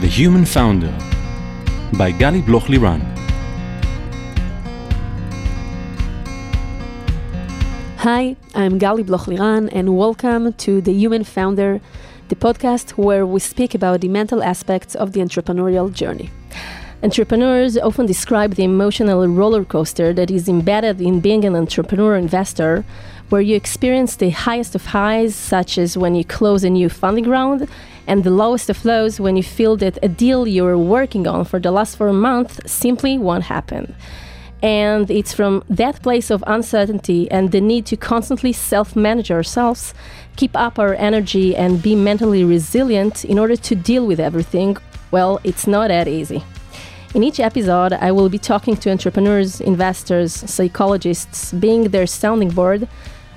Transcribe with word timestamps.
The 0.00 0.08
Human 0.08 0.46
Founder 0.46 0.96
by 1.98 2.10
Gali 2.10 2.40
Bloch 2.46 2.68
Liran. 2.68 3.02
Hi, 7.98 8.34
I'm 8.54 8.78
Gali 8.78 9.04
Bloch 9.04 9.26
Liran, 9.26 9.68
and 9.70 9.98
welcome 9.98 10.54
to 10.54 10.80
The 10.80 10.94
Human 10.94 11.22
Founder, 11.22 11.82
the 12.30 12.34
podcast 12.34 12.92
where 12.92 13.26
we 13.26 13.40
speak 13.40 13.74
about 13.74 14.00
the 14.00 14.08
mental 14.08 14.42
aspects 14.42 14.94
of 14.94 15.12
the 15.12 15.20
entrepreneurial 15.20 15.92
journey. 15.92 16.30
Entrepreneurs 17.02 17.76
often 17.76 18.06
describe 18.06 18.54
the 18.54 18.64
emotional 18.64 19.28
roller 19.28 19.66
coaster 19.66 20.14
that 20.14 20.30
is 20.30 20.48
embedded 20.48 21.02
in 21.02 21.20
being 21.20 21.44
an 21.44 21.54
entrepreneur 21.54 22.16
investor, 22.16 22.86
where 23.30 23.40
you 23.40 23.56
experience 23.56 24.16
the 24.16 24.30
highest 24.30 24.74
of 24.74 24.86
highs, 24.86 25.34
such 25.34 25.78
as 25.78 25.96
when 25.96 26.14
you 26.14 26.24
close 26.24 26.64
a 26.64 26.70
new 26.70 26.88
funding 26.88 27.28
round, 27.28 27.68
and 28.06 28.24
the 28.24 28.30
lowest 28.30 28.68
of 28.68 28.84
lows 28.84 29.20
when 29.20 29.36
you 29.36 29.42
feel 29.42 29.76
that 29.76 29.98
a 30.02 30.08
deal 30.08 30.46
you 30.46 30.64
were 30.64 30.76
working 30.76 31.26
on 31.26 31.44
for 31.44 31.60
the 31.60 31.70
last 31.70 31.96
four 31.96 32.12
months 32.12 32.60
simply 32.66 33.16
won't 33.16 33.44
happen. 33.44 33.94
And 34.62 35.10
it's 35.10 35.32
from 35.32 35.62
that 35.70 36.02
place 36.02 36.30
of 36.30 36.44
uncertainty 36.46 37.30
and 37.30 37.50
the 37.50 37.60
need 37.60 37.86
to 37.86 37.96
constantly 37.96 38.52
self 38.52 38.94
manage 38.94 39.30
ourselves, 39.30 39.94
keep 40.36 40.54
up 40.54 40.78
our 40.78 40.94
energy, 40.94 41.56
and 41.56 41.80
be 41.80 41.94
mentally 41.94 42.44
resilient 42.44 43.24
in 43.24 43.38
order 43.38 43.56
to 43.56 43.74
deal 43.74 44.06
with 44.06 44.20
everything. 44.20 44.76
Well, 45.10 45.40
it's 45.44 45.66
not 45.66 45.88
that 45.88 46.08
easy. 46.08 46.44
In 47.14 47.24
each 47.24 47.40
episode, 47.40 47.92
I 47.92 48.12
will 48.12 48.28
be 48.28 48.38
talking 48.38 48.76
to 48.76 48.90
entrepreneurs, 48.90 49.60
investors, 49.60 50.32
psychologists, 50.32 51.52
being 51.52 51.84
their 51.88 52.06
sounding 52.06 52.50
board, 52.50 52.86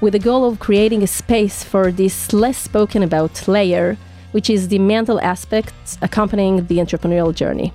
with 0.03 0.11
the 0.11 0.19
goal 0.19 0.43
of 0.43 0.59
creating 0.59 1.01
a 1.01 1.07
space 1.07 1.63
for 1.63 1.89
this 1.89 2.33
less 2.33 2.57
spoken 2.57 3.03
about 3.03 3.47
layer, 3.47 3.97
which 4.33 4.49
is 4.49 4.67
the 4.67 4.77
mental 4.77 5.17
aspects 5.21 5.97
accompanying 6.01 6.67
the 6.67 6.79
entrepreneurial 6.79 7.33
journey. 7.33 7.71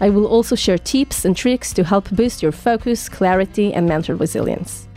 I 0.00 0.10
will 0.10 0.26
also 0.26 0.56
share 0.56 0.76
tips 0.76 1.24
and 1.24 1.36
tricks 1.36 1.72
to 1.74 1.84
help 1.84 2.10
boost 2.10 2.42
your 2.42 2.50
focus, 2.50 3.08
clarity, 3.08 3.72
and 3.72 3.86
mental 3.86 4.16
resilience. 4.16 4.88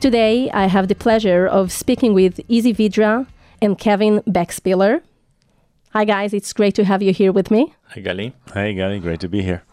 Today, 0.00 0.50
I 0.52 0.68
have 0.68 0.88
the 0.88 0.94
pleasure 0.94 1.46
of 1.46 1.70
speaking 1.70 2.14
with 2.14 2.40
Eze 2.48 2.72
Vidra 2.78 3.26
and 3.60 3.78
Kevin 3.78 4.22
Baxpehler. 4.26 5.02
Hi, 5.90 6.06
guys, 6.06 6.32
it's 6.32 6.54
great 6.54 6.74
to 6.76 6.84
have 6.84 7.02
you 7.02 7.12
here 7.12 7.30
with 7.30 7.50
me. 7.50 7.74
Hi, 7.88 8.00
Gali. 8.00 8.32
Hi, 8.54 8.72
Gali. 8.72 9.02
Great 9.02 9.20
to 9.20 9.28
be 9.28 9.42
here. 9.42 9.64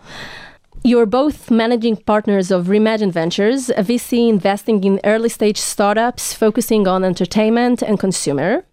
You're 0.82 1.06
both 1.06 1.52
managing 1.52 1.98
partners 1.98 2.52
of 2.52 2.68
Remagine 2.68 3.12
Ventures, 3.12 3.70
a 3.70 3.84
VC 3.84 4.30
investing 4.30 4.82
in 4.86 5.02
early 5.04 5.28
stage 5.28 5.58
startups 5.58 6.34
focusing 6.34 6.88
on 6.88 7.04
entertainment 7.04 7.82
and 7.82 8.00
consumer. 8.00 8.64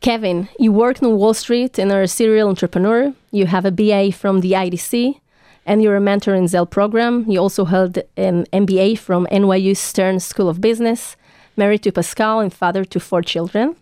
Kevin, 0.00 0.48
you 0.58 0.72
worked 0.72 1.02
on 1.02 1.18
Wall 1.18 1.34
Street 1.34 1.78
and 1.78 1.92
are 1.92 2.02
a 2.02 2.08
serial 2.08 2.48
entrepreneur. 2.48 3.12
You 3.30 3.44
have 3.46 3.66
a 3.66 3.70
BA 3.70 4.12
from 4.12 4.40
the 4.40 4.52
IDC, 4.52 5.20
and 5.66 5.82
you're 5.82 5.96
a 5.96 6.00
mentor 6.00 6.34
in 6.34 6.48
Zell 6.48 6.64
program. 6.64 7.26
You 7.28 7.38
also 7.40 7.66
held 7.66 7.98
an 8.16 8.46
MBA 8.54 8.98
from 8.98 9.26
NYU 9.30 9.76
Stern 9.76 10.18
School 10.18 10.48
of 10.48 10.62
Business, 10.62 11.14
married 11.58 11.82
to 11.82 11.92
Pascal 11.92 12.40
and 12.40 12.52
father 12.52 12.86
to 12.86 12.98
four 12.98 13.20
children. 13.20 13.76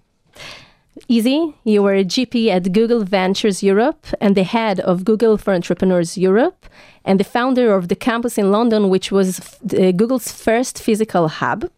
Eze, 1.10 1.54
you 1.64 1.82
were 1.82 1.94
a 1.94 2.04
GP 2.04 2.48
at 2.48 2.72
Google 2.72 3.04
Ventures 3.04 3.62
Europe 3.62 4.06
and 4.20 4.34
the 4.34 4.42
head 4.42 4.80
of 4.80 5.04
Google 5.04 5.36
for 5.36 5.54
Entrepreneurs 5.54 6.16
Europe, 6.16 6.66
and 7.04 7.18
the 7.18 7.24
founder 7.24 7.74
of 7.74 7.88
the 7.88 7.96
campus 7.96 8.38
in 8.38 8.50
London, 8.50 8.88
which 8.88 9.10
was 9.10 9.38
uh, 9.38 9.92
Google's 9.92 10.30
first 10.30 10.78
physical 10.78 11.28
hub. 11.28 11.70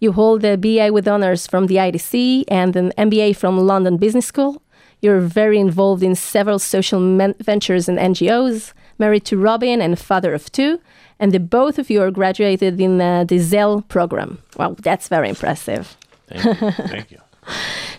You 0.00 0.12
hold 0.12 0.44
a 0.44 0.56
BA 0.56 0.92
with 0.92 1.08
honors 1.08 1.46
from 1.46 1.66
the 1.66 1.76
IDC 1.76 2.44
and 2.48 2.76
an 2.76 2.92
MBA 2.98 3.36
from 3.36 3.58
London 3.58 3.96
Business 3.96 4.26
School. 4.26 4.62
You're 5.00 5.20
very 5.20 5.58
involved 5.58 6.02
in 6.02 6.14
several 6.14 6.58
social 6.58 7.00
ventures 7.40 7.88
and 7.88 7.98
NGOs, 7.98 8.72
married 8.98 9.24
to 9.26 9.36
Robin 9.36 9.80
and 9.80 9.98
father 9.98 10.34
of 10.34 10.50
two, 10.50 10.80
and 11.18 11.32
the 11.32 11.40
both 11.40 11.78
of 11.78 11.90
you 11.90 12.02
are 12.02 12.10
graduated 12.10 12.80
in 12.80 13.00
uh, 13.00 13.24
the 13.24 13.38
Zell 13.38 13.82
program. 13.82 14.38
Wow, 14.56 14.76
that's 14.80 15.08
very 15.08 15.28
impressive. 15.28 15.96
Thank 16.28 16.44
you. 16.44 16.70
Thank 16.70 17.10
you. 17.10 17.20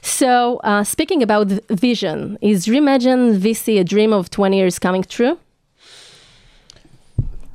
So, 0.01 0.57
uh, 0.63 0.83
speaking 0.83 1.23
about 1.23 1.47
vision, 1.69 2.37
is 2.41 2.67
Remagine 2.67 3.37
VC 3.37 3.79
a 3.79 3.83
dream 3.83 4.13
of 4.13 4.29
20 4.29 4.57
years 4.57 4.79
coming 4.79 5.03
true? 5.03 5.39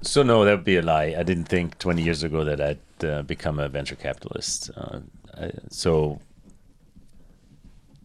So, 0.02 0.22
no, 0.22 0.44
that 0.44 0.56
would 0.56 0.64
be 0.64 0.76
a 0.76 0.82
lie. 0.82 1.14
I 1.16 1.22
didn't 1.22 1.44
think 1.44 1.78
20 1.78 2.02
years 2.02 2.22
ago 2.22 2.44
that 2.44 2.60
I'd 2.60 3.04
uh, 3.04 3.22
become 3.22 3.58
a 3.58 3.68
venture 3.68 3.96
capitalist. 3.96 4.70
Uh, 4.76 5.00
I, 5.36 5.52
so, 5.70 6.20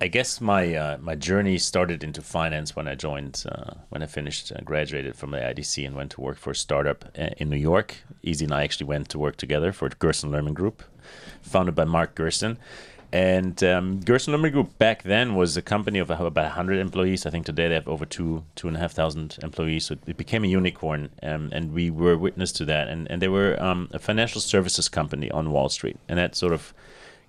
I 0.02 0.08
guess 0.08 0.42
my 0.42 0.76
uh, 0.76 0.98
my 1.00 1.16
journey 1.16 1.58
started 1.58 2.04
into 2.04 2.22
finance 2.22 2.76
when 2.76 2.86
I 2.86 2.96
joined 2.96 3.46
uh, 3.50 3.76
when 3.90 4.04
I 4.04 4.08
finished 4.08 4.52
uh, 4.52 4.60
graduated 4.62 5.16
from 5.16 5.32
the 5.32 5.38
IDC 5.38 5.88
and 5.88 5.96
went 5.96 6.12
to 6.12 6.22
work 6.22 6.38
for 6.38 6.52
a 6.52 6.56
startup 6.56 7.06
uh, 7.18 7.30
in 7.38 7.50
New 7.50 7.56
York. 7.56 7.96
Eze 8.26 8.42
and 8.42 8.54
I 8.54 8.64
actually 8.64 8.88
went 8.88 9.08
to 9.10 9.20
work 9.20 9.38
together 9.38 9.72
for 9.72 9.88
the 9.88 9.96
Gerson 9.96 10.32
Lehrman 10.32 10.54
Group, 10.54 10.84
founded 11.42 11.76
by 11.76 11.86
Mark 11.86 12.14
Gerson. 12.14 12.58
And 13.16 13.64
um, 13.64 14.02
Gerson 14.02 14.34
Lehrman 14.34 14.52
Group 14.52 14.78
back 14.78 15.04
then 15.04 15.36
was 15.36 15.56
a 15.56 15.62
company 15.62 16.00
of 16.00 16.10
about 16.10 16.36
100 16.36 16.80
employees. 16.80 17.26
I 17.26 17.30
think 17.30 17.46
today 17.46 17.70
they 17.70 17.76
have 17.76 17.88
over 17.88 18.06
two 18.06 18.44
two 18.56 18.68
and 18.68 18.76
a 18.76 18.80
half 18.82 18.92
thousand 18.92 19.38
employees. 19.42 19.86
So 19.86 19.96
it 20.06 20.18
became 20.18 20.44
a 20.44 20.48
unicorn, 20.48 21.10
um, 21.24 21.48
and 21.54 21.72
we 21.72 21.90
were 21.90 22.18
witness 22.18 22.52
to 22.52 22.66
that. 22.66 22.90
And 22.90 23.10
and 23.10 23.22
they 23.22 23.30
were 23.30 23.56
um, 23.64 23.88
a 23.94 24.00
financial 24.00 24.42
services 24.42 24.90
company 24.90 25.32
on 25.32 25.52
Wall 25.52 25.70
Street, 25.70 25.98
and 26.10 26.20
that 26.20 26.36
sort 26.36 26.52
of 26.52 26.74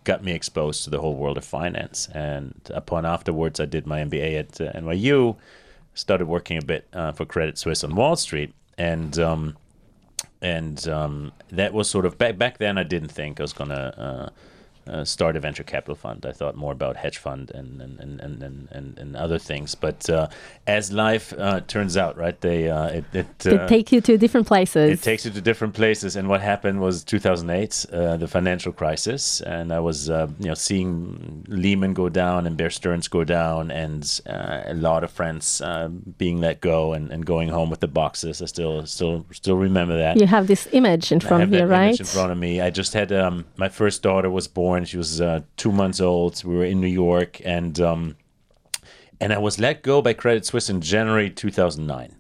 got 0.02 0.24
me 0.24 0.32
exposed 0.32 0.82
to 0.82 0.90
the 0.90 0.98
whole 0.98 1.14
world 1.14 1.38
of 1.38 1.44
finance. 1.44 2.08
And 2.12 2.60
upon 2.74 3.06
afterwards, 3.06 3.60
I 3.60 3.66
did 3.66 3.86
my 3.86 4.00
MBA 4.00 4.40
at 4.40 4.60
uh, 4.60 4.72
NYU, 4.72 5.36
started 5.94 6.26
working 6.26 6.58
a 6.58 6.64
bit 6.64 6.88
uh, 6.94 7.12
for 7.12 7.24
Credit 7.24 7.56
Suisse 7.56 7.84
on 7.84 7.94
Wall 7.94 8.16
Street, 8.16 8.52
and 8.76 9.16
um, 9.20 9.56
and 10.42 10.88
um, 10.88 11.30
that 11.50 11.72
was 11.72 11.88
sort 11.88 12.06
of 12.06 12.18
back 12.18 12.38
back 12.38 12.58
then. 12.58 12.76
I 12.76 12.82
didn't 12.82 13.12
think 13.12 13.38
I 13.38 13.44
was 13.44 13.52
gonna. 13.52 13.94
Uh, 13.96 14.30
uh, 14.88 15.04
start 15.04 15.36
a 15.36 15.40
venture 15.40 15.64
capital 15.64 15.94
fund. 15.94 16.24
I 16.26 16.32
thought 16.32 16.56
more 16.56 16.72
about 16.72 16.96
hedge 16.96 17.18
fund 17.18 17.50
and 17.54 17.80
and, 17.80 17.98
and, 18.00 18.42
and, 18.42 18.68
and, 18.70 18.98
and 18.98 19.16
other 19.16 19.38
things. 19.38 19.74
But 19.74 20.08
uh, 20.08 20.28
as 20.66 20.92
life 20.92 21.32
uh, 21.38 21.60
turns 21.60 21.96
out, 21.96 22.16
right, 22.16 22.40
they 22.40 22.70
uh, 22.70 22.88
it, 22.88 23.04
it 23.12 23.38
they 23.40 23.58
uh, 23.58 23.66
take 23.66 23.92
you 23.92 24.00
to 24.02 24.16
different 24.16 24.46
places. 24.46 24.90
It 24.90 25.02
takes 25.02 25.24
you 25.24 25.30
to 25.32 25.40
different 25.40 25.74
places. 25.74 26.16
And 26.16 26.28
what 26.28 26.40
happened 26.40 26.80
was 26.80 27.04
2008, 27.04 27.86
uh, 27.92 28.16
the 28.16 28.28
financial 28.28 28.72
crisis, 28.72 29.40
and 29.40 29.72
I 29.72 29.80
was 29.80 30.08
you 30.08 30.34
know 30.40 30.54
seeing 30.54 31.44
Lehman 31.48 31.94
go 31.94 32.08
down 32.08 32.46
and 32.46 32.56
Bear 32.56 32.70
Stearns 32.70 33.08
go 33.08 33.24
down, 33.24 33.70
and 33.70 34.20
a 34.26 34.74
lot 34.74 35.04
of 35.04 35.10
friends 35.10 35.60
being 36.18 36.40
let 36.40 36.60
go 36.60 36.92
and, 36.92 37.10
and 37.10 37.26
going 37.26 37.48
home 37.48 37.70
with 37.70 37.80
the 37.80 37.88
boxes. 37.88 38.40
I 38.40 38.46
still 38.46 38.86
still 38.86 39.26
still 39.32 39.56
remember 39.56 39.96
that. 39.96 40.18
You 40.20 40.26
have 40.26 40.46
this 40.46 40.68
image 40.72 41.12
in 41.12 41.20
front 41.20 41.42
of 41.42 41.52
you, 41.52 41.64
right? 41.64 41.98
in 41.98 42.06
front 42.06 42.32
of 42.32 42.38
me. 42.38 42.60
I 42.60 42.70
just 42.70 42.92
had 42.92 43.12
um, 43.12 43.44
my 43.56 43.68
first 43.68 44.02
daughter 44.02 44.30
was 44.30 44.48
born 44.48 44.75
born. 44.76 44.84
She 44.84 44.96
was 44.98 45.20
uh, 45.20 45.40
two 45.56 45.72
months 45.72 46.00
old. 46.00 46.42
We 46.44 46.54
were 46.54 46.64
in 46.64 46.80
New 46.80 46.86
York, 46.86 47.40
and 47.44 47.80
um, 47.80 48.16
and 49.20 49.32
I 49.32 49.38
was 49.38 49.58
let 49.58 49.82
go 49.82 50.02
by 50.02 50.12
Credit 50.12 50.44
Suisse 50.44 50.68
in 50.68 50.80
January 50.80 51.30
2009, 51.30 52.14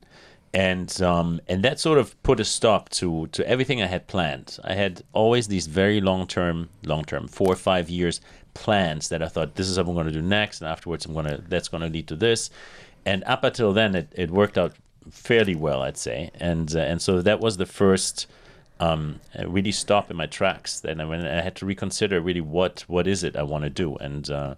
and 0.54 1.02
um, 1.02 1.40
and 1.48 1.62
that 1.62 1.78
sort 1.78 1.98
of 1.98 2.20
put 2.22 2.40
a 2.40 2.44
stop 2.44 2.88
to 2.90 3.26
to 3.28 3.46
everything 3.46 3.82
I 3.82 3.86
had 3.86 4.06
planned. 4.06 4.58
I 4.64 4.74
had 4.74 5.02
always 5.12 5.48
these 5.48 5.66
very 5.66 6.00
long 6.00 6.26
term, 6.26 6.68
long 6.84 7.04
term, 7.04 7.28
four 7.28 7.52
or 7.52 7.56
five 7.56 7.90
years 7.90 8.20
plans 8.54 9.10
that 9.10 9.22
I 9.22 9.28
thought 9.28 9.56
this 9.56 9.68
is 9.68 9.76
what 9.76 9.88
I'm 9.88 9.94
going 9.94 10.06
to 10.06 10.12
do 10.12 10.22
next, 10.22 10.62
and 10.62 10.68
afterwards 10.68 11.04
I'm 11.04 11.14
gonna 11.14 11.42
that's 11.48 11.68
going 11.68 11.82
to 11.82 11.90
lead 11.90 12.08
to 12.08 12.16
this, 12.16 12.50
and 13.04 13.22
up 13.24 13.44
until 13.44 13.72
then 13.72 13.94
it, 13.94 14.12
it 14.16 14.30
worked 14.30 14.56
out 14.56 14.72
fairly 15.10 15.54
well, 15.54 15.82
I'd 15.82 15.98
say, 15.98 16.30
and 16.40 16.74
uh, 16.74 16.80
and 16.80 17.02
so 17.02 17.20
that 17.22 17.40
was 17.40 17.58
the 17.58 17.66
first 17.66 18.26
um, 18.80 19.20
really 19.46 19.72
stop 19.72 20.10
in 20.10 20.16
my 20.16 20.26
tracks. 20.26 20.80
Then 20.80 21.00
I, 21.00 21.38
I 21.38 21.40
had 21.40 21.56
to 21.56 21.66
reconsider 21.66 22.20
really 22.20 22.40
what 22.40 22.84
what 22.88 23.06
is 23.06 23.24
it 23.24 23.36
I 23.36 23.42
want 23.42 23.64
to 23.64 23.70
do, 23.70 23.96
and 23.96 24.30
uh, 24.30 24.54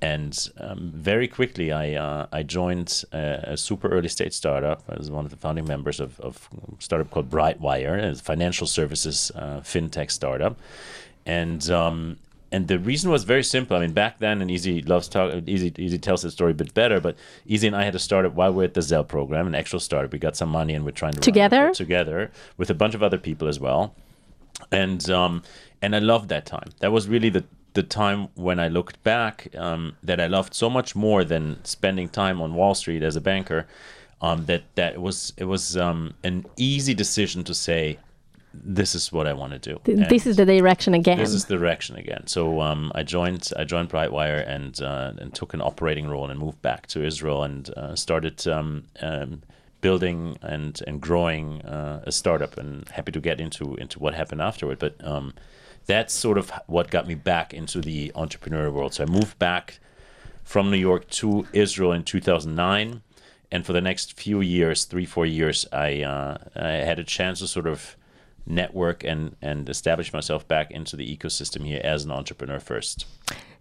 and 0.00 0.48
um, 0.58 0.92
very 0.94 1.28
quickly 1.28 1.70
I 1.72 1.94
uh, 1.94 2.26
I 2.32 2.42
joined 2.42 3.04
a, 3.12 3.52
a, 3.52 3.56
super 3.56 3.88
early 3.88 4.08
stage 4.08 4.32
startup. 4.32 4.82
I 4.88 4.96
was 4.96 5.10
one 5.10 5.24
of 5.24 5.30
the 5.30 5.36
founding 5.36 5.66
members 5.66 6.00
of, 6.00 6.18
of 6.20 6.48
a 6.52 6.82
startup 6.82 7.10
called 7.10 7.30
Brightwire, 7.30 8.02
a 8.02 8.14
financial 8.16 8.66
services 8.66 9.30
uh, 9.34 9.60
fintech 9.60 10.10
startup, 10.10 10.58
and 11.26 11.70
um, 11.70 12.18
and 12.52 12.68
the 12.68 12.78
reason 12.78 13.10
was 13.10 13.24
very 13.24 13.42
simple. 13.42 13.76
I 13.76 13.80
mean, 13.80 13.92
back 13.92 14.18
then, 14.18 14.42
and 14.42 14.50
Eze 14.50 14.86
loves 14.86 15.08
talk. 15.08 15.32
Eze 15.48 15.72
Eze 15.78 15.98
tells 15.98 16.20
the 16.20 16.30
story 16.30 16.52
a 16.52 16.54
bit 16.54 16.74
better. 16.74 17.00
But 17.00 17.16
Eze 17.50 17.64
and 17.64 17.74
I 17.74 17.84
had 17.84 17.94
a 17.94 17.98
startup 17.98 18.34
while 18.34 18.52
we 18.52 18.62
are 18.62 18.66
at 18.66 18.74
the 18.74 18.82
Zell 18.82 19.04
program, 19.04 19.46
an 19.46 19.54
actual 19.54 19.80
startup. 19.80 20.12
We 20.12 20.18
got 20.18 20.36
some 20.36 20.50
money, 20.50 20.74
and 20.74 20.84
we're 20.84 20.90
trying 20.90 21.14
to 21.14 21.20
together 21.20 21.72
together 21.72 22.30
with 22.58 22.68
a 22.68 22.74
bunch 22.74 22.94
of 22.94 23.02
other 23.02 23.18
people 23.18 23.48
as 23.48 23.58
well. 23.58 23.94
And 24.70 25.08
um, 25.10 25.42
and 25.80 25.96
I 25.96 25.98
loved 25.98 26.28
that 26.28 26.44
time. 26.44 26.70
That 26.80 26.92
was 26.92 27.08
really 27.08 27.30
the 27.30 27.44
the 27.72 27.82
time 27.82 28.28
when 28.34 28.60
I 28.60 28.68
looked 28.68 29.02
back 29.02 29.48
um, 29.56 29.96
that 30.02 30.20
I 30.20 30.26
loved 30.26 30.52
so 30.52 30.68
much 30.68 30.94
more 30.94 31.24
than 31.24 31.64
spending 31.64 32.10
time 32.10 32.42
on 32.42 32.54
Wall 32.54 32.74
Street 32.74 33.02
as 33.02 33.16
a 33.16 33.20
banker. 33.20 33.66
Um, 34.20 34.44
that 34.44 34.62
that 34.74 34.92
it 34.92 35.00
was 35.00 35.32
it 35.38 35.46
was 35.46 35.76
um, 35.76 36.14
an 36.22 36.44
easy 36.56 36.92
decision 36.92 37.44
to 37.44 37.54
say 37.54 37.98
this 38.54 38.94
is 38.94 39.12
what 39.12 39.26
I 39.26 39.32
want 39.32 39.52
to 39.52 39.58
do. 39.58 39.80
Th- 39.84 40.08
this 40.08 40.26
is 40.26 40.36
the 40.36 40.44
direction 40.44 40.94
again. 40.94 41.18
this 41.18 41.32
is 41.32 41.46
the 41.46 41.56
direction 41.56 41.96
again. 41.96 42.26
So 42.26 42.60
um, 42.60 42.92
I 42.94 43.02
joined 43.02 43.50
I 43.56 43.64
joined 43.64 43.88
Brightwire 43.90 44.46
and 44.46 44.80
uh, 44.80 45.12
and 45.18 45.34
took 45.34 45.54
an 45.54 45.60
operating 45.60 46.08
role 46.08 46.30
and 46.30 46.38
moved 46.38 46.60
back 46.62 46.86
to 46.88 47.04
Israel 47.04 47.42
and 47.42 47.70
uh, 47.76 47.96
started 47.96 48.46
um, 48.46 48.84
um, 49.00 49.42
building 49.80 50.38
and 50.42 50.80
and 50.86 51.00
growing 51.00 51.62
uh, 51.62 52.02
a 52.04 52.12
startup. 52.12 52.56
And 52.58 52.88
happy 52.88 53.12
to 53.12 53.20
get 53.20 53.40
into 53.40 53.74
into 53.76 53.98
what 53.98 54.14
happened 54.14 54.42
afterward. 54.42 54.78
But 54.78 55.02
um, 55.04 55.34
that's 55.86 56.14
sort 56.14 56.38
of 56.38 56.52
what 56.66 56.90
got 56.90 57.06
me 57.06 57.14
back 57.14 57.52
into 57.52 57.80
the 57.80 58.12
entrepreneurial 58.14 58.72
world. 58.72 58.94
So 58.94 59.04
I 59.04 59.06
moved 59.06 59.38
back 59.38 59.80
from 60.44 60.70
New 60.70 60.76
York 60.76 61.08
to 61.10 61.46
Israel 61.52 61.92
in 61.92 62.04
2009. 62.04 63.02
And 63.50 63.66
for 63.66 63.72
the 63.72 63.80
next 63.80 64.18
few 64.18 64.40
years, 64.40 64.86
three, 64.86 65.04
four 65.04 65.26
years, 65.26 65.66
I, 65.72 66.02
uh, 66.02 66.38
I 66.56 66.68
had 66.68 66.98
a 66.98 67.04
chance 67.04 67.40
to 67.40 67.46
sort 67.46 67.66
of 67.66 67.96
network 68.46 69.04
and, 69.04 69.36
and 69.40 69.68
establish 69.68 70.12
myself 70.12 70.46
back 70.48 70.70
into 70.70 70.96
the 70.96 71.16
ecosystem 71.16 71.66
here 71.66 71.80
as 71.84 72.04
an 72.04 72.10
entrepreneur 72.10 72.60
first. 72.60 73.06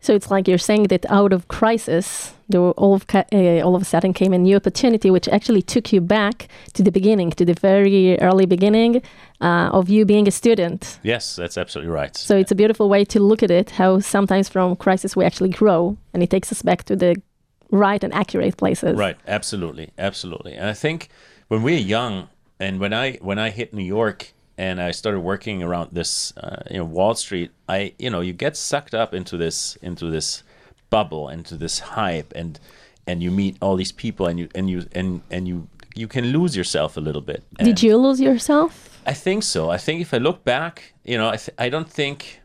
So 0.04 0.16
it's 0.16 0.32
like 0.32 0.48
you're 0.48 0.58
saying 0.58 0.88
that 0.88 1.06
out 1.12 1.32
of 1.32 1.48
crisis, 1.48 2.34
there 2.50 2.60
were 2.60 2.72
all 2.72 2.96
of 2.96 3.06
uh, 3.14 3.62
all 3.62 3.76
of 3.76 3.84
a 3.84 3.86
sudden 3.86 4.14
came 4.14 4.34
a 4.34 4.38
new 4.40 4.56
opportunity, 4.56 5.12
which 5.12 5.28
actually 5.28 5.62
took 5.62 5.94
you 5.94 6.02
back 6.02 6.48
to 6.74 6.82
the 6.82 6.92
beginning, 6.92 7.30
to 7.32 7.46
the 7.46 7.54
very 7.54 8.20
early 8.20 8.48
beginning 8.48 9.04
uh, 9.42 9.70
of 9.72 9.90
you 9.90 10.04
being 10.04 10.28
a 10.28 10.32
student. 10.32 11.00
Yes, 11.04 11.36
that's 11.36 11.56
absolutely 11.56 11.94
right. 11.94 12.18
So 12.18 12.36
it's 12.36 12.52
a 12.52 12.56
beautiful 12.56 12.90
way 12.90 13.06
to 13.06 13.20
look 13.20 13.44
at 13.44 13.52
it. 13.52 13.70
How 13.70 14.00
sometimes 14.00 14.50
from 14.50 14.76
crisis 14.76 15.16
we 15.16 15.24
actually 15.24 15.50
grow, 15.50 15.98
and 16.16 16.24
it 16.24 16.32
takes 16.32 16.52
us 16.52 16.64
back 16.64 16.84
to 16.86 16.96
the 16.96 17.22
right 17.70 18.04
and 18.04 18.12
accurate 18.12 18.58
places. 18.58 18.98
Right, 18.98 19.18
absolutely, 19.28 19.92
absolutely. 20.00 20.54
And 20.54 20.68
I 20.68 20.74
think 20.74 21.10
when 21.48 21.62
we're 21.62 21.78
young, 21.78 22.28
and 22.60 22.80
when 22.80 22.92
I 22.92 23.18
when 23.22 23.38
I 23.38 23.52
hit 23.52 23.72
New 23.72 23.84
York 23.84 24.34
and 24.62 24.80
I 24.80 24.92
started 24.92 25.22
working 25.22 25.64
around 25.64 25.90
this, 25.92 26.38
uh, 26.38 26.62
you 26.70 26.78
know, 26.78 26.86
Wall 26.86 27.16
Street, 27.16 27.50
I 27.68 27.94
you 27.98 28.12
know 28.12 28.22
you 28.22 28.32
get 28.32 28.56
sucked 28.56 28.94
up 28.94 29.12
into 29.14 29.36
this 29.36 29.76
into 29.82 30.06
this 30.12 30.44
bubble, 30.92 31.30
into 31.30 31.56
this 31.58 31.80
hype, 31.80 32.32
and 32.36 32.60
and 33.08 33.24
you 33.24 33.32
meet 33.32 33.58
all 33.60 33.76
these 33.76 33.92
people, 33.92 34.28
and 34.28 34.38
you 34.40 34.48
and 34.54 34.70
you 34.70 34.86
and 34.94 35.22
and 35.32 35.48
you 35.48 35.68
you 35.96 36.08
can 36.08 36.26
lose 36.26 36.56
yourself 36.56 36.96
a 36.96 37.02
little 37.02 37.22
bit. 37.22 37.44
Did 37.58 37.82
you 37.82 37.98
lose 37.98 38.22
yourself? 38.22 39.02
I 39.06 39.14
think 39.14 39.42
so. 39.44 39.72
I 39.72 39.78
think 39.78 40.00
if 40.00 40.14
I 40.14 40.20
look 40.20 40.44
back, 40.44 40.94
you 41.04 41.18
know, 41.18 41.30
I, 41.30 41.38
th- 41.38 41.56
I 41.58 41.70
don't 41.70 41.90
think 41.90 42.42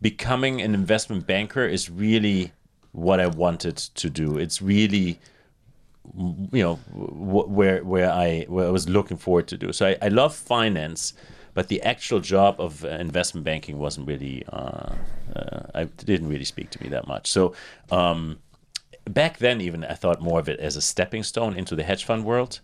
becoming 0.00 0.62
an 0.62 0.72
investment 0.72 1.26
banker 1.26 1.66
is 1.66 1.90
really 1.90 2.52
what 2.92 3.18
I 3.18 3.26
wanted 3.26 3.76
to 3.76 4.08
do. 4.08 4.38
It's 4.38 4.62
really, 4.62 5.18
you 6.52 6.62
know, 6.62 6.78
w- 6.92 7.48
where 7.48 7.84
where 7.84 8.10
I 8.10 8.44
where 8.48 8.66
I 8.66 8.70
was 8.70 8.88
looking 8.88 9.16
forward 9.16 9.48
to 9.48 9.56
do. 9.56 9.72
So 9.72 9.88
I, 9.88 9.96
I 10.02 10.08
love 10.08 10.34
finance, 10.34 11.14
but 11.54 11.68
the 11.68 11.82
actual 11.82 12.20
job 12.20 12.60
of 12.60 12.84
uh, 12.84 12.88
investment 12.88 13.44
banking 13.44 13.78
wasn't 13.78 14.08
really. 14.08 14.44
Uh, 14.52 14.94
uh, 15.34 15.60
I 15.74 15.84
didn't 15.84 16.28
really 16.28 16.44
speak 16.44 16.70
to 16.70 16.82
me 16.82 16.88
that 16.90 17.06
much. 17.06 17.30
So. 17.30 17.54
Um, 17.90 18.38
back 19.04 19.38
then 19.38 19.60
even 19.60 19.84
I 19.84 19.94
thought 19.94 20.22
more 20.22 20.38
of 20.38 20.48
it 20.48 20.60
as 20.60 20.76
a 20.76 20.80
stepping 20.80 21.24
stone 21.24 21.56
into 21.56 21.74
the 21.74 21.82
hedge 21.82 22.04
fund 22.04 22.24
world 22.24 22.60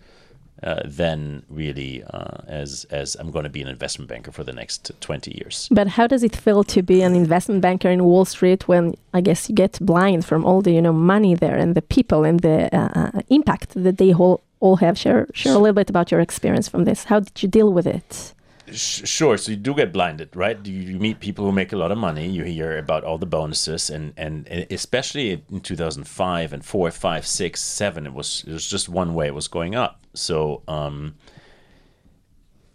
uh, 0.63 0.81
than 0.85 1.43
really 1.49 2.03
uh, 2.03 2.39
as 2.47 2.85
as 2.91 3.17
I'm 3.17 3.31
going 3.31 3.45
to 3.45 3.51
be 3.51 3.63
an 3.63 3.69
investment 3.69 4.09
banker 4.09 4.33
for 4.33 4.45
the 4.45 4.53
next 4.53 4.91
20 5.01 5.37
years. 5.37 5.69
But 5.71 5.89
how 5.89 6.07
does 6.07 6.23
it 6.23 6.35
feel 6.35 6.65
to 6.65 6.83
be 6.83 7.03
an 7.03 7.15
investment 7.15 7.61
banker 7.61 7.89
in 7.89 8.05
Wall 8.05 8.25
Street 8.25 8.67
when 8.67 8.95
I 9.15 9.21
guess 9.21 9.49
you 9.49 9.55
get 9.55 9.79
blind 9.81 10.25
from 10.25 10.45
all 10.45 10.63
the 10.63 10.73
you 10.73 10.83
know 10.83 10.93
money 10.93 11.35
there 11.35 11.57
and 11.57 11.75
the 11.75 11.83
people 11.83 12.25
and 12.25 12.41
the 12.41 12.75
uh, 12.77 12.89
uh, 12.95 13.21
impact 13.29 13.71
that 13.75 13.99
they 13.99 14.13
all 14.13 14.41
all 14.61 14.77
have? 14.77 14.99
Share 14.99 15.27
share 15.33 15.55
a 15.55 15.59
little 15.59 15.75
bit 15.75 15.91
about 15.91 16.11
your 16.11 16.21
experience 16.21 16.69
from 16.69 16.85
this. 16.85 17.05
How 17.05 17.21
did 17.21 17.43
you 17.43 17.49
deal 17.49 17.73
with 17.73 17.87
it? 17.87 18.35
Sh- 18.73 19.09
sure, 19.09 19.37
so 19.37 19.53
you 19.53 19.57
do 19.57 19.75
get 19.75 19.93
blinded, 19.93 20.35
right? 20.35 20.59
You, 20.65 20.73
you 20.73 20.99
meet 20.99 21.21
people 21.21 21.45
who 21.45 21.53
make 21.53 21.73
a 21.73 21.77
lot 21.77 21.93
of 21.93 21.99
money. 21.99 22.29
You 22.29 22.45
hear 22.45 22.79
about 22.79 23.05
all 23.05 23.19
the 23.19 23.27
bonuses, 23.27 23.91
and 23.91 24.13
and 24.17 24.47
especially 24.71 25.43
in 25.51 25.61
2005 25.61 26.53
and 26.53 26.65
four, 26.65 26.91
five, 26.91 27.27
six, 27.27 27.61
seven, 27.61 28.07
it 28.07 28.13
was 28.13 28.45
it 28.47 28.53
was 28.53 28.67
just 28.69 28.89
one 28.89 29.15
way. 29.15 29.27
It 29.29 29.35
was 29.35 29.49
going 29.49 29.75
up. 29.75 30.01
So 30.15 30.63
um, 30.69 31.15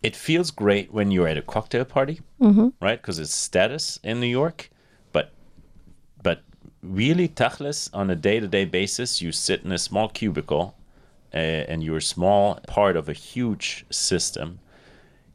it 0.01 0.16
feels 0.16 0.51
great 0.51 0.92
when 0.94 1.12
you're 1.12 1.28
at 1.28 1.38
a 1.38 1.42
cocktail 1.42 1.86
party, 1.86 2.22
right? 2.81 3.01
Because 3.01 3.19
it's 3.19 3.34
status 3.34 4.00
in 4.04 4.19
New 4.19 4.28
York, 4.28 4.69
but 5.12 5.31
but 6.22 6.42
really 6.81 7.28
tachlis 7.30 7.90
on 7.94 8.10
a 8.10 8.16
day-to-day 8.16 8.66
basis 8.66 9.22
you 9.22 9.31
sit 9.31 9.63
in 9.63 9.72
a 9.72 9.78
small 9.78 10.10
cubicle 10.10 10.75
uh, 11.34 11.38
and 11.38 11.81
you're 11.84 11.98
a 11.98 12.01
small 12.01 12.60
part 12.68 12.98
of 12.98 13.07
a 13.07 13.13
huge 13.13 13.86
system 13.90 14.60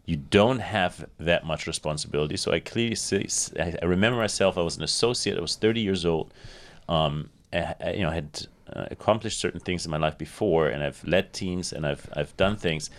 you 0.09 0.17
don't 0.17 0.61
have 0.61 1.07
that 1.19 1.45
much 1.45 1.67
responsibility. 1.67 2.39
So 2.39 2.51
i 2.51 2.61
clearly 2.61 2.95
see, 2.95 3.29
i 3.61 3.85
remember 3.85 4.19
myself 4.19 4.57
i 4.57 4.63
was 4.63 4.77
an 4.79 4.83
associate 4.83 5.37
i 5.37 5.41
was 5.43 5.57
30 5.57 5.81
years 5.83 6.07
old 6.07 6.33
um, 6.89 7.29
I, 7.53 7.75
I, 7.85 7.91
you 7.93 8.03
know 8.05 8.11
had 8.11 8.47
uh, 8.73 8.87
accomplished 8.91 9.39
certain 9.39 9.61
things 9.61 9.85
in 9.85 9.91
my 9.91 9.99
life 9.99 10.17
before 10.17 10.69
and 10.69 10.83
i've 10.83 11.05
led 11.05 11.35
teams 11.35 11.75
and 11.75 11.87
i've 11.87 12.09
i've 12.17 12.35
done 12.39 12.57
things. 12.57 12.91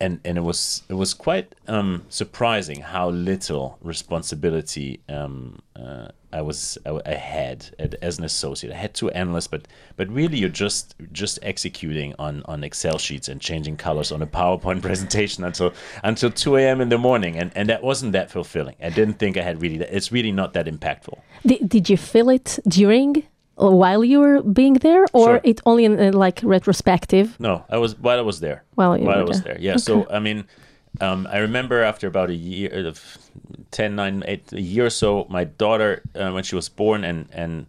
And 0.00 0.20
and 0.24 0.38
it 0.38 0.44
was 0.50 0.82
it 0.88 0.94
was 0.94 1.12
quite 1.12 1.54
um, 1.68 2.06
surprising 2.08 2.80
how 2.80 3.10
little 3.10 3.78
responsibility 3.82 5.00
um, 5.08 5.60
uh, 5.76 6.08
I 6.34 6.42
was 6.42 6.76
I 6.84 7.56
as 8.02 8.18
an 8.18 8.24
associate. 8.24 8.72
I 8.72 8.76
had 8.76 8.92
two 8.94 9.10
analysts, 9.10 9.46
but 9.46 9.68
but 9.96 10.08
really 10.10 10.38
you're 10.38 10.48
just 10.66 10.94
just 11.12 11.38
executing 11.42 12.14
on 12.18 12.42
on 12.46 12.64
Excel 12.64 12.98
sheets 12.98 13.28
and 13.28 13.40
changing 13.40 13.76
colors 13.76 14.10
on 14.12 14.20
a 14.20 14.26
PowerPoint 14.26 14.82
presentation 14.88 15.44
until 15.44 15.72
until 16.02 16.30
2 16.30 16.56
a.m. 16.56 16.80
in 16.80 16.88
the 16.88 16.98
morning, 16.98 17.36
and 17.36 17.52
and 17.54 17.68
that 17.68 17.82
wasn't 17.82 18.12
that 18.12 18.30
fulfilling. 18.30 18.76
I 18.82 18.90
didn't 18.90 19.18
think 19.18 19.36
I 19.36 19.42
had 19.42 19.62
really. 19.62 19.78
That, 19.78 19.96
it's 19.96 20.10
really 20.10 20.32
not 20.32 20.52
that 20.54 20.66
impactful. 20.66 21.18
Did, 21.46 21.68
did 21.68 21.88
you 21.88 21.96
feel 21.96 22.28
it 22.30 22.58
during 22.66 23.22
while 23.56 24.02
you 24.04 24.18
were 24.20 24.42
being 24.42 24.74
there, 24.74 25.04
or 25.12 25.26
Sure. 25.26 25.40
it 25.44 25.60
only 25.64 25.84
in 25.84 26.00
uh, 26.00 26.10
like 26.12 26.40
retrospective? 26.42 27.38
No, 27.38 27.64
I 27.70 27.78
was 27.78 27.96
while 27.98 28.18
I 28.18 28.22
was 28.22 28.40
there. 28.40 28.64
While 28.74 28.98
while 28.98 29.20
I 29.20 29.22
was 29.22 29.42
there. 29.42 29.54
there, 29.54 29.62
yeah. 29.62 29.76
So 29.76 30.06
I 30.10 30.18
mean, 30.18 30.44
um, 31.00 31.28
I 31.30 31.38
remember 31.38 31.82
after 31.82 32.06
about 32.06 32.30
a 32.30 32.34
year 32.34 32.86
of 32.86 33.18
10, 33.74 33.96
9, 33.96 34.22
8, 34.26 34.52
a 34.52 34.60
year 34.60 34.86
or 34.86 34.90
so, 34.90 35.26
my 35.28 35.42
daughter 35.42 36.00
uh, 36.14 36.30
when 36.30 36.44
she 36.44 36.54
was 36.54 36.68
born 36.68 37.02
and 37.04 37.28
and 37.32 37.66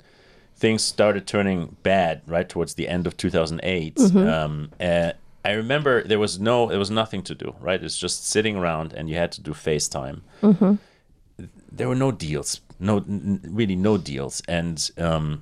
things 0.55 0.83
started 0.83 1.25
turning 1.27 1.75
bad 1.83 2.21
right 2.27 2.47
towards 2.47 2.75
the 2.75 2.87
end 2.87 3.07
of 3.07 3.17
2008. 3.17 3.99
Um, 4.15 4.71
uh, 4.79 5.11
I 5.43 5.51
remember 5.51 6.03
there 6.03 6.19
was 6.19 6.39
no, 6.39 6.67
there 6.69 6.79
was 6.79 6.91
nothing 6.91 7.23
to 7.23 7.35
do. 7.35 7.55
Right, 7.59 7.83
it's 7.83 7.97
just 7.97 8.27
sitting 8.27 8.55
around 8.55 8.93
and 8.93 9.09
you 9.09 9.15
had 9.15 9.31
to 9.33 9.41
do 9.41 9.51
FaceTime. 9.51 10.21
There 11.71 11.89
were 11.89 11.95
no 12.07 12.11
deals, 12.11 12.61
no, 12.79 12.97
n- 12.97 13.41
really 13.49 13.75
no 13.75 13.97
deals, 13.97 14.41
and 14.47 14.77
um, 14.97 15.41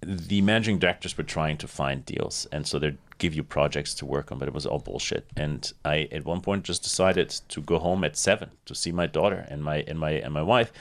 the 0.00 0.40
managing 0.40 0.78
directors 0.78 1.16
were 1.18 1.24
trying 1.24 1.56
to 1.58 1.68
find 1.68 2.04
deals 2.04 2.46
and 2.52 2.66
so 2.66 2.78
they'd 2.78 2.98
give 3.18 3.34
you 3.34 3.42
projects 3.42 3.94
to 3.94 4.04
work 4.06 4.30
on 4.30 4.38
but 4.38 4.48
it 4.48 4.54
was 4.54 4.66
all 4.66 4.78
bullshit 4.78 5.26
and 5.36 5.72
i 5.84 6.08
at 6.12 6.24
one 6.24 6.40
point 6.40 6.64
just 6.64 6.82
decided 6.82 7.28
to 7.48 7.60
go 7.62 7.78
home 7.78 8.04
at 8.04 8.16
seven 8.16 8.50
to 8.64 8.74
see 8.74 8.92
my 8.92 9.06
daughter 9.06 9.46
and 9.48 9.62
my 9.64 9.78
and 9.88 9.98
my 9.98 10.10
and 10.10 10.32
my 10.34 10.42
wife 10.42 10.72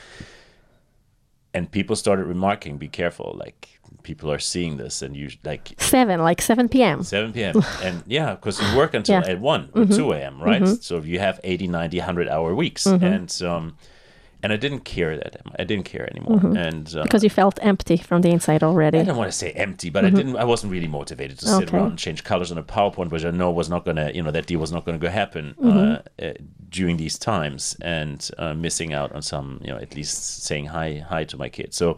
and 1.54 1.72
people 1.72 1.96
started 1.96 2.26
remarking 2.26 2.78
be 2.78 2.88
careful 2.88 3.36
like 3.40 3.70
people 4.04 4.32
are 4.32 4.40
seeing 4.40 4.78
this 4.78 5.02
and 5.02 5.16
you 5.16 5.30
like 5.44 5.74
Seven, 5.80 6.22
like 6.22 6.42
seven 6.42 6.68
p.m. 6.70 7.04
7 7.04 7.34
p.m. 7.34 7.56
and 7.82 8.04
yeah, 8.06 8.36
because 8.36 8.62
you 8.62 8.78
work 8.78 8.94
until 8.94 9.16
Yeah. 9.16 9.22
Mm-hmm. 9.22 9.32
at 9.32 9.40
1 9.40 9.70
or 9.74 9.86
2 9.86 10.12
a.m., 10.14 10.42
right? 10.42 10.68
So 10.84 10.98
if 10.98 11.06
you 11.06 11.18
have 11.20 11.40
80, 11.44 11.68
90, 11.68 11.98
100 11.98 12.28
hour 12.30 12.54
weeks. 12.54 12.86
And 12.86 13.34
um, 13.42 13.78
and 14.46 14.54
I 14.54 14.58
didn't 14.66 14.84
care 14.96 15.14
that 15.22 15.34
I 15.62 15.64
didn't 15.70 15.86
care 15.94 16.06
anymore. 16.14 16.40
And 16.68 16.86
uh, 16.88 16.92
Mm-hmm. 16.92 17.04
Because 17.08 17.24
you 17.28 17.32
felt 17.42 17.58
empty 17.72 17.98
from 18.10 18.20
the 18.26 18.32
inside 18.38 18.62
already. 18.70 19.00
I 19.00 19.04
don't 19.10 19.18
want 19.24 19.32
to 19.36 19.40
say 19.44 19.50
empty, 19.66 19.90
but 19.96 20.02
I 20.06 20.12
didn't. 20.20 20.36
I 20.44 20.46
wasn't 20.54 20.72
really 20.76 20.92
motivated 21.00 21.36
to 21.40 21.46
sit 21.46 21.54
Mm-hmm. 21.68 21.76
Around 21.76 21.90
and 21.94 22.00
change 22.06 22.20
colors 22.32 22.52
on 22.54 22.58
a 22.58 22.64
PowerPoint, 22.76 23.10
which 23.14 23.26
I 23.26 23.32
know 23.32 23.50
was 23.62 23.70
not 23.74 23.82
gonna, 23.88 24.08
you 24.18 24.22
know, 24.24 24.32
that 24.38 24.46
deal 24.50 24.60
was 24.66 24.72
not 24.76 24.86
gonna 24.86 25.04
go 25.08 25.10
happen 25.24 25.46
Mm-hmm. 25.58 26.24
uh, 26.24 26.26
uh, 26.28 26.34
during 26.78 26.98
these 27.04 27.18
times, 27.32 27.62
and 27.82 28.20
uh, 28.38 28.54
missing 28.54 28.94
out 29.00 29.10
on 29.18 29.22
some, 29.22 29.48
you 29.64 29.72
know, 29.72 29.80
at 29.86 29.92
least 30.00 30.44
saying 30.48 30.66
hi, 30.78 30.88
hi 31.12 31.22
to 31.32 31.36
my 31.44 31.50
kids. 31.58 31.74
So 31.82 31.98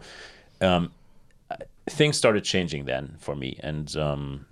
um, 0.68 0.82
things 1.98 2.16
started 2.22 2.42
changing 2.44 2.82
then 2.92 3.04
for 3.18 3.34
me, 3.42 3.50
and 3.68 3.86
um, 4.06 4.46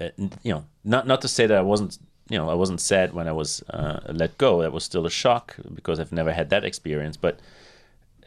uh, 0.00 0.08
you 0.46 0.52
know, 0.54 0.62
not 0.84 1.06
not 1.06 1.20
to 1.22 1.28
say 1.28 1.44
that 1.50 1.58
I 1.58 1.66
wasn't. 1.72 1.98
You 2.30 2.38
know, 2.38 2.48
I 2.48 2.54
wasn't 2.54 2.80
sad 2.80 3.12
when 3.12 3.28
I 3.28 3.32
was 3.32 3.62
uh, 3.70 4.00
let 4.08 4.38
go. 4.38 4.62
That 4.62 4.72
was 4.72 4.84
still 4.84 5.04
a 5.06 5.10
shock 5.10 5.56
because 5.74 6.00
I've 6.00 6.12
never 6.12 6.32
had 6.32 6.48
that 6.50 6.64
experience. 6.64 7.16
But 7.18 7.38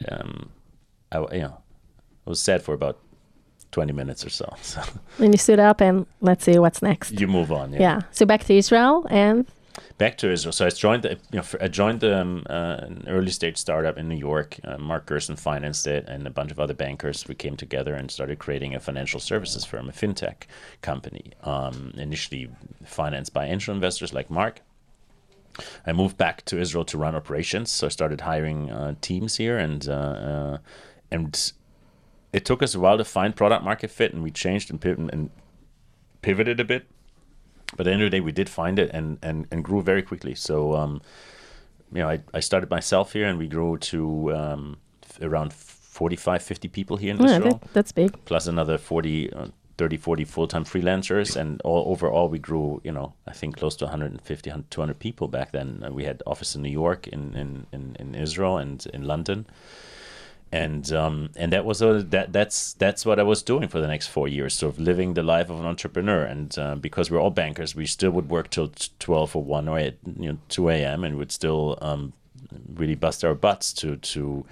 um, 0.08 0.50
I, 1.10 1.18
you 1.34 1.42
know, 1.42 1.58
I 2.26 2.30
was 2.30 2.40
sad 2.40 2.62
for 2.62 2.74
about 2.74 2.98
20 3.72 3.92
minutes 3.92 4.24
or 4.24 4.30
so. 4.30 4.54
So 4.62 4.80
And 5.18 5.34
you 5.34 5.38
stood 5.38 5.58
up 5.60 5.80
and 5.80 6.06
let's 6.20 6.44
see 6.44 6.58
what's 6.58 6.80
next. 6.82 7.12
you 7.20 7.26
move 7.26 7.50
on. 7.50 7.72
Yeah. 7.72 7.80
Yeah. 7.80 8.00
So 8.12 8.24
back 8.24 8.44
to 8.44 8.54
Israel 8.54 9.06
and 9.10 9.46
back 9.98 10.18
to 10.18 10.30
Israel. 10.30 10.52
So 10.52 10.66
I 10.66 10.70
joined, 10.70 11.02
the, 11.02 11.18
you 11.32 11.38
know, 11.38 11.44
I 11.60 11.68
joined 11.68 12.04
um, 12.04 12.44
uh, 12.48 12.76
an 12.80 13.04
early 13.08 13.30
stage 13.30 13.56
startup 13.56 13.98
in 13.98 14.08
New 14.08 14.16
York. 14.16 14.58
Uh, 14.64 14.78
Mark 14.78 15.06
Gerson 15.06 15.36
financed 15.36 15.86
it, 15.86 16.06
and 16.08 16.26
a 16.26 16.30
bunch 16.30 16.50
of 16.50 16.60
other 16.60 16.74
bankers. 16.74 17.26
We 17.26 17.34
came 17.34 17.56
together 17.56 17.94
and 17.94 18.10
started 18.10 18.38
creating 18.38 18.74
a 18.74 18.80
financial 18.80 19.20
services 19.20 19.64
firm, 19.64 19.88
a 19.88 19.92
fintech 19.92 20.44
company. 20.82 21.32
Um, 21.42 21.92
initially 21.96 22.50
financed 22.84 23.32
by 23.32 23.46
angel 23.46 23.74
investors 23.74 24.12
like 24.12 24.30
Mark. 24.30 24.60
I 25.86 25.92
moved 25.92 26.16
back 26.16 26.44
to 26.46 26.58
Israel 26.58 26.84
to 26.84 26.98
run 26.98 27.14
operations, 27.14 27.70
so 27.70 27.86
I 27.86 27.90
started 27.90 28.20
hiring 28.20 28.70
uh, 28.70 28.94
teams 29.00 29.36
here, 29.36 29.58
and 29.58 29.88
uh, 29.88 29.92
uh, 29.92 30.58
and 31.10 31.52
it 32.32 32.44
took 32.44 32.62
us 32.62 32.74
a 32.74 32.80
while 32.80 32.98
to 32.98 33.04
find 33.04 33.34
product 33.34 33.64
market 33.64 33.90
fit, 33.90 34.12
and 34.12 34.22
we 34.22 34.30
changed 34.30 34.70
and, 34.70 34.80
piv- 34.80 35.08
and 35.12 35.30
pivoted 36.22 36.60
a 36.60 36.64
bit 36.64 36.86
but 37.76 37.80
at 37.80 37.84
the 37.90 37.92
end 37.92 38.02
of 38.02 38.06
the 38.10 38.16
day, 38.16 38.20
we 38.20 38.32
did 38.32 38.48
find 38.48 38.78
it 38.78 38.90
and 38.92 39.18
and, 39.22 39.46
and 39.50 39.62
grew 39.64 39.82
very 39.82 40.02
quickly. 40.02 40.34
So, 40.34 40.74
um, 40.74 41.00
you 41.92 42.00
know, 42.02 42.08
I, 42.08 42.20
I 42.34 42.40
started 42.40 42.70
myself 42.70 43.12
here, 43.12 43.26
and 43.26 43.38
we 43.38 43.48
grew 43.48 43.78
to 43.78 44.34
um, 44.34 44.76
around 45.22 45.52
45, 45.52 46.42
50 46.42 46.68
people 46.68 46.96
here 46.96 47.10
in 47.14 47.18
Yeah, 47.20 47.36
Israel, 47.36 47.58
that, 47.62 47.72
that's 47.72 47.92
big. 47.92 48.10
plus 48.24 48.46
another 48.46 48.78
40, 48.78 49.32
uh, 49.32 49.46
30, 49.78 49.96
40 49.96 50.24
full-time 50.24 50.64
freelancers, 50.64 51.36
and 51.36 51.60
all 51.62 51.90
overall 51.92 52.28
we 52.28 52.38
grew, 52.38 52.80
you 52.84 52.92
know, 52.92 53.14
I 53.26 53.32
think 53.32 53.56
close 53.56 53.76
to 53.76 53.84
150, 53.86 54.52
200 54.70 54.98
people 54.98 55.28
back 55.28 55.52
then. 55.52 55.82
Uh, 55.84 55.90
we 55.90 56.04
had 56.04 56.22
office 56.26 56.54
in 56.56 56.62
New 56.62 56.70
York, 56.82 57.06
in 57.08 57.34
in, 57.34 57.66
in, 57.72 57.96
in 57.98 58.14
Israel, 58.14 58.58
and 58.58 58.86
in 58.92 59.02
London 59.06 59.46
and 60.50 60.92
um, 60.92 61.30
and 61.36 61.52
that 61.52 61.64
was 61.64 61.82
a, 61.82 62.02
that 62.04 62.32
that's 62.32 62.72
that's 62.74 63.04
what 63.04 63.18
I 63.18 63.22
was 63.22 63.42
doing 63.42 63.68
for 63.68 63.80
the 63.80 63.86
next 63.86 64.06
four 64.06 64.28
years, 64.28 64.54
sort 64.54 64.74
of 64.74 64.80
living 64.80 65.14
the 65.14 65.22
life 65.22 65.50
of 65.50 65.60
an 65.60 65.66
entrepreneur. 65.66 66.22
And 66.22 66.58
uh, 66.58 66.74
because 66.76 67.10
we're 67.10 67.20
all 67.20 67.30
bankers, 67.30 67.74
we 67.74 67.86
still 67.86 68.10
would 68.12 68.30
work 68.30 68.50
till 68.50 68.72
twelve 68.98 69.36
or 69.36 69.44
one 69.44 69.68
or 69.68 69.78
eight, 69.78 69.98
you 70.18 70.32
know 70.32 70.38
two 70.48 70.70
a.m. 70.70 71.04
and 71.04 71.16
would 71.16 71.32
still 71.32 71.78
um, 71.82 72.14
really 72.74 72.94
bust 72.94 73.24
our 73.24 73.34
butts 73.34 73.72
to 73.74 73.96
to 73.96 74.46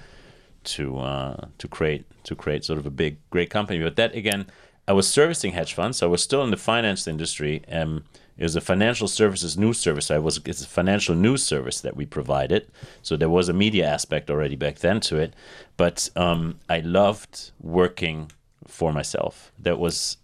to 0.64 0.98
uh, 0.98 1.46
to 1.58 1.68
create 1.68 2.04
to 2.24 2.34
create 2.34 2.64
sort 2.64 2.78
of 2.78 2.86
a 2.86 2.90
big 2.90 3.16
great 3.30 3.48
company. 3.48 3.82
But 3.82 3.96
that 3.96 4.14
again, 4.14 4.46
I 4.86 4.92
was 4.92 5.08
servicing 5.08 5.52
hedge 5.52 5.72
funds, 5.72 5.98
so 5.98 6.06
I 6.06 6.10
was 6.10 6.22
still 6.22 6.42
in 6.44 6.50
the 6.50 6.56
finance 6.56 7.06
industry. 7.06 7.62
Um, 7.72 8.04
it 8.38 8.42
was 8.42 8.56
a 8.56 8.60
financial 8.60 9.08
services 9.08 9.56
news 9.56 9.78
service. 9.78 10.10
I 10.10 10.18
was 10.18 10.40
it's 10.44 10.62
a 10.62 10.68
financial 10.68 11.14
news 11.14 11.42
service 11.42 11.80
that 11.80 11.96
we 11.96 12.04
provided. 12.04 12.68
So 13.02 13.16
there 13.16 13.30
was 13.30 13.48
a 13.48 13.52
media 13.52 13.86
aspect 13.86 14.30
already 14.30 14.56
back 14.56 14.76
then 14.78 15.00
to 15.00 15.16
it, 15.16 15.34
but 15.76 16.10
um, 16.16 16.58
I 16.68 16.80
loved 16.80 17.52
working 17.60 18.30
for 18.66 18.92
myself. 18.92 19.52
That 19.58 19.78
was 19.78 20.18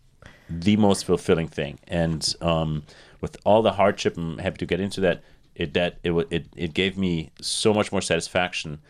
the 0.48 0.76
most 0.76 1.04
fulfilling 1.06 1.48
thing, 1.48 1.78
and 1.88 2.34
um, 2.42 2.82
with 3.20 3.36
all 3.44 3.62
the 3.62 3.72
hardship, 3.72 4.16
I'm 4.18 4.38
happy 4.38 4.58
to 4.58 4.66
get 4.66 4.80
into 4.80 5.00
that. 5.00 5.22
It 5.54 5.72
that 5.74 5.98
it 6.02 6.12
it 6.30 6.46
it 6.54 6.74
gave 6.74 6.98
me 6.98 7.30
so 7.40 7.72
much 7.72 7.92
more 7.92 8.02
satisfaction 8.02 8.80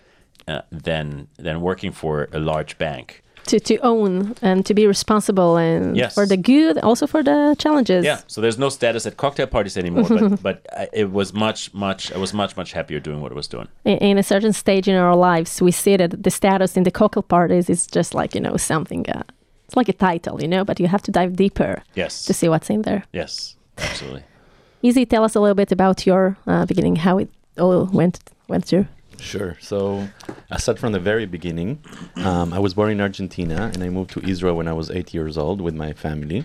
uh, 0.49 0.63
than 0.73 1.29
than 1.37 1.61
working 1.61 1.93
for 1.93 2.29
a 2.33 2.41
large 2.41 2.77
bank. 2.79 3.22
To, 3.47 3.59
to 3.61 3.77
own 3.79 4.35
and 4.41 4.65
to 4.67 4.75
be 4.75 4.87
responsible 4.87 5.57
and 5.57 5.97
Yes. 5.97 6.15
for 6.15 6.27
the 6.27 6.37
good, 6.37 6.79
also 6.79 7.07
for 7.07 7.23
the 7.25 7.57
challenges. 7.59 8.05
Yeah, 8.05 8.21
so 8.29 8.41
there's 8.41 8.57
no 8.59 8.69
status 8.69 9.05
at 9.07 9.17
cocktail 9.17 9.47
parties 9.49 9.77
anymore, 9.77 10.05
but 10.09 10.43
but 10.49 10.67
I, 10.73 10.89
it 10.93 11.11
was 11.13 11.33
much 11.33 11.75
much 11.75 12.13
I 12.13 12.19
was 12.19 12.33
much 12.33 12.57
much 12.57 12.73
happier 12.73 13.01
doing 13.01 13.21
what 13.21 13.33
I 13.33 13.35
was 13.35 13.49
doing. 13.49 13.67
in, 13.85 13.99
in 13.99 14.19
a 14.19 14.23
certain 14.23 14.53
stage 14.53 14.87
in 14.89 14.95
our 14.95 15.17
lives, 15.17 15.61
we 15.61 15.73
see 15.73 15.97
that 15.97 16.23
the 16.23 16.31
status 16.31 16.77
in 16.77 16.85
the 16.85 16.91
cocktail 16.91 17.23
parties 17.25 17.69
is 17.69 17.87
just 17.97 18.15
like, 18.15 18.35
you 18.37 18.41
know, 18.41 18.57
something, 18.57 19.05
uh, 19.11 19.23
it's 19.67 19.77
like 19.77 19.89
a 19.89 19.93
title, 19.93 20.41
you 20.41 20.49
know, 20.49 20.65
but 20.65 20.79
you 20.81 20.87
have 20.87 21.03
to 21.03 21.11
dive 21.11 21.35
deeper 21.35 21.83
Yes, 21.97 22.25
to 22.27 22.33
see 22.33 22.49
what's 22.49 22.71
in 22.71 22.83
there. 22.83 23.03
yes, 23.13 23.57
absolutely. 23.79 24.23
Eze, 24.85 25.07
tell 25.09 25.25
us 25.25 25.35
a 25.37 25.41
little 25.41 25.57
bit 25.57 25.73
about 25.73 26.07
your 26.07 26.37
uh, 26.47 26.65
beginning, 26.67 26.97
how 26.97 27.19
it 27.19 27.29
all 27.59 27.87
went 27.93 28.19
went 28.49 28.65
through. 28.65 28.87
Sure. 29.19 29.57
So 29.61 30.09
I 30.51 30.59
said 30.59 30.79
from 30.79 30.93
the 30.93 31.01
very 31.01 31.27
beginning. 31.27 31.83
Um, 32.17 32.53
I 32.53 32.59
was 32.59 32.75
born 32.75 32.91
in 32.91 33.01
Argentina 33.01 33.71
and 33.73 33.83
I 33.83 33.89
moved 33.89 34.11
to 34.13 34.21
Israel 34.29 34.57
when 34.57 34.69
I 34.69 34.73
was 34.73 34.91
eight 34.91 35.15
years 35.15 35.39
old 35.39 35.61
with 35.61 35.75
my 35.75 35.93
family. 35.93 36.45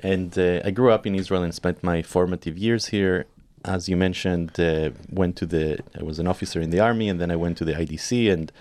And 0.00 0.36
uh, 0.38 0.60
I 0.64 0.70
grew 0.70 0.90
up 0.90 1.06
in 1.06 1.14
Israel 1.14 1.42
and 1.42 1.54
spent 1.54 1.82
my 1.82 2.02
formative 2.02 2.58
years 2.58 2.86
here. 2.86 3.26
As 3.64 3.88
you 3.88 3.96
mentioned, 3.96 4.58
uh, 4.60 4.90
went 5.08 5.36
to 5.36 5.46
the, 5.46 5.78
I 5.98 6.02
was 6.02 6.18
an 6.18 6.26
officer 6.26 6.60
in 6.60 6.70
the 6.70 6.80
army 6.80 7.08
and 7.08 7.20
then 7.20 7.30
I 7.30 7.36
went 7.36 7.56
to 7.58 7.64
the 7.64 7.72
IDC 7.72 8.32
and 8.32 8.52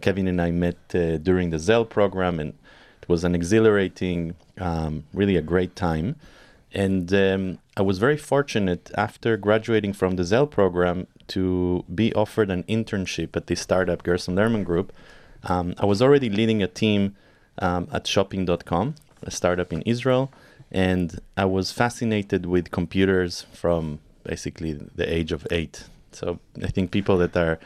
Kevin 0.00 0.28
and 0.28 0.40
I 0.40 0.50
met 0.50 0.78
uh, 0.94 1.16
during 1.18 1.50
the 1.50 1.58
Zell 1.58 1.84
program 1.84 2.38
and 2.40 2.54
it 3.02 3.08
was 3.08 3.24
an 3.24 3.34
exhilarating, 3.34 4.34
um, 4.58 5.04
really 5.12 5.36
a 5.36 5.42
great 5.42 5.76
time. 5.76 6.16
And 6.72 7.12
um, 7.14 7.58
I 7.76 7.82
was 7.82 7.98
very 7.98 8.16
fortunate 8.16 8.90
after 8.96 9.36
graduating 9.36 9.92
from 9.92 10.16
the 10.16 10.24
Zell 10.24 10.46
program 10.46 11.06
to 11.28 11.84
be 11.92 12.12
offered 12.14 12.50
an 12.50 12.62
internship 12.64 13.36
at 13.36 13.46
the 13.46 13.56
startup 13.56 14.02
Gerson 14.02 14.36
Lehrman 14.36 14.64
Group. 14.64 14.92
Um, 15.44 15.74
I 15.78 15.86
was 15.86 16.02
already 16.02 16.30
leading 16.30 16.62
a 16.62 16.66
team 16.66 17.16
um, 17.58 17.88
at 17.92 18.06
shopping.com, 18.06 18.94
a 19.22 19.30
startup 19.30 19.72
in 19.72 19.82
Israel, 19.82 20.32
and 20.70 21.20
I 21.36 21.44
was 21.44 21.72
fascinated 21.72 22.46
with 22.46 22.70
computers 22.70 23.46
from 23.52 24.00
basically 24.24 24.72
the 24.72 25.12
age 25.12 25.32
of 25.32 25.46
eight. 25.50 25.84
So 26.12 26.38
I 26.62 26.68
think 26.68 26.90
people 26.90 27.16
that 27.18 27.36
are 27.36 27.58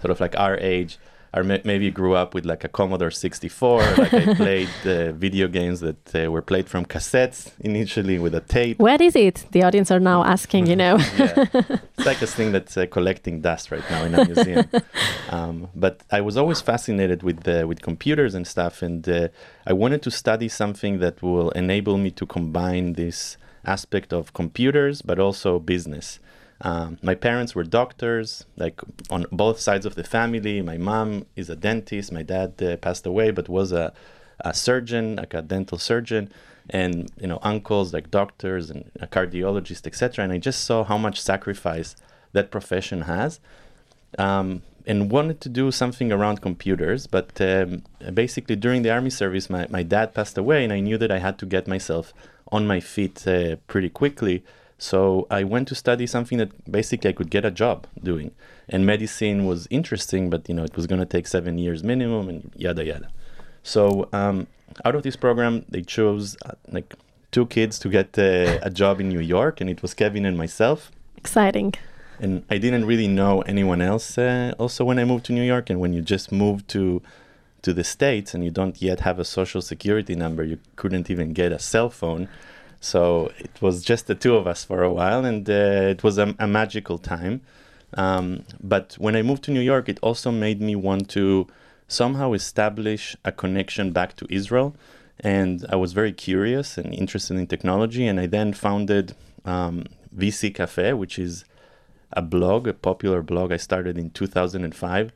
sort 0.00 0.10
of 0.10 0.20
like 0.20 0.38
our 0.38 0.56
age 0.58 0.98
or 1.34 1.42
ma- 1.42 1.58
maybe 1.64 1.90
grew 1.90 2.14
up 2.14 2.32
with 2.32 2.44
like 2.46 2.64
a 2.64 2.68
Commodore 2.68 3.10
64. 3.10 3.80
like 3.98 4.14
I 4.14 4.34
played 4.44 4.68
uh, 4.84 5.12
video 5.12 5.48
games 5.48 5.80
that 5.80 6.14
uh, 6.14 6.30
were 6.30 6.42
played 6.42 6.68
from 6.68 6.86
cassettes 6.86 7.50
initially 7.60 8.18
with 8.18 8.34
a 8.34 8.40
tape. 8.40 8.78
What 8.78 9.00
is 9.00 9.16
it? 9.16 9.44
The 9.50 9.64
audience 9.64 9.90
are 9.90 10.00
now 10.00 10.24
asking, 10.24 10.66
you 10.66 10.76
know. 10.76 10.96
yeah. 11.18 11.44
It's 11.96 12.06
like 12.06 12.22
a 12.22 12.26
thing 12.26 12.52
that's 12.52 12.76
uh, 12.76 12.86
collecting 12.86 13.40
dust 13.40 13.70
right 13.72 13.82
now 13.90 14.04
in 14.04 14.14
a 14.14 14.24
museum. 14.24 14.66
um, 15.30 15.68
but 15.74 16.02
I 16.10 16.20
was 16.20 16.36
always 16.36 16.60
fascinated 16.60 17.22
with 17.22 17.46
uh, 17.48 17.66
with 17.66 17.82
computers 17.82 18.34
and 18.34 18.46
stuff, 18.46 18.82
and 18.82 19.08
uh, 19.08 19.28
I 19.66 19.72
wanted 19.72 20.02
to 20.02 20.10
study 20.10 20.48
something 20.48 21.00
that 21.00 21.20
will 21.22 21.50
enable 21.50 21.98
me 21.98 22.10
to 22.12 22.26
combine 22.26 22.92
this 22.92 23.36
aspect 23.64 24.12
of 24.12 24.32
computers, 24.34 25.02
but 25.02 25.18
also 25.18 25.58
business. 25.58 26.20
Um, 26.64 26.98
my 27.02 27.14
parents 27.14 27.54
were 27.54 27.62
doctors, 27.62 28.46
like 28.56 28.80
on 29.10 29.26
both 29.30 29.60
sides 29.60 29.84
of 29.84 29.96
the 29.96 30.02
family. 30.02 30.62
My 30.62 30.78
mom 30.78 31.26
is 31.36 31.50
a 31.50 31.56
dentist. 31.56 32.10
My 32.10 32.22
dad 32.22 32.60
uh, 32.62 32.78
passed 32.78 33.04
away, 33.06 33.30
but 33.30 33.50
was 33.50 33.70
a, 33.70 33.92
a 34.40 34.54
surgeon, 34.54 35.16
like 35.16 35.34
a 35.34 35.42
dental 35.42 35.76
surgeon, 35.76 36.32
and 36.70 37.12
you 37.20 37.26
know 37.26 37.38
uncles 37.42 37.92
like 37.92 38.10
doctors 38.10 38.70
and 38.70 38.90
a 38.98 39.06
cardiologist, 39.06 39.86
etc. 39.86 40.24
And 40.24 40.32
I 40.32 40.38
just 40.38 40.64
saw 40.64 40.84
how 40.84 40.96
much 40.96 41.20
sacrifice 41.20 41.96
that 42.32 42.50
profession 42.50 43.02
has, 43.02 43.40
um, 44.18 44.62
and 44.86 45.10
wanted 45.10 45.42
to 45.42 45.50
do 45.50 45.70
something 45.70 46.10
around 46.10 46.40
computers. 46.40 47.06
But 47.06 47.38
um, 47.42 47.82
basically, 48.14 48.56
during 48.56 48.80
the 48.80 48.90
army 48.90 49.10
service, 49.10 49.50
my, 49.50 49.66
my 49.68 49.82
dad 49.82 50.14
passed 50.14 50.38
away, 50.38 50.64
and 50.64 50.72
I 50.72 50.80
knew 50.80 50.96
that 50.96 51.12
I 51.12 51.18
had 51.18 51.38
to 51.40 51.46
get 51.46 51.68
myself 51.68 52.14
on 52.50 52.66
my 52.66 52.80
feet 52.80 53.28
uh, 53.28 53.56
pretty 53.66 53.90
quickly. 53.90 54.42
So 54.78 55.26
I 55.30 55.44
went 55.44 55.68
to 55.68 55.74
study 55.74 56.06
something 56.06 56.38
that 56.38 56.70
basically 56.70 57.10
I 57.10 57.12
could 57.12 57.30
get 57.30 57.44
a 57.44 57.50
job 57.50 57.86
doing. 58.02 58.32
And 58.68 58.84
medicine 58.84 59.46
was 59.46 59.66
interesting, 59.70 60.30
but 60.30 60.48
you 60.48 60.54
know 60.54 60.64
it 60.64 60.76
was 60.76 60.86
going 60.86 61.00
to 61.00 61.06
take 61.06 61.26
seven 61.26 61.58
years 61.58 61.82
minimum, 61.84 62.28
and 62.28 62.52
yada 62.56 62.84
yada. 62.84 63.08
So 63.62 64.08
um, 64.12 64.46
out 64.84 64.94
of 64.94 65.02
this 65.02 65.16
program, 65.16 65.64
they 65.68 65.82
chose 65.82 66.36
uh, 66.44 66.52
like 66.70 66.94
two 67.30 67.46
kids 67.46 67.78
to 67.80 67.88
get 67.88 68.18
uh, 68.18 68.58
a 68.62 68.70
job 68.70 69.00
in 69.00 69.08
New 69.08 69.20
York, 69.20 69.60
and 69.60 69.70
it 69.70 69.82
was 69.82 69.94
Kevin 69.94 70.24
and 70.24 70.36
myself. 70.36 70.90
Exciting. 71.16 71.74
And 72.20 72.44
I 72.48 72.58
didn't 72.58 72.84
really 72.84 73.08
know 73.08 73.42
anyone 73.42 73.80
else. 73.82 74.16
Uh, 74.16 74.54
also, 74.58 74.84
when 74.84 74.98
I 74.98 75.04
moved 75.04 75.24
to 75.26 75.32
New 75.32 75.42
York, 75.42 75.68
and 75.70 75.80
when 75.80 75.92
you 75.92 76.00
just 76.00 76.32
moved 76.32 76.68
to 76.68 77.02
to 77.62 77.72
the 77.72 77.82
states 77.82 78.34
and 78.34 78.44
you 78.44 78.50
don't 78.50 78.82
yet 78.82 79.00
have 79.00 79.18
a 79.18 79.24
social 79.24 79.62
security 79.62 80.14
number, 80.14 80.44
you 80.44 80.58
couldn't 80.76 81.10
even 81.10 81.32
get 81.32 81.50
a 81.50 81.58
cell 81.58 81.88
phone. 81.88 82.28
So 82.84 83.32
it 83.38 83.62
was 83.62 83.82
just 83.82 84.08
the 84.08 84.14
two 84.14 84.36
of 84.36 84.46
us 84.46 84.62
for 84.62 84.82
a 84.82 84.92
while, 84.92 85.24
and 85.24 85.48
uh, 85.48 85.94
it 85.94 86.04
was 86.04 86.18
a, 86.18 86.34
a 86.38 86.46
magical 86.46 86.98
time. 86.98 87.40
Um, 87.94 88.44
but 88.62 88.94
when 88.98 89.16
I 89.16 89.22
moved 89.22 89.42
to 89.44 89.50
New 89.50 89.62
York, 89.62 89.88
it 89.88 89.98
also 90.02 90.30
made 90.30 90.60
me 90.60 90.76
want 90.76 91.08
to 91.10 91.46
somehow 91.88 92.34
establish 92.34 93.16
a 93.24 93.32
connection 93.32 93.90
back 93.92 94.16
to 94.16 94.26
Israel. 94.28 94.76
And 95.18 95.64
I 95.70 95.76
was 95.76 95.94
very 95.94 96.12
curious 96.12 96.76
and 96.76 96.92
interested 96.92 97.38
in 97.38 97.46
technology. 97.46 98.06
And 98.06 98.20
I 98.20 98.26
then 98.26 98.52
founded 98.52 99.14
um, 99.46 99.84
VC 100.14 100.54
Cafe, 100.54 100.92
which 100.92 101.18
is 101.18 101.46
a 102.12 102.20
blog, 102.20 102.68
a 102.68 102.74
popular 102.74 103.22
blog 103.22 103.50
I 103.50 103.56
started 103.56 103.96
in 103.96 104.10
2005 104.10 105.10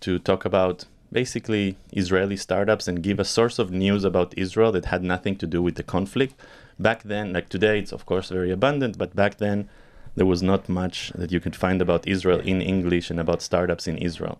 to 0.00 0.18
talk 0.18 0.44
about 0.44 0.86
basically 1.12 1.76
Israeli 1.92 2.36
startups 2.36 2.88
and 2.88 3.00
give 3.00 3.20
a 3.20 3.24
source 3.24 3.60
of 3.60 3.70
news 3.70 4.02
about 4.02 4.34
Israel 4.36 4.72
that 4.72 4.86
had 4.86 5.04
nothing 5.04 5.36
to 5.36 5.46
do 5.46 5.62
with 5.62 5.76
the 5.76 5.84
conflict. 5.84 6.34
Back 6.78 7.02
then, 7.02 7.32
like 7.32 7.48
today, 7.48 7.78
it's 7.78 7.92
of 7.92 8.06
course 8.06 8.28
very 8.28 8.50
abundant, 8.50 8.98
but 8.98 9.14
back 9.14 9.38
then, 9.38 9.68
there 10.14 10.26
was 10.26 10.42
not 10.42 10.68
much 10.68 11.10
that 11.14 11.32
you 11.32 11.40
could 11.40 11.56
find 11.56 11.80
about 11.80 12.06
Israel 12.06 12.40
in 12.40 12.60
English 12.60 13.10
and 13.10 13.18
about 13.18 13.40
startups 13.40 13.86
in 13.86 13.96
Israel. 13.98 14.38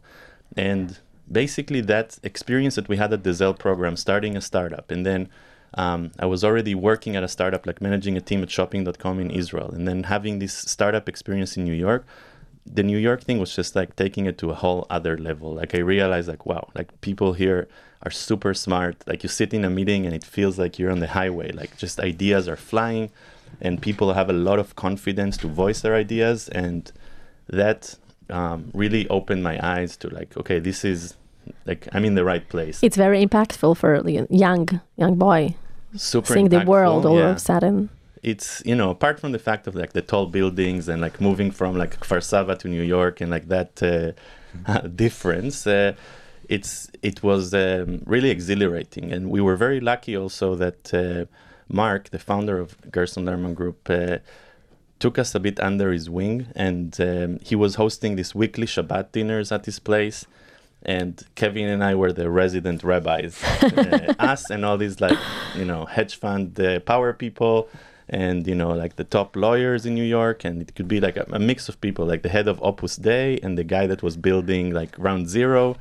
And 0.56 0.98
basically, 1.30 1.80
that 1.82 2.18
experience 2.22 2.74
that 2.74 2.88
we 2.88 2.96
had 2.96 3.12
at 3.12 3.24
the 3.24 3.32
Zell 3.32 3.54
program, 3.54 3.96
starting 3.96 4.36
a 4.36 4.40
startup, 4.40 4.90
and 4.90 5.06
then 5.06 5.28
um, 5.74 6.12
I 6.18 6.26
was 6.26 6.44
already 6.44 6.74
working 6.74 7.16
at 7.16 7.22
a 7.22 7.28
startup, 7.28 7.66
like 7.66 7.80
managing 7.80 8.16
a 8.16 8.20
team 8.20 8.42
at 8.42 8.50
shopping.com 8.50 9.20
in 9.20 9.30
Israel. 9.30 9.70
And 9.70 9.88
then 9.88 10.04
having 10.04 10.38
this 10.38 10.52
startup 10.52 11.08
experience 11.08 11.56
in 11.56 11.64
New 11.64 11.72
York, 11.72 12.06
the 12.66 12.82
New 12.82 12.98
York 12.98 13.22
thing 13.22 13.38
was 13.38 13.54
just 13.54 13.74
like 13.74 13.96
taking 13.96 14.26
it 14.26 14.38
to 14.38 14.50
a 14.50 14.54
whole 14.54 14.86
other 14.88 15.16
level. 15.18 15.54
Like 15.54 15.74
I 15.74 15.78
realized, 15.78 16.28
like, 16.28 16.46
wow, 16.46 16.68
like 16.74 17.00
people 17.00 17.32
here 17.32 17.68
are 18.02 18.10
super 18.10 18.54
smart. 18.54 19.02
Like 19.06 19.22
you 19.22 19.28
sit 19.28 19.52
in 19.52 19.64
a 19.64 19.70
meeting 19.70 20.06
and 20.06 20.14
it 20.14 20.24
feels 20.24 20.58
like 20.58 20.78
you're 20.78 20.90
on 20.90 21.00
the 21.00 21.08
highway. 21.08 21.52
Like 21.52 21.76
just 21.76 22.00
ideas 22.00 22.48
are 22.48 22.56
flying 22.56 23.10
and 23.60 23.80
people 23.80 24.12
have 24.14 24.30
a 24.30 24.32
lot 24.32 24.58
of 24.58 24.76
confidence 24.76 25.36
to 25.38 25.48
voice 25.48 25.80
their 25.80 25.94
ideas. 25.94 26.48
And 26.48 26.90
that 27.48 27.96
um, 28.30 28.70
really 28.72 29.08
opened 29.08 29.42
my 29.42 29.58
eyes 29.64 29.96
to 29.98 30.08
like, 30.08 30.36
okay, 30.36 30.58
this 30.58 30.84
is 30.84 31.14
like 31.66 31.88
I'm 31.92 32.04
in 32.04 32.14
the 32.14 32.24
right 32.24 32.48
place. 32.48 32.80
It's 32.82 32.96
very 32.96 33.24
impactful 33.24 33.76
for 33.76 33.94
a 33.94 34.26
young 34.30 34.80
young 34.96 35.14
boy 35.16 35.54
super 35.96 36.32
seeing 36.32 36.48
the 36.48 36.60
world 36.60 37.06
all 37.06 37.18
yeah. 37.18 37.30
of 37.30 37.36
a 37.36 37.40
sudden. 37.40 37.90
It's 38.22 38.62
you 38.64 38.76
know 38.76 38.90
apart 38.90 39.18
from 39.18 39.32
the 39.32 39.38
fact 39.38 39.66
of 39.66 39.74
like 39.74 39.92
the 39.92 40.02
tall 40.02 40.26
buildings 40.26 40.88
and 40.88 41.00
like 41.00 41.20
moving 41.20 41.50
from 41.50 41.76
like 41.76 41.98
Kfar 42.00 42.22
Saba 42.22 42.54
to 42.56 42.68
New 42.68 42.82
York 42.82 43.20
and 43.20 43.30
like 43.30 43.48
that 43.48 43.82
uh, 43.82 44.78
difference. 45.04 45.66
Uh, 45.66 45.94
it's 46.48 46.90
it 47.02 47.22
was 47.22 47.54
um, 47.54 48.02
really 48.06 48.30
exhilarating, 48.30 49.12
and 49.12 49.30
we 49.30 49.40
were 49.40 49.56
very 49.56 49.80
lucky 49.80 50.16
also 50.16 50.54
that 50.56 50.92
uh, 50.94 51.24
Mark, 51.68 52.10
the 52.10 52.18
founder 52.18 52.58
of 52.58 52.76
Gerson 52.90 53.24
Lehrman 53.24 53.54
Group, 53.54 53.88
uh, 53.88 54.18
took 54.98 55.18
us 55.18 55.34
a 55.34 55.40
bit 55.40 55.58
under 55.60 55.90
his 55.92 56.10
wing, 56.10 56.46
and 56.54 57.00
um, 57.00 57.38
he 57.42 57.56
was 57.56 57.76
hosting 57.76 58.16
these 58.16 58.34
weekly 58.34 58.66
Shabbat 58.66 59.12
dinners 59.12 59.50
at 59.50 59.66
his 59.66 59.78
place. 59.78 60.26
And 60.84 61.22
Kevin 61.36 61.68
and 61.68 61.82
I 61.82 61.94
were 61.94 62.12
the 62.12 62.28
resident 62.28 62.82
rabbis, 62.82 63.40
uh, 63.62 64.14
us 64.18 64.50
and 64.50 64.64
all 64.64 64.76
these 64.76 65.00
like 65.00 65.18
you 65.56 65.64
know 65.64 65.86
hedge 65.86 66.16
fund 66.16 66.58
uh, 66.58 66.80
power 66.80 67.12
people, 67.12 67.68
and 68.12 68.46
you 68.46 68.54
know 68.54 68.70
like 68.70 68.94
the 68.96 69.04
top 69.04 69.34
lawyers 69.34 69.84
in 69.86 69.94
New 69.94 70.04
York, 70.04 70.44
and 70.44 70.62
it 70.62 70.74
could 70.76 70.86
be 70.86 71.00
like 71.00 71.16
a, 71.16 71.26
a 71.32 71.38
mix 71.40 71.68
of 71.68 71.80
people, 71.80 72.04
like 72.06 72.22
the 72.22 72.28
head 72.28 72.46
of 72.46 72.62
Opus 72.62 72.96
Dei 72.96 73.40
and 73.42 73.58
the 73.58 73.64
guy 73.64 73.88
that 73.88 74.02
was 74.02 74.16
building 74.16 74.72
like 74.72 74.92
Ground 74.92 75.28
Zero, 75.28 75.76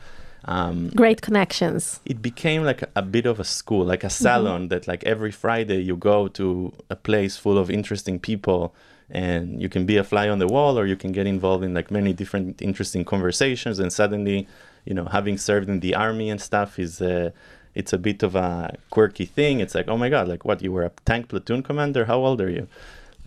um, 0.46 0.90
Great 0.96 1.22
connections. 1.22 2.00
it 2.06 2.22
became 2.22 2.64
like 2.64 2.82
a, 2.82 2.90
a 2.96 3.02
bit 3.02 3.26
of 3.26 3.40
a 3.40 3.44
school, 3.44 3.86
like 3.86 4.04
a 4.04 4.10
salon 4.10 4.70
that 4.70 4.88
like 4.88 5.04
every 5.04 5.32
Friday 5.32 5.82
you 5.82 5.96
go 5.96 6.28
to 6.30 6.74
a 6.90 6.96
place 6.96 7.38
full 7.38 7.58
of 7.58 7.70
interesting 7.70 8.18
people 8.20 8.74
and 9.10 9.62
you 9.62 9.70
can 9.70 9.86
be 9.86 9.98
a 9.98 10.04
fly 10.04 10.30
on 10.30 10.40
the 10.40 10.48
wall 10.48 10.80
or 10.80 10.86
you 10.86 10.96
can 10.96 11.12
get 11.12 11.28
involved 11.28 11.64
in 11.64 11.74
like 11.74 11.92
many 11.92 12.14
different 12.14 12.62
interesting 12.62 13.04
conversations 13.06 13.78
and 13.78 13.92
suddenly, 13.92 14.48
you 14.86 14.94
know, 14.94 15.06
having 15.06 15.38
served 15.38 15.70
in 15.70 15.82
the 15.82 15.94
army 15.94 16.30
and 16.30 16.42
stuff 16.42 16.80
is 16.80 17.02
uh, 17.02 17.30
it's 17.76 17.94
a 17.94 17.98
bit 17.98 18.24
of 18.24 18.36
a 18.36 18.76
quirky 18.90 19.26
thing. 19.26 19.60
It's 19.60 19.76
like, 19.76 19.88
oh 19.88 19.98
my 19.98 20.10
god, 20.10 20.28
like 20.28 20.46
what 20.46 20.62
you 20.62 20.72
were 20.72 20.84
a 20.84 20.92
tank 21.06 21.30
platoon 21.30 21.64
commander? 21.64 22.06
How 22.06 22.20
old 22.20 22.42
are 22.42 22.50
you? 22.50 22.68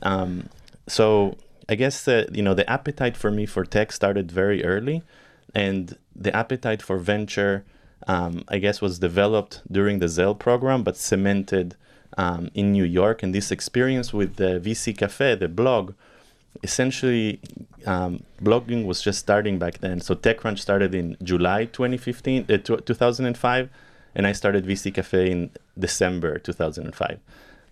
Um, 0.02 0.48
so 0.86 1.36
I 1.68 1.74
guess 1.74 2.06
you 2.06 2.42
know 2.42 2.54
the 2.54 2.68
appetite 2.70 3.16
for 3.16 3.30
me 3.30 3.46
for 3.46 3.64
tech 3.64 3.92
started 3.92 4.30
very 4.30 4.64
early, 4.64 5.02
and 5.54 5.96
the 6.14 6.34
appetite 6.34 6.82
for 6.82 6.98
venture, 6.98 7.64
um, 8.06 8.44
I 8.48 8.58
guess, 8.58 8.80
was 8.80 8.98
developed 8.98 9.62
during 9.70 9.98
the 9.98 10.08
Zell 10.08 10.34
program, 10.34 10.82
but 10.82 10.96
cemented 10.96 11.76
um, 12.18 12.50
in 12.54 12.72
New 12.72 12.84
York. 12.84 13.22
And 13.22 13.34
this 13.34 13.50
experience 13.50 14.12
with 14.12 14.36
the 14.36 14.60
VC 14.60 14.96
Cafe, 14.96 15.36
the 15.36 15.48
blog, 15.48 15.94
essentially 16.62 17.40
um, 17.86 18.22
blogging 18.42 18.84
was 18.84 19.02
just 19.02 19.18
starting 19.18 19.58
back 19.58 19.78
then. 19.78 20.00
So 20.00 20.14
TechCrunch 20.14 20.58
started 20.58 20.94
in 20.94 21.16
July 21.22 21.64
2015, 21.66 22.46
uh, 22.48 22.58
2005, 22.58 23.70
and 24.14 24.26
I 24.26 24.32
started 24.32 24.66
VC 24.66 24.94
Cafe 24.94 25.30
in 25.30 25.50
December 25.78 26.38
2005. 26.38 27.18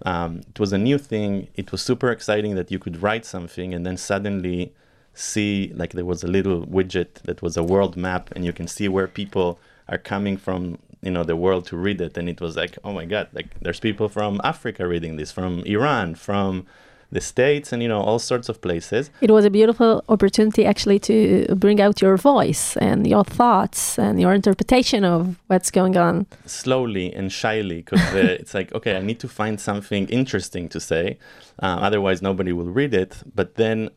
Um, 0.04 0.40
it 0.48 0.58
was 0.58 0.72
a 0.72 0.78
new 0.78 0.98
thing. 0.98 1.48
It 1.54 1.70
was 1.70 1.82
super 1.82 2.10
exciting 2.10 2.56
that 2.56 2.70
you 2.70 2.78
could 2.78 3.02
write 3.02 3.24
something 3.24 3.72
and 3.72 3.86
then 3.86 3.96
suddenly 3.96 4.72
see 5.14 5.72
like 5.74 5.92
there 5.92 6.04
was 6.04 6.24
a 6.24 6.26
little 6.26 6.66
widget 6.66 7.14
that 7.24 7.42
was 7.42 7.56
a 7.56 7.62
world 7.62 7.96
map 7.96 8.30
and 8.34 8.44
you 8.44 8.52
can 8.52 8.66
see 8.66 8.88
where 8.88 9.06
people 9.06 9.58
are 9.88 9.98
coming 9.98 10.36
from 10.36 10.78
you 11.02 11.10
know 11.10 11.22
the 11.24 11.36
world 11.36 11.66
to 11.66 11.76
read 11.76 12.00
it 12.00 12.16
and 12.16 12.28
it 12.28 12.40
was 12.40 12.56
like 12.56 12.78
oh 12.84 12.92
my 12.92 13.04
god 13.04 13.28
like 13.32 13.48
there's 13.60 13.80
people 13.80 14.08
from 14.08 14.40
africa 14.42 14.86
reading 14.86 15.16
this 15.16 15.30
from 15.30 15.60
iran 15.64 16.14
from 16.14 16.66
the 17.12 17.20
states 17.20 17.72
and 17.72 17.82
you 17.82 17.88
know 17.88 18.00
all 18.00 18.18
sorts 18.18 18.48
of 18.48 18.60
places. 18.60 19.10
It 19.20 19.30
was 19.30 19.44
a 19.44 19.50
beautiful 19.50 20.02
opportunity 20.08 20.64
actually 20.64 20.98
to 21.00 21.46
bring 21.54 21.80
out 21.80 22.00
your 22.00 22.16
voice 22.16 22.76
and 22.78 23.06
your 23.06 23.24
thoughts 23.24 23.98
and 23.98 24.20
your 24.20 24.32
interpretation 24.32 25.04
of 25.04 25.36
what's 25.46 25.70
going 25.70 25.96
on. 25.96 26.26
slowly 26.46 27.12
and 27.14 27.30
shyly 27.30 27.82
because 27.82 28.02
uh, 28.14 28.36
it's 28.40 28.54
like 28.54 28.74
okay 28.74 28.96
i 28.96 29.02
need 29.10 29.20
to 29.20 29.28
find 29.28 29.60
something 29.60 30.08
interesting 30.08 30.68
to 30.68 30.80
say 30.80 31.18
uh, 31.62 31.76
otherwise 31.86 32.22
nobody 32.22 32.52
will 32.52 32.72
read 32.80 32.94
it. 32.94 33.12
But 33.34 33.48
then 33.56 33.90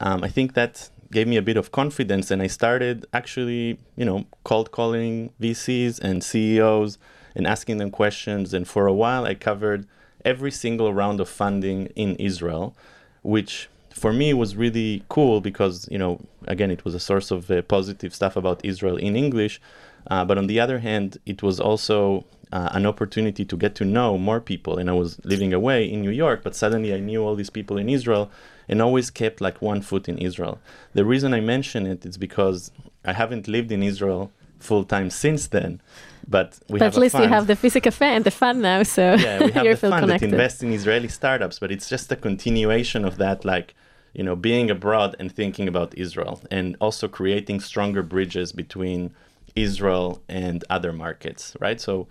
um, 0.00 0.24
i 0.24 0.30
think 0.36 0.54
that 0.54 0.90
gave 1.12 1.28
me 1.28 1.36
a 1.36 1.46
bit 1.50 1.56
of 1.56 1.70
confidence 1.70 2.30
and 2.32 2.42
i 2.42 2.48
started 2.48 2.96
actually 3.12 3.78
you 4.00 4.06
know 4.08 4.24
cold 4.42 4.68
calling 4.78 5.30
vcs 5.40 6.00
and 6.00 6.24
ceos 6.24 6.98
and 7.36 7.46
asking 7.46 7.76
them 7.78 7.90
questions. 7.90 8.54
And 8.54 8.66
for 8.66 8.86
a 8.86 8.96
while 9.02 9.24
i 9.32 9.34
covered 9.34 9.86
every 10.24 10.50
single 10.50 10.92
round 10.92 11.20
of 11.20 11.28
funding 11.28 11.86
in 11.96 12.16
israel 12.16 12.74
which 13.22 13.68
for 13.94 14.12
me 14.12 14.34
was 14.34 14.56
really 14.56 15.04
cool 15.08 15.40
because 15.40 15.88
you 15.90 15.98
know 15.98 16.20
again 16.46 16.70
it 16.70 16.84
was 16.84 16.94
a 16.94 17.00
source 17.00 17.30
of 17.30 17.50
uh, 17.50 17.62
positive 17.62 18.14
stuff 18.14 18.36
about 18.36 18.62
israel 18.64 18.96
in 18.96 19.16
english. 19.16 19.60
Uh, 20.08 20.22
but 20.22 20.36
on 20.36 20.46
the 20.46 20.60
other 20.60 20.80
hand 20.80 21.16
it 21.24 21.42
was 21.42 21.58
also 21.60 22.24
uh, 22.52 22.68
an 22.72 22.84
opportunity 22.84 23.44
to 23.44 23.56
get 23.56 23.74
to 23.74 23.84
know 23.84 24.18
more 24.18 24.40
people. 24.40 24.76
And 24.76 24.90
i 24.90 24.92
was 24.92 25.24
living 25.24 25.54
away 25.54 25.84
in 25.90 26.02
new 26.02 26.10
york 26.10 26.42
but 26.42 26.54
suddenly 26.56 26.92
i 26.92 26.98
knew 26.98 27.22
all 27.22 27.36
these 27.36 27.50
people 27.50 27.78
in 27.78 27.88
israel 27.88 28.30
and 28.68 28.82
always 28.82 29.10
kept 29.10 29.40
like 29.40 29.62
one 29.62 29.80
foot 29.80 30.08
in 30.08 30.18
israel. 30.18 30.58
The 30.92 31.04
reason 31.04 31.32
i 31.32 31.40
mention 31.40 31.86
it 31.86 32.04
is 32.04 32.18
because 32.18 32.72
i 33.04 33.12
haven't 33.12 33.46
lived 33.46 33.70
in 33.70 33.82
israel 33.82 34.32
full 34.58 34.84
time 34.84 35.08
since 35.10 35.46
then 35.46 35.80
but 36.28 36.58
we 36.68 36.78
but 36.78 36.86
have 36.86 36.94
at 36.94 37.00
least 37.00 37.18
you 37.18 37.28
have 37.28 37.46
the 37.46 37.56
physical 37.56 37.92
and 38.00 38.24
the 38.24 38.30
fun 38.30 38.60
now, 38.60 38.82
so 38.82 39.14
yeah, 39.14 39.44
we 39.44 39.52
have 39.52 39.80
the 39.80 39.90
fund 39.90 40.10
that 40.10 40.22
invests 40.22 40.62
in 40.62 40.72
Israeli 40.72 41.08
startups, 41.08 41.58
but 41.58 41.70
it's 41.70 41.88
just 41.88 42.10
a 42.12 42.16
continuation 42.16 43.04
of 43.04 43.18
that, 43.18 43.44
like 43.44 43.74
you 44.14 44.22
know, 44.22 44.36
being 44.36 44.70
abroad 44.70 45.16
and 45.18 45.34
thinking 45.34 45.66
about 45.68 45.96
Israel, 45.96 46.40
and 46.50 46.76
also 46.80 47.08
creating 47.08 47.60
stronger 47.60 48.02
bridges 48.02 48.52
between 48.52 49.12
Israel 49.56 50.22
and 50.28 50.64
other 50.70 50.92
markets, 50.92 51.56
right? 51.60 51.80
So, 51.80 52.06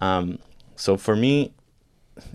um, 0.00 0.38
so 0.76 0.96
for 0.96 1.14
me, 1.14 1.52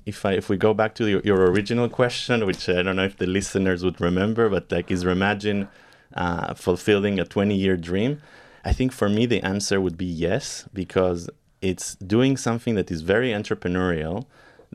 if 0.05 0.25
I 0.25 0.33
if 0.33 0.49
we 0.49 0.57
go 0.57 0.73
back 0.73 0.95
to 0.95 1.07
your, 1.07 1.21
your 1.21 1.51
original 1.51 1.89
question, 1.89 2.45
which 2.45 2.69
I 2.69 2.81
don't 2.83 2.95
know 2.95 3.05
if 3.05 3.17
the 3.17 3.27
listeners 3.27 3.83
would 3.83 3.99
remember, 4.01 4.49
but 4.49 4.71
like 4.71 4.89
is 4.91 5.03
Remagine 5.03 5.67
uh, 6.15 6.53
fulfilling 6.53 7.19
a 7.19 7.25
20 7.25 7.55
year 7.55 7.77
dream? 7.77 8.21
I 8.67 8.73
think 8.73 8.91
for 8.91 9.07
me 9.07 9.25
the 9.25 9.41
answer 9.53 9.79
would 9.79 9.97
be 9.97 10.11
yes 10.27 10.45
because 10.73 11.29
it's 11.61 11.95
doing 11.95 12.35
something 12.47 12.75
that 12.75 12.91
is 12.91 13.01
very 13.01 13.29
entrepreneurial, 13.31 14.25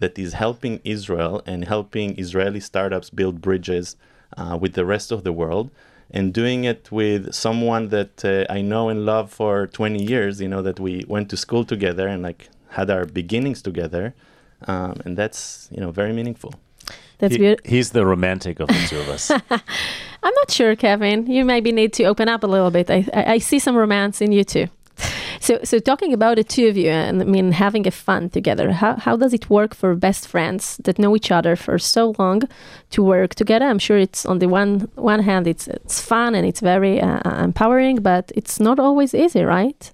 that 0.02 0.18
is 0.18 0.32
helping 0.44 0.80
Israel 0.82 1.42
and 1.50 1.58
helping 1.74 2.18
Israeli 2.18 2.60
startups 2.60 3.10
build 3.10 3.42
bridges 3.42 3.96
uh, 4.38 4.56
with 4.62 4.72
the 4.72 4.86
rest 4.94 5.12
of 5.12 5.24
the 5.24 5.32
world, 5.42 5.70
and 6.10 6.32
doing 6.32 6.64
it 6.64 6.90
with 6.90 7.34
someone 7.34 7.84
that 7.96 8.24
uh, 8.24 8.50
I 8.56 8.62
know 8.62 8.88
and 8.88 9.04
love 9.04 9.30
for 9.30 9.66
20 9.66 10.02
years. 10.02 10.40
You 10.40 10.48
know 10.48 10.62
that 10.62 10.80
we 10.80 11.04
went 11.06 11.28
to 11.32 11.36
school 11.36 11.64
together 11.74 12.08
and 12.08 12.22
like 12.22 12.48
had 12.70 12.88
our 12.88 13.04
beginnings 13.04 13.60
together, 13.60 14.14
um, 14.66 15.02
and 15.04 15.18
that's 15.18 15.68
you 15.70 15.80
know 15.82 15.90
very 15.90 16.14
meaningful. 16.14 16.54
That's 17.18 17.34
He- 17.34 17.38
beautiful. 17.38 17.70
he's 17.70 17.90
the 17.90 18.06
romantic 18.06 18.58
of 18.58 18.68
the 18.68 18.86
two 18.88 19.00
of 19.04 19.08
us. 19.10 19.30
I'm 20.22 20.34
not 20.34 20.50
sure, 20.50 20.76
Kevin. 20.76 21.26
You 21.26 21.44
maybe 21.44 21.72
need 21.72 21.92
to 21.94 22.04
open 22.04 22.28
up 22.28 22.44
a 22.44 22.46
little 22.46 22.70
bit. 22.70 22.90
I, 22.90 23.06
I, 23.12 23.38
see 23.38 23.58
some 23.58 23.76
romance 23.76 24.20
in 24.20 24.32
you 24.32 24.44
too. 24.44 24.68
So, 25.40 25.58
so 25.64 25.80
talking 25.80 26.12
about 26.12 26.36
the 26.36 26.44
two 26.44 26.68
of 26.68 26.76
you, 26.76 26.90
and 26.90 27.20
I 27.20 27.24
mean 27.24 27.50
having 27.50 27.84
a 27.88 27.90
fun 27.90 28.30
together. 28.30 28.70
How 28.70 28.94
how 28.94 29.16
does 29.16 29.34
it 29.34 29.50
work 29.50 29.74
for 29.74 29.96
best 29.96 30.28
friends 30.28 30.76
that 30.84 31.00
know 31.00 31.16
each 31.16 31.32
other 31.32 31.56
for 31.56 31.80
so 31.80 32.14
long 32.16 32.42
to 32.90 33.02
work 33.02 33.34
together? 33.34 33.66
I'm 33.66 33.80
sure 33.80 33.98
it's 33.98 34.24
on 34.24 34.38
the 34.38 34.46
one 34.46 34.88
one 34.94 35.20
hand 35.24 35.48
it's 35.48 35.66
it's 35.66 36.00
fun 36.00 36.36
and 36.36 36.46
it's 36.46 36.60
very 36.60 37.00
uh, 37.00 37.44
empowering, 37.44 38.02
but 38.02 38.30
it's 38.36 38.60
not 38.60 38.78
always 38.78 39.14
easy, 39.14 39.42
right? 39.42 39.92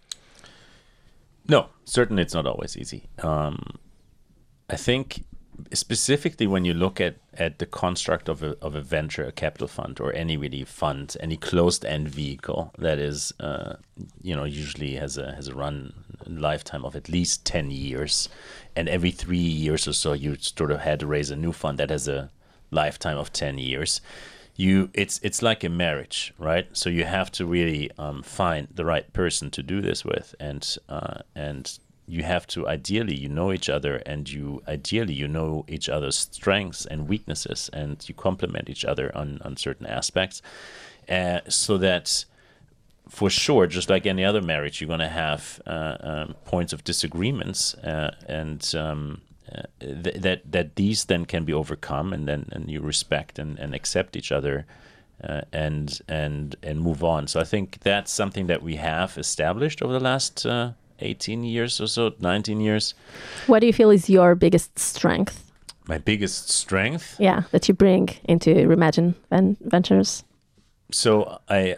No, 1.49 1.69
certainly 1.85 2.23
it's 2.23 2.35
not 2.35 2.47
always 2.47 2.77
easy. 2.77 3.09
Um, 3.23 3.59
I 4.69 4.77
think 4.77 5.25
specifically 5.73 6.47
when 6.47 6.65
you 6.65 6.75
look 6.75 7.01
at, 7.01 7.17
at 7.35 7.59
the 7.59 7.67
construct 7.67 8.29
of 8.29 8.43
a, 8.43 8.57
of 8.63 8.75
a 8.75 8.81
venture, 8.81 9.25
a 9.25 9.33
capital 9.33 9.69
fund, 9.69 10.01
or 10.01 10.13
any 10.13 10.37
really 10.37 10.65
fund, 10.65 11.17
any 11.21 11.37
closed 11.37 11.85
end 11.85 12.09
vehicle 12.09 12.73
that 12.79 12.99
is, 12.99 13.33
uh, 13.41 13.75
you 14.23 14.35
know, 14.35 14.45
usually 14.45 14.95
has 14.95 15.17
a 15.19 15.35
has 15.35 15.49
a 15.49 15.55
run 15.55 15.93
lifetime 16.27 16.85
of 16.85 16.95
at 16.97 17.09
least 17.09 17.45
ten 17.45 17.71
years, 17.71 18.29
and 18.77 18.89
every 18.89 19.11
three 19.11 19.39
years 19.39 19.89
or 19.89 19.93
so 19.93 20.13
you 20.13 20.37
sort 20.41 20.71
of 20.71 20.81
had 20.81 21.01
to 21.01 21.07
raise 21.07 21.31
a 21.31 21.37
new 21.37 21.53
fund 21.53 21.79
that 21.79 21.91
has 21.91 22.09
a 22.09 22.31
lifetime 22.71 23.19
of 23.19 23.33
ten 23.33 23.59
years. 23.59 24.01
You, 24.57 24.91
it's 24.93 25.21
it's 25.23 25.41
like 25.41 25.63
a 25.63 25.69
marriage, 25.69 26.35
right? 26.37 26.67
So 26.73 26.91
you 26.91 27.05
have 27.05 27.31
to 27.33 27.47
really 27.47 27.91
um, 27.97 28.23
find 28.23 28.67
the 28.75 28.85
right 28.85 29.13
person 29.13 29.51
to 29.51 29.63
do 29.63 29.81
this 29.81 30.05
with, 30.05 30.35
and 30.41 30.77
uh, 30.89 31.23
and 31.35 31.79
you 32.09 32.23
have 32.23 32.47
to 32.47 32.67
ideally 32.67 33.15
you 33.15 33.29
know 33.29 33.53
each 33.53 33.69
other 33.69 33.97
and 34.07 34.31
you 34.31 34.63
ideally 34.67 35.13
you 35.13 35.29
know 35.29 35.65
each 35.69 35.89
other's 35.89 36.17
strengths 36.17 36.87
and 36.87 37.09
weaknesses 37.09 37.71
and 37.73 38.09
you 38.09 38.15
complement 38.15 38.69
each 38.71 38.85
other 38.85 39.15
on 39.17 39.41
on 39.45 39.57
certain 39.57 39.87
aspects 39.87 40.43
uh, 41.09 41.41
so 41.49 41.77
that 41.79 42.25
for 43.09 43.31
sure 43.31 43.67
just 43.67 43.91
like 43.91 44.07
any 44.07 44.25
other 44.25 44.43
marriage 44.43 44.81
you're 44.81 44.89
going 44.89 45.01
to 45.01 45.09
have 45.09 45.61
uh, 45.67 45.97
um, 46.01 46.35
points 46.45 46.73
of 46.73 46.83
disagreements 46.85 47.75
uh, 47.75 48.15
and 48.27 48.75
um, 48.75 49.21
uh, 49.55 49.63
th- 49.81 50.17
that 50.17 50.51
that 50.51 50.77
these 50.77 51.07
then 51.07 51.25
can 51.25 51.45
be 51.45 51.53
overcome 51.53 52.13
and 52.13 52.27
then 52.27 52.49
and 52.53 52.71
you 52.71 52.81
respect 52.81 53.39
and, 53.39 53.59
and 53.59 53.75
accept 53.75 54.17
each 54.17 54.33
other 54.33 54.67
uh, 55.23 55.41
and 55.53 56.01
and 56.09 56.57
and 56.63 56.81
move 56.81 57.03
on. 57.03 57.27
So 57.27 57.41
I 57.41 57.45
think 57.45 57.79
that's 57.81 58.13
something 58.13 58.47
that 58.47 58.63
we 58.63 58.77
have 58.77 59.19
established 59.19 59.83
over 59.83 59.93
the 59.93 60.01
last 60.01 60.47
uh, 60.47 60.73
18 61.01 61.45
years 61.45 61.81
or 61.81 61.87
so, 61.87 62.13
19 62.21 62.61
years. 62.61 62.95
What 63.47 63.61
do 63.61 63.67
you 63.67 63.73
feel 63.73 63.91
is 63.91 64.09
your 64.09 64.35
biggest 64.35 64.79
strength? 64.79 65.51
My 65.87 65.99
biggest 65.99 66.51
strength. 66.51 67.17
Yeah, 67.19 67.43
that 67.51 67.69
you 67.69 67.75
bring 67.75 68.11
into 68.25 68.51
Remagine 68.69 69.15
Ven- 69.31 69.57
Ventures. 69.61 70.25
So 70.91 71.39
I. 71.49 71.77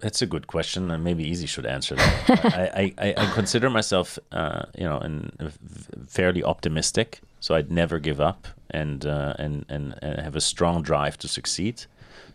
That's 0.00 0.22
a 0.22 0.26
good 0.26 0.46
question, 0.46 0.92
and 0.92 1.02
maybe 1.02 1.28
Eze 1.28 1.48
should 1.50 1.66
answer 1.66 1.96
that. 1.96 2.44
I, 2.54 2.94
I, 2.98 3.14
I 3.16 3.26
consider 3.34 3.68
myself, 3.68 4.16
uh, 4.30 4.62
you 4.78 4.84
know, 4.84 5.00
in, 5.00 5.32
fairly 6.06 6.44
optimistic. 6.44 7.18
So 7.40 7.56
I'd 7.56 7.72
never 7.72 7.98
give 7.98 8.20
up, 8.20 8.46
and 8.70 9.04
uh, 9.04 9.34
and, 9.40 9.64
and 9.68 9.96
and 10.00 10.20
have 10.20 10.36
a 10.36 10.40
strong 10.40 10.82
drive 10.82 11.18
to 11.18 11.26
succeed. 11.26 11.82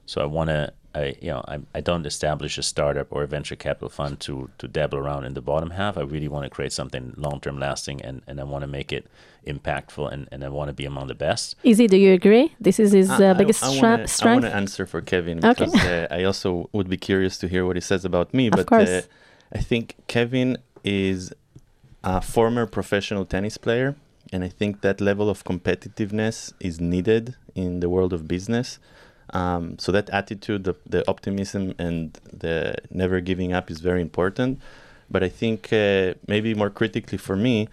So 0.06 0.22
I 0.22 0.26
want 0.26 0.50
to, 0.50 0.74
I 0.96 1.16
you 1.22 1.32
know, 1.32 1.44
I, 1.48 1.60
I 1.76 1.82
don't 1.82 2.06
establish 2.06 2.58
a 2.58 2.64
startup 2.64 3.08
or 3.12 3.24
a 3.24 3.28
venture 3.28 3.56
capital 3.56 3.90
fund 3.90 4.20
to 4.22 4.50
to 4.58 4.68
dabble 4.68 4.98
around 4.98 5.26
in 5.26 5.34
the 5.34 5.42
bottom 5.42 5.72
half. 5.72 5.98
I 5.98 6.02
really 6.02 6.28
want 6.28 6.44
to 6.46 6.50
create 6.50 6.74
something 6.74 7.14
long 7.18 7.40
term 7.40 7.60
lasting, 7.60 8.02
and 8.02 8.22
and 8.28 8.40
I 8.40 8.44
want 8.44 8.64
to 8.64 8.68
make 8.68 8.92
it 8.92 9.08
impactful, 9.46 10.12
and, 10.12 10.28
and 10.32 10.44
I 10.44 10.50
want 10.50 10.70
to 10.70 10.74
be 10.74 10.86
among 10.86 11.08
the 11.08 11.16
best. 11.16 11.56
Eze, 11.66 11.88
do 11.88 11.98
you 11.98 12.14
agree? 12.14 12.56
This 12.60 12.80
is 12.80 12.92
his 12.92 13.10
uh, 13.10 13.34
biggest 13.34 13.64
I, 13.64 13.68
I 13.68 13.76
stra- 13.76 13.90
wanna, 13.90 14.08
strength. 14.08 14.30
I 14.30 14.48
want 14.48 14.54
to 14.54 14.56
answer 14.56 14.86
for 14.86 15.02
Kevin 15.02 15.40
because 15.40 15.76
okay. 15.76 16.08
uh, 16.10 16.16
I 16.16 16.24
also 16.24 16.70
would 16.74 16.90
be 16.90 16.98
curious 16.98 17.38
to 17.40 17.48
hear 17.48 17.66
what 17.66 17.76
he 17.76 17.82
says 17.82 18.06
about 18.06 18.34
me. 18.34 18.50
But 18.50 18.68
course. 18.68 18.90
Uh, 18.90 19.02
I 19.54 19.60
think 19.60 19.96
Kevin 20.08 20.58
is 20.84 21.32
a 22.04 22.22
former 22.22 22.66
professional 22.66 23.26
tennis 23.26 23.58
player, 23.58 23.96
and 24.32 24.44
I 24.44 24.50
think 24.50 24.82
that 24.82 25.00
level 25.00 25.30
of 25.30 25.44
competitiveness 25.44 26.54
is 26.60 26.82
needed 26.82 27.36
in 27.56 27.80
the 27.80 27.90
world 27.90 28.14
of 28.14 28.28
business. 28.28 28.80
Um, 29.34 29.78
so 29.80 29.92
that 29.92 30.10
attitude, 30.12 30.64
the, 30.64 30.76
the 30.88 31.08
optimism, 31.10 31.74
and 31.78 32.14
the 32.32 32.76
never 32.92 33.20
giving 33.20 33.52
up 33.52 33.70
is 33.70 33.80
very 33.80 34.02
important. 34.02 34.62
But 35.10 35.24
I 35.24 35.30
think 35.30 35.74
uh, 35.74 36.14
maybe 36.28 36.54
more 36.54 36.70
critically 36.70 37.18
for 37.18 37.36
me, 37.36 37.68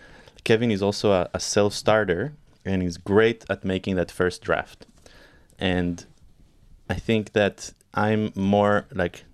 Kevin 0.44 0.70
is 0.70 0.82
also 0.82 1.12
a, 1.12 1.28
a 1.34 1.40
self 1.40 1.74
starter 1.74 2.32
and 2.64 2.82
he's 2.82 2.96
great 2.96 3.44
at 3.48 3.64
making 3.64 3.96
that 3.96 4.10
first 4.10 4.42
draft. 4.42 4.86
And 5.58 6.04
I 6.88 6.94
think 6.94 7.32
that 7.32 7.72
I'm 7.94 8.32
more 8.34 8.86
like 8.92 9.24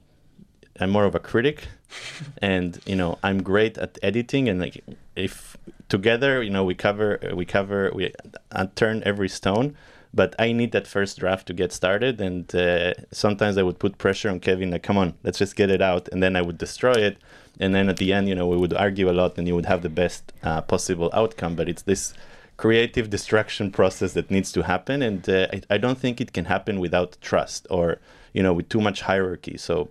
I'm 0.81 0.91
more 0.91 1.05
of 1.05 1.15
a 1.15 1.19
critic 1.19 1.69
and 2.43 2.81
you 2.87 2.97
know 2.97 3.19
I'm 3.23 3.43
great 3.43 3.79
at 3.79 3.99
editing 4.03 4.49
and 4.49 4.61
like 4.61 4.83
if 5.15 5.57
together 5.89 6.43
you 6.43 6.51
know 6.51 6.65
we 6.65 6.75
cover 6.75 7.21
we 7.35 7.45
cover 7.45 7.91
we 7.95 8.13
uh, 8.53 8.67
turn 8.75 9.03
every 9.05 9.29
stone 9.29 9.77
but 10.17 10.35
I 10.39 10.53
need 10.53 10.73
that 10.73 10.87
first 10.87 11.19
draft 11.19 11.47
to 11.49 11.53
get 11.53 11.73
started. 11.73 12.21
And 12.21 12.53
uh, 12.55 12.95
sometimes 13.13 13.59
I 13.59 13.63
would 13.63 13.79
put 13.79 13.99
pressure 13.99 14.31
on 14.31 14.41
Kevin, 14.41 14.71
like, 14.71 14.83
come 14.83 14.97
on, 14.97 15.13
let's 15.23 15.39
just 15.39 15.55
get 15.55 15.71
it 15.71 15.83
out. 15.83 16.09
And 16.11 16.23
then 16.23 16.35
I 16.37 16.43
would 16.43 16.57
destroy 16.57 16.95
it. 16.95 17.19
And 17.61 17.75
then 17.75 17.91
at 17.91 17.99
the 17.99 18.15
end, 18.15 18.27
you 18.29 18.35
know, 18.35 18.47
we 18.47 18.57
would 18.57 18.73
argue 18.73 19.11
a 19.11 19.13
lot 19.13 19.37
and 19.37 19.47
you 19.47 19.55
would 19.55 19.67
have 19.67 19.83
the 19.83 19.91
best 19.91 20.33
uh, 20.43 20.63
possible 20.63 21.11
outcome. 21.13 21.55
But 21.55 21.69
it's 21.69 21.83
this 21.83 22.15
creative 22.57 23.11
destruction 23.11 23.71
process 23.71 24.15
that 24.15 24.31
needs 24.31 24.51
to 24.53 24.63
happen. 24.63 25.03
And 25.03 25.29
uh, 25.29 25.49
I, 25.53 25.61
I 25.75 25.79
don't 25.79 25.99
think 25.99 26.21
it 26.21 26.33
can 26.33 26.47
happen 26.47 26.81
without 26.81 27.19
trust 27.21 27.67
or, 27.69 27.99
you 28.33 28.43
know, 28.43 28.55
with 28.55 28.71
too 28.71 28.81
much 28.81 29.03
hierarchy. 29.03 29.59
So 29.59 29.91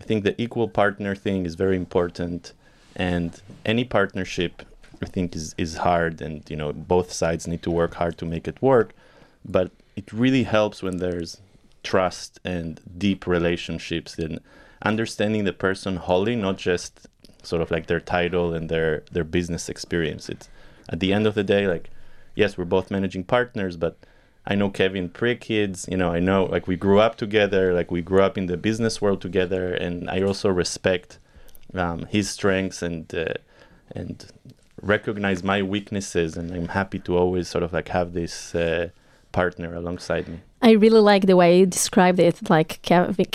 I 0.00 0.04
think 0.04 0.24
the 0.24 0.40
equal 0.40 0.68
partner 0.68 1.14
thing 1.14 1.44
is 1.44 1.54
very 1.54 1.76
important. 1.76 2.54
And 2.94 3.38
any 3.66 3.84
partnership, 3.84 4.62
I 5.02 5.06
think, 5.06 5.36
is, 5.36 5.54
is 5.58 5.76
hard. 5.76 6.22
And, 6.22 6.48
you 6.48 6.56
know, 6.56 6.72
both 6.72 7.12
sides 7.12 7.46
need 7.46 7.62
to 7.64 7.70
work 7.70 7.94
hard 7.96 8.16
to 8.18 8.24
make 8.24 8.48
it 8.48 8.62
work 8.62 8.94
but 9.46 9.70
it 9.94 10.12
really 10.12 10.42
helps 10.42 10.82
when 10.82 10.98
there's 10.98 11.40
trust 11.82 12.40
and 12.44 12.80
deep 12.98 13.26
relationships 13.26 14.18
and 14.18 14.40
understanding 14.82 15.44
the 15.44 15.52
person 15.52 15.96
wholly, 15.96 16.36
not 16.36 16.58
just 16.58 17.06
sort 17.42 17.62
of 17.62 17.70
like 17.70 17.86
their 17.86 18.00
title 18.00 18.52
and 18.52 18.68
their 18.68 19.04
their 19.12 19.24
business 19.24 19.68
experience. 19.68 20.28
It's 20.28 20.48
at 20.88 21.00
the 21.00 21.12
end 21.12 21.26
of 21.26 21.34
the 21.34 21.44
day, 21.44 21.66
like 21.66 21.90
yes, 22.34 22.58
we're 22.58 22.64
both 22.64 22.90
managing 22.90 23.24
partners, 23.24 23.76
but 23.76 23.96
I 24.46 24.54
know 24.54 24.70
Kevin 24.70 25.08
pre 25.08 25.36
kids, 25.36 25.86
you 25.90 25.96
know, 25.96 26.12
I 26.12 26.20
know 26.20 26.44
like 26.44 26.66
we 26.66 26.76
grew 26.76 27.00
up 27.00 27.16
together, 27.16 27.72
like 27.72 27.90
we 27.90 28.02
grew 28.02 28.22
up 28.22 28.36
in 28.36 28.46
the 28.46 28.56
business 28.56 29.00
world 29.00 29.20
together, 29.20 29.72
and 29.72 30.10
I 30.10 30.22
also 30.22 30.48
respect 30.48 31.18
um, 31.74 32.06
his 32.06 32.30
strengths 32.30 32.82
and 32.82 33.12
uh, 33.14 33.34
and 33.94 34.26
recognize 34.82 35.42
my 35.42 35.62
weaknesses, 35.62 36.36
and 36.36 36.52
I'm 36.52 36.68
happy 36.68 36.98
to 37.00 37.16
always 37.16 37.48
sort 37.48 37.64
of 37.64 37.72
like 37.72 37.88
have 37.88 38.12
this. 38.12 38.54
Uh, 38.54 38.90
partner 39.36 39.74
alongside 39.74 40.26
me. 40.28 40.38
I 40.62 40.70
really 40.84 41.00
like 41.12 41.26
the 41.26 41.36
way 41.36 41.58
you 41.58 41.66
described 41.66 42.18
it. 42.18 42.36
Like 42.48 42.70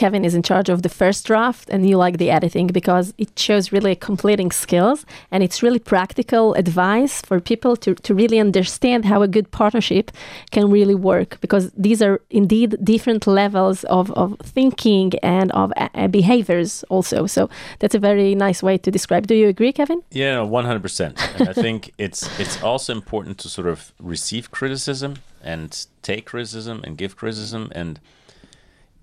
Kevin 0.01 0.25
is 0.25 0.33
in 0.33 0.41
charge 0.41 0.69
of 0.69 0.81
the 0.81 0.89
first 0.89 1.27
draft, 1.27 1.69
and 1.69 1.87
you 1.87 1.95
like 2.05 2.17
the 2.17 2.31
editing 2.31 2.67
because 2.79 3.13
it 3.19 3.37
shows 3.37 3.71
really 3.71 3.95
completing 3.95 4.51
skills, 4.51 5.05
and 5.31 5.43
it's 5.43 5.61
really 5.61 5.79
practical 5.93 6.55
advice 6.55 7.21
for 7.21 7.39
people 7.39 7.73
to, 7.83 7.93
to 8.07 8.11
really 8.15 8.39
understand 8.39 9.05
how 9.05 9.21
a 9.21 9.27
good 9.27 9.47
partnership 9.51 10.11
can 10.49 10.71
really 10.71 10.95
work. 10.95 11.37
Because 11.41 11.71
these 11.77 12.01
are 12.01 12.19
indeed 12.31 12.69
different 12.83 13.27
levels 13.27 13.83
of, 13.97 14.11
of 14.13 14.39
thinking 14.57 15.13
and 15.21 15.51
of 15.51 15.71
uh, 15.77 16.07
behaviors 16.07 16.83
also. 16.89 17.27
So 17.27 17.49
that's 17.79 17.95
a 17.95 17.99
very 17.99 18.33
nice 18.33 18.63
way 18.63 18.79
to 18.79 18.89
describe. 18.89 19.27
Do 19.27 19.35
you 19.35 19.47
agree, 19.47 19.71
Kevin? 19.71 20.01
Yeah, 20.09 20.41
one 20.41 20.65
hundred 20.65 20.81
percent. 20.81 21.13
And 21.35 21.47
I 21.47 21.53
think 21.65 21.93
it's 21.99 22.21
it's 22.39 22.57
also 22.63 22.91
important 22.91 23.37
to 23.43 23.47
sort 23.47 23.67
of 23.67 23.93
receive 23.99 24.49
criticism 24.49 25.13
and 25.43 25.87
take 26.01 26.25
criticism 26.25 26.81
and 26.83 26.97
give 26.97 27.15
criticism 27.15 27.71
and 27.73 27.99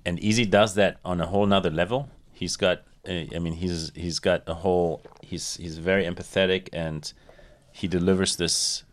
and 0.05 0.23
Eze 0.25 0.47
does 0.47 0.75
that 0.75 0.99
on 1.05 1.21
a 1.21 1.27
whole 1.27 1.45
nother 1.45 1.71
level. 1.71 2.09
He's 2.33 2.57
got 2.57 2.83
uh, 3.09 3.25
I 3.35 3.39
mean 3.39 3.55
he's 3.55 3.93
he's 3.95 4.19
got 4.19 4.43
a 4.47 4.55
whole 4.55 5.03
he's 5.23 5.57
he's 5.57 5.79
very 5.79 6.05
empathetic 6.05 6.69
and 6.73 7.13
he 7.73 7.89
delivers 7.89 8.37
this 8.37 8.85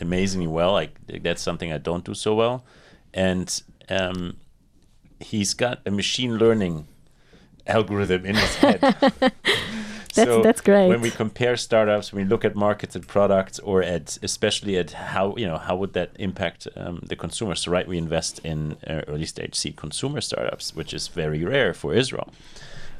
amazingly 0.00 0.46
well. 0.46 0.72
Like 0.72 0.94
that's 1.22 1.42
something 1.42 1.72
I 1.72 1.78
don't 1.78 2.04
do 2.04 2.14
so 2.14 2.34
well. 2.34 2.64
And 3.14 3.62
um, 3.88 4.36
he's 5.18 5.54
got 5.54 5.80
a 5.86 5.90
machine 5.90 6.36
learning 6.36 6.86
algorithm 7.66 8.26
in 8.26 8.36
his 8.36 8.54
head. 8.56 8.80
That's, 10.14 10.30
so 10.30 10.42
that's 10.42 10.60
great. 10.60 10.88
When 10.88 11.00
we 11.00 11.10
compare 11.10 11.56
startups, 11.56 12.12
when 12.12 12.24
we 12.24 12.28
look 12.28 12.44
at 12.44 12.56
markets 12.56 12.96
and 12.96 13.06
products, 13.06 13.58
or 13.60 13.82
at 13.82 14.18
especially 14.22 14.76
at 14.76 14.90
how 14.90 15.36
you 15.36 15.46
know 15.46 15.58
how 15.58 15.76
would 15.76 15.92
that 15.92 16.10
impact 16.18 16.66
um, 16.76 17.00
the 17.06 17.16
consumer. 17.16 17.54
So 17.54 17.70
right, 17.70 17.86
we 17.86 17.98
invest 17.98 18.40
in 18.44 18.76
uh, 18.86 19.02
early 19.06 19.26
stage 19.26 19.54
seed 19.54 19.76
consumer 19.76 20.20
startups, 20.20 20.74
which 20.74 20.92
is 20.92 21.08
very 21.08 21.44
rare 21.44 21.74
for 21.74 21.94
Israel. 21.94 22.32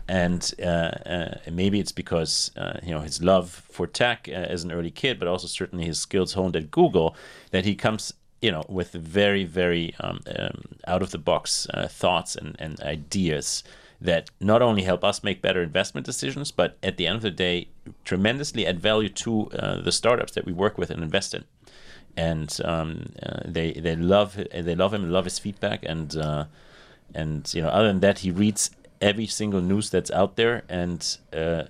And 0.07 0.53
uh, 0.61 0.67
uh, 0.67 1.35
maybe 1.51 1.79
it's 1.79 1.93
because 1.93 2.51
uh, 2.57 2.79
you 2.83 2.91
know 2.91 3.01
his 3.01 3.23
love 3.23 3.51
for 3.71 3.87
tech 3.87 4.29
uh, 4.29 4.33
as 4.33 4.65
an 4.65 4.73
early 4.73 4.91
kid, 4.91 5.19
but 5.19 5.29
also 5.29 5.47
certainly 5.47 5.87
his 5.87 6.01
skills 6.01 6.35
honed 6.35 6.57
at 6.57 6.71
Google, 6.71 7.17
that 7.51 7.65
he 7.65 7.75
comes 7.75 8.13
you 8.41 8.51
know 8.51 8.65
with 8.69 8.93
very 8.93 9.45
very 9.45 9.95
um, 10.01 10.21
um, 10.39 10.63
out 10.87 11.03
of 11.03 11.11
the 11.11 11.19
box 11.19 11.67
uh, 11.75 11.89
thoughts 11.89 12.37
and, 12.37 12.57
and 12.59 12.81
ideas 12.81 13.63
that 14.01 14.31
not 14.41 14.63
only 14.63 14.83
help 14.83 15.05
us 15.05 15.23
make 15.23 15.43
better 15.43 15.63
investment 15.63 16.07
decisions, 16.07 16.51
but 16.51 16.79
at 16.83 16.97
the 16.97 17.07
end 17.07 17.17
of 17.17 17.23
the 17.23 17.31
day, 17.31 17.69
tremendously 18.05 18.67
add 18.67 18.81
value 18.81 19.09
to 19.09 19.51
uh, 19.51 19.81
the 19.81 19.93
startups 19.93 20.33
that 20.33 20.45
we 20.45 20.53
work 20.53 20.79
with 20.79 20.91
and 20.91 21.03
invest 21.03 21.35
in. 21.35 21.45
And 22.17 22.59
um, 22.65 23.13
uh, 23.23 23.41
they 23.45 23.73
they 23.73 23.95
love 23.95 24.35
they 24.53 24.75
love 24.75 24.93
him, 24.93 25.11
love 25.11 25.25
his 25.25 25.39
feedback, 25.39 25.85
and 25.85 26.17
uh, 26.17 26.47
and 27.15 27.53
you 27.55 27.63
know 27.63 27.69
other 27.69 27.89
than 27.89 28.01
that, 28.01 28.21
he 28.21 28.31
reads 28.31 28.71
every 29.01 29.27
single 29.27 29.61
news 29.61 29.91
that's 29.91 30.11
out 30.11 30.37
there 30.37 30.63
and 30.69 31.19
uh, 31.33 31.65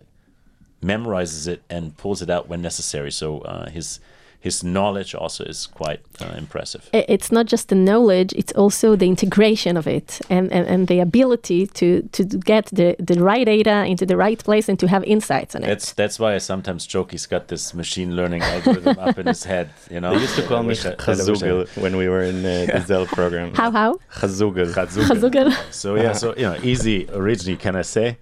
memorizes 0.82 1.46
it 1.46 1.62
and 1.68 1.96
pulls 1.96 2.22
it 2.22 2.30
out 2.30 2.48
when 2.48 2.62
necessary. 2.62 3.10
So 3.10 3.40
uh, 3.40 3.70
his 3.70 4.00
his 4.40 4.64
knowledge 4.64 5.14
also 5.14 5.44
is 5.44 5.66
quite 5.66 6.00
uh, 6.20 6.34
impressive. 6.36 6.88
It's 6.92 7.30
not 7.30 7.46
just 7.46 7.68
the 7.68 7.74
knowledge; 7.74 8.32
it's 8.32 8.52
also 8.52 8.96
the 8.96 9.06
integration 9.06 9.76
of 9.76 9.86
it 9.86 10.20
and, 10.30 10.50
and, 10.50 10.66
and 10.66 10.88
the 10.88 10.98
ability 11.00 11.66
to, 11.66 12.08
to 12.12 12.24
get 12.24 12.66
the, 12.66 12.96
the 12.98 13.22
right 13.22 13.44
data 13.44 13.84
into 13.84 14.06
the 14.06 14.16
right 14.16 14.42
place 14.42 14.68
and 14.68 14.78
to 14.80 14.88
have 14.88 15.04
insights 15.04 15.54
on 15.54 15.62
it. 15.62 15.66
That's 15.66 15.92
that's 15.92 16.18
why 16.18 16.34
I 16.34 16.38
sometimes 16.38 16.86
joke 16.86 17.12
he's 17.12 17.26
got 17.26 17.48
this 17.48 17.74
machine 17.74 18.16
learning 18.16 18.42
algorithm 18.42 18.98
up 18.98 19.18
in 19.18 19.26
his 19.26 19.44
head. 19.44 19.70
You 19.90 20.00
know, 20.00 20.14
they 20.14 20.22
used 20.22 20.36
to 20.36 20.42
call 20.42 20.62
me 20.62 20.74
Chazugel 20.74 21.66
when 21.76 21.96
we 21.96 22.08
were 22.08 22.22
in 22.22 22.38
uh, 22.44 22.66
the 22.72 22.84
Zell 22.86 23.06
program. 23.06 23.54
How 23.54 23.70
how? 23.70 23.98
Chazugel. 24.14 24.72
Chazugel. 24.72 25.54
So 25.70 25.96
yeah, 25.96 26.12
so 26.12 26.34
you 26.36 26.42
know, 26.42 26.54
Eze 26.54 27.08
originally. 27.10 27.58
Can 27.58 27.76
I 27.76 27.82
say? 27.82 28.16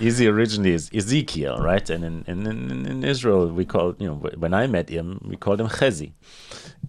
Eze 0.00 0.22
originally 0.22 0.72
is 0.72 0.90
Ezekiel, 0.94 1.58
right? 1.58 1.88
And 1.90 2.04
in, 2.04 2.24
in, 2.26 2.46
in, 2.46 2.86
in 2.86 3.04
Israel, 3.04 3.48
we 3.48 3.64
call 3.64 3.94
you 3.98 4.08
know 4.08 4.14
when 4.14 4.54
I 4.54 4.66
met 4.66 4.88
him, 4.88 5.20
we 5.24 5.36
called 5.36 5.60
him 5.60 5.68
Chezi. 5.68 6.12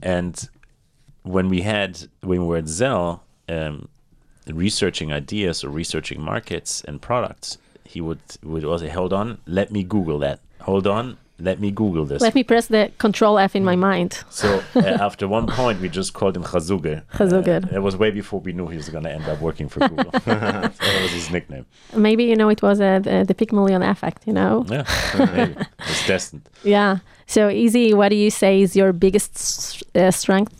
And 0.01 0.49
when 1.23 1.49
we 1.49 1.61
had 1.61 2.07
when 2.21 2.41
we 2.41 2.47
were 2.47 2.57
at 2.57 2.67
Zell, 2.67 3.23
um, 3.49 3.87
researching 4.47 5.11
ideas 5.11 5.63
or 5.63 5.69
researching 5.69 6.21
markets 6.21 6.83
and 6.85 7.01
products, 7.01 7.57
he 7.83 8.01
would 8.01 8.21
would 8.43 8.63
also 8.63 8.89
hold 8.89 9.13
on, 9.13 9.39
let 9.45 9.71
me 9.71 9.83
Google 9.83 10.19
that. 10.19 10.39
Hold 10.61 10.87
on, 10.87 11.17
let 11.39 11.59
me 11.59 11.71
Google 11.71 12.05
this. 12.05 12.21
Let 12.21 12.35
me 12.35 12.43
press 12.43 12.67
the 12.67 12.91
Control 12.99 13.39
F 13.39 13.55
in 13.55 13.63
my 13.63 13.75
mind. 13.75 14.23
So 14.29 14.63
uh, 14.75 14.79
after 14.79 15.27
one 15.27 15.47
point, 15.47 15.81
we 15.81 15.89
just 15.89 16.13
called 16.13 16.37
him 16.37 16.43
Chazuge. 16.43 17.03
Chazuge. 17.13 17.63
Uh, 17.73 17.75
it 17.75 17.81
was 17.81 17.97
way 17.97 18.11
before 18.11 18.39
we 18.39 18.53
knew 18.53 18.67
he 18.67 18.77
was 18.77 18.89
going 18.89 19.03
to 19.03 19.11
end 19.11 19.25
up 19.25 19.39
working 19.41 19.67
for 19.67 19.87
Google. 19.87 20.11
so 20.11 20.19
that 20.25 21.01
was 21.01 21.11
his 21.11 21.31
nickname. 21.31 21.65
Maybe 21.95 22.23
you 22.25 22.35
know 22.35 22.49
it 22.49 22.61
was 22.61 22.79
uh, 22.79 22.99
the, 22.99 23.25
the 23.27 23.33
Pygmalion 23.33 23.81
effect. 23.83 24.27
You 24.27 24.33
know. 24.33 24.65
Yeah, 24.69 24.85
maybe. 25.33 25.55
it's 25.79 26.07
destined. 26.07 26.47
Yeah. 26.63 26.99
So 27.25 27.47
Eze. 27.47 27.93
What 27.93 28.09
do 28.09 28.15
you 28.15 28.29
say 28.29 28.61
is 28.61 28.75
your 28.75 28.93
biggest 28.93 29.83
uh, 29.95 30.11
strength? 30.11 30.53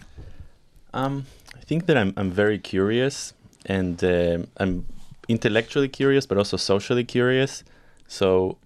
Um, 0.93 1.25
I 1.55 1.63
think 1.65 1.85
that 1.85 1.97
I'm 1.97 2.13
I'm 2.17 2.31
very 2.31 2.59
curious 2.59 3.33
and 3.65 4.03
um 4.03 4.47
I'm 4.57 4.85
intellectually 5.27 5.89
curious, 5.89 6.25
but 6.25 6.37
also 6.37 6.57
socially 6.57 7.03
curious. 7.03 7.63
So 8.07 8.57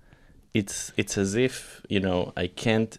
it's 0.58 0.92
it's 0.98 1.18
as 1.18 1.36
if 1.36 1.82
you 1.88 2.00
know 2.00 2.34
I 2.36 2.48
can't 2.48 2.98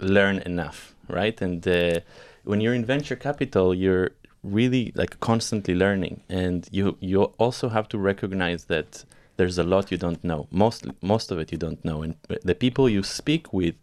learn 0.00 0.38
enough, 0.38 0.94
right? 1.08 1.40
And 1.40 1.66
uh, 1.68 2.00
when 2.44 2.60
you're 2.60 2.74
in 2.74 2.84
venture 2.84 3.16
capital, 3.16 3.74
you're 3.74 4.10
really 4.42 4.92
like 4.94 5.20
constantly 5.20 5.74
learning, 5.74 6.22
and 6.28 6.68
you 6.70 6.96
you 7.00 7.24
also 7.44 7.68
have 7.68 7.88
to 7.88 7.98
recognize 7.98 8.64
that 8.64 9.04
there's 9.36 9.58
a 9.58 9.64
lot 9.64 9.90
you 9.92 9.98
don't 9.98 10.22
know. 10.24 10.46
Most 10.50 10.86
most 11.02 11.30
of 11.30 11.38
it 11.38 11.52
you 11.52 11.58
don't 11.58 11.84
know, 11.84 12.02
and 12.02 12.14
the 12.50 12.54
people 12.54 12.88
you 12.88 13.02
speak 13.02 13.52
with 13.52 13.74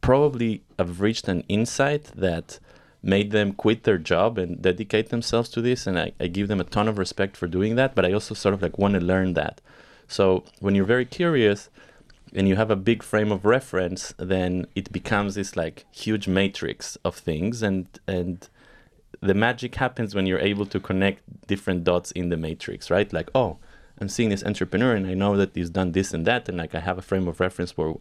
probably 0.00 0.62
have 0.78 1.00
reached 1.00 1.28
an 1.28 1.42
insight 1.48 2.04
that 2.16 2.58
made 3.02 3.30
them 3.30 3.52
quit 3.52 3.84
their 3.84 3.98
job 3.98 4.38
and 4.38 4.62
dedicate 4.62 5.10
themselves 5.10 5.48
to 5.48 5.60
this 5.60 5.86
and 5.86 5.96
I, 5.98 6.12
I 6.18 6.26
give 6.26 6.48
them 6.48 6.60
a 6.60 6.64
ton 6.64 6.88
of 6.88 6.98
respect 6.98 7.36
for 7.36 7.46
doing 7.46 7.76
that 7.76 7.94
but 7.94 8.04
i 8.04 8.12
also 8.12 8.34
sort 8.34 8.54
of 8.54 8.62
like 8.62 8.78
want 8.78 8.94
to 8.94 9.00
learn 9.00 9.34
that 9.34 9.60
so 10.08 10.44
when 10.60 10.74
you're 10.74 10.84
very 10.96 11.04
curious 11.04 11.70
and 12.36 12.46
you 12.48 12.56
have 12.56 12.70
a 12.70 12.76
big 12.76 13.02
frame 13.02 13.32
of 13.32 13.44
reference 13.44 14.14
then 14.18 14.66
it 14.74 14.92
becomes 14.92 15.34
this 15.34 15.56
like 15.56 15.84
huge 15.90 16.28
matrix 16.28 16.96
of 17.04 17.16
things 17.16 17.62
and 17.62 17.86
and 18.06 18.48
the 19.20 19.34
magic 19.34 19.76
happens 19.76 20.14
when 20.14 20.26
you're 20.26 20.38
able 20.38 20.66
to 20.66 20.78
connect 20.78 21.22
different 21.46 21.84
dots 21.84 22.10
in 22.12 22.28
the 22.28 22.36
matrix 22.36 22.90
right 22.90 23.12
like 23.12 23.30
oh 23.34 23.56
i'm 24.00 24.08
seeing 24.08 24.28
this 24.28 24.44
entrepreneur 24.44 24.94
and 24.94 25.06
i 25.06 25.14
know 25.14 25.36
that 25.36 25.50
he's 25.54 25.70
done 25.70 25.92
this 25.92 26.12
and 26.12 26.26
that 26.26 26.48
and 26.48 26.58
like 26.58 26.74
i 26.74 26.80
have 26.80 26.98
a 26.98 27.02
frame 27.02 27.26
of 27.26 27.40
reference 27.40 27.72
for 27.72 27.98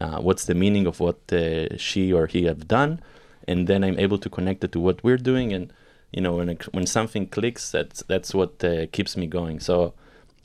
uh, 0.00 0.18
what's 0.20 0.46
the 0.46 0.54
meaning 0.54 0.86
of 0.86 1.00
what 1.00 1.18
uh, 1.32 1.76
she 1.76 2.12
or 2.12 2.26
he 2.26 2.44
have 2.44 2.66
done 2.66 3.00
and 3.48 3.66
then 3.66 3.84
I'm 3.84 3.98
able 3.98 4.18
to 4.18 4.30
connect 4.30 4.64
it 4.64 4.72
to 4.72 4.80
what 4.80 5.02
we're 5.02 5.16
doing. 5.16 5.52
And 5.52 5.72
you 6.12 6.20
know, 6.20 6.36
when 6.36 6.48
it, 6.50 6.62
when 6.74 6.86
something 6.86 7.26
clicks, 7.26 7.70
that's 7.70 8.02
that's 8.04 8.34
what 8.34 8.62
uh, 8.64 8.86
keeps 8.92 9.16
me 9.16 9.26
going. 9.26 9.60
So 9.60 9.94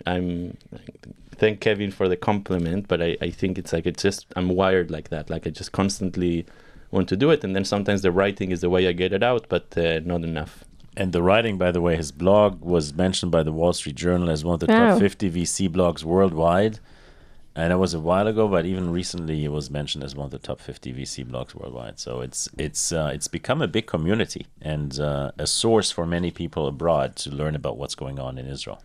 I'm 0.05 0.57
thank 1.37 1.59
Kevin 1.61 1.91
for 1.91 2.07
the 2.09 2.17
compliment, 2.17 2.87
but 2.87 3.01
I, 3.01 3.17
I 3.21 3.29
think 3.29 3.57
it's 3.57 3.73
like 3.73 3.85
it's 3.85 4.03
just 4.03 4.25
I'm 4.35 4.49
wired 4.49 4.89
like 4.91 5.09
that. 5.09 5.29
Like 5.29 5.47
I 5.47 5.49
just 5.51 5.71
constantly 5.71 6.45
want 6.91 7.07
to 7.09 7.17
do 7.17 7.29
it, 7.31 7.43
and 7.43 7.55
then 7.55 7.65
sometimes 7.65 8.01
the 8.01 8.11
writing 8.11 8.51
is 8.51 8.61
the 8.61 8.69
way 8.69 8.87
I 8.87 8.91
get 8.93 9.13
it 9.13 9.23
out, 9.23 9.45
but 9.49 9.77
uh, 9.77 9.99
not 10.05 10.23
enough. 10.23 10.63
And 10.95 11.13
the 11.13 11.21
writing, 11.21 11.57
by 11.59 11.71
the 11.71 11.81
way, 11.81 11.95
his 11.95 12.11
blog 12.11 12.61
was 12.63 12.93
mentioned 12.93 13.31
by 13.31 13.43
the 13.43 13.51
Wall 13.51 13.71
Street 13.73 13.95
Journal 13.95 14.29
as 14.31 14.43
one 14.43 14.55
of 14.55 14.59
the 14.61 14.71
Oh. 14.73 14.89
top 14.91 14.99
50 14.99 15.29
VC 15.29 15.69
blogs 15.69 16.03
worldwide. 16.03 16.79
And 17.55 17.73
it 17.73 17.77
was 17.77 17.95
a 17.95 17.99
while 17.99 18.27
ago, 18.27 18.47
but 18.47 18.65
even 18.67 18.91
recently, 18.91 19.43
it 19.43 19.51
was 19.51 19.71
mentioned 19.71 20.03
as 20.03 20.15
one 20.15 20.25
of 20.25 20.31
the 20.31 20.37
top 20.37 20.59
50 20.59 20.93
VC 20.93 21.25
blogs 21.25 21.55
worldwide. 21.55 21.99
So 21.99 22.21
it's 22.21 22.47
it's 22.57 22.91
uh, 22.91 23.09
it's 23.13 23.27
become 23.27 23.63
a 23.63 23.67
big 23.67 23.87
community 23.87 24.45
and 24.61 24.99
uh, 24.99 25.31
a 25.39 25.47
source 25.47 25.89
for 25.91 26.05
many 26.05 26.29
people 26.31 26.67
abroad 26.67 27.15
to 27.17 27.31
learn 27.31 27.55
about 27.55 27.77
what's 27.77 27.95
going 27.95 28.19
on 28.19 28.37
in 28.37 28.45
Israel. 28.45 28.79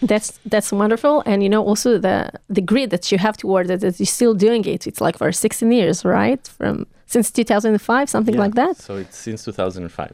That's 0.00 0.38
that's 0.46 0.70
wonderful, 0.72 1.22
and 1.26 1.42
you 1.42 1.48
know 1.48 1.64
also 1.64 1.98
the 1.98 2.30
the 2.48 2.60
grit 2.60 2.90
that 2.90 3.10
you 3.10 3.18
have 3.18 3.36
toward 3.36 3.70
it 3.70 3.80
that 3.80 3.98
you're 3.98 4.06
still 4.06 4.34
doing 4.34 4.64
it. 4.64 4.86
It's 4.86 5.00
like 5.00 5.18
for 5.18 5.32
16 5.32 5.72
years, 5.72 6.04
right? 6.04 6.46
From 6.46 6.86
since 7.06 7.30
2005, 7.32 8.08
something 8.08 8.34
Yeah, 8.34 8.40
like 8.40 8.54
that. 8.54 8.76
So 8.76 8.96
it's 8.96 9.16
since 9.16 9.44
2005. 9.44 10.12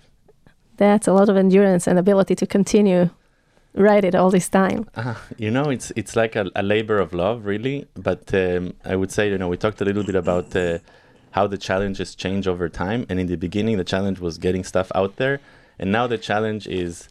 That's 0.76 1.06
a 1.06 1.12
lot 1.12 1.28
of 1.28 1.36
endurance 1.36 1.86
and 1.86 1.98
ability 1.98 2.34
to 2.36 2.46
continue 2.46 3.10
write 3.74 4.04
it 4.04 4.14
all 4.14 4.30
this 4.30 4.48
time. 4.48 4.88
Uh, 4.94 5.14
you 5.36 5.50
know, 5.50 5.68
it's 5.70 5.92
it's 5.96 6.16
like 6.16 6.36
a, 6.36 6.50
a 6.54 6.62
labor 6.62 6.98
of 6.98 7.12
love, 7.12 7.44
really. 7.44 7.86
But 7.94 8.32
um, 8.32 8.74
I 8.84 8.96
would 8.96 9.10
say, 9.10 9.28
you 9.28 9.38
know, 9.38 9.48
we 9.48 9.56
talked 9.56 9.80
a 9.80 9.84
little 9.84 10.04
bit 10.04 10.14
about 10.14 10.54
uh, 10.56 10.78
how 11.32 11.46
the 11.46 11.58
challenges 11.58 12.14
change 12.14 12.46
over 12.46 12.68
time. 12.68 13.04
And 13.08 13.18
in 13.20 13.26
the 13.26 13.36
beginning, 13.36 13.76
the 13.76 13.84
challenge 13.84 14.20
was 14.20 14.38
getting 14.38 14.64
stuff 14.64 14.90
out 14.94 15.16
there, 15.16 15.40
and 15.78 15.90
now 15.92 16.06
the 16.06 16.18
challenge 16.18 16.66
is 16.68 17.08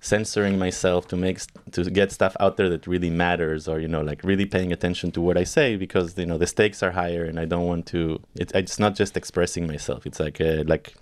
censoring 0.00 0.58
myself 0.58 1.08
to 1.08 1.16
make 1.16 1.40
to 1.72 1.90
get 1.90 2.12
stuff 2.12 2.36
out 2.40 2.56
there 2.56 2.68
that 2.68 2.86
really 2.86 3.10
matters, 3.10 3.68
or 3.68 3.80
you 3.80 3.88
know, 3.88 4.02
like 4.02 4.22
really 4.22 4.46
paying 4.46 4.72
attention 4.72 5.10
to 5.12 5.20
what 5.20 5.36
I 5.36 5.44
say 5.44 5.76
because 5.76 6.16
you 6.16 6.26
know 6.26 6.38
the 6.38 6.46
stakes 6.46 6.82
are 6.82 6.92
higher, 6.92 7.24
and 7.24 7.38
I 7.38 7.44
don't 7.44 7.66
want 7.66 7.86
to. 7.86 8.20
It, 8.34 8.52
it's 8.54 8.78
not 8.78 8.94
just 8.94 9.16
expressing 9.16 9.66
myself. 9.66 10.06
It's 10.06 10.20
like 10.20 10.40
uh, 10.40 10.64
like 10.66 10.94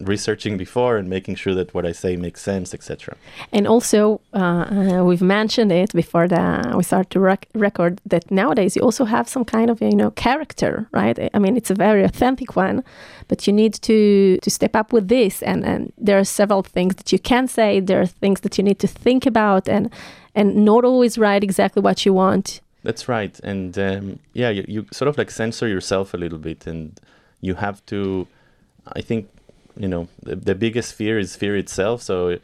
researching 0.00 0.56
before 0.56 0.96
and 0.96 1.08
making 1.08 1.34
sure 1.34 1.54
that 1.54 1.74
what 1.74 1.84
I 1.84 1.92
say 1.92 2.16
makes 2.16 2.40
sense, 2.40 2.72
etc. 2.72 3.16
And 3.52 3.66
also, 3.66 4.20
uh, 4.32 4.38
uh, 4.38 5.04
we've 5.04 5.22
mentioned 5.22 5.70
it 5.70 5.92
before 5.92 6.26
the, 6.26 6.72
we 6.74 6.82
start 6.82 7.10
to 7.10 7.20
rec- 7.20 7.48
record 7.54 8.00
that 8.06 8.30
nowadays 8.30 8.74
you 8.74 8.82
also 8.82 9.04
have 9.04 9.28
some 9.28 9.44
kind 9.44 9.70
of 9.70 9.80
you 9.82 9.94
know 9.94 10.10
character, 10.12 10.86
right? 10.92 11.30
I 11.34 11.38
mean, 11.38 11.56
it's 11.56 11.70
a 11.70 11.74
very 11.74 12.04
authentic 12.04 12.56
one, 12.56 12.82
but 13.28 13.46
you 13.46 13.52
need 13.52 13.74
to 13.82 14.38
to 14.38 14.50
step 14.50 14.74
up 14.74 14.92
with 14.92 15.08
this. 15.08 15.42
And 15.42 15.64
and 15.64 15.92
there 15.98 16.18
are 16.18 16.24
several 16.24 16.62
things 16.62 16.94
that 16.96 17.12
you 17.12 17.18
can 17.18 17.46
say. 17.46 17.80
There 17.80 18.00
are 18.00 18.06
things 18.06 18.40
that 18.40 18.56
you 18.58 18.64
need 18.64 18.78
to 18.78 18.86
think 18.86 19.26
about, 19.26 19.68
and 19.68 19.90
and 20.34 20.64
not 20.64 20.84
always 20.84 21.18
write 21.18 21.44
exactly 21.44 21.82
what 21.82 22.06
you 22.06 22.14
want. 22.14 22.60
That's 22.82 23.08
right, 23.08 23.38
and 23.44 23.78
um, 23.78 24.18
yeah, 24.32 24.48
you, 24.48 24.64
you 24.66 24.86
sort 24.90 25.08
of 25.08 25.16
like 25.16 25.30
censor 25.30 25.68
yourself 25.68 26.14
a 26.14 26.16
little 26.16 26.38
bit, 26.38 26.66
and 26.66 26.98
you 27.40 27.54
have 27.56 27.84
to. 27.86 28.26
I 28.96 29.00
think 29.00 29.28
you 29.76 29.88
know 29.88 30.08
the, 30.22 30.36
the 30.36 30.54
biggest 30.54 30.94
fear 30.94 31.18
is 31.18 31.36
fear 31.36 31.56
itself. 31.56 32.02
So 32.02 32.38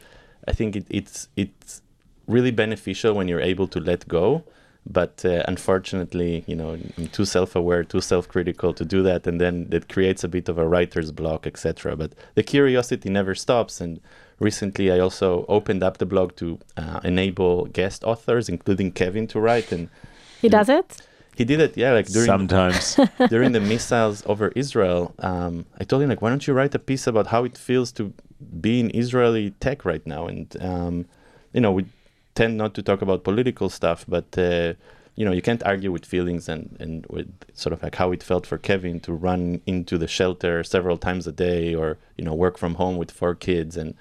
I 0.47 0.53
think 0.53 0.75
it, 0.75 0.85
it's 0.89 1.27
it's 1.35 1.81
really 2.27 2.51
beneficial 2.51 3.13
when 3.13 3.27
you're 3.27 3.41
able 3.41 3.67
to 3.67 3.79
let 3.79 4.07
go. 4.07 4.43
But 4.89 5.23
uh, 5.23 5.43
unfortunately, 5.47 6.43
you 6.47 6.55
know, 6.55 6.79
I'm 6.97 7.07
too 7.07 7.25
self-aware, 7.25 7.83
too 7.83 8.01
self-critical 8.01 8.73
to 8.73 8.85
do 8.85 9.03
that, 9.03 9.27
and 9.27 9.39
then 9.39 9.67
it 9.71 9.89
creates 9.89 10.23
a 10.23 10.27
bit 10.27 10.49
of 10.49 10.57
a 10.57 10.67
writer's 10.67 11.11
block, 11.11 11.45
etc. 11.45 11.95
But 11.95 12.13
the 12.33 12.43
curiosity 12.43 13.09
never 13.09 13.35
stops, 13.35 13.81
and 13.81 13.99
recently 14.39 14.91
I 14.91 14.99
also 14.99 15.45
opened 15.47 15.83
up 15.83 15.97
the 15.97 16.05
blog 16.05 16.35
to 16.37 16.59
uh, 16.77 17.01
enable 17.03 17.65
guest 17.65 18.03
authors, 18.03 18.49
including 18.49 18.91
Kevin, 18.93 19.27
to 19.27 19.39
write, 19.39 19.71
and 19.71 19.89
He 20.41 20.49
does 20.49 20.69
it. 20.69 21.01
He 21.39 21.45
did 21.45 21.61
it, 21.61 21.77
yeah, 21.77 21.93
like 21.93 22.07
during 22.07 22.25
Sometimes. 22.25 22.99
during 23.29 23.53
the 23.53 23.61
missiles 23.61 24.23
over 24.25 24.49
Israel. 24.57 25.15
Um, 25.19 25.65
I 25.79 25.85
told 25.85 26.01
him 26.01 26.09
like, 26.09 26.21
why 26.21 26.27
don't 26.27 26.45
you 26.45 26.53
write 26.53 26.75
a 26.75 26.79
piece 26.79 27.07
about 27.07 27.27
how 27.27 27.45
it 27.45 27.57
feels 27.57 27.93
to 27.93 28.13
be 28.59 28.81
in 28.81 28.91
Israeli 28.93 29.51
tech 29.61 29.85
right 29.85 30.05
now? 30.05 30.27
And 30.27 30.47
um, 30.59 31.05
you 31.53 31.61
know, 31.61 31.71
we 31.71 31.85
tend 32.35 32.57
not 32.57 32.73
to 32.73 32.83
talk 32.83 33.01
about 33.01 33.23
political 33.23 33.69
stuff, 33.69 34.03
but 34.05 34.37
uh, 34.37 34.73
you 35.15 35.23
know, 35.23 35.31
you 35.31 35.41
can't 35.41 35.63
argue 35.63 35.93
with 35.93 36.05
feelings 36.05 36.49
and 36.49 36.75
and 36.77 37.05
with 37.09 37.29
sort 37.53 37.71
of 37.71 37.81
like 37.83 37.95
how 37.95 38.11
it 38.11 38.21
felt 38.21 38.45
for 38.45 38.57
Kevin 38.57 38.99
to 39.07 39.13
run 39.13 39.61
into 39.65 39.97
the 39.97 40.09
shelter 40.09 40.61
several 40.65 40.97
times 40.97 41.25
a 41.25 41.31
day, 41.31 41.73
or 41.73 41.97
you 42.17 42.25
know, 42.25 42.33
work 42.33 42.57
from 42.57 42.73
home 42.75 42.97
with 42.97 43.11
four 43.11 43.33
kids 43.33 43.77
and. 43.77 43.93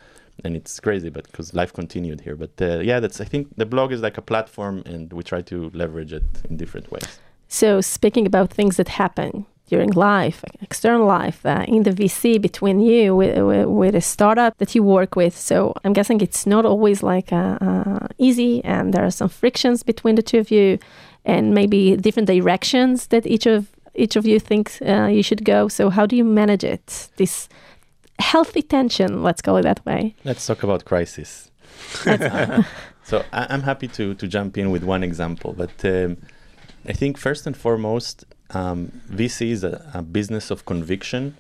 And 0.45 0.55
it's 0.55 0.79
crazy, 0.79 1.09
but 1.09 1.25
because 1.25 1.53
life 1.53 1.73
continued 1.73 2.21
here. 2.21 2.37
But 2.37 2.55
uh, 2.63 2.79
yeah, 2.79 3.01
that's. 3.01 3.21
I 3.21 3.25
think 3.25 3.57
the 3.57 3.67
blog 3.67 3.91
is 3.91 4.01
like 4.03 4.19
a 4.19 4.23
platform, 4.23 4.85
and 4.87 5.13
we 5.13 5.25
try 5.25 5.43
to 5.43 5.69
leverage 5.75 6.13
it 6.13 6.29
in 6.49 6.57
different 6.57 6.93
ways. 6.93 7.19
So, 7.49 7.81
speaking 7.81 8.27
about 8.27 8.51
things 8.51 8.77
that 8.77 8.89
happen 8.89 9.47
during 9.69 9.91
life, 9.91 10.45
external 10.61 11.07
life, 11.07 11.45
uh, 11.45 11.65
in 11.67 11.83
the 11.83 11.91
VC 11.91 12.41
between 12.41 12.81
you 12.81 13.17
with, 13.17 13.39
with, 13.43 13.67
with 13.67 13.95
a 13.95 14.01
startup 14.01 14.57
that 14.59 14.75
you 14.75 14.83
work 14.83 15.17
with. 15.17 15.37
So, 15.37 15.75
I'm 15.83 15.95
guessing 15.95 16.21
it's 16.21 16.47
not 16.47 16.67
always 16.67 17.03
like 17.03 17.33
uh, 17.33 17.59
uh, 17.61 18.09
easy, 18.19 18.63
and 18.65 18.93
there 18.93 19.05
are 19.05 19.11
some 19.11 19.31
frictions 19.31 19.83
between 19.83 20.15
the 20.15 20.23
two 20.23 20.39
of 20.39 20.51
you, 20.51 20.79
and 21.25 21.55
maybe 21.55 21.97
different 21.97 22.27
directions 22.27 23.09
that 23.09 23.27
each 23.27 23.47
of 23.47 23.69
each 23.95 24.15
of 24.15 24.27
you 24.27 24.39
thinks 24.39 24.81
uh, 24.83 25.09
you 25.11 25.23
should 25.23 25.45
go. 25.45 25.69
So, 25.69 25.91
how 25.91 26.07
do 26.07 26.17
you 26.17 26.25
manage 26.25 26.65
it? 26.65 27.09
This 27.17 27.49
healthy 28.19 28.63
tension, 28.63 29.23
let's 29.23 29.41
call 29.41 29.57
it 29.57 29.63
that 29.63 29.85
way. 29.87 30.15
Let's 30.25 30.47
talk 30.47 30.63
about 30.63 30.85
crisis. 30.85 31.51
so 33.05 33.25
I, 33.33 33.47
I'm 33.49 33.63
happy 33.63 33.89
to 33.89 34.15
to 34.15 34.27
jump 34.29 34.59
in 34.59 34.71
with 34.71 34.85
one 34.85 35.03
example, 35.03 35.55
but 35.57 35.73
um, 35.85 36.19
I 36.89 36.93
think 36.93 37.19
first 37.19 37.47
and 37.47 37.57
foremost, 37.57 38.25
um, 38.51 39.03
VC 39.11 39.51
is 39.51 39.63
a, 39.63 39.91
a 39.93 40.03
business 40.03 40.51
of 40.51 40.65
conviction, 40.65 41.37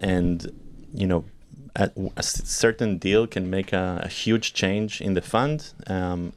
and 0.00 0.50
you 0.92 1.06
know, 1.06 1.24
a 1.76 2.22
certain 2.22 2.98
deal 2.98 3.26
can 3.26 3.48
make 3.48 3.72
a, 3.72 4.00
a 4.02 4.08
huge 4.08 4.52
change 4.52 5.00
in 5.00 5.14
the 5.14 5.22
fund. 5.22 5.72
Um, 5.86 6.32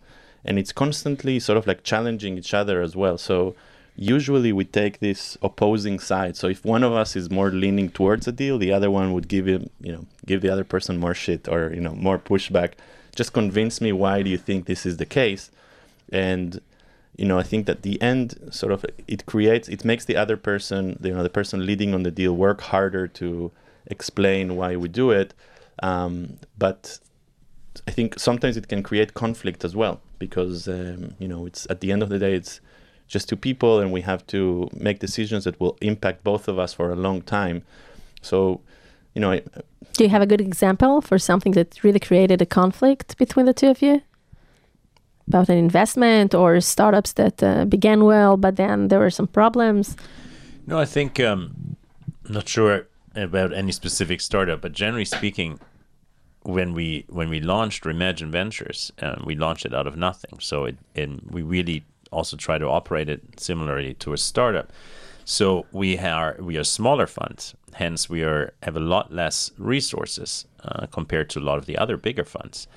and 0.46 0.60
it's 0.60 0.72
constantly 0.72 1.40
sort 1.40 1.58
of 1.58 1.68
like 1.68 1.84
challenging 1.84 2.38
each 2.38 2.54
other 2.54 2.82
as 2.82 2.96
well. 2.96 3.18
So 3.18 3.56
usually 3.96 4.52
we 4.52 4.66
take 4.66 5.00
this 5.00 5.38
opposing 5.42 6.00
side. 6.00 6.36
So 6.36 6.48
if 6.48 6.64
one 6.66 6.84
of 6.84 6.94
us 6.94 7.16
is 7.16 7.30
more 7.30 7.52
leaning 7.52 7.90
towards 7.90 8.28
a 8.28 8.32
deal, 8.32 8.58
the 8.58 8.72
other 8.72 8.90
one 8.90 9.14
would 9.14 9.28
give 9.28 9.48
him, 9.48 9.70
you 9.80 9.92
know, 9.92 10.06
give 10.26 10.42
the 10.42 10.50
other 10.50 10.64
person 10.64 10.98
more 10.98 11.14
shit 11.14 11.48
or 11.48 11.72
you 11.74 11.82
know 11.82 11.94
more 11.94 12.18
pushback. 12.18 12.74
Just 13.16 13.34
convince 13.34 13.82
me 13.82 13.92
why 13.92 14.22
do 14.22 14.30
you 14.30 14.38
think 14.38 14.66
this 14.66 14.86
is 14.86 14.98
the 14.98 15.06
case, 15.06 15.52
and 16.12 16.62
you 17.18 17.26
know 17.26 17.38
I 17.38 17.44
think 17.44 17.66
that 17.66 17.82
the 17.84 18.02
end 18.02 18.50
sort 18.52 18.72
of 18.72 18.86
it 19.08 19.26
creates 19.26 19.68
it 19.70 19.84
makes 19.86 20.06
the 20.06 20.16
other 20.16 20.38
person 20.38 21.00
you 21.04 21.14
know 21.14 21.24
the 21.24 21.30
person 21.30 21.66
leading 21.66 21.94
on 21.94 22.04
the 22.04 22.12
deal 22.12 22.34
work 22.36 22.62
harder 22.62 23.08
to 23.08 23.52
explain 23.88 24.56
why 24.56 24.76
we 24.76 24.88
do 24.88 25.12
it, 25.12 25.34
um, 25.84 26.38
but 26.58 27.00
I 27.88 27.92
think 27.92 28.20
sometimes 28.20 28.58
it 28.58 28.68
can 28.68 28.84
create 28.84 29.14
conflict 29.14 29.64
as 29.66 29.76
well 29.76 30.02
because 30.20 30.68
um, 30.68 31.16
you 31.20 31.28
know 31.28 31.46
it's 31.46 31.68
at 31.70 31.82
the 31.82 31.92
end 31.92 32.04
of 32.04 32.10
the 32.10 32.20
day 32.20 32.34
it's 32.34 32.62
just 33.12 33.28
two 33.28 33.36
people 33.36 33.80
and 33.80 33.92
we 33.92 34.02
have 34.02 34.26
to 34.28 34.70
make 34.74 35.00
decisions 35.00 35.44
that 35.44 35.60
will 35.60 35.78
impact 35.82 36.24
both 36.24 36.48
of 36.48 36.58
us 36.58 36.74
for 36.74 36.92
a 36.92 36.96
long 36.96 37.22
time. 37.22 37.62
So, 38.22 38.62
you 39.14 39.20
know, 39.22 39.32
I, 39.34 39.42
Do 39.94 40.06
you 40.06 40.10
have 40.10 40.22
a 40.22 40.26
good 40.26 40.40
example 40.40 41.02
for 41.02 41.20
something 41.20 41.52
that 41.52 41.84
really 41.84 42.00
created 42.00 42.42
a 42.42 42.46
conflict 42.46 43.18
between 43.18 43.46
the 43.46 43.54
two 43.54 43.70
of 43.70 43.82
you? 43.82 44.02
About 45.32 45.50
an 45.50 45.58
investment 45.58 46.34
or 46.34 46.60
startups 46.60 47.14
that 47.14 47.42
uh, 47.42 47.64
began 47.66 48.04
well, 48.04 48.36
but 48.36 48.56
then 48.56 48.90
there 48.90 49.00
were 49.00 49.10
some 49.10 49.28
problems. 49.28 49.96
No, 50.68 50.78
I 50.78 50.86
think 50.86 51.20
um, 51.20 51.78
I'm 52.26 52.34
not 52.34 52.50
sure 52.50 52.88
about 53.16 53.54
any 53.54 53.72
specific 53.72 54.20
startup, 54.22 54.60
but 54.62 54.74
generally 54.74 55.06
speaking, 55.06 55.60
when 56.44 56.74
we 56.74 57.06
when 57.08 57.30
we 57.30 57.40
launched 57.40 57.86
Remagine 57.86 58.32
Ventures, 58.32 58.92
uh, 59.02 59.16
we 59.24 59.36
launched 59.36 59.66
it 59.66 59.74
out 59.74 59.88
of 59.88 59.96
nothing. 59.96 60.40
So 60.40 60.66
it 60.66 60.78
and 60.96 61.22
we 61.30 61.42
really 61.42 61.84
also 62.12 62.36
try 62.38 62.58
to 62.58 62.68
operate 62.68 63.10
it 63.10 63.22
similarly 63.40 63.94
to 63.96 64.14
a 64.14 64.18
startup. 64.18 64.72
So 65.24 65.66
we 65.72 65.98
are 65.98 66.36
we 66.40 66.58
are 66.58 66.64
smaller 66.64 67.08
funds, 67.08 67.56
hence 67.74 68.10
we 68.10 68.24
are 68.24 68.54
have 68.64 68.76
a 68.76 68.80
lot 68.80 69.14
less 69.14 69.52
resources 69.58 70.46
uh, 70.64 70.88
compared 70.88 71.30
to 71.32 71.40
a 71.40 71.46
lot 71.50 71.58
of 71.58 71.66
the 71.66 71.78
other 71.78 71.98
bigger 71.98 72.26
funds, 72.26 72.68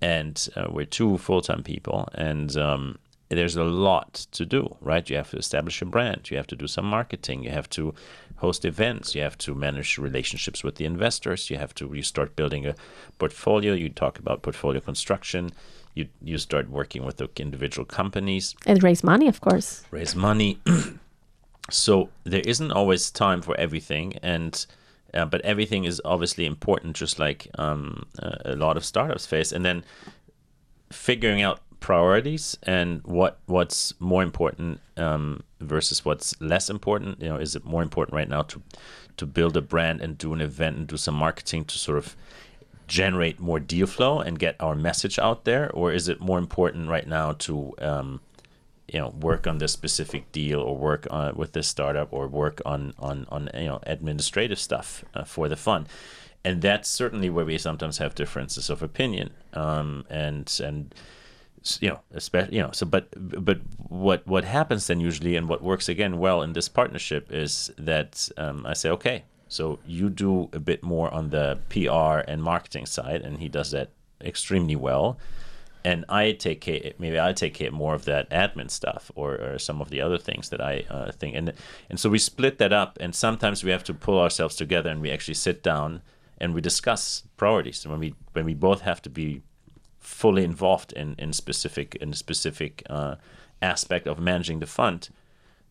and 0.00 0.48
uh, 0.56 0.66
we're 0.70 0.86
two 0.86 1.18
full 1.18 1.40
time 1.40 1.62
people, 1.62 2.08
and 2.14 2.56
um, 2.56 2.98
there's 3.28 3.56
a 3.56 3.64
lot 3.64 4.14
to 4.32 4.46
do, 4.46 4.76
right? 4.80 5.08
You 5.08 5.16
have 5.16 5.30
to 5.30 5.36
establish 5.38 5.82
a 5.82 5.84
brand, 5.84 6.30
you 6.30 6.36
have 6.36 6.46
to 6.48 6.56
do 6.56 6.66
some 6.66 6.86
marketing, 6.86 7.44
you 7.44 7.50
have 7.50 7.68
to 7.70 7.94
host 8.36 8.64
events, 8.64 9.14
you 9.14 9.22
have 9.22 9.36
to 9.38 9.54
manage 9.54 9.98
relationships 9.98 10.62
with 10.62 10.76
the 10.76 10.84
investors, 10.84 11.50
you 11.50 11.58
have 11.58 11.74
to 11.74 11.90
you 11.94 12.02
start 12.02 12.36
building 12.36 12.66
a 12.66 12.74
portfolio. 13.18 13.74
You 13.74 13.88
talk 13.88 14.18
about 14.18 14.42
portfolio 14.42 14.80
construction 14.80 15.52
you 15.98 16.08
you 16.22 16.38
start 16.38 16.70
working 16.70 17.04
with 17.04 17.16
the 17.16 17.28
individual 17.36 17.84
companies 17.84 18.54
and 18.64 18.82
raise 18.82 19.02
money, 19.02 19.28
of 19.28 19.40
course. 19.40 19.82
Raise 19.90 20.14
money. 20.14 20.58
so 21.70 22.08
there 22.24 22.46
isn't 22.46 22.72
always 22.72 23.10
time 23.10 23.42
for 23.42 23.54
everything, 23.58 24.14
and 24.22 24.64
uh, 25.18 25.26
but 25.26 25.40
everything 25.42 25.84
is 25.84 26.00
obviously 26.04 26.46
important, 26.46 26.96
just 26.96 27.18
like 27.18 27.48
um, 27.58 28.06
a 28.44 28.56
lot 28.56 28.76
of 28.76 28.84
startups 28.84 29.26
face. 29.26 29.52
And 29.52 29.64
then 29.64 29.84
figuring 30.90 31.42
out 31.42 31.60
priorities 31.80 32.56
and 32.62 33.02
what 33.04 33.38
what's 33.46 33.94
more 34.00 34.22
important 34.22 34.80
um, 34.96 35.42
versus 35.60 36.04
what's 36.04 36.40
less 36.40 36.70
important. 36.70 37.20
You 37.20 37.28
know, 37.30 37.36
is 37.36 37.56
it 37.56 37.64
more 37.64 37.82
important 37.82 38.14
right 38.14 38.28
now 38.28 38.42
to 38.42 38.62
to 39.16 39.26
build 39.26 39.56
a 39.56 39.60
brand 39.60 40.00
and 40.00 40.16
do 40.16 40.32
an 40.32 40.40
event 40.40 40.76
and 40.76 40.86
do 40.86 40.96
some 40.96 41.14
marketing 41.14 41.64
to 41.66 41.78
sort 41.78 41.98
of 41.98 42.16
generate 42.86 43.38
more 43.38 43.60
deal 43.60 43.86
flow 43.86 44.20
and 44.20 44.38
get 44.38 44.56
our 44.60 44.74
message 44.74 45.18
out 45.18 45.44
there, 45.44 45.70
or 45.72 45.92
is 45.92 46.08
it 46.08 46.20
more 46.20 46.38
important 46.38 46.88
right 46.88 47.06
now 47.06 47.32
to 47.32 47.74
um, 47.80 48.20
you 48.92 48.98
know 48.98 49.10
work 49.20 49.46
on 49.46 49.58
this 49.58 49.72
specific 49.72 50.30
deal 50.32 50.60
or 50.60 50.76
work 50.76 51.06
on, 51.10 51.36
with 51.36 51.52
this 51.52 51.68
startup 51.68 52.12
or 52.12 52.26
work 52.26 52.60
on 52.64 52.94
on 52.98 53.26
on 53.30 53.48
you 53.54 53.66
know 53.66 53.80
administrative 53.86 54.58
stuff 54.58 55.04
uh, 55.14 55.24
for 55.24 55.48
the 55.48 55.56
fund? 55.56 55.86
And 56.44 56.62
that's 56.62 56.88
certainly 56.88 57.28
where 57.30 57.44
we 57.44 57.58
sometimes 57.58 57.98
have 57.98 58.14
differences 58.14 58.70
of 58.70 58.82
opinion. 58.82 59.30
Um, 59.52 60.06
and 60.08 60.60
and 60.64 60.94
you 61.80 61.88
know, 61.90 62.00
especially 62.12 62.56
you 62.56 62.62
know, 62.62 62.70
so 62.72 62.86
but 62.86 63.08
but 63.16 63.58
what 63.88 64.26
what 64.26 64.44
happens 64.44 64.86
then 64.86 65.00
usually 65.00 65.36
and 65.36 65.48
what 65.48 65.62
works 65.62 65.88
again 65.88 66.18
well 66.18 66.42
in 66.42 66.52
this 66.52 66.68
partnership 66.68 67.32
is 67.32 67.70
that 67.76 68.28
um, 68.36 68.64
I 68.66 68.74
say, 68.74 68.90
okay, 68.90 69.24
so 69.48 69.78
you 69.86 70.10
do 70.10 70.48
a 70.52 70.60
bit 70.60 70.82
more 70.82 71.12
on 71.12 71.30
the 71.30 71.58
PR 71.68 72.30
and 72.30 72.42
marketing 72.42 72.86
side, 72.86 73.22
and 73.22 73.38
he 73.38 73.48
does 73.48 73.70
that 73.72 73.90
extremely 74.20 74.76
well. 74.76 75.18
And 75.84 76.04
I 76.08 76.32
take 76.32 76.60
care, 76.60 76.92
maybe 76.98 77.20
I 77.20 77.32
take 77.32 77.54
care 77.54 77.70
more 77.70 77.94
of 77.94 78.04
that 78.04 78.28
admin 78.30 78.70
stuff 78.70 79.10
or, 79.14 79.34
or 79.34 79.58
some 79.58 79.80
of 79.80 79.90
the 79.90 80.00
other 80.00 80.18
things 80.18 80.48
that 80.48 80.60
I 80.60 80.84
uh, 80.90 81.12
think. 81.12 81.36
And 81.36 81.52
and 81.88 82.00
so 82.00 82.10
we 82.10 82.18
split 82.18 82.58
that 82.58 82.72
up, 82.72 82.98
and 83.00 83.14
sometimes 83.14 83.62
we 83.64 83.70
have 83.70 83.84
to 83.84 83.94
pull 83.94 84.18
ourselves 84.18 84.56
together, 84.56 84.90
and 84.90 85.00
we 85.00 85.10
actually 85.10 85.34
sit 85.34 85.62
down 85.62 86.02
and 86.38 86.54
we 86.54 86.60
discuss 86.60 87.22
priorities. 87.36 87.86
When 87.86 88.00
we 88.00 88.14
when 88.32 88.44
we 88.44 88.54
both 88.54 88.80
have 88.82 89.00
to 89.02 89.10
be 89.10 89.42
fully 90.00 90.44
involved 90.44 90.92
in 90.92 91.14
in 91.18 91.32
specific 91.32 91.94
in 91.96 92.10
a 92.10 92.16
specific 92.16 92.82
uh, 92.90 93.16
aspect 93.62 94.06
of 94.06 94.18
managing 94.18 94.60
the 94.60 94.66
fund, 94.66 95.10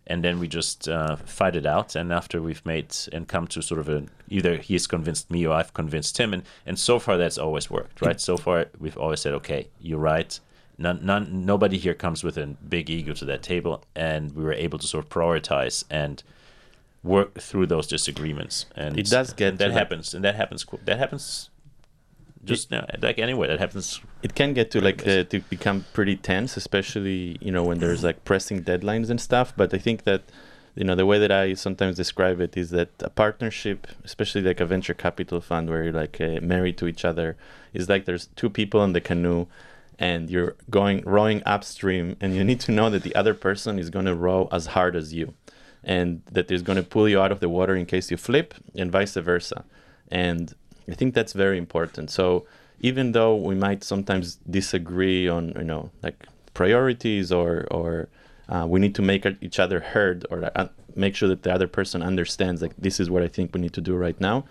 and 0.07 0.23
then 0.23 0.39
we 0.39 0.47
just 0.47 0.87
uh, 0.87 1.15
fight 1.17 1.55
it 1.55 1.65
out. 1.65 1.95
And 1.95 2.11
after 2.11 2.41
we've 2.41 2.65
made 2.65 2.95
and 3.11 3.27
come 3.27 3.47
to 3.47 3.61
sort 3.61 3.79
of 3.79 3.89
a 3.89 4.05
either 4.29 4.57
he's 4.57 4.87
convinced 4.87 5.29
me 5.29 5.45
or 5.45 5.53
I've 5.53 5.73
convinced 5.73 6.17
him, 6.17 6.33
and 6.33 6.43
and 6.65 6.79
so 6.79 6.99
far 6.99 7.17
that's 7.17 7.37
always 7.37 7.69
worked, 7.69 8.01
right? 8.01 8.19
So 8.19 8.37
far 8.37 8.65
we've 8.79 8.97
always 8.97 9.21
said, 9.21 9.33
okay, 9.33 9.67
you're 9.79 9.99
right. 9.99 10.39
None, 10.79 10.99
none, 11.03 11.43
nobody 11.43 11.77
here 11.77 11.95
comes 11.95 12.23
with 12.23 12.37
a 12.37 12.45
big 12.45 12.89
ego 12.89 13.13
to 13.13 13.25
that 13.25 13.41
table, 13.41 13.83
and 13.95 14.35
we 14.35 14.43
were 14.43 14.53
able 14.53 14.77
to 14.77 14.85
sort 14.85 15.05
of 15.05 15.09
prioritize 15.09 15.83
and 15.89 16.21
work 17.03 17.39
through 17.39 17.65
those 17.65 17.87
disagreements. 17.87 18.67
And 18.75 18.99
it 18.99 19.09
does 19.09 19.33
get 19.33 19.57
that 19.57 19.71
happens, 19.71 20.13
and 20.13 20.23
that 20.23 20.35
happens. 20.35 20.65
That 20.85 20.99
happens 20.99 21.49
just 22.43 22.71
like 23.01 23.19
anyway 23.19 23.47
that 23.47 23.59
happens. 23.59 24.01
It 24.23 24.35
can 24.35 24.53
get 24.53 24.71
to 24.71 24.81
like 24.81 25.05
uh, 25.07 25.23
to 25.25 25.39
become 25.49 25.85
pretty 25.93 26.15
tense 26.15 26.57
especially 26.57 27.37
you 27.41 27.51
know 27.51 27.63
when 27.63 27.79
there's 27.79 28.03
like 28.03 28.23
pressing 28.25 28.63
deadlines 28.63 29.09
and 29.09 29.19
stuff. 29.19 29.53
But 29.55 29.73
i 29.73 29.77
think 29.77 30.03
that 30.03 30.23
you 30.75 30.83
know 30.83 30.95
the 30.95 31.05
way 31.05 31.17
that 31.17 31.31
i 31.31 31.55
sometimes 31.55 31.95
describe 31.95 32.39
it 32.39 32.55
is 32.55 32.69
that 32.69 32.89
a 32.99 33.09
partnership 33.09 33.87
especially 34.03 34.41
like 34.41 34.59
a 34.59 34.65
venture 34.65 34.93
capital 34.93 35.41
fund 35.41 35.69
where 35.69 35.83
you're 35.83 35.93
like 35.93 36.21
uh, 36.21 36.39
married 36.41 36.77
to 36.77 36.87
each 36.87 37.03
other 37.03 37.35
is 37.73 37.89
like 37.89 38.05
there's 38.05 38.27
two 38.35 38.49
people 38.49 38.83
in 38.83 38.93
the 38.93 39.01
canoe 39.01 39.47
and 39.97 40.29
you're 40.29 40.55
going 40.69 41.01
rowing 41.03 41.41
upstream 41.47 42.15
and 42.21 42.35
you 42.35 42.43
need 42.43 42.59
to 42.59 42.71
know 42.71 42.91
that 42.91 43.01
the 43.01 43.15
other 43.15 43.33
person 43.33 43.79
is 43.79 43.89
going 43.89 44.05
to 44.05 44.13
row 44.13 44.47
as 44.51 44.67
hard 44.67 44.95
as 44.95 45.13
you 45.13 45.33
and 45.87 46.21
that 46.31 46.51
is 46.51 46.61
going 46.61 46.75
to 46.75 46.83
pull 46.83 47.07
you 47.07 47.19
out 47.19 47.31
of 47.31 47.39
the 47.39 47.49
water 47.49 47.73
in 47.73 47.85
case 47.85 48.11
you 48.11 48.17
flip 48.17 48.53
and 48.75 48.91
vice 48.91 49.13
versa. 49.15 49.63
And 50.11 50.53
I 50.89 50.95
think 50.95 51.13
that's 51.13 51.33
very 51.33 51.57
important. 51.57 52.09
So 52.09 52.45
even 52.79 53.11
though 53.11 53.35
we 53.35 53.55
might 53.55 53.83
sometimes 53.83 54.35
disagree 54.49 55.27
on 55.27 55.53
you 55.57 55.63
know 55.63 55.91
like 56.03 56.27
priorities 56.53 57.31
or 57.31 57.67
or 57.71 58.09
uh, 58.49 58.65
we 58.67 58.79
need 58.79 58.95
to 58.95 59.01
make 59.01 59.25
each 59.41 59.59
other 59.59 59.79
heard 59.79 60.25
or 60.29 60.49
uh, 60.55 60.67
make 60.95 61.15
sure 61.15 61.27
that 61.29 61.43
the 61.43 61.53
other 61.53 61.67
person 61.67 62.01
understands 62.01 62.61
like 62.61 62.75
this 62.77 62.99
is 62.99 63.09
what 63.09 63.23
I 63.23 63.27
think 63.27 63.53
we 63.53 63.61
need 63.61 63.73
to 63.73 63.81
do 63.81 63.95
right 63.95 64.19
now. 64.19 64.45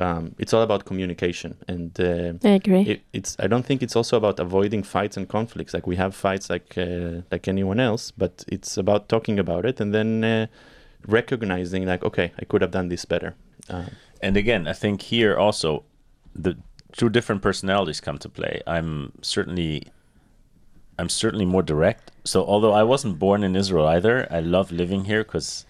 Um, 0.00 0.34
it's 0.38 0.54
all 0.54 0.62
about 0.62 0.86
communication, 0.86 1.54
and 1.68 2.00
uh, 2.00 2.32
I 2.48 2.52
agree. 2.52 2.82
It, 2.82 3.02
it's 3.12 3.36
I 3.38 3.46
don't 3.46 3.66
think 3.66 3.82
it's 3.82 3.94
also 3.94 4.16
about 4.16 4.40
avoiding 4.40 4.82
fights 4.82 5.18
and 5.18 5.28
conflicts. 5.28 5.74
Like 5.74 5.86
we 5.86 5.96
have 5.96 6.14
fights 6.14 6.48
like 6.48 6.78
uh, 6.78 7.22
like 7.30 7.46
anyone 7.46 7.78
else, 7.78 8.10
but 8.10 8.42
it's 8.48 8.78
about 8.78 9.10
talking 9.10 9.38
about 9.38 9.66
it 9.66 9.80
and 9.80 9.92
then 9.94 10.24
uh, 10.24 10.46
recognizing 11.06 11.84
like 11.84 12.02
okay, 12.04 12.32
I 12.40 12.44
could 12.46 12.62
have 12.62 12.70
done 12.70 12.88
this 12.88 13.04
better. 13.04 13.34
And 14.22 14.36
again, 14.36 14.66
I 14.68 14.72
think 14.72 15.02
here 15.02 15.36
also 15.36 15.84
the 16.34 16.56
two 16.92 17.08
different 17.08 17.42
personalities 17.42 18.00
come 18.00 18.18
to 18.18 18.28
play. 18.28 18.62
I'm 18.66 19.12
certainly 19.22 19.88
I'm 20.98 21.08
certainly 21.08 21.44
more 21.44 21.62
direct. 21.62 22.12
So 22.24 22.44
although 22.44 22.72
I 22.72 22.84
wasn't 22.84 23.18
born 23.18 23.42
in 23.42 23.56
Israel 23.56 23.86
either, 23.86 24.28
I 24.30 24.40
love 24.40 24.70
living 24.70 25.04
here 25.06 25.24
because 25.24 25.66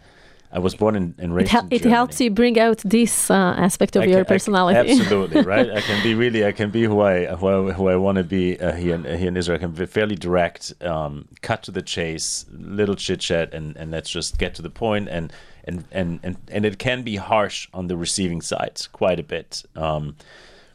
I 0.55 0.59
was 0.59 0.75
born 0.75 0.97
in, 0.97 1.15
and 1.17 1.35
raised. 1.35 1.49
It, 1.49 1.53
ha- 1.53 1.67
it 1.71 1.85
helps 1.85 2.21
you 2.21 2.31
bring 2.31 2.59
out 2.59 2.79
this 2.85 3.31
uh, 3.31 3.55
aspect 3.57 3.97
of 3.97 4.03
I 4.03 4.07
your 4.07 4.25
can, 4.25 4.35
personality. 4.35 4.91
absolutely, 5.01 5.41
right? 5.41 5.71
I 5.71 5.81
can 5.81 6.03
be 6.03 6.15
really, 6.15 6.45
I 6.45 6.53
can 6.53 6.71
be 6.71 6.83
who 6.83 7.01
I 7.01 7.27
who 7.27 7.47
I, 7.49 7.73
who 7.73 7.89
I 7.89 7.97
want 7.97 8.19
to 8.19 8.25
be 8.25 8.61
uh, 8.61 8.73
here, 8.73 8.95
in, 8.95 9.05
here 9.05 9.29
in 9.29 9.37
Israel. 9.39 9.57
I 9.57 9.61
can 9.61 9.71
be 9.71 9.87
fairly 9.87 10.17
direct, 10.17 10.75
um, 10.83 11.29
cut 11.41 11.63
to 11.63 11.71
the 11.71 11.81
chase, 11.81 12.45
little 12.53 12.97
chit 12.97 13.21
chat, 13.21 13.55
and 13.55 13.75
and 13.79 13.91
let's 13.91 14.11
just 14.11 14.37
get 14.37 14.55
to 14.57 14.63
the. 14.63 14.71
And 15.11 15.33
and 15.65 15.85
and 15.91 16.21
and 16.23 16.37
and 16.49 16.65
it 16.65 16.79
can 16.79 17.03
be 17.03 17.17
harsh 17.17 17.69
on 17.73 17.87
the 17.89 17.97
receiving 17.97 18.41
side 18.41 18.81
quite 18.93 19.21
a 19.21 19.23
bit. 19.23 19.65
Um, 19.77 20.17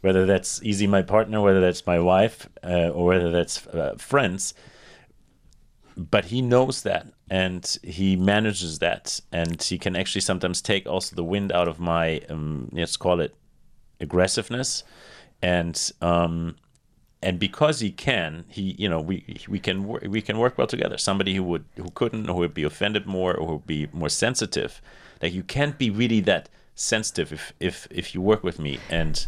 whether 0.01 0.25
that's 0.25 0.61
Eze 0.63 0.87
my 0.87 1.01
partner, 1.01 1.41
whether 1.41 1.59
that's 1.59 1.85
my 1.85 1.99
wife, 1.99 2.47
uh, 2.63 2.89
or 2.89 3.05
whether 3.05 3.31
that's 3.31 3.65
uh, 3.67 3.95
friends 3.97 4.53
but 5.97 6.25
he 6.25 6.41
knows 6.41 6.83
that 6.83 7.07
and 7.29 7.77
he 7.83 8.15
manages 8.15 8.79
that 8.79 9.19
and 9.31 9.61
he 9.63 9.79
can 9.79 9.95
actually 9.95 10.21
sometimes 10.21 10.61
take 10.61 10.85
also 10.85 11.15
the 11.15 11.23
wind 11.23 11.51
out 11.51 11.67
of 11.67 11.79
my 11.79 12.19
um, 12.29 12.69
let's 12.71 12.95
call 12.95 13.19
it 13.19 13.33
aggressiveness 13.99 14.83
and 15.41 15.91
um, 16.01 16.55
and 17.21 17.39
because 17.39 17.79
he 17.79 17.91
can, 17.91 18.45
he 18.49 18.75
you 18.77 18.87
know 18.89 18.99
we 18.99 19.39
we 19.47 19.59
can 19.59 19.87
we 19.87 20.21
can 20.21 20.37
work 20.37 20.57
well 20.57 20.67
together. 20.67 20.97
Somebody 20.97 21.35
who 21.35 21.43
would 21.43 21.65
who 21.75 21.89
couldn't 21.93 22.29
or 22.29 22.33
who 22.33 22.39
would 22.39 22.53
be 22.53 22.63
offended 22.63 23.05
more 23.05 23.33
or 23.35 23.47
who 23.47 23.53
would 23.53 23.67
be 23.67 23.87
more 23.91 24.09
sensitive, 24.09 24.81
like 25.21 25.33
you 25.33 25.43
can't 25.43 25.77
be 25.77 25.89
really 25.89 26.19
that 26.21 26.49
sensitive 26.75 27.31
if 27.33 27.53
if 27.59 27.87
if 27.89 28.13
you 28.13 28.21
work 28.21 28.43
with 28.43 28.59
me 28.59 28.77
and 28.89 29.25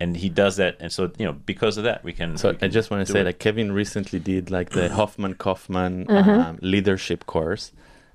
and 0.00 0.16
he 0.16 0.28
does 0.28 0.56
that 0.56 0.76
and 0.80 0.90
so 0.92 1.10
you 1.18 1.24
know 1.26 1.32
because 1.32 1.76
of 1.76 1.84
that 1.84 2.02
we 2.04 2.12
can 2.12 2.36
So 2.36 2.50
we 2.50 2.58
I 2.62 2.68
just 2.68 2.90
want 2.90 3.06
to 3.06 3.12
say, 3.12 3.20
it. 3.20 3.24
like 3.24 3.38
Kevin 3.38 3.70
recently 3.72 4.18
did 4.18 4.50
like 4.50 4.70
the 4.70 4.88
Hoffman 4.98 5.34
Kofman 5.34 6.08
um, 6.10 6.58
leadership 6.60 7.26
course, 7.26 7.72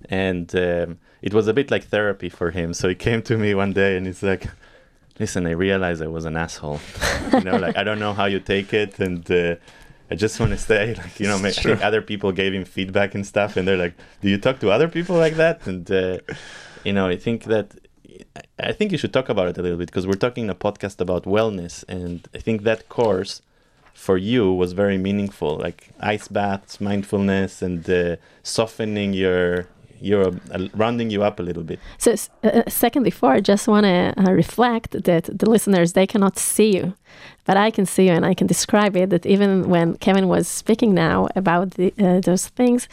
and 0.09 0.53
um, 0.55 0.99
it 1.21 1.33
was 1.33 1.47
a 1.47 1.53
bit 1.53 1.71
like 1.71 1.85
therapy 1.85 2.29
for 2.29 2.51
him. 2.51 2.73
So 2.73 2.89
he 2.89 2.95
came 2.95 3.21
to 3.23 3.37
me 3.37 3.53
one 3.55 3.71
day 3.73 3.95
and 3.97 4.05
he's 4.05 4.23
like, 4.23 4.47
"Listen, 5.19 5.45
I 5.47 5.51
realized 5.51 6.01
I 6.01 6.07
was 6.07 6.25
an 6.25 6.35
asshole. 6.37 6.79
you 7.33 7.41
know, 7.41 7.57
like 7.57 7.77
I 7.77 7.83
don't 7.83 7.99
know 7.99 8.13
how 8.13 8.25
you 8.25 8.39
take 8.39 8.73
it, 8.73 8.99
and 8.99 9.29
uh, 9.31 9.55
I 10.11 10.15
just 10.15 10.39
want 10.39 10.51
to 10.51 10.57
say, 10.57 10.93
like, 11.03 11.19
you 11.19 11.27
know, 11.27 11.37
ma- 11.39 11.47
I 11.47 11.51
think 11.51 11.81
other 11.83 12.01
people 12.01 12.31
gave 12.31 12.53
him 12.53 12.65
feedback 12.65 13.15
and 13.15 13.25
stuff, 13.25 13.57
and 13.57 13.67
they're 13.67 13.77
like, 13.85 13.95
"Do 14.21 14.29
you 14.29 14.37
talk 14.37 14.59
to 14.59 14.69
other 14.71 14.87
people 14.87 15.15
like 15.17 15.35
that?" 15.35 15.65
And 15.67 15.89
uh, 15.91 16.17
you 16.83 16.93
know, 16.93 17.07
I 17.07 17.15
think 17.17 17.45
that 17.45 17.67
I- 18.35 18.41
I 18.69 18.71
think 18.71 18.91
you 18.91 18.97
should 18.97 19.13
talk 19.13 19.29
about 19.29 19.47
it 19.49 19.57
a 19.57 19.61
little 19.61 19.77
bit 19.77 19.87
because 19.87 20.05
we're 20.07 20.23
talking 20.27 20.49
a 20.49 20.55
podcast 20.55 20.99
about 21.01 21.23
wellness, 21.25 21.83
and 21.87 22.27
I 22.33 22.39
think 22.39 22.63
that 22.63 22.87
course 22.89 23.41
for 23.93 24.17
you 24.17 24.51
was 24.51 24.73
very 24.73 24.97
meaningful, 24.97 25.57
like 25.57 25.89
ice 25.99 26.27
baths, 26.27 26.79
mindfulness, 26.81 27.61
and 27.61 27.87
uh, 27.89 28.15
softening 28.41 29.13
your 29.13 29.67
your 30.03 30.27
uh, 30.51 30.67
rounding 30.75 31.09
you 31.11 31.23
up 31.23 31.39
a 31.39 31.43
little 31.43 31.63
bit. 31.63 31.79
So, 31.97 32.11
s- 32.11 32.29
uh, 32.43 32.63
second 32.67 33.03
before, 33.03 33.31
I 33.37 33.41
just 33.41 33.67
want 33.67 33.85
to 33.85 34.13
uh, 34.17 34.31
reflect 34.31 34.91
that 35.03 35.23
the 35.39 35.49
listeners 35.49 35.93
they 35.93 36.07
cannot 36.07 36.37
see 36.37 36.75
you, 36.77 36.93
but 37.45 37.55
I 37.57 37.71
can 37.71 37.85
see 37.85 38.05
you 38.07 38.13
and 38.13 38.25
I 38.25 38.33
can 38.33 38.47
describe 38.47 38.95
it. 39.01 39.09
That 39.09 39.25
even 39.25 39.69
when 39.69 39.95
Kevin 39.97 40.27
was 40.27 40.47
speaking 40.47 40.93
now 40.93 41.27
about 41.35 41.71
the, 41.71 41.93
uh, 41.99 42.19
those 42.19 42.47
things, 42.49 42.87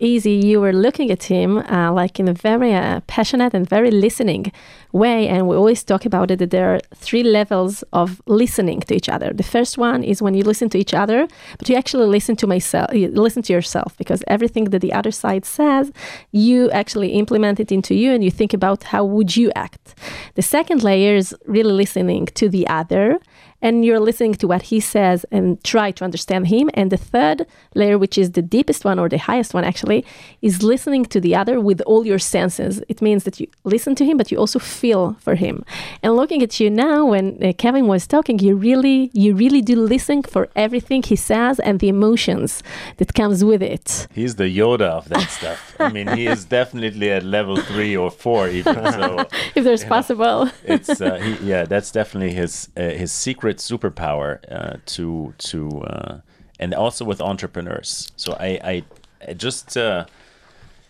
Eze, 0.00 0.26
you 0.26 0.60
were 0.60 0.72
looking 0.72 1.10
at 1.10 1.24
him 1.24 1.58
uh, 1.58 1.90
like 1.90 2.20
in 2.20 2.28
a 2.28 2.34
very 2.34 2.74
uh, 2.74 3.00
passionate 3.06 3.54
and 3.54 3.68
very 3.68 3.90
listening 3.90 4.52
way. 4.92 5.26
And 5.26 5.48
we 5.48 5.56
always 5.56 5.82
talk 5.82 6.04
about 6.04 6.30
it 6.30 6.38
that 6.38 6.50
there 6.50 6.74
are 6.74 6.80
three 6.94 7.22
levels 7.22 7.82
of 7.92 8.20
listening 8.26 8.80
to 8.80 8.94
each 8.94 9.08
other. 9.08 9.32
The 9.32 9.42
first 9.42 9.78
one 9.78 10.04
is 10.04 10.20
when 10.20 10.34
you 10.34 10.42
listen 10.44 10.68
to 10.70 10.78
each 10.78 10.92
other, 10.92 11.26
but 11.58 11.68
you 11.68 11.76
actually 11.76 12.06
listen 12.06 12.36
to 12.36 12.46
myself, 12.46 12.90
listen 12.92 13.42
to 13.42 13.52
yourself 13.52 13.96
because 13.96 14.22
everything 14.26 14.64
that 14.64 14.80
the 14.80 14.92
other 14.92 15.10
side 15.10 15.44
says, 15.46 15.92
you 16.30 16.70
actually 16.72 17.12
implement 17.12 17.58
it 17.58 17.72
into 17.72 17.94
you 17.94 18.12
and 18.12 18.22
you 18.22 18.30
think 18.30 18.52
about 18.52 18.84
how 18.84 19.04
would 19.04 19.36
you 19.36 19.50
act. 19.56 19.94
The 20.34 20.42
second 20.42 20.82
layer 20.82 21.16
is 21.16 21.34
really 21.46 21.72
listening 21.72 22.26
to 22.34 22.48
the 22.48 22.66
other 22.68 23.18
and 23.66 23.84
you're 23.84 23.98
listening 23.98 24.34
to 24.36 24.46
what 24.46 24.62
he 24.70 24.78
says 24.78 25.26
and 25.32 25.46
try 25.64 25.90
to 25.90 26.04
understand 26.04 26.46
him. 26.46 26.70
And 26.74 26.92
the 26.92 26.96
third 26.96 27.38
layer, 27.74 27.98
which 27.98 28.16
is 28.16 28.28
the 28.30 28.46
deepest 28.56 28.84
one 28.84 29.00
or 29.00 29.08
the 29.08 29.18
highest 29.18 29.54
one 29.54 29.64
actually, 29.64 30.04
is 30.40 30.62
listening 30.62 31.04
to 31.06 31.18
the 31.20 31.34
other 31.34 31.58
with 31.58 31.80
all 31.80 32.06
your 32.06 32.20
senses. 32.20 32.80
It 32.88 33.02
means 33.02 33.24
that 33.24 33.40
you 33.40 33.48
listen 33.64 33.96
to 33.96 34.04
him, 34.04 34.16
but 34.18 34.30
you 34.30 34.38
also 34.38 34.60
feel 34.60 35.16
for 35.18 35.34
him. 35.34 35.64
And 36.04 36.14
looking 36.14 36.44
at 36.44 36.60
you 36.60 36.70
now, 36.70 37.06
when 37.06 37.26
uh, 37.42 37.54
Kevin 37.58 37.88
was 37.88 38.06
talking, 38.06 38.38
you 38.38 38.54
really, 38.54 39.10
you 39.12 39.34
really 39.34 39.62
do 39.62 39.74
listen 39.74 40.22
for 40.22 40.48
everything 40.54 41.02
he 41.02 41.16
says 41.16 41.58
and 41.58 41.80
the 41.80 41.88
emotions 41.88 42.62
that 42.98 43.14
comes 43.14 43.44
with 43.44 43.62
it. 43.64 44.06
He's 44.14 44.36
the 44.36 44.44
Yoda 44.44 44.90
of 45.00 45.08
that 45.08 45.28
stuff. 45.28 45.74
I 45.80 45.88
mean, 45.90 46.06
he 46.06 46.28
is 46.28 46.44
definitely 46.44 47.10
at 47.10 47.24
level 47.24 47.56
three 47.56 47.96
or 47.96 48.12
four, 48.12 48.48
even. 48.48 48.92
So 48.92 49.26
If 49.56 49.64
there's 49.64 49.84
possible. 49.84 50.48
it's 50.62 51.00
uh, 51.00 51.16
he, 51.16 51.32
yeah, 51.50 51.64
that's 51.64 51.90
definitely 51.90 52.32
his 52.32 52.68
uh, 52.76 52.90
his 52.90 53.10
secret 53.10 53.55
superpower 53.58 54.40
uh, 54.50 54.76
to 54.86 55.34
to 55.38 55.82
uh, 55.82 56.20
and 56.58 56.74
also 56.74 57.04
with 57.04 57.20
entrepreneurs. 57.20 58.10
So 58.16 58.32
I 58.34 58.46
I, 58.62 58.84
I 59.28 59.32
just 59.34 59.76
uh, 59.76 60.06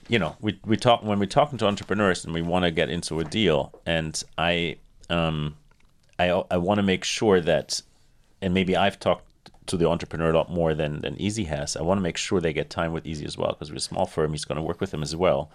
you 0.08 0.18
know 0.18 0.36
we 0.40 0.58
we 0.64 0.76
talk 0.76 1.02
when 1.02 1.18
we're 1.18 1.26
talking 1.26 1.58
to 1.58 1.66
entrepreneurs 1.66 2.24
and 2.24 2.34
we 2.34 2.42
want 2.42 2.64
to 2.64 2.70
get 2.70 2.90
into 2.90 3.20
a 3.20 3.24
deal, 3.24 3.72
and 3.84 4.22
I 4.38 4.76
um 5.10 5.56
I 6.18 6.30
I 6.50 6.56
want 6.56 6.78
to 6.78 6.82
make 6.82 7.04
sure 7.04 7.40
that 7.40 7.82
and 8.42 8.54
maybe 8.54 8.76
I've 8.76 8.98
talked 8.98 9.24
to 9.66 9.76
the 9.76 9.88
entrepreneur 9.88 10.30
a 10.30 10.34
lot 10.34 10.50
more 10.50 10.74
than 10.74 11.00
than 11.00 11.20
Eze 11.20 11.38
has. 11.38 11.76
I 11.76 11.82
want 11.82 11.98
to 11.98 12.02
make 12.02 12.16
sure 12.16 12.40
they 12.40 12.52
get 12.52 12.70
time 12.70 12.92
with 12.92 13.06
Eze 13.06 13.22
as 13.22 13.36
well 13.36 13.50
because 13.50 13.70
we're 13.70 13.76
a 13.76 13.80
small 13.80 14.06
firm. 14.06 14.30
He's 14.32 14.44
going 14.44 14.56
to 14.56 14.62
work 14.62 14.80
with 14.80 14.90
them 14.90 15.02
as 15.02 15.14
well, 15.16 15.50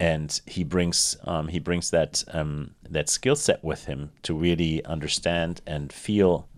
and 0.00 0.40
he 0.46 0.64
brings 0.64 1.16
um, 1.24 1.48
he 1.48 1.58
brings 1.58 1.90
that 1.90 2.24
um, 2.32 2.74
that 2.88 3.08
skill 3.08 3.36
set 3.36 3.62
with 3.62 3.86
him 3.86 4.10
to 4.22 4.34
really 4.34 4.84
understand 4.84 5.60
and 5.66 5.92
feel. 5.92 6.48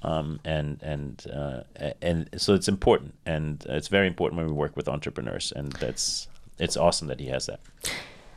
Um, 0.00 0.38
and 0.44 0.80
and 0.80 1.26
uh, 1.32 1.62
and 2.00 2.28
so 2.36 2.54
it's 2.54 2.68
important, 2.68 3.14
and 3.26 3.66
it's 3.68 3.88
very 3.88 4.06
important 4.06 4.38
when 4.38 4.46
we 4.46 4.52
work 4.52 4.76
with 4.76 4.88
entrepreneurs, 4.88 5.52
and 5.56 5.72
that's 5.72 6.28
it's 6.58 6.76
awesome 6.76 7.08
that 7.08 7.18
he 7.18 7.26
has 7.26 7.46
that. 7.46 7.58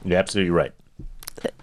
You're 0.03 0.17
absolutely 0.17 0.49
right. 0.49 0.73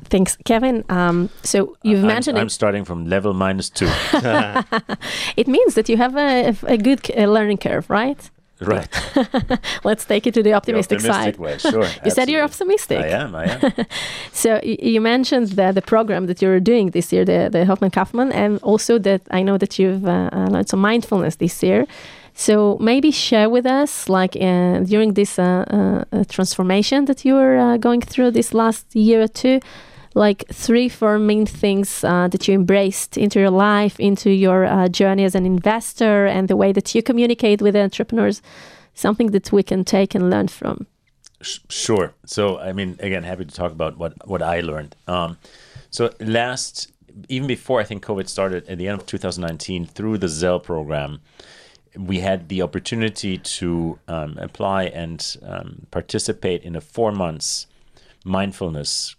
Thanks, 0.05 0.37
Kevin. 0.45 0.85
Um, 0.89 1.31
so 1.43 1.77
you've 1.83 2.01
I'm, 2.01 2.07
mentioned 2.07 2.39
I'm 2.39 2.47
it. 2.47 2.51
starting 2.51 2.85
from 2.85 3.07
level 3.07 3.35
minus 3.35 3.71
two. 3.71 3.91
It 5.37 5.47
means 5.47 5.75
that 5.75 5.89
you 5.89 5.97
have 5.97 6.17
a, 6.17 6.57
a 6.67 6.77
good 6.77 7.11
uh, 7.17 7.27
learning 7.27 7.59
curve, 7.59 7.89
right? 7.91 8.31
Right. 8.61 8.89
Let's 9.85 10.05
take 10.05 10.27
it 10.27 10.35
to 10.35 10.43
the 10.43 10.51
The 10.51 10.57
optimistic, 10.57 11.01
side. 11.01 11.37
way. 11.39 11.59
Sure. 11.59 11.87
You 12.05 12.11
said 12.11 12.29
you're 12.29 12.43
optimistic. 12.45 12.99
I 12.99 13.09
am. 13.09 13.35
I 13.35 13.45
am. 13.45 13.73
So 14.33 14.61
you 14.63 15.01
mentioned 15.01 15.49
the, 15.59 15.73
the 15.73 15.83
program 15.83 16.27
that 16.27 16.43
you're 16.43 16.61
doing 16.61 16.91
this 16.91 17.13
year, 17.13 17.25
the, 17.25 17.49
the 17.51 17.65
Hoffman 17.65 17.91
Kofman, 17.91 18.33
and 18.35 18.59
also 18.63 18.99
that 19.01 19.21
I 19.31 19.43
know 19.43 19.59
that 19.59 19.79
you've 19.79 20.05
uh, 20.07 20.31
uh, 20.33 20.47
learned 20.51 20.69
some 20.69 20.81
mindfulness 20.81 21.37
this 21.37 21.63
year. 21.63 21.87
So 22.35 22.77
maybe 22.81 23.11
share 23.11 23.49
with 23.51 23.67
us, 23.67 24.09
like 24.09 24.37
uh, 24.37 24.81
during 24.85 25.15
this 25.15 25.39
uh, 25.39 25.43
uh, 25.43 26.05
uh, 26.13 26.25
transformation 26.29 27.05
that 27.07 27.25
you 27.25 27.37
are 27.37 27.57
uh, 27.59 27.77
going 27.79 28.01
through 28.01 28.31
this 28.33 28.55
last 28.55 28.95
year 28.95 29.23
or 29.23 29.29
two, 29.29 29.59
like 30.19 30.45
three, 30.53 30.89
four 30.89 31.19
main 31.19 31.47
things 31.47 32.05
uh, 32.05 32.29
that 32.29 32.49
you 32.49 32.55
embraced 32.55 33.17
into 33.17 33.39
your 33.39 33.51
life, 33.51 33.99
into 34.01 34.31
your 34.31 34.67
uh, 34.67 34.89
journey 34.89 35.25
as 35.25 35.35
an 35.35 35.47
investor, 35.47 36.27
and 36.27 36.49
the 36.49 36.57
way 36.57 36.73
that 36.73 36.95
you 36.95 37.03
communicate 37.03 37.63
with 37.63 37.77
entrepreneurs. 37.77 38.43
Something 38.95 39.31
that 39.31 39.53
we 39.53 39.63
can 39.63 39.85
take 39.85 40.17
and 40.17 40.29
learn 40.29 40.49
from. 40.49 40.87
Sure. 41.41 42.15
So, 42.27 42.59
I 42.59 42.73
mean, 42.73 42.97
again, 42.99 43.23
happy 43.23 43.45
to 43.45 43.55
talk 43.55 43.71
about 43.71 43.97
what 43.97 44.13
what 44.27 44.43
I 44.43 44.61
learned. 44.61 44.97
Um, 45.07 45.39
so 45.91 46.13
last, 46.19 46.91
even 47.29 47.47
before 47.47 47.81
I 47.81 47.85
think 47.85 48.05
COVID 48.05 48.29
started, 48.29 48.69
at 48.69 48.77
the 48.77 48.89
end 48.89 49.01
of 49.01 49.07
2019, 49.07 49.87
through 49.87 50.19
the 50.19 50.29
Zell 50.29 50.59
program, 50.59 51.21
we 51.97 52.19
had 52.19 52.49
the 52.49 52.61
opportunity 52.63 53.39
to 53.39 53.99
um, 54.09 54.37
apply 54.39 54.85
and 54.85 55.37
um, 55.43 55.87
participate 55.93 56.65
in 56.65 56.75
a 56.75 56.81
four 56.81 57.13
months 57.13 57.69
mindfulness 58.25 59.15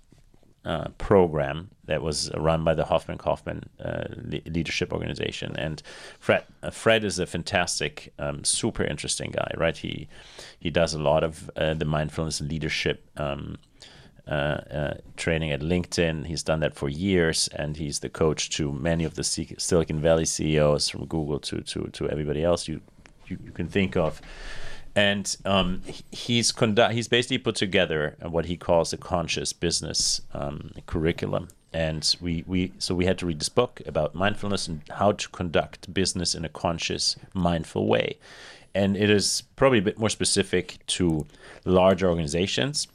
uh, 0.65 0.89
program 0.97 1.69
that 1.85 2.01
was 2.01 2.31
run 2.35 2.63
by 2.63 2.73
the 2.73 2.85
Hoffman 2.85 3.17
Kofman 3.17 3.63
uh, 3.83 4.03
le- 4.15 4.49
Leadership 4.49 4.91
Organization. 4.93 5.55
And 5.55 5.81
Fred, 6.19 6.43
uh, 6.61 6.69
Fred 6.69 7.03
is 7.03 7.17
a 7.17 7.25
fantastic, 7.25 8.13
um, 8.19 8.43
super 8.43 8.83
interesting 8.83 9.31
guy, 9.31 9.51
right? 9.57 9.77
He 9.77 10.07
he 10.59 10.69
does 10.69 10.93
a 10.93 10.99
lot 10.99 11.23
of 11.23 11.49
uh, 11.55 11.73
the 11.73 11.85
mindfulness 11.85 12.41
leadership 12.41 13.09
um, 13.17 13.57
uh, 14.27 14.31
uh, 14.31 14.93
training 15.17 15.51
at 15.51 15.61
LinkedIn. 15.61 16.27
He's 16.27 16.43
done 16.43 16.59
that 16.59 16.75
for 16.75 16.89
years, 16.89 17.47
and 17.55 17.77
he's 17.77 17.99
the 17.99 18.09
coach 18.09 18.49
to 18.51 18.71
many 18.71 19.03
of 19.03 19.15
the 19.15 19.23
Sil- 19.23 19.57
Silicon 19.57 19.99
Valley 19.99 20.25
CEOs 20.25 20.89
from 20.89 21.05
Google 21.05 21.39
to 21.39 21.61
to 21.61 21.87
to 21.93 22.09
everybody 22.09 22.43
else 22.43 22.67
you 22.67 22.81
you, 23.27 23.37
you 23.43 23.51
can 23.51 23.67
think 23.67 23.95
of 23.95 24.21
and 24.95 25.35
um, 25.45 25.81
he's 26.11 26.51
conduct 26.51 26.93
he's 26.93 27.07
basically 27.07 27.37
put 27.37 27.55
together 27.55 28.15
what 28.21 28.45
he 28.45 28.57
calls 28.57 28.93
a 28.93 28.97
conscious 28.97 29.53
business 29.53 30.21
um, 30.33 30.71
curriculum. 30.85 31.49
And 31.71 32.15
we, 32.19 32.43
we 32.47 32.73
so 32.79 32.95
we 32.95 33.05
had 33.05 33.19
to 33.19 33.27
read 33.27 33.39
this 33.39 33.49
book 33.49 33.81
about 33.85 34.15
mindfulness 34.15 34.67
and 34.67 34.81
how 34.89 35.11
to 35.11 35.29
conduct 35.29 35.93
business 35.93 36.33
in 36.33 36.43
a 36.43 36.49
conscious 36.49 37.15
mindful 37.33 37.87
way. 37.87 38.17
And 38.73 38.97
it 38.97 39.09
is 39.09 39.43
probably 39.55 39.79
a 39.79 39.83
bit 39.83 39.99
more 39.99 40.09
specific 40.09 40.85
to 40.87 41.27
large 41.65 42.03
organizations 42.03 42.87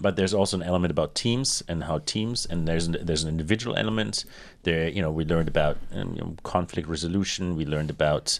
but 0.00 0.16
there's 0.16 0.34
also 0.34 0.56
an 0.56 0.62
element 0.62 0.90
about 0.90 1.14
teams 1.14 1.62
and 1.68 1.84
how 1.84 1.98
teams 1.98 2.46
and 2.46 2.66
there's 2.66 2.86
an, 2.86 2.96
there's 3.00 3.22
an 3.22 3.28
individual 3.28 3.76
element. 3.76 4.24
There 4.62 4.88
you 4.88 5.02
know 5.02 5.10
we 5.10 5.24
learned 5.24 5.48
about 5.48 5.78
um, 5.92 6.36
conflict 6.42 6.88
resolution. 6.88 7.56
We 7.56 7.64
learned 7.64 7.90
about 7.90 8.38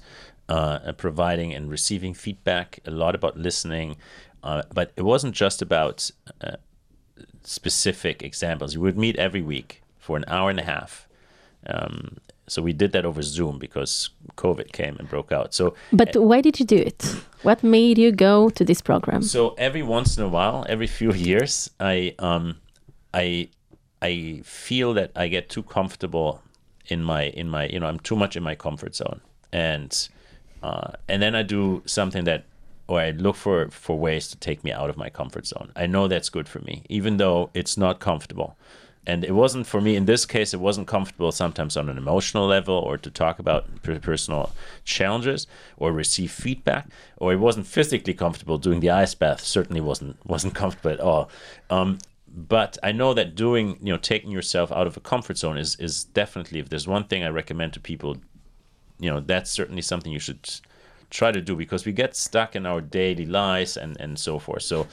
uh, 0.49 0.93
providing 0.93 1.53
and 1.55 1.71
receiving 1.71 2.15
feedback 2.15 2.79
a 2.87 2.91
lot 2.91 3.15
about 3.15 3.37
listening 3.37 3.97
uh, 4.43 4.63
but 4.73 4.93
it 4.97 5.03
wasn't 5.03 5.35
just 5.35 5.63
about 5.63 6.11
uh, 6.41 6.57
specific 7.43 8.23
examples 8.23 8.77
we 8.77 8.83
would 8.83 8.99
meet 8.99 9.17
every 9.17 9.43
week 9.43 9.83
for 9.99 10.17
an 10.17 10.25
hour 10.29 10.51
and 10.51 10.61
a 10.61 10.65
half 10.65 11.09
um, 11.69 12.19
so 12.49 12.63
we 12.63 12.73
did 12.73 12.93
that 12.93 13.05
over 13.05 13.23
zoom 13.23 13.59
because 13.59 14.11
covid 14.37 14.71
came 14.73 14.97
and 14.99 15.09
broke 15.09 15.33
out 15.33 15.53
so 15.55 15.75
But 15.93 16.15
why 16.17 16.41
did 16.41 16.61
you 16.61 16.67
do 16.67 16.77
it? 16.77 17.03
What 17.43 17.63
made 17.63 17.99
you 17.99 18.13
go 18.13 18.51
to 18.51 18.65
this 18.65 18.81
program? 18.83 19.23
so 19.23 19.55
every 19.59 19.83
once 19.83 20.17
in 20.17 20.25
a 20.25 20.29
while, 20.29 20.65
every 20.69 20.87
few 20.87 21.13
years, 21.13 21.71
I 21.79 22.15
um, 22.19 22.57
I 23.15 23.49
I 24.03 24.41
feel 24.45 24.95
that 24.95 25.11
I 25.15 25.29
get 25.29 25.49
too 25.49 25.63
comfortable 25.63 26.43
in 26.89 27.03
my 27.05 27.25
in 27.25 27.49
my 27.49 27.67
you 27.67 27.79
know 27.81 27.87
I'm 27.87 28.01
too 28.01 28.17
much 28.17 28.37
in 28.37 28.43
my 28.43 28.55
comfort 28.57 28.95
zone, 28.97 29.21
and 29.53 30.09
uh, 30.67 30.91
and 31.09 31.23
then 31.23 31.37
I 31.37 31.45
do 31.45 31.83
something 31.87 32.25
that 32.25 32.43
or 32.89 33.01
I 33.01 33.11
look 33.11 33.37
for 33.37 33.69
for 33.71 33.97
ways 33.97 34.29
to 34.29 34.37
take 34.37 34.65
me 34.65 34.73
out 34.73 34.91
of 34.91 34.97
my 34.97 35.11
comfort 35.11 35.47
zone. 35.47 35.71
I 35.77 35.87
know 35.87 36.09
that's 36.09 36.29
good 36.29 36.49
for 36.49 36.59
me, 36.61 36.83
even 36.89 37.19
though 37.19 37.51
it's 37.55 37.77
not 37.77 38.01
comfortable. 38.01 38.57
And 39.09 39.25
it 39.25 39.31
wasn't 39.33 39.69
for 39.69 39.81
me 39.81 39.95
in 39.95 40.07
this 40.07 40.27
case. 40.27 40.53
It 40.53 40.59
wasn't 40.59 40.89
comfortable 40.89 41.31
sometimes 41.31 41.77
on 41.77 41.89
an 41.89 41.97
emotional 41.97 42.47
level, 42.49 42.75
or 42.75 42.99
to 42.99 43.11
talk 43.11 43.39
about 43.39 43.63
personal 44.03 44.51
challenges, 44.85 45.47
or 45.77 45.93
receive 45.93 46.33
feedback, 46.33 46.89
or 47.17 47.33
it 47.33 47.39
wasn't 47.39 47.69
physically 47.69 48.15
comfortable 48.15 48.59
doing 48.59 48.81
the 48.81 48.91
ice 48.91 49.15
bath. 49.15 49.43
Certainly 49.43 49.83
wasn't 49.83 50.17
wasn't 50.27 50.55
comfortable 50.63 50.91
at 50.91 51.01
all. 51.01 51.31
Um, 51.71 51.99
but 52.29 52.77
I 52.83 52.91
know 52.91 53.15
that 53.15 53.37
doing, 53.37 53.79
you 53.81 53.93
know, 53.93 53.99
taking 53.99 54.33
yourself 54.33 54.73
out 54.73 54.89
of 54.89 54.97
a 54.97 55.01
comfort 55.13 55.39
zone 55.39 55.59
is 55.59 55.77
is 55.77 56.05
definitely. 56.21 56.59
If 56.59 56.69
there's 56.71 56.89
one 56.89 57.05
thing 57.05 57.23
I 57.23 57.29
recommend 57.29 57.73
to 57.75 57.81
people, 57.81 58.17
you 59.01 59.11
know, 59.11 59.21
that's 59.21 59.51
certainly 59.51 59.83
something 59.83 60.13
you 60.13 60.21
should 60.21 60.49
try 61.11 61.31
to 61.33 61.41
do 61.41 61.55
because 61.57 61.85
we 61.87 61.93
get 61.93 62.17
stuck 62.17 62.57
in 62.57 62.67
our 62.67 62.81
daily 62.81 63.27
lives 63.27 63.77
and 63.77 63.97
and 64.01 64.19
so 64.19 64.39
forth. 64.39 64.63
So, 64.63 64.87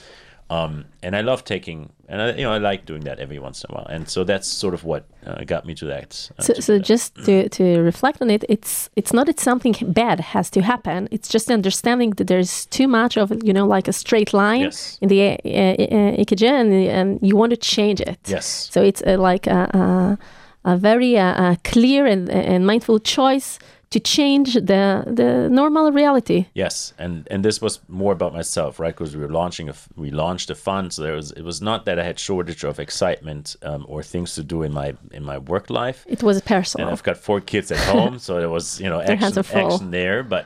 um, 0.50 0.86
and 1.02 1.16
I 1.16 1.22
love 1.22 1.44
taking 1.44 1.90
and 2.10 2.22
I, 2.22 2.32
you 2.38 2.44
know 2.44 2.52
I 2.54 2.60
like 2.60 2.86
doing 2.86 3.04
that 3.06 3.20
every 3.20 3.40
once 3.40 3.64
in 3.64 3.72
a 3.72 3.76
while, 3.76 3.88
and 3.96 4.08
so 4.10 4.24
that's 4.24 4.48
sort 4.48 4.74
of 4.74 4.84
what 4.84 5.04
uh, 5.26 5.44
got 5.46 5.66
me 5.66 5.74
to 5.76 5.86
that. 5.86 6.30
Uh, 6.38 6.44
So, 6.44 6.54
to 6.54 6.62
so 6.62 6.74
that. 6.74 6.84
just 6.88 7.16
to, 7.26 7.50
to 7.50 7.64
reflect 7.82 8.22
on 8.22 8.30
it, 8.30 8.44
it's 8.50 8.90
it's 8.96 9.14
not 9.14 9.26
that 9.26 9.40
something 9.40 9.76
bad 9.94 10.20
has 10.20 10.50
to 10.52 10.62
happen. 10.62 11.08
It's 11.12 11.28
just 11.34 11.50
understanding 11.50 12.12
that 12.18 12.28
there's 12.28 12.66
too 12.68 12.88
much 12.88 13.18
of 13.18 13.32
you 13.44 13.54
know 13.54 13.66
like 13.76 13.90
a 13.90 13.94
straight 13.94 14.34
line 14.34 14.62
Yes. 14.66 14.98
in 15.02 15.08
the 15.10 15.22
uh, 15.22 15.34
uh, 15.34 16.24
EKG, 16.24 16.44
and, 16.44 16.74
and 16.74 17.20
you 17.22 17.36
want 17.38 17.50
to 17.52 17.58
change 17.58 18.02
it. 18.02 18.20
yes, 18.28 18.70
So 18.72 18.84
it's 18.84 19.02
uh, 19.08 19.18
like 19.32 19.48
a, 19.50 20.18
a, 20.66 20.72
a 20.74 20.78
very 20.78 21.18
uh, 21.18 21.24
uh, 21.44 21.56
clear 21.64 22.06
and, 22.06 22.30
and 22.30 22.66
mindful 22.68 23.00
choice 23.00 23.60
to 23.94 24.00
change 24.00 24.50
the 24.72 25.04
the 25.20 25.48
normal 25.50 25.92
reality. 26.02 26.40
Yes, 26.54 26.94
and 26.98 27.28
and 27.32 27.46
this 27.46 27.62
was 27.62 27.80
more 27.88 28.12
about 28.12 28.34
myself, 28.34 28.80
right? 28.80 28.94
Because 28.96 29.16
we 29.16 29.22
were 29.26 29.34
launching 29.42 29.70
a 29.70 29.76
we 29.96 30.10
launched 30.10 30.50
a 30.50 30.56
fund, 30.56 30.92
so 30.94 31.04
there 31.04 31.16
was 31.16 31.32
it 31.40 31.44
was 31.44 31.60
not 31.62 31.86
that 31.86 31.98
I 32.00 32.04
had 32.04 32.18
shortage 32.20 32.64
of 32.70 32.80
excitement 32.80 33.56
um, 33.70 33.86
or 33.88 34.02
things 34.04 34.34
to 34.36 34.44
do 34.44 34.64
in 34.64 34.74
my 34.74 34.90
in 35.18 35.24
my 35.24 35.38
work 35.38 35.70
life. 35.70 36.00
It 36.08 36.24
was 36.24 36.42
personal. 36.42 36.88
And. 36.88 36.94
I've 36.94 37.04
got 37.04 37.18
four 37.18 37.40
kids 37.42 37.72
at 37.72 37.80
home, 37.96 38.18
so 38.20 38.32
there 38.40 38.50
was 38.50 38.80
you 38.84 38.90
know 38.90 39.00
action, 39.14 39.38
action 39.64 39.92
there. 39.92 40.24
But 40.24 40.46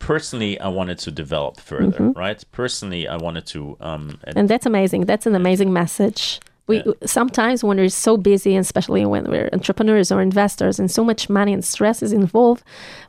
personally, 0.00 0.58
I 0.60 0.68
wanted 0.68 0.98
to 1.06 1.10
develop 1.10 1.60
further, 1.60 1.98
Mm-hmm. 1.98 2.18
right? 2.24 2.44
Personally, 2.52 3.02
I 3.14 3.16
wanted 3.16 3.46
to 3.54 3.76
um, 3.80 4.18
and 4.36 4.48
that's 4.48 4.66
amazing 4.66 5.06
that's 5.06 5.26
an 5.26 5.34
amazing 5.34 5.72
message 5.72 6.40
we 6.68 6.76
Yeah. 6.76 6.92
sometimes 7.06 7.64
when 7.64 7.78
we're 7.78 7.88
so 7.88 8.16
busy 8.16 8.54
and 8.54 8.64
especially 8.64 9.04
when 9.06 9.24
we're 9.30 9.48
entrepreneurs 9.52 10.12
or 10.12 10.20
investors 10.22 10.78
and 10.78 10.90
so 10.90 11.02
much 11.04 11.28
money 11.28 11.52
and 11.52 11.64
stress 11.64 12.02
is 12.02 12.12
involved 12.12 12.62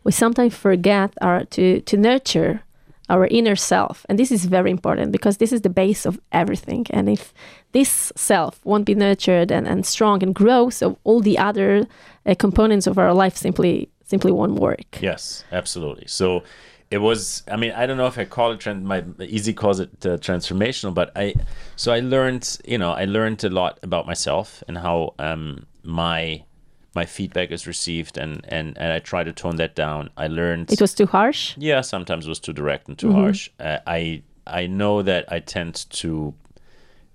we 0.06 0.12
sometimes 0.12 0.56
forget 0.56 1.14
our 1.22 1.44
to 1.46 1.82
to 1.82 1.98
nurture 1.98 2.62
our 3.10 3.28
inner 3.28 3.56
self 3.56 4.06
and 4.08 4.18
this 4.20 4.32
is 4.32 4.46
very 4.46 4.72
important 4.72 5.12
because 5.12 5.38
this 5.38 5.52
is 5.52 5.62
the 5.62 5.70
base 5.70 6.06
of 6.10 6.20
everything 6.32 6.86
and 6.90 7.10
if 7.10 7.34
this 7.72 8.12
self 8.16 8.60
won't 8.64 8.86
be 8.86 8.96
nurtured 8.96 9.52
and, 9.52 9.68
and 9.68 9.86
strong 9.86 10.24
and 10.24 10.34
grow 10.36 10.70
so 10.70 10.98
all 11.04 11.20
the 11.22 11.38
other 11.38 11.86
uh, 12.26 12.36
components 12.36 12.88
of 12.88 12.98
our 12.98 13.14
life 13.14 13.36
simply 13.36 13.90
simply 14.06 14.32
won't 14.32 14.60
work 14.60 15.02
Yes, 15.02 15.44
absolutely. 15.52 16.06
So 16.08 16.44
it 16.92 16.98
was. 16.98 17.44
I 17.48 17.56
mean, 17.56 17.72
I 17.72 17.86
don't 17.86 17.98
know 17.98 18.08
if 18.08 18.18
I 18.18 18.26
call 18.26 18.52
it. 18.52 18.60
Trend, 18.60 18.86
my 18.86 19.04
Eze 19.20 19.54
calls 19.56 19.80
it 19.80 19.90
uh, 20.06 20.18
transformational, 20.18 20.94
but 20.94 21.12
I. 21.16 21.36
So 21.76 21.92
I 21.92 22.00
learned. 22.00 22.58
You 22.66 22.78
know, 22.78 22.92
I 22.92 23.06
learned 23.06 23.44
a 23.44 23.50
lot 23.50 23.80
about 23.84 24.08
myself 24.08 24.64
and 24.68 24.78
how 24.78 25.14
um, 25.20 25.66
my 25.84 26.44
my 26.96 27.06
feedback 27.06 27.52
is 27.52 27.68
received, 27.68 28.18
and 28.18 28.44
and 28.48 28.78
and 28.78 28.92
I 28.92 29.00
try 29.00 29.24
to 29.24 29.32
tone 29.32 29.58
that 29.58 29.76
down. 29.76 30.10
I 30.18 30.28
learned. 30.28 30.72
it 30.72 30.82
was 30.82 30.94
too 30.94 31.06
harsh 31.06 31.56
yeah, 31.58 31.82
sometimes 31.82 32.26
it 32.26 32.30
was 32.30 32.40
too 32.40 32.54
direct 32.54 32.88
and 32.88 32.98
too 32.98 33.14
harsh. 33.14 33.50
Uh, 33.60 33.80
I 33.86 34.24
I 34.48 34.68
know 34.68 35.02
that 35.04 35.32
I 35.32 35.40
tend 35.40 35.86
to. 35.92 36.34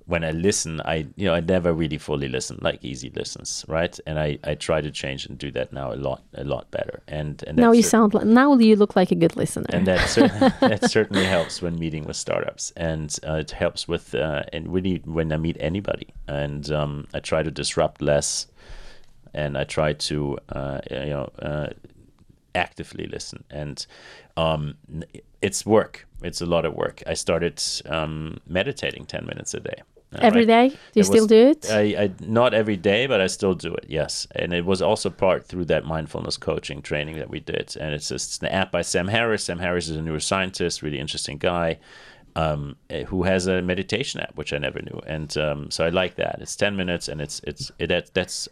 When 0.07 0.23
I 0.23 0.33
listen, 0.33 0.83
I 0.83 1.07
you 1.17 1.25
know 1.27 1.35
I 1.35 1.41
never 1.41 1.73
really 1.73 1.97
fully 1.99 2.29
listen 2.29 2.59
like 2.61 2.85
Eze 2.85 3.07
listens, 3.15 3.65
right? 3.69 3.99
And 4.07 4.19
I, 4.19 4.39
I 4.45 4.55
try 4.55 4.83
to 4.83 4.91
change 4.91 5.25
and 5.25 5.39
do 5.39 5.51
that 5.53 5.73
now 5.73 5.93
a 5.93 5.97
lot 5.97 6.23
a 6.35 6.45
lot 6.45 6.71
better. 6.71 7.03
And 7.09 7.43
and 7.47 7.57
now 7.57 7.73
you 7.73 7.83
sound 7.83 8.13
like 8.13 8.27
now 8.27 8.55
you 8.59 8.77
look 8.77 8.97
like 8.97 9.11
a 9.11 9.15
good 9.15 9.35
listener 9.35 9.65
and 9.71 9.87
that 9.87 10.09
cer- 10.09 10.29
that 10.61 10.91
certainly 10.91 11.25
helps 11.25 11.63
when 11.63 11.79
meeting 11.79 12.05
with 12.05 12.17
startups, 12.17 12.73
and 12.77 13.19
uh, 13.27 13.35
it 13.35 13.53
helps 13.53 13.89
with 13.89 14.15
uh, 14.15 14.43
and 14.53 14.73
really 14.73 15.01
when 15.05 15.33
I 15.33 15.39
meet 15.39 15.57
anybody, 15.59 16.09
and 16.29 16.71
um, 16.71 17.07
I 17.15 17.21
try 17.21 17.43
to 17.43 17.51
disrupt 17.51 18.03
less, 18.03 18.47
and 19.33 19.57
I 19.57 19.65
try 19.65 19.95
to 19.95 20.39
uh, 20.51 20.81
you 20.91 21.07
know 21.17 21.31
uh, 21.41 21.69
actively 22.55 23.07
listen, 23.07 23.45
and 23.51 23.87
um, 24.37 24.77
it's 25.41 25.65
work. 25.65 26.07
It's 26.23 26.41
a 26.41 26.47
lot 26.47 26.65
of 26.65 26.75
work. 26.75 27.03
I 27.07 27.15
started 27.15 27.63
um, 27.87 28.39
meditating 28.47 29.07
ten 29.07 29.25
minutes 29.25 29.55
a 29.55 29.61
day. 29.61 29.83
Every 30.21 30.41
right? 30.47 30.47
day? 30.47 30.69
Do 30.69 30.77
you 30.95 31.01
It 31.01 31.05
still 31.05 31.25
was- 31.25 31.27
do 31.29 31.49
it? 31.49 31.71
I, 31.71 31.81
I 32.05 32.11
not 32.21 32.55
every 32.55 32.77
day, 32.77 33.07
but 33.07 33.21
I 33.21 33.27
still 33.27 33.55
do 33.55 33.75
it. 33.75 33.87
Yes, 33.89 34.27
and 34.37 34.53
it 34.53 34.65
was 34.65 34.81
also 34.83 35.11
part 35.11 35.47
through 35.47 35.67
that 35.67 35.85
mindfulness 35.85 36.37
coaching 36.37 36.83
training 36.83 37.17
that 37.17 37.31
we 37.31 37.41
did. 37.41 37.77
And 37.81 37.95
it's 37.95 38.09
just 38.09 38.43
an 38.43 38.49
app 38.49 38.71
by 38.73 38.83
Sam 38.83 39.09
Harris. 39.09 39.45
Sam 39.45 39.59
Harris 39.59 39.89
is 39.89 39.97
a 39.97 40.01
neuroscientist, 40.01 40.83
really 40.83 40.99
interesting 40.99 41.39
guy, 41.39 41.79
um, 42.37 42.77
eh, 42.91 43.05
who 43.05 43.23
has 43.25 43.47
a 43.47 43.63
meditation 43.63 44.21
app, 44.21 44.37
which 44.37 44.53
I 44.53 44.59
never 44.59 44.81
knew. 44.81 45.01
And 45.07 45.37
um, 45.39 45.71
so 45.71 45.85
I 45.85 45.91
like 45.91 46.17
that. 46.17 46.39
It's 46.41 46.57
ten 46.57 46.77
minutes, 46.77 47.09
and 47.09 47.21
it's 47.21 47.41
it's 47.45 47.71
it, 47.79 47.89
that, 47.89 48.13
that's 48.15 48.49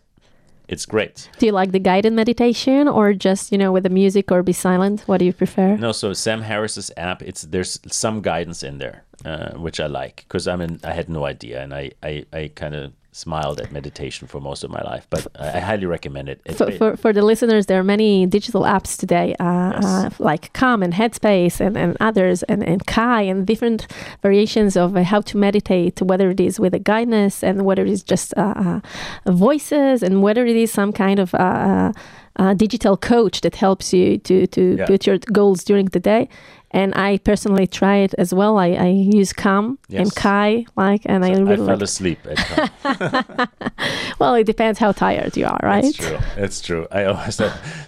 it's 0.69 0.87
great. 0.87 1.29
Do 1.39 1.47
you 1.47 1.53
like 1.53 1.73
the 1.73 1.81
guided 1.81 2.13
meditation 2.13 2.87
or 2.89 3.13
just, 3.13 3.51
you 3.53 3.59
know, 3.59 3.73
with 3.73 3.83
the 3.83 3.91
music 3.91 4.31
or 4.31 4.43
be 4.43 4.53
silent? 4.53 5.03
What 5.07 5.19
do 5.19 5.25
you 5.27 5.33
prefer? 5.33 5.77
No, 5.77 5.93
so 5.93 6.13
Sam 6.13 6.43
Harris's 6.43 6.91
app, 6.97 7.21
it's 7.21 7.43
there's 7.43 7.81
some 7.89 8.23
guidance 8.23 8.63
in 8.63 8.79
there, 8.79 9.05
uh, 9.25 9.53
which 9.59 9.79
I 9.81 9.87
like 9.87 10.17
because 10.29 10.47
I 10.49 10.57
mean 10.57 10.81
I 10.85 10.93
had 10.93 11.09
no 11.09 11.25
idea, 11.25 11.63
and 11.63 11.73
I 11.75 11.91
I, 12.03 12.25
I 12.33 12.51
kind 12.55 12.75
of 12.75 12.93
smiled 13.15 13.61
at 13.61 13.71
meditation 13.71 14.27
for 14.27 14.41
most 14.41 14.65
of 14.65 14.71
my 14.71 14.81
life, 14.93 15.07
but 15.11 15.27
I, 15.39 15.59
I 15.59 15.61
highly 15.61 15.85
recommend 15.85 16.31
it. 16.31 16.41
For, 16.57 16.71
for, 16.73 16.97
for 16.97 17.13
the 17.13 17.21
listeners, 17.23 17.67
there 17.67 17.79
are 17.79 17.85
many 17.85 18.25
digital 18.25 18.63
apps 18.63 18.97
today, 18.99 19.35
uh, 19.39 19.73
Yes. 19.75 19.85
uh, 19.85 20.11
like 20.19 20.51
Calm 20.55 20.83
and 20.83 20.95
Headspace 20.95 21.61
and, 21.61 21.77
and 21.77 21.95
others, 22.01 22.43
and, 22.45 22.63
and 22.67 22.87
Kai, 22.87 23.21
and 23.31 23.47
different 23.47 23.87
variations 24.23 24.77
of 24.79 24.97
uh, 24.97 25.03
how 25.03 25.21
to 25.21 25.37
meditate, 25.37 26.01
whether 26.01 26.31
it 26.31 26.41
is 26.41 26.59
with 26.59 26.73
a 26.75 26.79
guidance 26.79 27.45
and 27.45 27.67
whether 27.67 27.83
it 27.83 27.91
is 27.91 28.03
just 28.03 28.33
uh, 28.39 28.81
uh, 29.27 29.31
voices, 29.31 30.03
and 30.03 30.23
whether 30.23 30.47
it 30.47 30.57
is 30.57 30.73
some 30.73 30.93
kind 30.93 31.19
of 31.19 31.35
uh, 31.35 31.39
uh, 31.39 31.93
uh, 32.37 32.55
digital 32.55 32.97
coach 32.97 33.43
that 33.43 33.57
helps 33.57 33.93
you 33.93 34.17
to, 34.19 34.47
to 34.47 34.77
Yeah. 34.79 34.87
put 34.87 35.07
your 35.07 35.19
goals 35.19 35.65
during 35.65 35.87
the 35.87 36.01
day. 36.01 36.29
And 36.75 36.95
I 36.95 37.19
personally 37.19 37.67
try 37.67 37.97
it 37.99 38.15
as 38.17 38.33
well. 38.33 38.59
I, 38.59 38.69
I 38.71 38.87
use 38.89 39.33
Calm 39.33 39.79
and 39.91 40.15
Kai, 40.15 40.65
like, 40.75 41.03
and 41.05 41.23
I 41.25 41.29
I 41.29 41.39
really 41.39 41.57
fell 41.57 41.67
like. 41.67 41.83
asleep. 41.83 42.19
Well, 44.19 44.35
it 44.37 44.45
depends 44.45 44.79
how 44.79 44.93
tired 44.93 45.37
you 45.37 45.47
are, 45.47 45.59
right? 45.63 45.83
That's 45.83 45.97
true. 45.97 46.19
That's 46.37 46.61
true. 46.61 46.87
I 46.93 47.05
always 47.05 47.41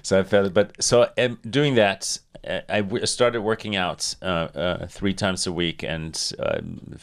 so 0.03 0.19
I 0.19 0.23
felt 0.25 0.47
it. 0.47 0.55
But 0.55 0.83
so 0.83 1.09
um, 1.17 1.39
doing 1.49 1.77
that, 1.77 2.19
uh, 2.47 2.61
I 2.69 2.81
w- 2.81 3.07
started 3.07 3.43
working 3.43 3.77
out 3.77 4.15
uh, 4.21 4.25
uh, 4.25 4.87
three 4.89 5.15
times 5.15 5.47
a 5.47 5.53
week 5.53 5.83
and 5.85 6.33
um, 6.41 6.97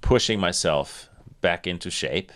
pushing 0.00 0.38
myself 0.38 1.08
back 1.40 1.66
into 1.66 1.90
shape. 1.90 2.30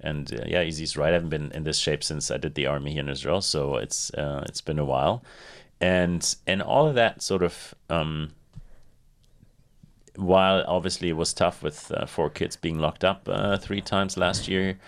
And 0.00 0.32
uh, 0.34 0.44
yeah, 0.46 0.60
Eze's 0.62 0.96
right. 0.96 1.10
I 1.10 1.14
haven't 1.14 1.28
been 1.28 1.52
in 1.52 1.62
this 1.62 1.78
shape 1.78 2.02
since 2.02 2.30
I 2.30 2.38
did 2.38 2.54
the 2.56 2.66
army 2.66 2.90
here 2.92 3.00
in 3.00 3.08
Israel, 3.08 3.40
so 3.40 3.76
it's 3.76 4.12
uh, 4.14 4.42
it's 4.48 4.60
been 4.60 4.80
a 4.80 4.84
while, 4.84 5.22
and 5.82 6.36
and 6.46 6.62
all 6.62 6.86
of 6.86 6.94
that 6.94 7.20
sort 7.20 7.42
of. 7.42 7.74
Um, 7.90 8.30
while 10.16 10.62
obviously 10.68 11.08
it 11.08 11.14
was 11.14 11.32
tough 11.32 11.62
with 11.62 11.90
uh, 11.90 12.04
four 12.04 12.28
kids 12.28 12.54
being 12.54 12.78
locked 12.78 13.02
up 13.02 13.26
uh, 13.30 13.56
three 13.56 13.80
times 13.80 14.18
last 14.18 14.46
year, 14.46 14.78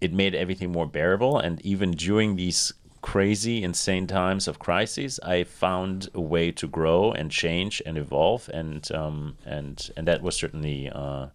it 0.00 0.12
made 0.12 0.36
everything 0.36 0.70
more 0.70 0.86
bearable. 0.86 1.36
And 1.36 1.60
even 1.62 1.90
during 1.90 2.36
these 2.36 2.72
crazy, 3.02 3.64
insane 3.64 4.06
times 4.06 4.46
of 4.46 4.60
crises, 4.60 5.18
I 5.24 5.42
found 5.42 6.10
a 6.14 6.20
way 6.20 6.52
to 6.52 6.68
grow 6.68 7.10
and 7.10 7.28
change 7.28 7.82
and 7.84 7.98
evolve, 7.98 8.48
and 8.54 8.90
um, 8.92 9.36
and 9.44 9.90
and 9.96 10.06
that 10.06 10.22
was 10.22 10.36
certainly 10.36 10.88
uh, 10.88 11.26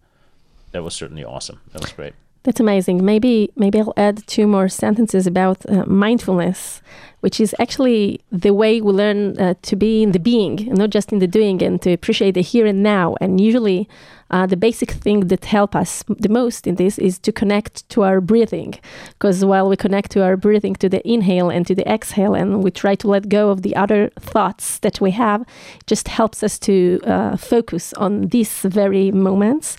that 0.72 0.82
was 0.82 0.94
certainly 0.94 1.24
awesome. 1.24 1.60
That 1.72 1.82
was 1.82 1.92
great. 1.92 2.14
That's 2.46 2.60
amazing. 2.60 3.04
Maybe 3.04 3.50
maybe 3.56 3.80
I'll 3.80 3.92
add 3.96 4.24
two 4.28 4.46
more 4.46 4.68
sentences 4.68 5.26
about 5.26 5.68
uh, 5.68 5.84
mindfulness, 5.84 6.80
which 7.18 7.40
is 7.40 7.56
actually 7.58 8.20
the 8.30 8.54
way 8.54 8.80
we 8.80 8.92
learn 8.92 9.36
uh, 9.36 9.54
to 9.62 9.74
be 9.74 10.04
in 10.04 10.12
the 10.12 10.20
being 10.20 10.72
not 10.72 10.90
just 10.90 11.12
in 11.12 11.18
the 11.18 11.26
doing, 11.26 11.60
and 11.60 11.82
to 11.82 11.92
appreciate 11.92 12.34
the 12.34 12.42
here 12.42 12.64
and 12.64 12.84
now. 12.84 13.16
And 13.20 13.40
usually, 13.40 13.88
uh, 14.30 14.46
the 14.46 14.56
basic 14.56 14.92
thing 14.92 15.26
that 15.26 15.44
help 15.46 15.74
us 15.74 16.04
the 16.08 16.28
most 16.28 16.68
in 16.68 16.76
this 16.76 16.98
is 16.98 17.18
to 17.18 17.32
connect 17.32 17.88
to 17.88 18.04
our 18.04 18.20
breathing, 18.20 18.74
because 19.18 19.44
while 19.44 19.68
we 19.68 19.76
connect 19.76 20.12
to 20.12 20.22
our 20.22 20.36
breathing 20.36 20.76
to 20.76 20.88
the 20.88 21.02
inhale 21.04 21.50
and 21.50 21.66
to 21.66 21.74
the 21.74 21.88
exhale, 21.94 22.36
and 22.36 22.62
we 22.62 22.70
try 22.70 22.94
to 22.94 23.08
let 23.08 23.28
go 23.28 23.50
of 23.50 23.62
the 23.62 23.74
other 23.74 24.10
thoughts 24.20 24.78
that 24.78 25.00
we 25.00 25.10
have, 25.10 25.44
just 25.88 26.06
helps 26.06 26.44
us 26.44 26.60
to 26.60 27.00
uh, 27.04 27.36
focus 27.36 27.92
on 27.94 28.28
these 28.28 28.60
very 28.62 29.10
moments. 29.10 29.76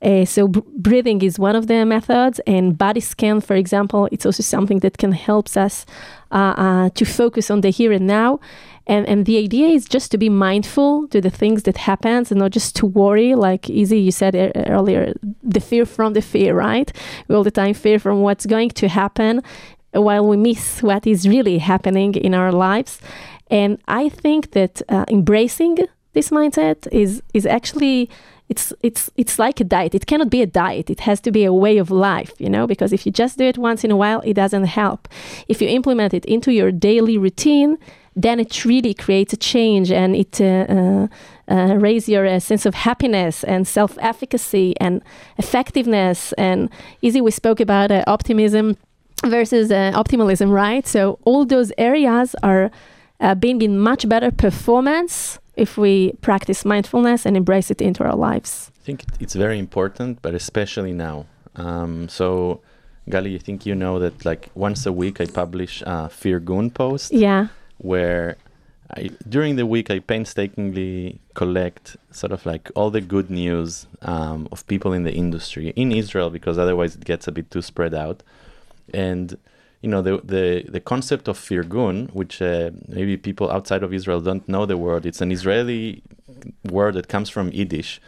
Uh, 0.00 0.24
so 0.24 0.48
b- 0.48 0.62
breathing 0.76 1.22
is 1.22 1.38
one 1.38 1.56
of 1.56 1.66
the 1.66 1.84
methods, 1.84 2.40
and 2.46 2.78
body 2.78 3.00
scan, 3.00 3.40
for 3.40 3.56
example, 3.56 4.08
it's 4.12 4.24
also 4.24 4.42
something 4.42 4.78
that 4.80 4.98
can 4.98 5.12
help 5.12 5.56
us 5.56 5.84
uh, 6.30 6.54
uh, 6.56 6.90
to 6.90 7.04
focus 7.04 7.50
on 7.50 7.60
the 7.62 7.70
here 7.70 7.92
and 7.92 8.06
now. 8.06 8.38
And, 8.86 9.06
and 9.06 9.26
the 9.26 9.36
idea 9.36 9.68
is 9.68 9.86
just 9.86 10.10
to 10.12 10.18
be 10.18 10.30
mindful 10.30 11.08
to 11.08 11.20
the 11.20 11.28
things 11.30 11.64
that 11.64 11.76
happens 11.76 12.30
and 12.30 12.40
not 12.40 12.52
just 12.52 12.74
to 12.76 12.86
worry 12.86 13.34
like 13.34 13.68
Eze 13.68 13.92
you 13.92 14.10
said 14.10 14.34
e- 14.34 14.50
earlier 14.66 15.12
the 15.42 15.60
fear 15.60 15.84
from 15.84 16.14
the 16.14 16.22
fear 16.22 16.54
right 16.54 16.90
we 17.28 17.34
all 17.34 17.44
the 17.44 17.50
time 17.50 17.74
fear 17.74 17.98
from 17.98 18.22
what's 18.22 18.46
going 18.46 18.70
to 18.70 18.88
happen 18.88 19.42
while 19.92 20.26
we 20.26 20.38
miss 20.38 20.82
what 20.82 21.06
is 21.06 21.28
really 21.28 21.58
happening 21.58 22.14
in 22.14 22.32
our 22.34 22.50
lives 22.50 22.98
and 23.50 23.78
i 23.88 24.08
think 24.08 24.52
that 24.52 24.80
uh, 24.88 25.04
embracing 25.08 25.76
this 26.12 26.30
mindset 26.30 26.86
is 26.90 27.22
is 27.34 27.44
actually 27.46 28.08
it's 28.48 28.72
it's 28.82 29.10
it's 29.16 29.38
like 29.38 29.60
a 29.60 29.64
diet. 29.64 29.94
It 29.94 30.06
cannot 30.06 30.30
be 30.30 30.42
a 30.42 30.46
diet. 30.46 30.90
It 30.90 31.00
has 31.00 31.20
to 31.20 31.30
be 31.30 31.44
a 31.44 31.52
way 31.52 31.78
of 31.78 31.90
life 31.90 32.32
you 32.38 32.48
know 32.48 32.66
because 32.66 32.92
if 32.92 33.04
you 33.04 33.12
just 33.12 33.38
do 33.38 33.44
it 33.44 33.58
once 33.58 33.84
in 33.84 33.90
a 33.90 33.96
while 33.96 34.20
it 34.20 34.34
doesn't 34.34 34.64
help. 34.64 35.08
If 35.48 35.60
you 35.62 35.68
implement 35.68 36.14
it 36.14 36.24
into 36.24 36.52
your 36.52 36.72
daily 36.72 37.18
routine 37.18 37.78
then 38.16 38.40
it 38.40 38.64
really 38.64 38.94
creates 38.94 39.32
a 39.32 39.36
change 39.36 39.92
and 39.92 40.16
it 40.16 40.40
uh, 40.40 40.44
uh, 40.44 41.06
uh, 41.48 41.76
raise 41.76 42.08
your 42.08 42.26
uh, 42.26 42.40
sense 42.40 42.66
of 42.66 42.74
happiness 42.74 43.44
and 43.44 43.66
self-efficacy 43.66 44.74
and 44.80 45.02
effectiveness 45.36 46.32
and 46.32 46.68
Eze 47.02 47.20
we 47.20 47.30
spoke 47.30 47.60
about 47.60 47.92
uh, 47.92 48.02
optimism 48.08 48.76
versus 49.24 49.70
uh, 49.70 49.92
optimalism 49.94 50.50
right? 50.50 50.86
So 50.86 51.18
all 51.24 51.46
those 51.46 51.70
areas 51.78 52.34
are 52.42 52.70
being 53.38 53.62
in 53.62 53.78
much 53.78 54.08
better 54.08 54.30
performance 54.30 55.38
if 55.58 55.76
we 55.76 56.12
practice 56.20 56.64
mindfulness 56.64 57.26
and 57.26 57.36
embrace 57.36 57.70
it 57.70 57.80
into 57.82 58.02
our 58.04 58.16
lives 58.16 58.70
I 58.80 58.84
think 58.88 59.04
it's 59.20 59.34
very 59.34 59.58
important, 59.58 60.22
but 60.22 60.34
especially 60.34 60.92
now. 60.92 61.26
Um, 61.56 62.08
so, 62.08 62.60
Gali, 63.10 63.34
I 63.34 63.38
think 63.38 63.66
you 63.66 63.74
know 63.74 63.98
that 63.98 64.24
like 64.24 64.50
once 64.54 64.86
a 64.86 64.92
week 64.92 65.20
I 65.20 65.26
publish 65.26 65.82
a 65.82 66.08
Firgun 66.20 66.72
post 66.72 67.12
yeah 67.12 67.48
where 67.78 68.36
I, 68.96 69.10
during 69.28 69.56
the 69.56 69.66
week 69.66 69.90
I 69.90 69.98
painstakingly 69.98 71.20
collect 71.34 71.96
sort 72.10 72.32
of 72.32 72.46
like 72.46 72.70
all 72.74 72.90
the 72.90 73.00
good 73.00 73.28
news 73.30 73.86
um, 74.02 74.48
of 74.50 74.66
people 74.66 74.92
in 74.92 75.02
the 75.04 75.12
industry 75.12 75.68
in 75.76 75.92
Israel 75.92 76.30
because 76.30 76.56
otherwise 76.58 76.94
it 76.96 77.04
gets 77.04 77.28
a 77.28 77.32
bit 77.32 77.50
too 77.50 77.62
spread 77.62 77.94
out. 77.94 78.22
And 78.94 79.36
you 79.82 79.88
know 79.92 80.02
the 80.02 80.14
the 80.24 80.64
the 80.68 80.80
concept 80.80 81.28
of 81.28 81.38
firgun, 81.38 81.96
which 82.12 82.40
uh, 82.42 82.70
maybe 82.88 83.16
people 83.16 83.50
outside 83.50 83.82
of 83.82 83.92
Israel 83.94 84.20
don't 84.20 84.46
know 84.48 84.64
the 84.66 84.76
word. 84.76 85.06
It's 85.06 85.20
an 85.20 85.30
Israeli 85.32 86.02
word 86.70 86.94
that 86.94 87.08
comes 87.08 87.28
from 87.30 87.50
Yiddish 87.52 88.00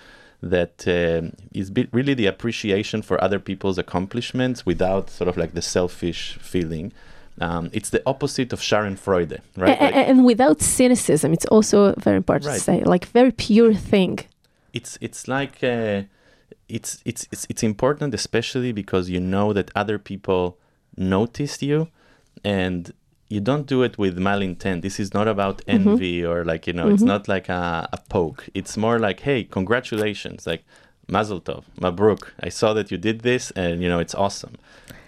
that 0.43 0.77
uh, 0.89 1.29
is 1.53 1.71
really 1.93 2.15
the 2.15 2.27
appreciation 2.27 3.03
for 3.03 3.23
other 3.23 3.39
people's 3.39 3.79
accomplishments 3.79 4.65
without 4.65 5.11
sort 5.11 5.29
of 5.29 5.37
like 5.37 5.53
the 5.55 5.63
selfish 5.63 6.39
feeling. 6.41 6.93
Um, 7.41 7.71
it's 7.73 7.91
the 7.91 8.03
opposite 8.07 8.53
of 8.53 8.61
Schadenfreude, 8.61 9.39
right? 9.57 9.79
A- 9.81 9.85
Like, 9.85 10.09
and 10.11 10.25
without 10.25 10.61
cynicism 10.61 11.33
it's 11.33 11.47
also 11.47 11.95
very 12.07 12.17
important 12.17 12.47
Right. 12.49 12.55
to 12.59 12.61
say 12.61 12.83
like 12.95 13.05
very 13.19 13.33
pure 13.33 13.75
thing 13.93 14.19
it's 14.79 14.93
it's 15.07 15.27
like 15.37 15.55
uh, 15.63 16.03
it's 16.69 16.91
it's 17.11 17.23
it's 17.33 17.45
it's 17.53 17.63
important, 17.73 18.15
especially 18.15 18.73
because 18.73 19.05
you 19.15 19.21
know 19.21 19.53
that 19.53 19.69
other 19.83 19.99
people 19.99 20.43
noticed 21.01 21.63
you, 21.63 21.89
and 22.45 22.93
you 23.29 23.41
don't 23.41 23.67
do 23.67 23.83
it 23.83 23.97
with 23.97 24.19
malintent. 24.19 24.83
This 24.83 25.01
is 25.01 25.15
not 25.15 25.27
about 25.29 25.59
mm-hmm. 25.59 25.89
envy 25.89 26.25
or 26.25 26.45
like 26.45 26.67
you 26.67 26.73
know, 26.73 26.89
it's 26.89 26.99
mm-hmm. 26.99 27.09
not 27.09 27.29
like 27.29 27.49
a, 27.49 27.89
a 27.93 27.99
poke. 28.09 28.49
It's 28.55 28.77
more 28.77 28.99
like, 28.99 29.21
hey, 29.21 29.45
congratulations, 29.45 30.47
like 30.47 30.65
Mazel 31.09 31.41
Tov, 31.41 31.65
Mabruk. 31.81 32.29
I 32.41 32.49
saw 32.49 32.73
that 32.75 32.91
you 32.91 32.99
did 32.99 33.21
this, 33.21 33.51
and 33.53 33.83
you 33.83 33.89
know, 33.89 33.99
it's 33.99 34.15
awesome. 34.15 34.57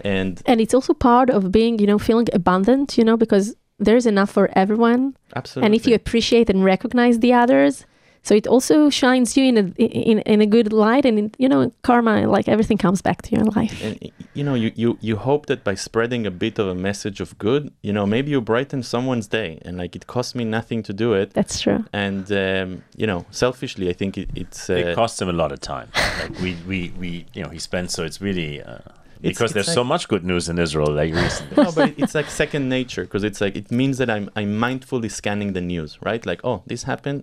And 0.00 0.42
and 0.46 0.60
it's 0.60 0.74
also 0.74 0.94
part 0.94 1.30
of 1.30 1.52
being 1.52 1.78
you 1.78 1.86
know 1.86 1.98
feeling 1.98 2.28
abundant 2.32 2.98
you 2.98 3.04
know 3.04 3.16
because 3.16 3.54
there's 3.78 4.06
enough 4.06 4.30
for 4.30 4.50
everyone 4.54 5.16
absolutely, 5.36 5.66
and 5.66 5.74
if 5.74 5.86
you 5.86 5.94
appreciate 5.94 6.50
and 6.50 6.64
recognize 6.64 7.20
the 7.20 7.32
others 7.32 7.86
so 8.22 8.34
it 8.34 8.46
also 8.46 8.88
shines 8.90 9.36
you 9.36 9.44
in 9.44 9.56
a 9.58 9.64
in, 9.82 10.18
in 10.20 10.40
a 10.40 10.46
good 10.46 10.72
light 10.72 11.04
and 11.04 11.34
you 11.38 11.48
know 11.48 11.70
karma 11.82 12.26
like 12.26 12.48
everything 12.48 12.78
comes 12.78 13.02
back 13.02 13.22
to 13.22 13.30
your 13.36 13.44
life 13.56 13.82
and 13.82 13.98
you 14.34 14.44
know 14.44 14.54
you, 14.54 14.70
you 14.74 14.98
you 15.00 15.16
hope 15.16 15.46
that 15.46 15.64
by 15.64 15.74
spreading 15.74 16.26
a 16.26 16.30
bit 16.30 16.58
of 16.58 16.66
a 16.68 16.74
message 16.74 17.20
of 17.20 17.36
good 17.38 17.72
you 17.82 17.92
know 17.92 18.06
maybe 18.06 18.30
you 18.30 18.40
brighten 18.40 18.82
someone's 18.82 19.26
day 19.26 19.58
and 19.64 19.76
like 19.76 19.96
it 19.96 20.06
costs 20.06 20.34
me 20.34 20.44
nothing 20.44 20.82
to 20.82 20.92
do 20.92 21.12
it 21.14 21.32
that's 21.34 21.60
true 21.60 21.84
and 21.92 22.30
um, 22.32 22.82
you 22.96 23.06
know 23.06 23.24
selfishly 23.30 23.88
i 23.88 23.92
think 23.92 24.16
it, 24.16 24.28
it's 24.34 24.70
uh, 24.70 24.74
it 24.74 24.94
costs 24.94 25.20
him 25.20 25.28
a 25.28 25.32
lot 25.42 25.50
of 25.52 25.60
time. 25.60 25.88
Like 26.20 26.40
we, 26.40 26.56
we, 26.66 26.92
we, 26.98 27.26
you 27.34 27.42
know, 27.42 27.48
he 27.48 27.58
spends. 27.58 27.92
So 27.94 28.04
it's 28.04 28.20
really 28.20 28.62
uh, 28.62 28.78
because 29.20 29.50
it's 29.50 29.54
there's 29.54 29.68
like- 29.68 29.74
so 29.74 29.84
much 29.84 30.08
good 30.08 30.24
news 30.24 30.48
in 30.48 30.58
Israel. 30.58 30.90
Like 30.92 31.12
recently, 31.14 31.62
no 31.64 31.70
but 31.72 31.94
it's 31.96 32.14
like 32.14 32.28
second 32.28 32.68
nature 32.68 33.04
because 33.04 33.24
it's 33.24 33.40
like 33.40 33.54
it 33.56 33.70
means 33.70 33.98
that 33.98 34.10
i'm 34.10 34.26
i'm 34.38 34.52
mindfully 34.66 35.10
scanning 35.10 35.52
the 35.52 35.60
news 35.60 35.90
right 36.08 36.22
like 36.30 36.40
oh 36.44 36.62
this 36.66 36.82
happened 36.92 37.22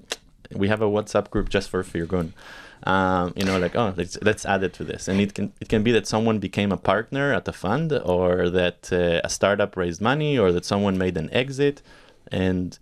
we 0.53 0.67
have 0.67 0.81
a 0.81 0.85
whatsapp 0.85 1.29
group 1.29 1.49
just 1.49 1.69
for 1.69 1.83
firgun. 1.83 2.33
Um, 2.83 3.33
you 3.35 3.43
know 3.43 3.59
like 3.59 3.75
oh 3.75 3.93
let's 3.97 4.17
let's 4.21 4.45
add 4.45 4.63
it 4.63 4.73
to 4.73 4.83
this. 4.83 5.07
And 5.07 5.19
it 5.19 5.33
can 5.33 5.51
it 5.59 5.69
can 5.69 5.83
be 5.83 5.91
that 5.91 6.07
someone 6.07 6.39
became 6.39 6.71
a 6.71 6.77
partner 6.77 7.33
at 7.33 7.47
a 7.47 7.53
fund 7.53 7.91
or 7.93 8.49
that 8.49 8.91
uh, 8.91 9.21
a 9.23 9.29
startup 9.29 9.75
raised 9.75 10.01
money 10.01 10.37
or 10.37 10.51
that 10.51 10.65
someone 10.65 10.97
made 10.97 11.17
an 11.17 11.29
exit. 11.33 11.81
And 12.31 12.77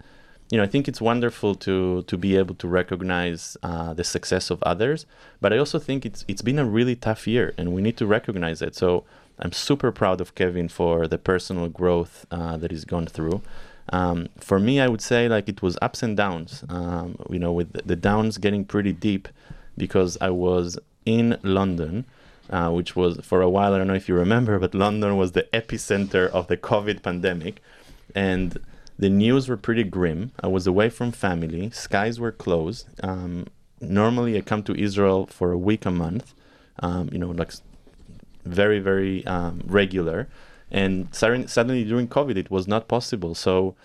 you 0.50 0.58
know 0.58 0.64
i 0.64 0.68
think 0.68 0.88
it's 0.88 1.02
wonderful 1.02 1.56
to 1.56 2.04
to 2.04 2.18
be 2.18 2.38
able 2.38 2.56
to 2.56 2.70
recognize 2.70 3.58
uh, 3.64 3.94
the 3.94 4.04
success 4.04 4.50
of 4.50 4.62
others. 4.64 5.06
But 5.42 5.52
i 5.52 5.58
also 5.58 5.80
think 5.80 6.06
it's 6.06 6.24
it's 6.28 6.42
been 6.42 6.60
a 6.60 6.66
really 6.66 6.96
tough 6.96 7.28
year 7.28 7.54
and 7.58 7.74
we 7.74 7.82
need 7.82 7.98
to 7.98 8.06
recognize 8.06 8.62
it. 8.62 8.76
So 8.76 9.04
i'm 9.40 9.52
super 9.52 9.92
proud 9.92 10.20
of 10.20 10.34
kevin 10.36 10.68
for 10.68 11.08
the 11.08 11.18
personal 11.18 11.68
growth 11.70 12.26
uh, 12.32 12.58
that 12.58 12.72
he's 12.72 12.86
gone 12.86 13.06
through 13.06 13.42
um, 13.90 14.28
for 14.40 14.60
me 14.60 14.80
i 14.80 14.88
would 14.88 15.02
say 15.02 15.28
like 15.28 15.48
it 15.48 15.62
was 15.62 15.78
ups 15.82 16.04
and 16.04 16.18
downs 16.18 16.64
um, 16.70 17.18
you 17.30 17.40
know 17.40 17.52
with 17.52 17.74
the, 17.86 17.96
downs 17.96 18.38
getting 18.38 18.64
pretty 18.66 18.94
deep 18.94 19.28
because 19.78 20.18
i 20.22 20.30
was 20.30 20.78
in 21.06 21.38
london 21.44 22.06
uh, 22.50 22.70
which 22.70 22.96
was 22.96 23.20
for 23.24 23.42
a 23.42 23.50
while 23.50 23.74
i 23.74 23.78
don't 23.78 23.88
know 23.88 23.94
if 23.94 24.08
you 24.08 24.16
remember 24.16 24.58
but 24.60 24.74
london 24.74 25.18
was 25.18 25.34
the 25.34 25.44
epicenter 25.54 26.30
of 26.30 26.48
the 26.48 26.58
covid 26.58 27.02
pandemic 27.02 27.62
and 28.16 28.60
the 29.00 29.10
news 29.10 29.48
were 29.48 29.58
pretty 29.58 29.84
grim. 29.84 30.32
I 30.40 30.48
was 30.48 30.66
away 30.66 30.90
from 30.90 31.12
family. 31.12 31.70
Skies 31.70 32.20
were 32.20 32.32
closed. 32.32 32.88
Um, 33.04 33.48
normally, 33.80 34.38
I 34.38 34.42
come 34.42 34.64
to 34.64 34.76
Israel 34.76 35.28
for 35.28 35.52
a 35.52 35.58
week 35.58 35.86
a 35.86 35.92
month. 35.92 36.34
Um, 36.80 37.10
you 37.12 37.20
know, 37.20 37.30
like 37.30 37.52
very 38.44 38.80
very 38.80 39.26
um, 39.28 39.62
regular. 39.66 40.28
And 40.72 41.14
suddenly 41.14 41.84
during 41.84 42.08
COVID, 42.08 42.36
it 42.36 42.52
was 42.52 42.68
not 42.68 42.88
possible. 42.88 43.36
So, 43.36 43.76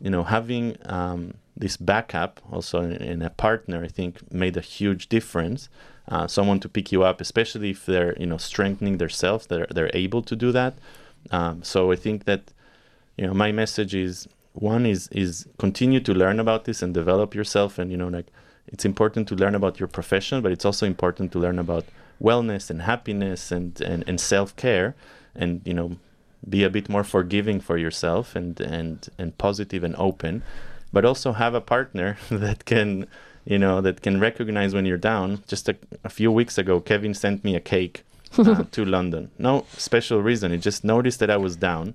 you 0.00 0.10
know, 0.10 0.24
having 0.24 0.76
um, 0.86 1.34
this 1.56 1.76
backup 1.76 2.40
also 2.50 2.82
in, 2.82 3.22
a 3.22 3.30
partner, 3.30 3.84
I 3.84 3.88
think, 3.88 4.32
made 4.32 4.56
a 4.56 4.60
huge 4.60 5.08
difference. 5.08 5.68
Uh, 6.08 6.26
someone 6.26 6.58
to 6.60 6.68
pick 6.68 6.90
you 6.90 7.02
up, 7.02 7.20
especially 7.20 7.70
if 7.70 7.86
they're 7.86 8.16
you 8.18 8.26
know 8.26 8.36
strengthening 8.36 8.98
themselves, 8.98 9.46
they're 9.46 9.68
they're 9.70 9.90
able 9.94 10.22
to 10.22 10.34
do 10.34 10.50
that. 10.50 10.74
Um, 11.30 11.62
so 11.62 11.92
I 11.92 11.96
think 11.96 12.24
that 12.24 12.52
you 13.16 13.26
know 13.26 13.34
my 13.34 13.52
message 13.52 13.94
is 13.94 14.26
one 14.54 14.84
is 14.84 15.08
is 15.08 15.46
continue 15.58 16.00
to 16.00 16.12
learn 16.12 16.40
about 16.40 16.64
this 16.64 16.82
and 16.82 16.92
develop 16.92 17.34
yourself 17.34 17.78
and 17.78 17.90
you 17.90 17.96
know 17.96 18.08
like 18.08 18.26
it's 18.66 18.84
important 18.84 19.26
to 19.28 19.34
learn 19.34 19.54
about 19.54 19.80
your 19.80 19.88
profession 19.88 20.42
but 20.42 20.52
it's 20.52 20.64
also 20.64 20.86
important 20.86 21.32
to 21.32 21.38
learn 21.38 21.58
about 21.58 21.84
wellness 22.20 22.68
and 22.68 22.82
happiness 22.82 23.50
and 23.50 23.80
and, 23.80 24.04
and 24.06 24.20
self-care 24.20 24.94
and 25.34 25.62
you 25.64 25.72
know 25.72 25.96
be 26.48 26.64
a 26.64 26.70
bit 26.70 26.88
more 26.88 27.04
forgiving 27.04 27.60
for 27.60 27.76
yourself 27.78 28.34
and 28.34 28.60
and 28.60 29.08
and 29.18 29.36
positive 29.38 29.84
and 29.84 29.94
open 29.96 30.42
but 30.92 31.04
also 31.04 31.32
have 31.32 31.54
a 31.54 31.60
partner 31.60 32.16
that 32.30 32.64
can 32.64 33.06
you 33.44 33.58
know 33.58 33.80
that 33.80 34.02
can 34.02 34.20
recognize 34.20 34.72
when 34.74 34.86
you're 34.86 34.96
down. 34.96 35.42
Just 35.48 35.68
a, 35.68 35.76
a 36.04 36.08
few 36.08 36.30
weeks 36.30 36.58
ago 36.58 36.80
kevin 36.80 37.14
sent 37.14 37.44
me 37.44 37.54
a 37.56 37.60
cake 37.60 38.04
uh, 38.38 38.64
to 38.70 38.84
london. 38.84 39.30
No 39.38 39.66
special 39.76 40.22
reason 40.22 40.52
he 40.52 40.58
just 40.58 40.84
noticed 40.84 41.18
that 41.20 41.30
i 41.30 41.36
was 41.36 41.56
down 41.56 41.94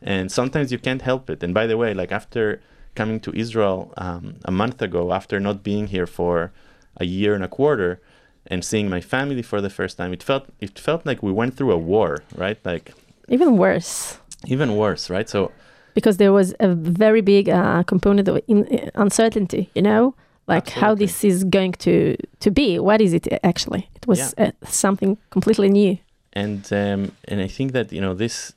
and 0.00 0.32
sometimes 0.32 0.72
you 0.72 0.78
can't 0.78 1.02
help 1.02 1.30
it. 1.30 1.42
And 1.42 1.54
by 1.54 1.66
the 1.66 1.76
way 1.76 1.94
like 1.94 2.12
after 2.12 2.60
coming 2.94 3.20
to 3.20 3.34
israel 3.34 3.92
um, 3.96 4.36
a 4.44 4.50
month 4.50 4.82
ago 4.82 5.12
after 5.12 5.40
not 5.40 5.62
being 5.62 5.86
here 5.86 6.06
for 6.06 6.52
a 6.98 7.06
year 7.06 7.34
and 7.34 7.42
a 7.42 7.48
quarter 7.48 8.00
and 8.46 8.62
seeing 8.64 8.90
my 8.90 9.00
family 9.00 9.40
for 9.40 9.60
the 9.62 9.70
first 9.70 9.96
time 9.96 10.12
it 10.12 10.22
felt 10.22 10.46
it 10.60 10.78
felt 10.78 11.06
like 11.06 11.22
we 11.22 11.32
went 11.32 11.56
through 11.56 11.72
a 11.72 11.78
war 11.78 12.22
right? 12.36 12.58
Like 12.64 12.92
even 13.32 13.56
worse. 13.56 14.18
Even 14.46 14.76
worse 14.76 15.10
right? 15.10 15.28
So 15.28 15.50
because 15.94 16.16
there 16.16 16.32
was 16.32 16.54
a 16.60 16.68
very 16.74 17.20
big 17.20 17.48
uh, 17.48 17.82
component 17.84 18.28
of 18.28 18.40
in, 18.46 18.90
uncertainty 18.94 19.70
you 19.74 19.82
know? 19.82 20.14
Like 20.48 20.70
how 20.70 20.94
this 20.94 21.24
is 21.24 21.44
going 21.44 21.72
to 21.86 22.16
to 22.40 22.50
be. 22.50 22.78
What 22.78 23.00
is 23.00 23.12
it 23.12 23.28
actually? 23.44 23.88
It 23.94 24.06
was 24.06 24.34
uh, 24.36 24.50
something 24.64 25.16
completely 25.30 25.68
new. 25.68 25.98
And 26.32 26.64
um, 26.72 27.12
and 27.28 27.40
I 27.40 27.46
think 27.46 27.72
that 27.72 27.92
you 27.92 28.00
know 28.00 28.14
this 28.14 28.52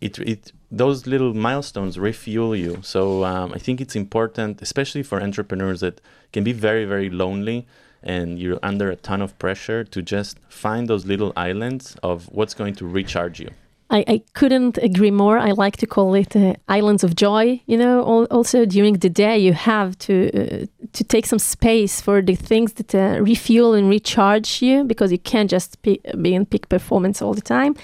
it 0.00 0.18
it 0.20 0.52
those 0.70 1.06
little 1.06 1.34
milestones 1.34 1.98
refuel 1.98 2.54
you. 2.54 2.78
So 2.82 3.24
um, 3.24 3.52
I 3.52 3.58
think 3.58 3.80
it's 3.80 3.96
important, 3.96 4.62
especially 4.62 5.02
for 5.02 5.20
entrepreneurs 5.20 5.80
that 5.80 6.00
can 6.32 6.44
be 6.44 6.52
very 6.52 6.84
very 6.84 7.10
lonely 7.10 7.66
and 8.04 8.38
you're 8.38 8.60
under 8.62 8.90
a 8.90 8.96
ton 8.96 9.22
of 9.22 9.36
pressure 9.38 9.82
to 9.82 10.02
just 10.02 10.38
find 10.48 10.88
those 10.88 11.06
little 11.06 11.32
islands 11.36 11.96
of 12.02 12.28
what's 12.30 12.54
going 12.54 12.74
to 12.74 12.86
recharge 12.86 13.40
you. 13.40 13.50
I, 13.90 14.04
I 14.08 14.22
couldn't 14.32 14.78
agree 14.78 15.10
more. 15.10 15.38
I 15.38 15.52
like 15.52 15.76
to 15.78 15.86
call 15.86 16.14
it 16.14 16.34
uh, 16.34 16.54
islands 16.68 17.04
of 17.04 17.14
joy. 17.14 17.60
You 17.66 17.76
know, 17.76 18.00
Al- 18.00 18.24
also 18.30 18.64
during 18.64 18.94
the 18.94 19.10
day, 19.10 19.38
you 19.38 19.52
have 19.52 19.96
to 19.98 20.14
uh, 20.32 20.66
to 20.92 21.04
take 21.04 21.26
some 21.26 21.38
space 21.38 22.00
for 22.00 22.22
the 22.22 22.34
things 22.34 22.72
that 22.74 22.94
uh, 22.94 23.20
refuel 23.20 23.74
and 23.74 23.88
recharge 23.90 24.62
you 24.62 24.84
because 24.84 25.12
you 25.12 25.18
can't 25.18 25.50
just 25.50 25.80
be, 25.82 26.00
be 26.22 26.34
in 26.34 26.46
peak 26.46 26.68
performance 26.68 27.20
all 27.20 27.34
the 27.34 27.42
time. 27.42 27.74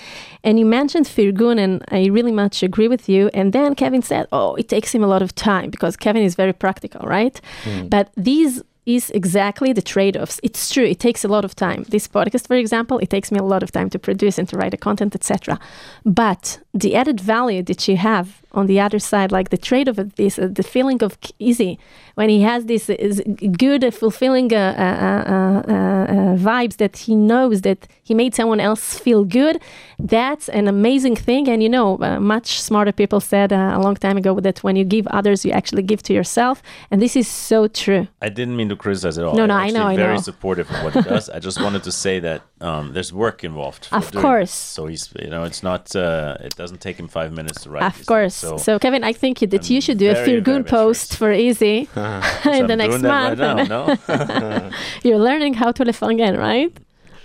And 0.43 0.59
you 0.59 0.65
mentioned 0.65 1.07
Firgun, 1.07 1.59
and 1.59 1.85
I 1.91 2.07
really 2.07 2.33
much 2.33 2.63
agree 2.63 2.89
with 2.89 3.09
you. 3.09 3.31
And 3.35 3.53
then 3.53 3.75
Kevin 3.75 4.03
said, 4.03 4.27
"Oh, 4.33 4.55
it 4.55 4.69
takes 4.69 4.95
him 4.95 5.05
a 5.05 5.07
lot 5.07 5.23
of 5.23 5.35
time 5.35 5.71
because 5.71 5.97
Kevin 5.97 6.23
is 6.23 6.35
very 6.35 6.53
practical, 6.55 7.03
right?" 7.07 7.41
But 7.89 8.11
these 8.17 8.63
is 8.87 9.11
exactly 9.11 9.73
the 9.73 9.83
trade-offs. 9.83 10.41
It's 10.43 10.73
true. 10.73 10.85
It 10.85 10.99
takes 10.99 11.25
a 11.25 11.29
lot 11.29 11.45
of 11.45 11.55
time. 11.55 11.85
This 11.89 12.09
podcast, 12.09 12.47
for 12.47 12.57
example, 12.57 12.99
it 12.99 13.11
takes 13.11 13.31
me 13.31 13.39
a 13.39 13.45
lot 13.45 13.63
of 13.63 13.71
time 13.71 13.91
to 13.91 13.99
produce 13.99 14.39
and 14.39 14.49
to 14.49 14.57
write 14.57 14.71
the 14.71 14.77
content, 14.77 15.15
etc. 15.15 15.59
But 16.05 16.61
the 16.73 16.95
added 16.95 17.21
value 17.21 17.63
that 17.65 17.89
you 17.89 17.97
have 17.97 18.43
on 18.53 18.67
the 18.67 18.81
other 18.81 18.99
side, 18.99 19.33
like 19.33 19.51
the 19.51 19.59
trade-off 19.59 19.99
of 19.99 20.15
this, 20.17 20.39
uh, 20.39 20.49
the 20.51 20.63
feeling 20.63 21.03
of 21.03 21.19
Eze 21.41 21.77
when 22.15 22.29
he 22.29 22.43
has 22.43 22.67
this 22.67 22.91
uh, 22.91 22.95
is 22.99 23.23
good, 23.57 23.85
uh, 23.85 23.91
fulfilling 23.91 24.53
uh, 24.53 24.57
uh, 24.57 25.71
uh, 25.71 26.37
vibes 26.37 26.77
that 26.77 26.97
he 26.97 27.15
knows 27.15 27.63
that 27.63 27.87
he 28.03 28.15
made 28.15 28.35
someone 28.35 28.61
else 28.61 28.99
feel 28.99 29.25
good. 29.25 29.61
That's 29.99 30.49
an 30.49 30.69
amazing 30.69 31.17
thing. 31.17 31.49
And 31.49 31.63
you 31.63 31.69
know, 31.69 31.99
uh, 32.01 32.21
much 32.21 32.61
smarter 32.61 32.93
people 32.93 33.21
said 33.21 33.53
uh, 33.53 33.73
a 33.75 33.81
long 33.81 33.97
time 33.97 34.17
ago 34.17 34.39
that 34.41 34.63
when 34.63 34.77
you 34.77 34.85
give 34.85 35.07
others, 35.09 35.45
you 35.45 35.53
actually 35.53 35.83
give 35.83 36.03
to 36.05 36.13
yourself. 36.13 36.63
And 36.91 37.01
this 37.01 37.17
is 37.17 37.29
so 37.29 37.69
true. 37.69 38.09
I 38.21 38.29
didn't 38.29 38.57
mean 38.57 38.69
to 38.69 38.77
criticize 38.77 39.19
at 39.19 39.25
all. 39.25 39.35
No, 39.35 39.43
I'm 39.43 39.49
no, 39.49 39.55
I 39.55 39.63
actually 39.65 39.79
know, 39.79 39.87
I 39.87 39.97
Very 39.97 40.15
know. 40.15 40.21
supportive 40.21 40.71
of 40.71 40.85
what 40.85 40.93
he 40.95 41.03
does. 41.03 41.31
I 41.31 41.39
just 41.39 41.61
wanted 41.61 41.83
to 41.85 41.93
say 41.93 42.21
that 42.21 42.43
um, 42.61 42.93
there's 42.93 43.13
work 43.13 43.43
involved. 43.45 43.87
for 43.87 43.97
Of 43.97 44.11
doing 44.11 44.23
course. 44.23 44.51
this. 44.51 44.75
So 44.77 44.87
he's, 44.87 45.13
you 45.19 45.31
know, 45.31 45.45
it's 45.45 45.63
not. 45.63 45.95
Uh, 45.97 46.37
it 46.41 46.55
doesn't 46.57 46.81
take 46.81 46.99
him 46.99 47.09
five 47.09 47.33
minutes 47.33 47.63
to 47.63 47.71
write. 47.71 47.83
Of 48.01 48.07
course. 48.07 48.41
things. 48.41 48.63
So, 48.65 48.79
Kevin, 48.79 49.03
I 49.05 49.13
think 49.13 49.39
that 49.41 49.71
you 49.71 49.77
I'm 49.77 49.81
should 49.81 49.99
do 49.99 50.11
a 50.11 50.15
very, 50.15 50.25
feel 50.27 50.41
very 50.41 50.59
good 50.63 50.67
post 50.67 51.11
first. 51.11 51.19
for 51.19 51.31
Eze 51.33 51.63
in 52.61 52.67
the 52.67 52.77
next 52.77 53.03
month. 53.03 53.39
right 53.39 53.39
now. 53.39 53.65
No, 53.65 54.71
You're 55.03 55.19
learning 55.19 55.55
how 55.55 55.73
to 55.73 55.85
live 55.85 56.03
again, 56.03 56.37
right? 56.37 56.73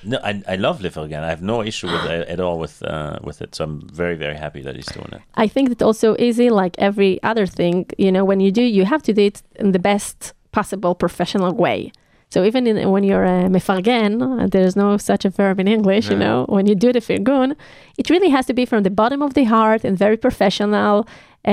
no, 0.08 0.20
I, 0.24 0.42
I 0.48 0.56
love 0.56 0.82
Live 0.82 0.98
Again. 0.98 1.24
I 1.24 1.30
have 1.30 1.42
no 1.42 1.64
issue 1.64 1.88
with 1.88 2.06
it 2.06 2.28
at 2.30 2.40
all 2.40 2.60
with 2.60 2.84
uh, 2.84 3.18
with 3.24 3.42
it. 3.42 3.56
So 3.56 3.64
I'm 3.64 3.90
very 3.90 4.16
very 4.16 4.36
happy 4.36 4.62
that 4.62 4.76
he's 4.76 4.86
doing 4.86 5.10
it. 5.14 5.22
I 5.34 5.48
think 5.48 5.70
that 5.70 5.82
also 5.82 6.14
Eze, 6.16 6.52
like 6.52 6.76
every 6.78 7.22
other 7.24 7.48
thing, 7.48 7.88
you 7.98 8.12
know, 8.12 8.24
when 8.24 8.40
you 8.40 8.52
do, 8.52 8.62
you 8.62 8.86
have 8.86 9.02
to 9.04 9.14
do 9.14 9.24
it 9.24 9.42
in 9.56 9.72
the 9.72 9.80
best 9.80 10.34
possible 10.52 10.94
professional 10.96 11.54
way. 11.54 11.92
So 12.30 12.44
even 12.44 12.68
in, 12.68 12.90
when 12.92 13.04
you're 13.04 13.24
a 13.24 13.44
mefargen, 13.56 14.22
uh, 14.22 14.48
there's 14.48 14.76
no 14.76 14.98
such 14.98 15.24
a 15.26 15.30
verb 15.30 15.60
in 15.60 15.68
English, 15.68 16.10
you 16.10 16.18
know, 16.18 16.46
when 16.50 16.66
you 16.66 16.76
do 16.76 16.92
the 16.92 17.00
firgun, 17.00 17.56
it 17.98 18.10
really 18.10 18.30
has 18.30 18.46
to 18.48 18.54
be 18.54 18.66
from 18.66 18.84
the 18.84 18.90
bottom 18.90 19.22
of 19.22 19.34
the 19.36 19.46
heart 19.46 19.84
and 19.86 19.98
very 19.98 20.18
professional, 20.18 21.08
uh, 21.48 21.50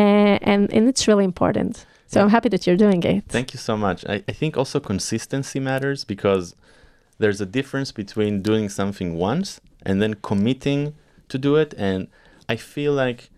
and, 0.53 0.73
and 0.73 0.89
it's 0.89 1.07
really 1.07 1.25
important. 1.25 1.87
So 2.09 2.18
Yeah. 2.18 2.25
I'm 2.25 2.31
happy 2.31 2.49
that 2.49 2.66
you're 2.66 2.77
doing 2.77 3.03
it. 3.05 3.25
Thank 3.29 3.55
you 3.55 3.59
so 3.59 3.77
much. 3.77 4.05
I, 4.09 4.23
I 4.29 4.33
think 4.33 4.57
also 4.57 4.81
consistency 4.81 5.61
matters 5.61 6.05
because 6.05 6.55
there's 7.18 7.41
a 7.41 7.47
difference 7.47 7.93
between 7.93 8.43
doing 8.43 8.68
something 8.68 9.14
once 9.14 9.61
and 9.87 10.03
then 10.03 10.14
committing 10.14 10.95
to 11.29 11.39
do 11.39 11.57
it. 11.57 11.75
And 11.79 12.09
I 12.49 12.57
feel 12.57 12.93
like, 12.93 13.31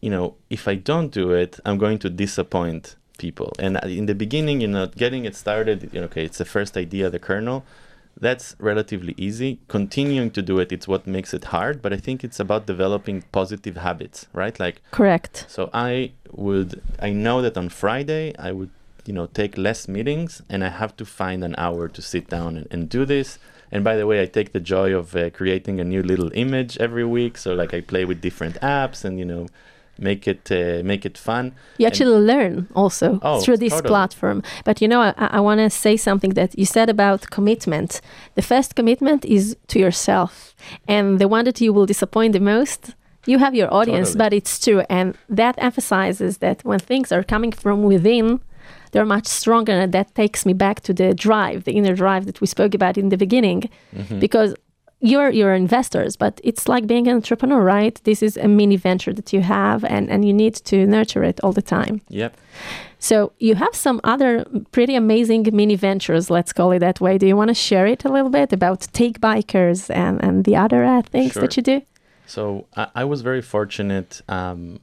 you 0.00 0.10
know, 0.10 0.36
if 0.48 0.68
I 0.68 0.76
don't 0.76 1.10
do 1.10 1.32
it, 1.32 1.58
I'm 1.66 1.78
going 1.78 1.98
to 1.98 2.08
disappoint 2.10 2.96
people. 3.20 3.52
And 3.58 3.72
in 3.84 4.06
the 4.06 4.14
beginning, 4.14 4.56
you 4.62 4.70
know, 4.74 4.86
getting 5.04 5.22
it 5.28 5.36
started, 5.36 5.90
you 5.92 6.00
know, 6.00 6.06
okay, 6.06 6.24
it's 6.24 6.38
the 6.38 6.50
first 6.56 6.72
idea, 6.76 7.10
the 7.10 7.24
kernel. 7.28 7.58
That's 8.26 8.56
relatively 8.58 9.14
easy. 9.16 9.50
Continuing 9.68 10.30
to 10.32 10.42
do 10.42 10.58
it, 10.58 10.72
it's 10.72 10.88
what 10.92 11.06
makes 11.06 11.32
it 11.38 11.44
hard. 11.56 11.80
But 11.84 11.92
I 11.92 11.98
think 12.06 12.24
it's 12.24 12.40
about 12.40 12.66
developing 12.66 13.16
positive 13.30 13.76
habits, 13.76 14.26
right? 14.32 14.56
Like 14.64 14.76
Correct. 14.90 15.46
so 15.48 15.62
I 15.72 16.12
would 16.46 16.82
I 17.08 17.10
know 17.24 17.40
that 17.44 17.56
on 17.62 17.68
Friday 17.68 18.24
I 18.48 18.50
would 18.52 18.72
you 19.06 19.14
know 19.16 19.26
take 19.40 19.52
less 19.68 19.80
meetings 19.96 20.42
and 20.52 20.60
I 20.68 20.70
have 20.82 20.92
to 21.00 21.04
find 21.20 21.40
an 21.44 21.54
hour 21.64 21.82
to 21.96 22.00
sit 22.12 22.24
down 22.36 22.50
and, 22.58 22.66
and 22.72 22.88
do 22.96 23.04
this. 23.14 23.38
And 23.72 23.84
by 23.84 23.94
the 23.96 24.06
way, 24.10 24.20
I 24.20 24.26
take 24.26 24.50
the 24.52 24.64
joy 24.74 24.88
of 25.00 25.14
uh, 25.14 25.30
creating 25.38 25.76
a 25.80 25.84
new 25.92 26.02
little 26.02 26.30
image 26.44 26.72
every 26.86 27.06
week. 27.18 27.38
So 27.38 27.54
like 27.60 27.72
I 27.78 27.80
play 27.92 28.04
with 28.04 28.20
different 28.20 28.56
apps 28.80 29.04
and 29.06 29.14
you 29.22 29.28
know 29.32 29.44
make 30.00 30.26
it 30.32 30.50
uh, 30.50 30.82
make 30.84 31.04
it 31.06 31.16
fun. 31.18 31.44
You 31.78 31.86
And- 31.86 31.92
actually 31.92 32.18
learn 32.32 32.66
also 32.74 33.18
Oh, 33.22 33.40
through 33.40 33.58
this 33.58 33.72
totally. 33.72 33.88
platform. 33.88 34.42
But 34.64 34.80
you 34.82 34.88
know, 34.88 35.00
I, 35.02 35.12
I 35.38 35.40
want 35.40 35.58
to 35.60 35.70
say 35.70 35.96
something 35.96 36.34
that 36.34 36.50
you 36.58 36.64
said 36.66 36.88
about 36.88 37.30
commitment. 37.30 38.00
The 38.34 38.42
first 38.42 38.74
commitment 38.74 39.24
is 39.24 39.56
to 39.68 39.78
yourself, 39.78 40.54
and 40.88 41.18
the 41.18 41.28
one 41.28 41.44
that 41.44 41.60
you 41.60 41.72
will 41.74 41.86
disappoint 41.86 42.32
the 42.32 42.40
most. 42.54 42.94
You 43.26 43.38
have 43.38 43.54
your 43.54 43.68
audience, 43.80 44.08
Totally. 44.12 44.24
but 44.24 44.32
it's 44.32 44.58
true, 44.64 44.82
and 44.88 45.14
that 45.36 45.54
emphasizes 45.58 46.38
that 46.38 46.64
when 46.64 46.78
things 46.78 47.12
are 47.12 47.22
coming 47.22 47.52
from 47.52 47.82
within, 47.82 48.40
they're 48.92 49.04
much 49.16 49.26
stronger, 49.26 49.72
and 49.82 49.92
that 49.92 50.14
takes 50.14 50.46
me 50.46 50.54
back 50.54 50.80
to 50.80 50.92
the 50.94 51.12
drive, 51.14 51.64
the 51.64 51.72
inner 51.72 51.94
drive 51.94 52.24
that 52.24 52.40
we 52.40 52.46
spoke 52.46 52.74
about 52.74 52.96
in 52.96 53.10
the 53.10 53.16
beginning, 53.18 53.68
Mm-hmm. 53.94 54.18
because 54.20 54.54
you're 55.00 55.30
you're 55.30 55.54
investors, 55.54 56.16
but 56.16 56.40
it's 56.44 56.68
like 56.68 56.86
being 56.86 57.08
an 57.08 57.16
entrepreneur, 57.16 57.62
right? 57.62 58.00
This 58.04 58.22
is 58.22 58.36
a 58.36 58.48
mini 58.48 58.76
venture 58.76 59.12
that 59.14 59.32
you 59.32 59.40
have, 59.40 59.84
and 59.84 60.10
and 60.10 60.24
you 60.24 60.32
need 60.32 60.54
to 60.54 60.86
nurture 60.86 61.24
it 61.24 61.40
all 61.42 61.52
the 61.52 61.62
time. 61.62 62.02
Yep. 62.08 62.36
So 62.98 63.32
you 63.38 63.54
have 63.54 63.74
some 63.74 64.00
other 64.04 64.44
pretty 64.72 64.94
amazing 64.94 65.48
mini 65.54 65.74
ventures, 65.74 66.28
let's 66.28 66.52
call 66.52 66.70
it 66.72 66.80
that 66.80 67.00
way. 67.00 67.16
Do 67.16 67.26
you 67.26 67.34
want 67.34 67.48
to 67.48 67.54
share 67.54 67.86
it 67.86 68.04
a 68.04 68.10
little 68.10 68.28
bit 68.28 68.52
about 68.52 68.80
Tech 68.92 69.20
Bikers 69.20 69.88
and, 69.88 70.22
and 70.22 70.44
the 70.44 70.54
other 70.54 70.84
uh, 70.84 71.00
things 71.00 71.32
that 71.34 71.56
you 71.56 71.62
do? 71.62 71.80
So 72.26 72.66
I, 72.76 72.88
I 72.96 73.04
was 73.04 73.22
very 73.22 73.40
fortunate 73.40 74.20
um, 74.28 74.80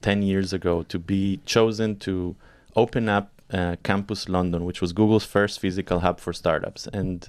10 0.00 0.22
years 0.22 0.54
ago 0.54 0.82
to 0.84 0.98
be 0.98 1.40
chosen 1.44 1.98
to 1.98 2.36
open 2.74 3.06
up 3.10 3.30
uh, 3.52 3.76
Campus 3.82 4.30
London, 4.30 4.64
which 4.64 4.80
was 4.80 4.94
Google's 4.94 5.26
first 5.26 5.60
physical 5.60 6.00
hub 6.00 6.20
for 6.20 6.32
startups. 6.32 6.86
And 6.86 7.28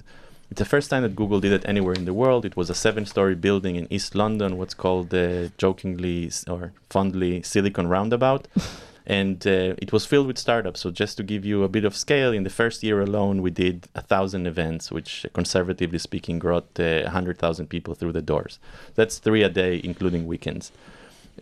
it's 0.50 0.58
the 0.58 0.64
first 0.64 0.88
time 0.90 1.02
that 1.02 1.14
Google 1.14 1.40
did 1.40 1.52
it 1.52 1.64
anywhere 1.68 1.94
in 1.94 2.04
the 2.04 2.14
world. 2.14 2.44
It 2.44 2.56
was 2.56 2.70
a 2.70 2.74
seven 2.74 3.04
story 3.04 3.34
building 3.34 3.76
in 3.76 3.86
East 3.92 4.14
London, 4.14 4.56
what's 4.56 4.74
called 4.74 5.12
uh, 5.12 5.48
jokingly 5.58 6.30
or 6.48 6.72
fondly 6.88 7.42
Silicon 7.42 7.86
Roundabout. 7.86 8.48
and 9.08 9.46
uh, 9.46 9.74
it 9.78 9.92
was 9.92 10.06
filled 10.06 10.26
with 10.26 10.38
startups. 10.38 10.80
So 10.80 10.90
just 10.90 11.16
to 11.16 11.22
give 11.22 11.44
you 11.44 11.64
a 11.64 11.68
bit 11.68 11.84
of 11.84 11.96
scale, 11.96 12.32
in 12.32 12.44
the 12.44 12.50
first 12.50 12.82
year 12.82 13.00
alone, 13.00 13.42
we 13.42 13.50
did 13.50 13.88
a 13.94 14.02
thousand 14.02 14.46
events, 14.46 14.90
which 14.90 15.26
conservatively 15.32 15.98
speaking 15.98 16.38
brought 16.38 16.78
uh, 16.78 17.02
100,000 17.02 17.66
people 17.68 17.94
through 17.94 18.12
the 18.12 18.22
doors. 18.22 18.58
That's 18.94 19.18
three 19.18 19.42
a 19.42 19.48
day, 19.48 19.80
including 19.82 20.26
weekends. 20.26 20.72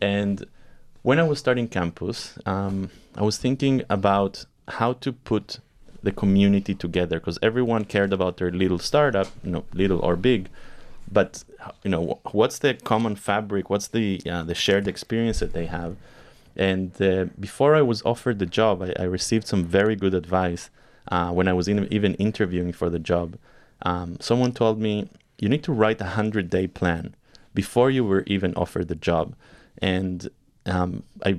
And 0.01 0.47
when 1.03 1.19
I 1.19 1.25
was 1.25 1.39
starting 1.39 1.69
campus, 1.69 2.39
um, 2.47 2.91
I 3.17 3.23
was 3.23 3.37
thinking 3.37 3.83
about 3.89 4.47
how 4.69 4.95
to 4.95 5.13
put 5.13 5.61
the 6.07 6.13
community 6.13 6.75
together 6.75 7.19
because 7.19 7.39
everyone 7.43 7.85
cared 7.85 8.13
about 8.13 8.39
their 8.39 8.53
little 8.63 8.79
startup, 8.79 9.29
you 9.45 9.51
know, 9.51 9.65
little 9.75 10.01
or 10.09 10.15
big. 10.17 10.49
But 11.11 11.45
you 11.85 11.91
know, 11.91 12.03
what's 12.33 12.59
the 12.59 12.73
common 12.75 13.15
fabric? 13.17 13.69
What's 13.69 13.89
the 13.89 14.23
uh, 14.33 14.45
the 14.51 14.55
shared 14.55 14.87
experience 14.89 15.39
that 15.41 15.53
they 15.53 15.67
have? 15.67 15.97
And 16.57 16.91
uh, 17.03 17.27
before 17.39 17.73
I 17.81 17.83
was 17.83 17.99
offered 18.13 18.39
the 18.39 18.51
job, 18.61 18.75
I, 18.83 18.91
I 19.03 19.07
received 19.19 19.47
some 19.47 19.63
very 19.79 19.95
good 19.95 20.15
advice 20.15 20.71
uh, 21.15 21.31
when 21.37 21.47
I 21.49 21.53
was 21.53 21.69
in, 21.69 21.77
even 21.93 22.15
interviewing 22.15 22.73
for 22.73 22.89
the 22.89 23.03
job. 23.13 23.37
Um, 23.83 24.17
someone 24.21 24.53
told 24.53 24.81
me 24.81 25.09
you 25.39 25.49
need 25.49 25.65
to 25.65 25.73
write 25.73 26.01
a 26.01 26.11
hundred 26.19 26.49
day 26.49 26.67
plan 26.67 27.15
before 27.53 27.91
you 27.91 28.05
were 28.05 28.25
even 28.27 28.55
offered 28.55 28.89
the 28.89 29.01
job. 29.11 29.35
And 29.83 30.29
um, 30.65 31.03
I 31.25 31.31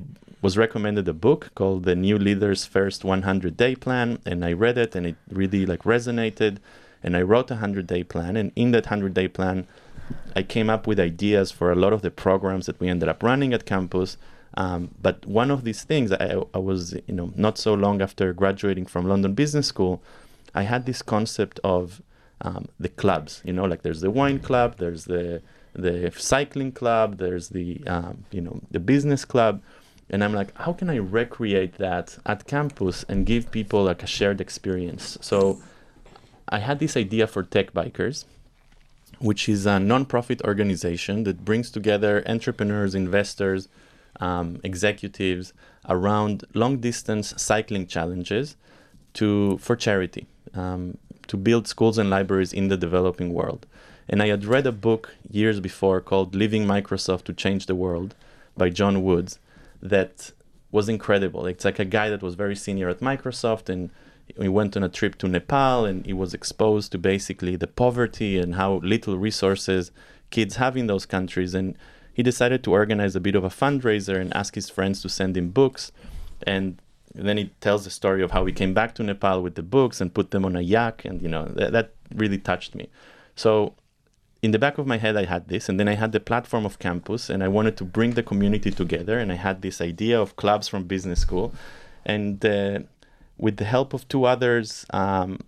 was 0.42 0.58
recommended 0.58 1.08
a 1.08 1.14
book 1.14 1.52
called 1.56 1.84
The 1.84 1.96
New 1.96 2.18
Leader's 2.18 2.66
First 2.66 3.04
100 3.04 3.58
Day 3.58 3.76
Plan, 3.76 4.20
and 4.26 4.46
I 4.46 4.54
read 4.54 4.78
it, 4.78 4.96
and 4.96 5.06
it 5.06 5.16
really 5.30 5.66
like 5.66 5.84
resonated. 5.84 6.58
And 7.04 7.16
I 7.16 7.22
wrote 7.22 7.50
a 7.52 7.56
100 7.56 7.88
day 7.88 8.04
plan, 8.04 8.36
and 8.36 8.52
in 8.56 8.72
that 8.72 8.86
100 8.86 9.14
day 9.14 9.28
plan, 9.28 9.68
I 10.36 10.44
came 10.44 10.70
up 10.70 10.88
with 10.88 11.00
ideas 11.00 11.52
for 11.52 11.72
a 11.72 11.76
lot 11.76 11.94
of 11.94 12.02
the 12.02 12.12
programs 12.12 12.66
that 12.66 12.80
we 12.80 12.88
ended 12.88 13.10
up 13.10 13.24
running 13.24 13.54
at 13.54 13.66
campus. 13.66 14.18
Um, 14.56 14.92
but 15.02 15.26
one 15.26 15.52
of 15.52 15.64
these 15.64 15.84
things, 15.84 16.12
I, 16.12 16.42
I 16.54 16.58
was, 16.58 16.96
you 17.08 17.14
know, 17.14 17.32
not 17.36 17.58
so 17.58 17.74
long 17.74 18.02
after 18.02 18.34
graduating 18.34 18.88
from 18.88 19.08
London 19.08 19.34
Business 19.34 19.68
School, 19.68 20.02
I 20.56 20.64
had 20.64 20.86
this 20.86 21.02
concept 21.02 21.60
of 21.64 22.02
um, 22.42 22.68
the 22.80 22.90
clubs. 22.90 23.42
You 23.46 23.54
know, 23.54 23.66
like 23.66 23.84
there's 23.84 24.02
the 24.02 24.12
wine 24.12 24.40
club, 24.40 24.78
there's 24.78 25.06
the 25.06 25.42
the 25.74 26.12
cycling 26.18 26.72
club, 26.72 27.18
there's 27.18 27.50
the 27.50 27.84
um, 27.88 28.26
you 28.32 28.42
know 28.42 28.62
the 28.72 28.80
business 28.80 29.26
club, 29.26 29.62
and 30.10 30.24
I'm 30.24 30.34
like, 30.34 30.56
how 30.58 30.74
can 30.74 30.90
I 30.90 30.96
recreate 30.96 31.78
that 31.78 32.18
at 32.26 32.48
campus 32.48 33.04
and 33.10 33.26
give 33.26 33.52
people 33.52 33.84
like 33.84 34.04
a 34.04 34.08
shared 34.08 34.40
experience? 34.40 35.18
So 35.22 35.62
I 36.48 36.60
had 36.60 36.80
this 36.80 36.96
idea 36.96 37.28
for 37.28 37.44
Tech 37.44 37.74
Bikers, 37.74 38.24
which 39.20 39.50
is 39.50 39.66
a 39.66 39.80
non-profit 39.80 40.42
organization 40.44 41.24
that 41.24 41.44
brings 41.44 41.70
together 41.70 42.24
entrepreneurs, 42.26 42.96
investors, 42.96 43.68
um, 44.20 44.60
executives 44.64 45.54
around 45.90 46.46
long-distance 46.54 47.34
cycling 47.38 47.86
challenges 47.86 48.56
to 49.14 49.58
for 49.58 49.76
charity, 49.76 50.28
um, 50.54 50.98
to 51.28 51.36
build 51.36 51.68
schools 51.68 51.98
and 51.98 52.10
libraries 52.10 52.54
in 52.54 52.70
the 52.70 52.78
developing 52.78 53.34
world. 53.34 53.66
And 54.08 54.24
I 54.24 54.28
had 54.28 54.46
read 54.46 54.66
a 54.66 54.72
book 54.72 55.16
years 55.30 55.60
before 55.60 56.00
called 56.00 56.34
Leaving 56.34 56.66
Microsoft 56.66 57.26
to 57.26 57.34
Change 57.34 57.66
the 57.66 57.76
World 57.76 58.16
by 58.56 58.70
John 58.70 59.04
Woods 59.04 59.40
that 59.82 60.32
was 60.72 60.90
incredible. 60.90 61.46
It's 61.46 61.66
like 61.66 61.80
a 61.80 61.86
guy 61.86 62.10
that 62.10 62.22
was 62.22 62.36
very 62.36 62.56
senior 62.56 62.90
at 62.90 63.00
Microsoft 63.00 63.70
and 63.70 63.90
he 64.40 64.50
went 64.50 64.76
on 64.76 64.84
a 64.84 64.90
trip 64.90 65.18
to 65.20 65.28
Nepal 65.28 65.86
and 65.86 66.06
he 66.06 66.14
was 66.14 66.34
exposed 66.34 66.92
to 66.92 66.98
basically 66.98 67.56
the 67.56 67.68
poverty 67.68 68.38
and 68.38 68.56
how 68.56 68.76
little 68.84 69.18
resources 69.18 69.92
kids 70.30 70.58
have 70.58 70.76
in 70.76 70.88
those 70.88 71.06
countries. 71.06 71.54
And 71.54 71.78
he 72.14 72.24
decided 72.24 72.64
to 72.64 72.72
organize 72.72 73.16
a 73.16 73.22
bit 73.22 73.36
of 73.36 73.44
a 73.44 73.50
fundraiser 73.50 74.20
and 74.20 74.36
ask 74.36 74.56
his 74.56 74.70
friends 74.70 75.02
to 75.02 75.10
send 75.10 75.38
him 75.38 75.50
books. 75.50 75.92
And 76.44 76.82
then 77.14 77.38
he 77.38 77.46
tells 77.62 77.86
the 77.86 77.90
story 77.90 78.22
of 78.22 78.32
how 78.32 78.46
he 78.46 78.52
came 78.52 78.74
back 78.74 78.96
to 78.96 79.04
Nepal 79.04 79.42
with 79.42 79.56
the 79.56 79.64
books 79.64 80.02
and 80.02 80.14
put 80.14 80.32
them 80.32 80.44
on 80.44 80.56
a 80.56 80.62
yak. 80.62 81.06
And, 81.06 81.22
you 81.22 81.30
know, 81.30 81.46
th- 81.46 81.72
that 81.72 81.94
really 82.14 82.38
touched 82.38 82.76
me. 82.76 82.90
So 83.36 83.76
in 84.48 84.52
the 84.52 84.60
back 84.66 84.78
of 84.78 84.88
my 84.88 84.98
head, 84.98 85.18
I 85.18 85.26
had 85.26 85.50
this, 85.50 85.68
and 85.68 85.78
then 85.78 85.90
I 85.90 85.96
had 85.96 86.14
the 86.14 86.22
platform 86.22 86.66
of 86.66 86.80
campus, 86.80 87.30
and 87.30 87.44
I 87.44 87.50
wanted 87.50 87.76
to 87.80 87.84
bring 87.84 88.12
the 88.20 88.24
community 88.32 88.72
together. 88.72 89.20
And 89.20 89.30
I 89.30 89.36
had 89.48 89.62
this 89.62 89.82
idea 89.82 90.18
of 90.22 90.38
clubs 90.38 90.70
from 90.70 90.86
business 90.86 91.20
school, 91.20 91.48
and 92.06 92.34
uh, 92.46 92.80
with 93.38 93.58
the 93.58 93.66
help 93.76 93.94
of 93.94 94.08
two 94.08 94.24
others, 94.24 94.86
um, 95.02 95.42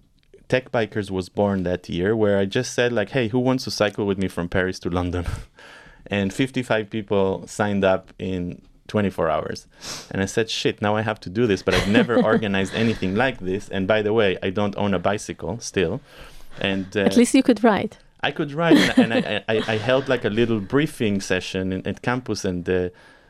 Tech 0.50 0.66
Bikers 0.74 1.10
was 1.10 1.30
born 1.30 1.64
that 1.64 1.88
year, 1.88 2.14
where 2.14 2.38
I 2.44 2.46
just 2.60 2.74
said 2.74 2.92
like, 2.92 3.12
"Hey, 3.12 3.30
who 3.30 3.40
wants 3.40 3.64
to 3.68 3.72
cycle 3.72 4.06
with 4.06 4.18
me 4.18 4.28
from 4.28 4.50
Paris 4.50 4.80
to 4.80 4.90
London?" 4.90 5.26
and 6.18 6.34
55 6.34 6.90
people 6.90 7.48
signed 7.48 7.86
up 7.86 8.12
in 8.20 8.62
24 8.88 9.30
hours. 9.30 9.68
And 10.12 10.22
I 10.22 10.26
said, 10.26 10.50
shit, 10.50 10.82
now 10.82 10.96
I 10.96 11.04
have 11.04 11.20
to 11.22 11.30
do 11.30 11.46
this, 11.46 11.62
but 11.62 11.74
I've 11.76 11.88
never 11.88 12.16
organized 12.32 12.74
anything 12.74 13.14
like 13.16 13.38
this. 13.40 13.70
And 13.70 13.88
by 13.88 14.02
the 14.02 14.12
way, 14.12 14.38
I 14.42 14.50
don't 14.50 14.76
own 14.76 14.96
a 14.96 15.00
bicycle 15.00 15.60
still. 15.60 16.02
And 16.60 16.88
uh, 16.98 17.02
At 17.02 17.16
least 17.16 17.36
you 17.36 17.44
could 17.44 17.64
ride. 17.64 17.98
I 18.22 18.32
could 18.32 18.52
ride, 18.52 18.78
and, 18.78 19.14
and 19.14 19.26
I, 19.26 19.44
I, 19.48 19.64
I, 19.68 19.78
held 19.78 20.10
like 20.10 20.26
a 20.26 20.30
little 20.30 20.60
briefing 20.60 21.22
session 21.22 21.72
in, 21.72 21.88
at 21.88 22.02
campus, 22.02 22.44
and 22.44 22.68
uh, 22.70 22.90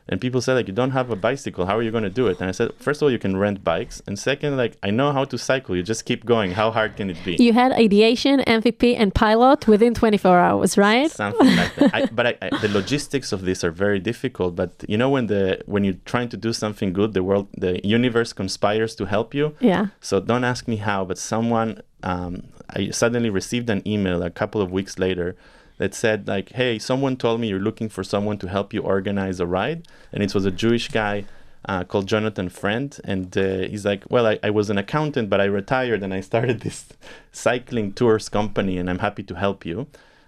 and 0.09 0.19
people 0.19 0.41
said 0.41 0.55
like 0.55 0.67
you 0.67 0.73
don't 0.73 0.91
have 0.91 1.11
a 1.11 1.15
bicycle. 1.15 1.67
How 1.67 1.77
are 1.77 1.83
you 1.83 1.91
going 1.91 2.03
to 2.03 2.09
do 2.09 2.27
it? 2.27 2.41
And 2.41 2.49
i 2.49 2.51
said 2.51 2.71
first 2.79 2.99
of 2.99 3.03
all 3.03 3.11
you 3.11 3.19
can 3.19 3.37
rent 3.37 3.63
bikes 3.63 4.01
and 4.07 4.17
second 4.17 4.57
like 4.57 4.75
i 4.81 4.89
know 4.89 5.11
how 5.11 5.23
to 5.25 5.37
cycle. 5.37 5.75
You 5.75 5.83
just 5.83 6.05
keep 6.05 6.25
going. 6.25 6.51
How 6.51 6.71
hard 6.71 6.97
can 6.97 7.09
it 7.11 7.23
be? 7.23 7.37
You 7.39 7.53
had 7.53 7.71
ideation 7.71 8.39
mvp 8.41 8.95
and 8.97 9.13
pilot 9.13 9.67
within 9.67 9.93
24 9.93 10.39
hours 10.39 10.77
right? 10.77 11.11
Something 11.11 11.55
like 11.55 11.75
that. 11.75 11.93
I, 11.93 12.05
but 12.07 12.25
I, 12.27 12.37
I, 12.41 12.57
the 12.57 12.69
logistics 12.69 13.31
of 13.31 13.45
this 13.45 13.63
are 13.63 13.71
very 13.71 13.99
difficult 13.99 14.55
but 14.55 14.71
you 14.87 14.97
know 14.97 15.09
when 15.11 15.27
the 15.27 15.61
when 15.67 15.83
you're 15.83 16.01
trying 16.05 16.29
to 16.29 16.37
do 16.37 16.51
something 16.53 16.91
good 16.91 17.13
the 17.13 17.23
world 17.23 17.47
the 17.55 17.79
universe 17.87 18.33
conspires 18.33 18.95
to 18.95 19.05
help 19.05 19.35
you. 19.35 19.55
Yeah. 19.59 19.87
So 20.01 20.19
don't 20.19 20.43
ask 20.43 20.67
me 20.67 20.77
how 20.77 21.05
but 21.05 21.19
someone 21.19 21.81
um, 22.01 22.43
i 22.75 22.89
suddenly 22.89 23.29
received 23.29 23.69
an 23.69 23.81
email 23.87 24.23
a 24.23 24.29
couple 24.29 24.61
of 24.61 24.71
weeks 24.71 24.99
later 24.99 25.35
that 25.79 25.93
said 25.95 26.27
like, 26.27 26.49
"Hey, 26.49 26.77
someone 26.77 27.17
told 27.17 27.39
me 27.39 27.47
you're 27.47 27.59
looking 27.59 27.89
for 27.89 28.03
someone 28.03 28.37
to 28.39 28.47
help 28.47 28.73
you 28.73 28.81
organize 28.81 29.39
a 29.39 29.47
ride," 29.47 29.87
and 30.13 30.21
it 30.21 30.35
was 30.35 30.45
a 30.45 30.51
Jewish 30.51 30.89
guy 30.89 31.25
uh, 31.65 31.83
called 31.83 32.05
Jonathan 32.07 32.49
Friend, 32.49 32.99
and 33.03 33.35
uh, 33.37 33.59
he's 33.71 33.85
like, 33.85 34.03
"Well, 34.09 34.27
I, 34.27 34.39
I 34.43 34.51
was 34.51 34.69
an 34.69 34.77
accountant, 34.77 35.29
but 35.29 35.41
I 35.41 35.45
retired 35.45 36.03
and 36.03 36.13
I 36.13 36.19
started 36.19 36.59
this 36.65 36.85
cycling 37.31 37.93
tours 37.93 38.29
company, 38.29 38.77
and 38.77 38.89
I'm 38.89 38.99
happy 38.99 39.23
to 39.23 39.35
help 39.35 39.65
you." 39.65 39.87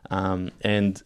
Um, 0.10 0.52
and 0.62 1.02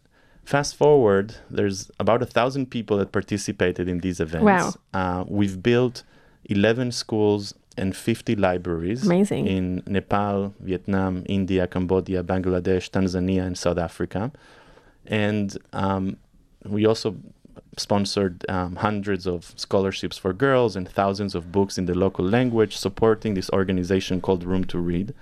fast 0.45 0.75
forward, 0.75 1.35
there's 1.49 1.91
about 1.99 2.21
a 2.21 2.25
thousand 2.25 2.67
people 2.67 2.97
that 2.97 3.11
participated 3.11 3.89
in 3.89 3.99
these 3.99 4.19
events. 4.19 4.45
Wow. 4.45 4.73
Uh, 4.93 5.25
we've 5.27 5.61
built 5.61 6.03
11 6.45 6.91
schools 6.91 7.53
and 7.77 7.95
50 7.95 8.35
libraries 8.35 9.05
Amazing. 9.05 9.47
in 9.47 9.83
Nepal, 9.85 10.53
Vietnam, 10.59 11.23
India, 11.27 11.67
Cambodia, 11.67 12.23
Bangladesh, 12.23 12.89
Tanzania, 12.89 13.45
and 13.45 13.57
South 13.57 13.77
Africa. 13.77 14.31
And 15.05 15.57
um, 15.73 16.17
we 16.65 16.85
also 16.85 17.17
sponsored 17.77 18.45
um, 18.49 18.77
hundreds 18.77 19.27
of 19.27 19.53
scholarships 19.57 20.17
for 20.17 20.33
girls 20.33 20.75
and 20.75 20.87
thousands 20.87 21.35
of 21.35 21.51
books 21.51 21.77
in 21.77 21.85
the 21.85 21.93
local 21.95 22.25
language, 22.25 22.77
supporting 22.77 23.33
this 23.33 23.49
organization 23.51 24.21
called 24.21 24.43
Room 24.43 24.63
to 24.65 24.79
Read. 24.79 25.13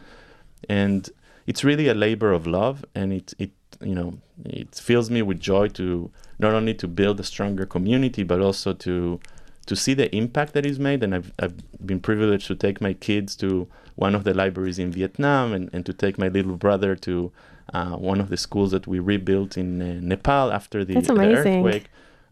And 0.69 1.09
it's 1.47 1.63
really 1.63 1.87
a 1.87 1.93
labor 1.93 2.31
of 2.31 2.47
love, 2.47 2.85
and 2.95 3.11
it, 3.11 3.33
it 3.37 3.51
you 3.81 3.95
know 3.95 4.19
it 4.45 4.75
fills 4.75 5.09
me 5.09 5.21
with 5.21 5.39
joy 5.39 5.67
to 5.69 6.09
not 6.39 6.53
only 6.53 6.73
to 6.75 6.87
build 6.87 7.19
a 7.19 7.23
stronger 7.23 7.65
community, 7.65 8.23
but 8.23 8.39
also 8.39 8.73
to 8.73 9.19
to 9.65 9.75
see 9.75 9.93
the 9.93 10.13
impact 10.15 10.53
that 10.53 10.65
is 10.65 10.79
made. 10.79 11.03
And 11.03 11.15
I've, 11.15 11.31
I've 11.39 11.55
been 11.85 11.99
privileged 11.99 12.47
to 12.47 12.55
take 12.55 12.81
my 12.81 12.93
kids 12.93 13.35
to 13.37 13.67
one 13.95 14.15
of 14.15 14.23
the 14.23 14.33
libraries 14.33 14.79
in 14.79 14.91
Vietnam 14.91 15.53
and, 15.53 15.69
and 15.73 15.85
to 15.85 15.93
take 15.93 16.17
my 16.17 16.27
little 16.27 16.55
brother 16.55 16.95
to 16.97 17.31
uh, 17.73 17.91
one 17.91 18.19
of 18.19 18.29
the 18.29 18.37
schools 18.37 18.71
that 18.71 18.87
we 18.87 18.99
rebuilt 18.99 19.57
in 19.57 19.81
uh, 19.81 19.99
Nepal 20.01 20.51
after 20.51 20.83
the, 20.83 20.99
the 20.99 21.13
earthquake. 21.13 21.85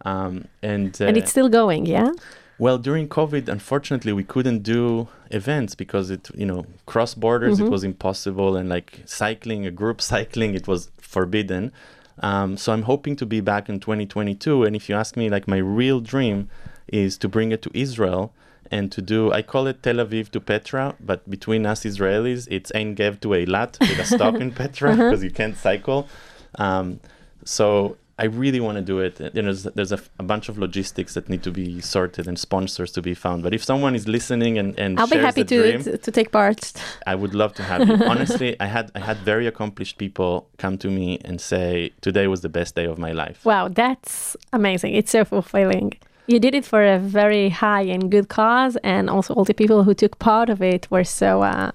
Um, 0.03 0.47
and, 0.61 0.99
uh, 0.99 1.05
and 1.05 1.17
it's 1.17 1.31
still 1.31 1.49
going, 1.49 1.85
yeah? 1.85 2.11
Well, 2.57 2.77
during 2.77 3.07
COVID, 3.07 3.47
unfortunately, 3.47 4.13
we 4.13 4.23
couldn't 4.23 4.59
do 4.59 5.07
events 5.31 5.73
because 5.73 6.11
it, 6.11 6.29
you 6.35 6.45
know, 6.45 6.65
cross 6.85 7.15
borders, 7.15 7.57
mm-hmm. 7.57 7.67
it 7.67 7.69
was 7.71 7.83
impossible. 7.83 8.55
And 8.55 8.69
like 8.69 9.01
cycling, 9.05 9.65
a 9.65 9.71
group 9.71 10.01
cycling, 10.13 10.53
it 10.53 10.67
was 10.67 10.91
forbidden. 10.99 11.71
Um, 12.19 12.57
so 12.57 12.71
I'm 12.71 12.83
hoping 12.83 13.15
to 13.15 13.25
be 13.25 13.41
back 13.41 13.69
in 13.69 13.79
2022. 13.79 14.63
And 14.63 14.75
if 14.75 14.89
you 14.89 14.95
ask 14.95 15.17
me, 15.17 15.29
like, 15.29 15.47
my 15.47 15.57
real 15.57 15.99
dream 15.99 16.49
is 16.91 17.17
to 17.17 17.29
bring 17.29 17.51
it 17.51 17.61
to 17.63 17.71
Israel 17.73 18.33
and 18.69 18.91
to 18.91 19.01
do 19.01 19.31
I 19.31 19.41
call 19.41 19.67
it 19.67 19.83
Tel 19.83 19.95
Aviv 19.95 20.29
to 20.29 20.39
Petra, 20.39 20.95
but 20.99 21.29
between 21.29 21.65
us 21.65 21.83
Israelis, 21.83 22.47
it's 22.49 22.71
Ein 22.73 22.95
Gev 22.95 23.19
to 23.21 23.29
Eilat 23.29 23.79
with 23.79 23.99
a 23.99 24.05
stop 24.05 24.35
in 24.35 24.51
Petra 24.59 24.91
because 24.91 25.19
uh-huh. 25.19 25.23
you 25.23 25.31
can't 25.31 25.57
cycle. 25.57 26.07
Um, 26.55 26.99
so 27.43 27.97
I 28.21 28.25
really 28.25 28.59
want 28.59 28.77
to 28.77 28.83
do 28.83 28.99
it. 28.99 29.19
You 29.19 29.41
know, 29.41 29.51
there's, 29.51 29.63
there's 29.63 29.91
a, 29.91 29.99
a, 30.19 30.23
bunch 30.23 30.47
of 30.47 30.57
logistics 30.59 31.15
that 31.15 31.27
need 31.27 31.41
to 31.41 31.51
be 31.51 31.81
sorted 31.81 32.27
and 32.27 32.37
sponsors 32.37 32.91
to 32.91 33.01
be 33.01 33.15
found. 33.15 33.41
But 33.41 33.53
if 33.53 33.63
someone 33.63 33.95
is 33.95 34.07
listening 34.07 34.59
and, 34.59 34.77
and 34.79 34.99
I'll 34.99 35.07
be 35.07 35.17
happy 35.17 35.43
to, 35.43 35.61
dream, 35.61 35.83
to, 35.83 35.97
to 35.97 36.11
take 36.11 36.31
part. 36.31 36.71
I 37.07 37.15
would 37.15 37.33
love 37.33 37.53
to 37.55 37.63
have 37.63 37.87
you. 37.87 37.95
Honestly, 38.05 38.55
I 38.59 38.67
had 38.67 38.91
I 38.93 38.99
had 38.99 39.17
very 39.17 39.47
accomplished 39.47 39.97
people 39.97 40.47
come 40.57 40.77
to 40.79 40.89
me 40.89 41.19
and 41.25 41.41
say 41.41 41.93
today 42.01 42.27
was 42.27 42.41
the 42.41 42.49
best 42.49 42.75
day 42.75 42.85
of 42.85 42.99
my 42.99 43.11
life. 43.11 43.43
Wow, 43.43 43.69
that's 43.69 44.37
amazing! 44.53 44.93
It's 44.93 45.11
so 45.11 45.25
fulfilling. 45.25 45.93
You 46.31 46.39
did 46.39 46.55
it 46.55 46.63
for 46.63 46.81
a 46.83 46.97
very 46.97 47.49
high 47.49 47.81
and 47.81 48.09
good 48.09 48.29
cause, 48.29 48.77
and 48.83 49.09
also 49.09 49.33
all 49.33 49.43
the 49.43 49.53
people 49.53 49.83
who 49.83 49.93
took 49.93 50.17
part 50.19 50.49
of 50.49 50.61
it 50.61 50.89
were 50.89 51.03
so 51.03 51.43
uh, 51.43 51.71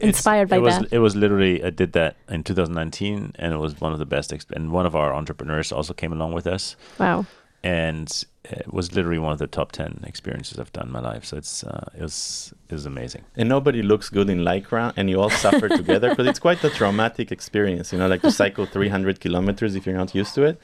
inspired 0.00 0.48
by 0.48 0.56
it 0.56 0.62
was, 0.62 0.78
that. 0.78 0.92
It 0.92 0.98
was 1.00 1.16
literally 1.16 1.64
I 1.64 1.70
did 1.70 1.92
that 1.94 2.16
in 2.28 2.44
2019, 2.44 3.32
and 3.36 3.52
it 3.52 3.56
was 3.56 3.80
one 3.80 3.92
of 3.92 3.98
the 3.98 4.06
best. 4.06 4.30
Exp- 4.30 4.52
and 4.52 4.70
one 4.70 4.86
of 4.86 4.94
our 4.94 5.12
entrepreneurs 5.12 5.72
also 5.72 5.92
came 5.92 6.12
along 6.12 6.32
with 6.34 6.46
us. 6.46 6.76
Wow! 6.98 7.26
And 7.64 8.24
it 8.44 8.72
was 8.72 8.94
literally 8.94 9.18
one 9.18 9.32
of 9.32 9.38
the 9.38 9.46
top 9.46 9.72
10 9.72 10.04
experiences 10.06 10.58
I've 10.58 10.72
done 10.72 10.86
in 10.86 10.92
my 10.92 11.00
life. 11.00 11.26
So 11.26 11.36
it's 11.36 11.64
uh, 11.64 11.90
it 11.94 12.02
was 12.02 12.54
it 12.68 12.74
was 12.74 12.86
amazing. 12.86 13.24
And 13.36 13.48
nobody 13.48 13.82
looks 13.82 14.08
good 14.08 14.30
in 14.30 14.38
lycra, 14.38 14.92
and 14.96 15.10
you 15.10 15.20
all 15.20 15.30
suffer 15.30 15.68
together 15.82 16.10
because 16.10 16.28
it's 16.28 16.38
quite 16.38 16.62
a 16.62 16.70
traumatic 16.70 17.32
experience. 17.32 17.92
You 17.92 17.98
know, 17.98 18.06
like 18.06 18.22
to 18.22 18.30
cycle 18.30 18.66
300 18.66 19.18
kilometers 19.18 19.74
if 19.74 19.84
you're 19.84 19.96
not 19.96 20.14
used 20.14 20.34
to 20.36 20.44
it 20.44 20.60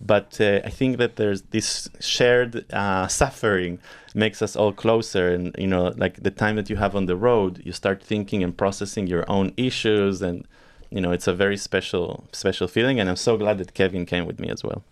but 0.00 0.40
uh, 0.40 0.60
I 0.64 0.70
think 0.70 0.98
that 0.98 1.16
there's 1.16 1.42
this 1.42 1.88
shared 2.00 2.70
uh, 2.72 3.08
suffering 3.08 3.78
makes 4.14 4.42
us 4.42 4.56
all 4.56 4.72
closer, 4.72 5.28
and 5.28 5.54
you 5.58 5.66
know, 5.66 5.92
like 5.96 6.22
the 6.22 6.30
time 6.30 6.56
that 6.56 6.68
you 6.70 6.76
have 6.76 6.94
on 6.94 7.06
the 7.06 7.16
road, 7.16 7.62
you 7.64 7.72
start 7.72 8.02
thinking 8.02 8.42
and 8.42 8.56
processing 8.56 9.06
your 9.06 9.24
own 9.28 9.52
issues, 9.56 10.22
and 10.22 10.46
you 10.90 11.00
know, 11.00 11.12
it's 11.12 11.26
a 11.26 11.34
very 11.34 11.56
special, 11.56 12.28
special 12.32 12.68
feeling. 12.68 13.00
And 13.00 13.08
I'm 13.08 13.16
so 13.16 13.36
glad 13.36 13.58
that 13.58 13.74
Kevin 13.74 14.06
came 14.06 14.26
with 14.26 14.38
me 14.38 14.48
as 14.48 14.62
well. 14.62 14.82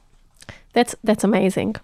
That's 0.72 0.94
that's 1.04 1.24
amazing. 1.24 1.76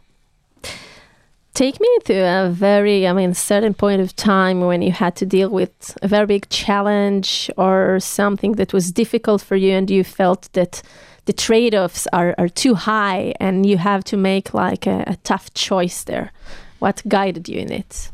Take 1.52 1.80
me 1.80 1.88
to 2.04 2.14
a 2.14 2.48
very, 2.48 3.06
I 3.08 3.12
mean, 3.12 3.34
certain 3.34 3.74
point 3.74 4.00
of 4.00 4.14
time 4.14 4.60
when 4.60 4.82
you 4.82 4.92
had 4.92 5.16
to 5.16 5.26
deal 5.26 5.50
with 5.50 5.98
a 6.00 6.08
very 6.08 6.24
big 6.26 6.48
challenge 6.48 7.50
or 7.56 7.98
something 8.00 8.52
that 8.52 8.72
was 8.72 8.92
difficult 8.92 9.42
for 9.42 9.56
you, 9.56 9.72
and 9.72 9.90
you 9.90 10.04
felt 10.04 10.48
that 10.52 10.82
the 11.30 11.34
trade-offs 11.34 12.08
are, 12.12 12.34
are 12.38 12.48
too 12.48 12.74
high 12.74 13.32
and 13.38 13.64
you 13.64 13.78
have 13.78 14.02
to 14.02 14.16
make 14.16 14.52
like 14.52 14.84
a, 14.84 15.04
a 15.06 15.16
tough 15.22 15.54
choice 15.54 16.02
there. 16.02 16.32
What 16.80 17.02
guided 17.06 17.48
you 17.48 17.60
in 17.60 17.70
it? 17.70 18.10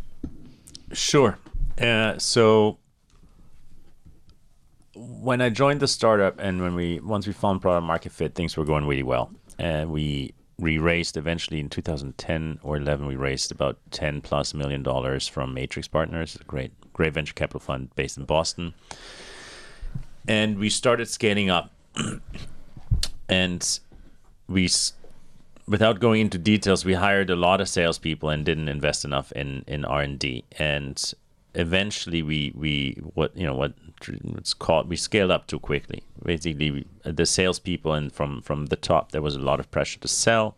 Sure. 0.93 1.39
Uh, 1.81 2.19
so 2.19 2.77
when 4.95 5.41
i 5.41 5.49
joined 5.49 5.81
the 5.81 5.89
startup 5.89 6.39
and 6.39 6.61
when 6.61 6.75
we 6.75 7.01
once 7.01 7.27
we 7.27 7.33
found 7.33 7.63
product 7.63 7.87
market 7.87 8.13
fit 8.13 8.35
things 8.35 8.55
were 8.55 8.67
going 8.67 8.87
really 8.87 9.03
well. 9.03 9.31
And 9.59 9.91
we 9.91 10.35
we 10.59 10.77
raised 10.77 11.17
eventually 11.17 11.59
in 11.59 11.71
2010 11.71 12.59
or 12.63 12.77
11 12.77 13.07
we 13.07 13.17
raised 13.17 13.51
about 13.51 13.79
10 13.93 14.21
plus 14.21 14.53
million 14.53 14.83
dollars 14.83 15.27
from 15.27 15.55
matrix 15.55 15.89
partners 15.89 16.37
a 16.39 16.45
great 16.45 16.73
great 16.93 17.15
venture 17.15 17.33
capital 17.33 17.61
fund 17.61 17.89
based 17.95 18.19
in 18.19 18.27
boston. 18.27 18.75
And 20.29 20.59
we 20.59 20.69
started 20.69 21.09
scaling 21.09 21.49
up 21.49 21.73
and 23.29 23.81
we 24.49 24.69
without 25.67 26.01
going 26.01 26.21
into 26.21 26.39
details 26.39 26.85
we 26.85 26.95
hired 26.95 27.31
a 27.31 27.37
lot 27.37 27.61
of 27.61 27.69
salespeople 27.69 28.29
and 28.29 28.45
didn't 28.45 28.69
invest 28.69 29.05
enough 29.05 29.33
in 29.33 29.65
in 29.67 29.85
r&d 29.85 30.45
and 30.59 31.15
eventually 31.55 32.23
we 32.23 32.53
we 32.55 33.01
what 33.15 33.37
you 33.37 33.47
know 33.47 33.55
what 33.55 33.73
it's 34.37 34.55
called 34.55 34.89
we 34.89 34.97
scaled 34.97 35.31
up 35.31 35.47
too 35.47 35.59
quickly. 35.59 36.03
Basically, 36.25 36.87
the 37.03 37.27
salespeople 37.27 37.93
and 37.93 38.13
from 38.13 38.43
from 38.43 38.67
the 38.67 38.77
top 38.77 39.13
there 39.13 39.23
was 39.23 39.35
a 39.35 39.41
lot 39.41 39.61
of 39.61 39.71
pressure 39.71 39.99
to 40.01 40.09
sell, 40.09 40.57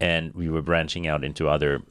and 0.00 0.34
we 0.34 0.48
were 0.48 0.62
branching 0.62 1.06
out 1.06 1.24
into 1.24 1.48
other 1.48 1.82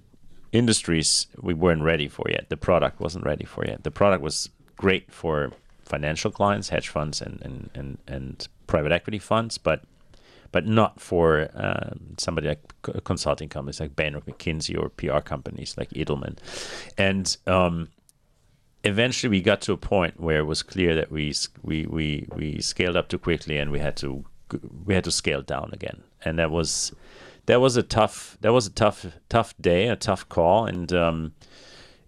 industries 0.52 1.28
we 1.42 1.54
weren't 1.54 1.82
ready 1.82 2.08
for 2.08 2.26
yet. 2.30 2.50
The 2.50 2.58
product 2.58 3.00
wasn't 3.00 3.26
ready 3.26 3.46
for 3.46 3.66
yet. 3.66 3.84
The 3.84 3.92
product 3.92 4.22
was 4.22 4.50
great 4.76 5.12
for 5.12 5.52
financial 5.86 6.32
clients, 6.32 6.70
hedge 6.70 6.90
funds, 6.90 7.22
and 7.22 7.42
and 7.42 7.70
and, 7.76 7.98
and 8.08 8.48
private 8.68 8.92
equity 8.92 9.20
funds, 9.20 9.58
but 9.58 9.84
but 10.52 10.68
not 10.68 11.00
for 11.00 11.50
um, 11.56 12.16
somebody 12.18 12.48
like 12.48 13.04
consulting 13.04 13.50
companies 13.50 13.80
like 13.80 13.96
Bain 13.96 14.16
or 14.16 14.22
McKinsey 14.22 14.80
or 14.80 14.90
PR 14.90 15.20
companies 15.20 15.76
like 15.78 15.90
Edelman. 15.90 16.38
And 16.96 17.36
um, 17.48 17.90
eventually, 18.84 19.32
we 19.32 19.42
got 19.42 19.62
to 19.62 19.74
a 19.74 19.78
point 19.78 20.20
where 20.20 20.38
it 20.38 20.46
was 20.46 20.62
clear 20.64 20.96
that 20.96 21.12
we 21.12 21.34
we 21.64 21.86
we 21.88 22.28
we 22.36 22.62
scaled 22.62 22.96
up 22.96 23.10
too 23.10 23.18
quickly, 23.18 23.58
and 23.58 23.72
we 23.72 23.80
had 23.80 23.98
to 23.98 24.24
we 24.86 24.94
had 24.94 25.04
to 25.06 25.12
scale 25.12 25.42
down 25.42 25.72
again. 25.74 26.04
And 26.24 26.40
that 26.40 26.52
was 26.52 26.94
that 27.48 27.60
was 27.60 27.76
a 27.76 27.84
tough 27.84 28.38
that 28.42 28.54
was 28.54 28.68
a 28.68 28.72
tough 28.72 29.06
tough 29.30 29.54
day, 29.60 29.88
a 29.88 29.96
tough 29.96 30.30
call, 30.30 30.66
and 30.66 30.94
um, 30.94 31.34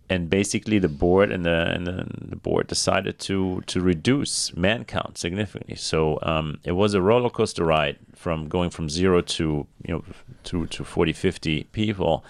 and 0.10 0.30
basically 0.30 0.80
the 0.80 0.90
board 0.90 1.32
and 1.32 1.46
the 1.46 1.72
and 1.72 1.88
the, 1.88 2.36
board 2.36 2.68
decided 2.68 3.18
to 3.18 3.62
to 3.66 3.82
reduce 3.82 4.56
man 4.56 4.86
count 4.86 5.18
significantly. 5.18 5.76
So 5.76 6.20
um, 6.22 6.60
it 6.64 6.74
was 6.74 6.94
a 6.94 7.02
roller 7.02 7.30
coaster 7.30 7.66
ride 7.66 7.98
from 8.14 8.48
going 8.48 8.70
from 8.70 8.90
zero 8.90 9.22
to 9.22 9.66
you 9.86 9.94
know 9.94 10.04
to 10.46 10.68
to 10.68 10.84
40, 10.84 11.14
50 11.14 11.64
people, 11.72 12.24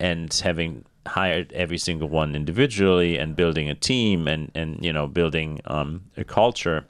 and 0.00 0.32
having 0.32 0.84
hired 1.06 1.52
every 1.52 1.78
single 1.78 2.08
one 2.08 2.34
individually 2.34 3.18
and 3.18 3.36
building 3.36 3.68
a 3.68 3.74
team 3.74 4.26
and 4.26 4.50
and 4.54 4.82
you 4.82 4.92
know 4.92 5.06
building 5.06 5.60
um, 5.66 6.04
a 6.16 6.24
culture, 6.24 6.86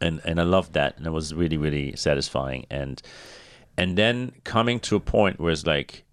and 0.00 0.22
and 0.24 0.40
I 0.40 0.44
loved 0.44 0.72
that. 0.72 0.96
And 0.96 1.06
it 1.06 1.10
was 1.10 1.34
really 1.34 1.58
really 1.58 1.94
satisfying. 1.96 2.64
And 2.70 3.02
and 3.76 3.98
then 3.98 4.32
coming 4.44 4.80
to 4.80 4.96
a 4.96 5.00
point 5.00 5.38
where 5.38 5.52
it's 5.52 5.66
like 5.66 6.04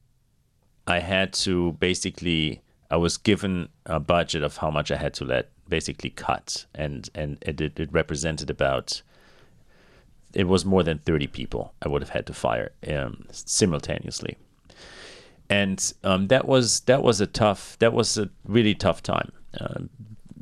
I 0.85 0.99
had 0.99 1.31
to 1.45 1.73
basically 1.73 2.61
I 2.91 2.97
was 2.97 3.17
given 3.17 3.69
a 3.85 3.99
budget 3.99 4.43
of 4.43 4.57
how 4.57 4.69
much 4.69 4.91
I 4.91 4.97
had 4.97 5.13
to 5.15 5.25
let 5.25 5.49
basically 5.69 6.09
cut, 6.09 6.65
and 6.75 7.09
and 7.15 7.37
it, 7.41 7.61
it, 7.61 7.91
represented 7.91 8.49
about 8.49 9.01
it 10.33 10.47
was 10.47 10.65
more 10.65 10.83
than 10.83 10.97
30 10.99 11.27
people 11.27 11.73
I 11.81 11.89
would 11.89 12.01
have 12.01 12.09
had 12.09 12.25
to 12.27 12.33
fire 12.33 12.71
um, 12.87 13.25
simultaneously. 13.31 14.37
And 15.49 15.93
um, 16.03 16.27
that 16.27 16.47
was 16.47 16.81
that 16.81 17.01
was 17.01 17.21
a 17.21 17.27
tough 17.27 17.77
that 17.79 17.93
was 17.93 18.17
a 18.17 18.29
really 18.45 18.75
tough 18.75 19.01
time 19.03 19.31
uh, 19.59 19.81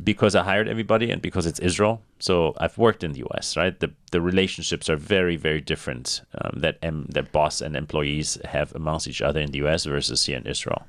because 0.03 0.35
I 0.35 0.43
hired 0.43 0.67
everybody 0.67 1.11
and 1.11 1.21
because 1.21 1.45
it's 1.45 1.59
Israel. 1.59 2.01
So 2.19 2.53
I've 2.57 2.77
worked 2.77 3.03
in 3.03 3.13
the 3.13 3.19
U.S. 3.19 3.57
right. 3.57 3.79
The 3.79 3.91
the 4.11 4.21
relationships 4.21 4.89
are 4.89 4.95
very 4.95 5.35
very 5.35 5.61
different 5.61 6.21
um, 6.39 6.59
that 6.61 6.77
em, 6.81 7.07
that 7.09 7.31
boss 7.31 7.61
and 7.61 7.75
employees 7.75 8.39
have 8.45 8.73
amongst 8.75 9.07
each 9.07 9.21
other 9.21 9.39
in 9.39 9.51
the 9.51 9.59
U.S. 9.59 9.85
versus 9.85 10.25
here 10.25 10.37
in 10.37 10.45
Israel, 10.45 10.83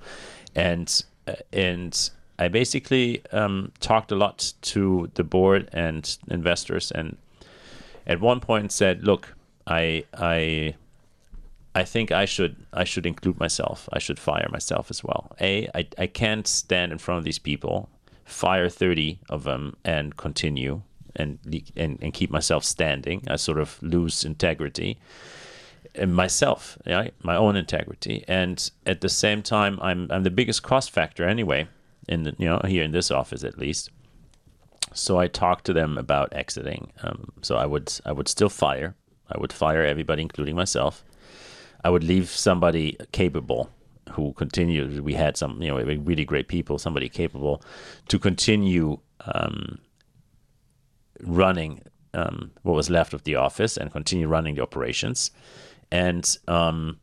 and 0.55 1.03
and 1.53 2.11
I 2.39 2.49
basically 2.49 3.23
um, 3.33 3.73
talked 3.81 4.11
a 4.13 4.17
lot 4.17 4.53
to 4.63 5.11
the 5.15 5.25
board 5.25 5.69
and 5.73 6.19
investors, 6.29 6.91
and 6.91 7.17
at 8.07 8.21
one 8.21 8.41
point 8.41 8.73
said, 8.73 9.05
"Look, 9.05 9.35
I 9.67 10.05
I 10.15 10.75
I 11.75 11.85
think 11.85 12.11
I 12.13 12.25
should 12.25 12.57
I 12.73 12.85
should 12.85 13.07
include 13.07 13.39
myself. 13.39 13.89
I 13.93 13.99
should 13.99 14.19
fire 14.19 14.49
myself 14.51 14.91
as 14.91 15.05
well. 15.05 15.33
A 15.41 15.69
I 15.75 15.87
I 15.99 16.07
can't 16.07 16.47
stand 16.47 16.93
in 16.93 16.99
front 16.99 17.19
of 17.19 17.25
these 17.25 17.39
people, 17.39 17.89
fire 18.25 18.69
thirty 18.69 19.19
of 19.29 19.45
them, 19.45 19.77
and 19.85 20.17
continue." 20.17 20.83
And, 21.17 21.41
and 21.77 21.99
and 22.01 22.15
keep 22.15 22.31
myself 22.31 22.63
standing. 22.65 23.25
I 23.27 23.35
sort 23.35 23.59
of 23.59 23.83
lose 23.83 24.25
integrity 24.25 24.97
and 25.95 26.15
myself, 26.15 26.79
right? 26.87 27.15
my 27.23 27.37
own 27.37 27.57
integrity, 27.57 28.25
and 28.29 28.71
at 28.87 29.01
the 29.01 29.09
same 29.09 29.43
time, 29.43 29.79
I'm 29.83 30.11
I'm 30.11 30.23
the 30.23 30.31
biggest 30.31 30.63
cost 30.63 30.91
factor 30.91 31.25
anyway, 31.25 31.69
in 32.09 32.25
the 32.25 32.35
you 32.39 32.49
know 32.49 32.61
here 32.67 32.83
in 32.83 32.93
this 32.93 33.11
office 33.11 33.45
at 33.45 33.59
least. 33.59 33.91
So 34.93 35.19
I 35.19 35.29
talked 35.29 35.65
to 35.67 35.73
them 35.73 35.97
about 35.97 36.33
exiting. 36.33 36.93
Um, 37.03 37.33
so 37.43 37.57
I 37.57 37.67
would 37.67 37.93
I 38.05 38.13
would 38.13 38.29
still 38.29 38.49
fire. 38.49 38.95
I 39.31 39.39
would 39.39 39.53
fire 39.53 39.85
everybody, 39.85 40.23
including 40.23 40.57
myself. 40.57 41.05
I 41.85 41.91
would 41.91 42.05
leave 42.05 42.29
somebody 42.29 42.97
capable 43.13 43.71
who 44.13 44.33
continued. 44.33 45.01
We 45.01 45.15
had 45.15 45.37
some, 45.37 45.63
you 45.63 45.69
know, 45.69 45.77
really 45.77 46.25
great 46.25 46.49
people, 46.49 46.79
somebody 46.79 47.09
capable 47.09 47.63
to 48.09 48.19
continue 48.19 48.99
um, 49.25 49.79
running 51.23 51.83
um, 52.13 52.51
what 52.63 52.75
was 52.75 52.91
left 52.91 53.15
of 53.15 53.23
the 53.23 53.37
office 53.37 53.77
and 53.77 53.93
continue 53.93 54.27
running 54.27 54.57
the 54.57 54.63
operations 54.63 55.31
and 55.91 56.39
um, 56.49 57.01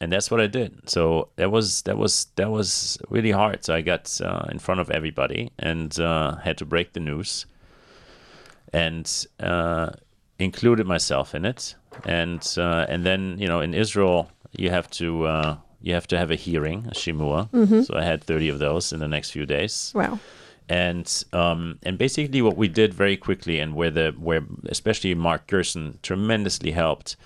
and 0.00 0.12
that's 0.12 0.30
what 0.30 0.40
I 0.40 0.46
did. 0.46 0.88
So 0.88 1.28
that 1.36 1.50
was 1.50 1.82
that 1.82 1.96
was 1.96 2.26
that 2.36 2.50
was 2.50 2.98
really 3.08 3.30
hard. 3.30 3.64
So 3.64 3.74
I 3.74 3.80
got 3.80 4.20
uh, 4.20 4.46
in 4.50 4.58
front 4.58 4.80
of 4.80 4.90
everybody 4.90 5.50
and 5.58 5.98
uh, 5.98 6.36
had 6.36 6.58
to 6.58 6.64
break 6.64 6.92
the 6.92 7.00
news, 7.00 7.46
and 8.72 9.26
uh, 9.40 9.90
included 10.38 10.86
myself 10.86 11.34
in 11.34 11.44
it. 11.44 11.74
And 12.04 12.42
uh, 12.58 12.86
and 12.88 13.04
then 13.04 13.36
you 13.38 13.46
know 13.46 13.60
in 13.60 13.72
Israel 13.74 14.30
you 14.52 14.70
have 14.70 14.90
to 14.90 15.26
uh, 15.26 15.56
you 15.80 15.94
have 15.94 16.06
to 16.08 16.18
have 16.18 16.30
a 16.30 16.36
hearing, 16.36 16.86
a 16.90 16.94
shimua. 16.94 17.48
Mm-hmm. 17.52 17.82
So 17.82 17.94
I 17.96 18.02
had 18.02 18.22
thirty 18.22 18.48
of 18.48 18.58
those 18.58 18.92
in 18.92 19.00
the 19.00 19.08
next 19.08 19.30
few 19.30 19.46
days. 19.46 19.92
Wow. 19.94 20.18
And 20.68 21.24
um, 21.32 21.78
and 21.82 21.98
basically 21.98 22.42
what 22.42 22.56
we 22.56 22.68
did 22.68 22.94
very 22.94 23.16
quickly 23.16 23.60
and 23.60 23.74
where 23.74 23.90
the 23.90 24.14
where 24.18 24.42
especially 24.66 25.14
Mark 25.14 25.46
Gerson 25.46 25.98
tremendously 26.02 26.72
helped 26.72 27.16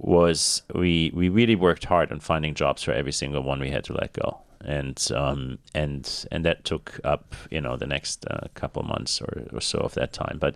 was 0.00 0.62
we 0.74 1.10
we 1.14 1.28
really 1.28 1.54
worked 1.54 1.84
hard 1.84 2.10
on 2.10 2.20
finding 2.20 2.54
jobs 2.54 2.82
for 2.82 2.92
every 2.92 3.12
single 3.12 3.42
one 3.42 3.60
we 3.60 3.70
had 3.70 3.84
to 3.84 3.92
let 3.92 4.12
go. 4.12 4.38
And 4.62 5.00
um, 5.14 5.58
and 5.74 6.26
and 6.30 6.44
that 6.44 6.64
took 6.64 7.00
up 7.04 7.34
you 7.50 7.60
know 7.60 7.76
the 7.76 7.86
next 7.86 8.26
uh, 8.26 8.48
couple 8.54 8.82
months 8.82 9.20
or, 9.20 9.46
or 9.52 9.60
so 9.60 9.78
of 9.78 9.94
that 9.94 10.12
time. 10.12 10.38
But 10.38 10.54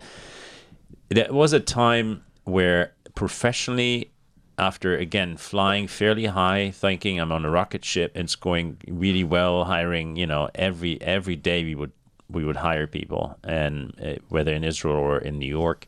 that 1.10 1.32
was 1.32 1.52
a 1.52 1.60
time 1.60 2.24
where 2.44 2.92
professionally 3.14 4.10
after 4.58 4.96
again 4.96 5.36
flying 5.36 5.88
fairly 5.88 6.26
high 6.26 6.70
thinking 6.70 7.18
i'm 7.18 7.32
on 7.32 7.44
a 7.44 7.50
rocket 7.50 7.84
ship 7.84 8.12
and 8.14 8.24
it's 8.24 8.36
going 8.36 8.76
really 8.86 9.24
well 9.24 9.64
hiring 9.64 10.14
you 10.14 10.26
know 10.26 10.48
every 10.54 11.00
every 11.02 11.34
day 11.34 11.64
we 11.64 11.74
would 11.74 11.90
we 12.28 12.44
would 12.44 12.56
hire 12.56 12.86
people. 12.86 13.38
And 13.44 13.94
uh, 14.02 14.14
whether 14.28 14.52
in 14.52 14.64
israel 14.64 14.96
or 14.96 15.18
in 15.18 15.38
new 15.38 15.48
york 15.48 15.86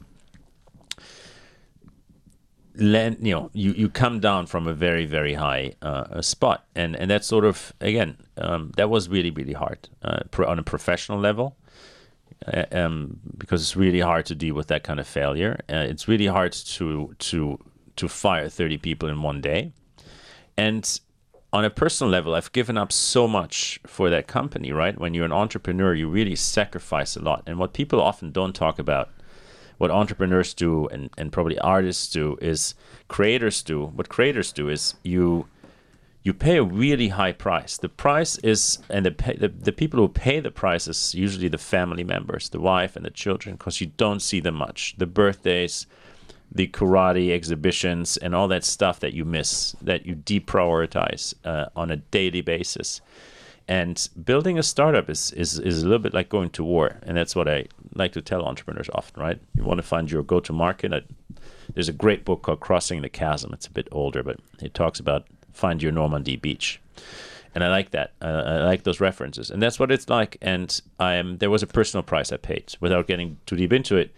land, 2.78 3.18
you 3.20 3.34
know, 3.34 3.50
you, 3.52 3.72
you 3.72 3.88
come 3.88 4.20
down 4.20 4.46
from 4.46 4.66
a 4.66 4.72
very 4.72 5.06
very 5.06 5.34
high 5.34 5.74
uh, 5.82 6.20
spot, 6.22 6.66
and 6.74 6.96
and 6.96 7.10
that's 7.10 7.26
sort 7.26 7.44
of 7.44 7.72
again 7.80 8.16
um, 8.36 8.72
that 8.76 8.90
was 8.90 9.08
really 9.08 9.30
really 9.30 9.52
hard 9.52 9.88
uh, 10.02 10.20
on 10.46 10.58
a 10.58 10.62
professional 10.62 11.18
level. 11.18 11.56
Uh, 12.46 12.64
um, 12.70 13.18
because 13.38 13.62
it's 13.62 13.76
really 13.76 14.00
hard 14.00 14.26
to 14.26 14.34
deal 14.34 14.54
with 14.54 14.66
that 14.66 14.84
kind 14.84 15.00
of 15.00 15.06
failure. 15.06 15.58
Uh, 15.70 15.86
it's 15.88 16.06
really 16.06 16.26
hard 16.26 16.52
to 16.52 17.14
to 17.18 17.58
to 17.96 18.08
fire 18.08 18.48
30 18.48 18.76
people 18.78 19.08
in 19.08 19.22
one 19.22 19.40
day. 19.40 19.72
And 20.56 21.00
on 21.52 21.64
a 21.64 21.70
personal 21.70 22.10
level, 22.10 22.34
I've 22.34 22.52
given 22.52 22.76
up 22.76 22.92
so 22.92 23.26
much 23.26 23.80
for 23.86 24.10
that 24.10 24.26
company, 24.26 24.72
right? 24.72 24.98
When 24.98 25.14
you're 25.14 25.24
an 25.24 25.32
entrepreneur, 25.32 25.94
you 25.94 26.08
really 26.08 26.36
sacrifice 26.36 27.16
a 27.16 27.22
lot. 27.22 27.42
And 27.46 27.58
what 27.58 27.72
people 27.72 28.00
often 28.00 28.30
don't 28.30 28.54
talk 28.54 28.78
about 28.78 29.10
what 29.78 29.90
entrepreneurs 29.90 30.54
do 30.54 30.86
and, 30.88 31.10
and 31.18 31.32
probably 31.32 31.58
artists 31.58 32.10
do 32.10 32.38
is 32.40 32.74
creators 33.08 33.62
do. 33.62 33.86
What 33.86 34.08
creators 34.08 34.52
do 34.52 34.68
is 34.68 34.94
you 35.02 35.46
you 36.26 36.34
pay 36.34 36.56
a 36.56 36.64
really 36.64 37.06
high 37.06 37.30
price. 37.30 37.76
The 37.78 37.88
price 37.88 38.36
is, 38.38 38.80
and 38.90 39.06
the, 39.06 39.12
pay, 39.12 39.36
the, 39.36 39.46
the 39.46 39.70
people 39.70 40.00
who 40.00 40.08
pay 40.08 40.40
the 40.40 40.50
price 40.50 40.88
is 40.88 41.14
usually 41.14 41.46
the 41.46 41.56
family 41.56 42.02
members, 42.02 42.48
the 42.48 42.58
wife 42.58 42.96
and 42.96 43.06
the 43.06 43.10
children, 43.10 43.54
because 43.54 43.80
you 43.80 43.92
don't 43.96 44.18
see 44.18 44.40
them 44.40 44.56
much. 44.56 44.96
The 44.98 45.06
birthdays, 45.06 45.86
the 46.50 46.66
karate 46.66 47.30
exhibitions, 47.30 48.16
and 48.16 48.34
all 48.34 48.48
that 48.48 48.64
stuff 48.64 48.98
that 48.98 49.12
you 49.12 49.24
miss, 49.24 49.76
that 49.80 50.04
you 50.04 50.16
deprioritize 50.16 51.32
uh, 51.44 51.66
on 51.76 51.92
a 51.92 51.96
daily 51.98 52.40
basis. 52.40 53.00
And 53.68 54.08
building 54.24 54.58
a 54.58 54.62
startup 54.62 55.10
is, 55.10 55.32
is, 55.32 55.58
is 55.58 55.82
a 55.82 55.86
little 55.86 55.98
bit 55.98 56.14
like 56.14 56.28
going 56.28 56.50
to 56.50 56.62
war. 56.62 56.98
And 57.02 57.16
that's 57.16 57.34
what 57.34 57.48
I 57.48 57.66
like 57.94 58.12
to 58.12 58.22
tell 58.22 58.44
entrepreneurs 58.44 58.88
often, 58.94 59.20
right? 59.20 59.40
You 59.56 59.64
want 59.64 59.78
to 59.78 59.82
find 59.82 60.10
your 60.10 60.22
go 60.22 60.38
to 60.40 60.52
market. 60.52 60.92
There's 61.74 61.88
a 61.88 61.92
great 61.92 62.24
book 62.24 62.42
called 62.42 62.60
Crossing 62.60 63.02
the 63.02 63.08
Chasm. 63.08 63.52
It's 63.52 63.66
a 63.66 63.72
bit 63.72 63.88
older, 63.90 64.22
but 64.22 64.38
it 64.62 64.72
talks 64.72 65.00
about 65.00 65.26
find 65.52 65.82
your 65.82 65.90
Normandy 65.90 66.36
beach. 66.36 66.80
And 67.56 67.64
I 67.64 67.68
like 67.68 67.90
that. 67.90 68.12
Uh, 68.20 68.42
I 68.46 68.64
like 68.64 68.84
those 68.84 69.00
references. 69.00 69.50
And 69.50 69.62
that's 69.62 69.80
what 69.80 69.90
it's 69.90 70.08
like. 70.08 70.36
And 70.42 70.80
I 71.00 71.14
am, 71.14 71.38
there 71.38 71.50
was 71.50 71.62
a 71.62 71.66
personal 71.66 72.02
price 72.02 72.30
I 72.30 72.36
paid 72.36 72.74
without 72.80 73.06
getting 73.06 73.38
too 73.46 73.56
deep 73.56 73.72
into 73.72 73.96
it. 73.96 74.14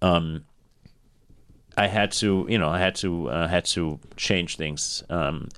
Um, 0.00 0.44
I 1.76 1.86
had 1.86 2.12
to, 2.12 2.46
you 2.48 2.58
know, 2.58 2.68
I 2.68 2.78
had 2.78 2.94
to, 2.96 3.30
uh, 3.30 3.48
had 3.48 3.64
to 3.66 3.98
change 4.16 4.56
things 4.56 5.02
um, 5.08 5.48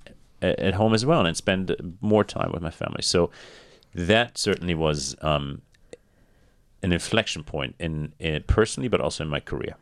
at, 0.45 0.75
home 0.75 0.95
as 0.95 1.05
well 1.05 1.27
and 1.27 1.37
spend 1.37 1.97
more 2.01 2.25
time 2.25 2.51
with 2.53 2.63
my 2.63 2.71
family. 2.71 3.03
So 3.03 3.31
that 3.95 4.39
certainly 4.39 4.75
was 4.75 5.17
um, 5.23 5.63
an 6.83 6.93
inflection 6.93 7.45
point 7.45 7.75
in, 7.79 8.13
in 8.19 8.43
personally, 8.47 8.89
but 8.89 9.01
also 9.01 9.25
in 9.25 9.31
my 9.31 9.41
career. 9.41 9.75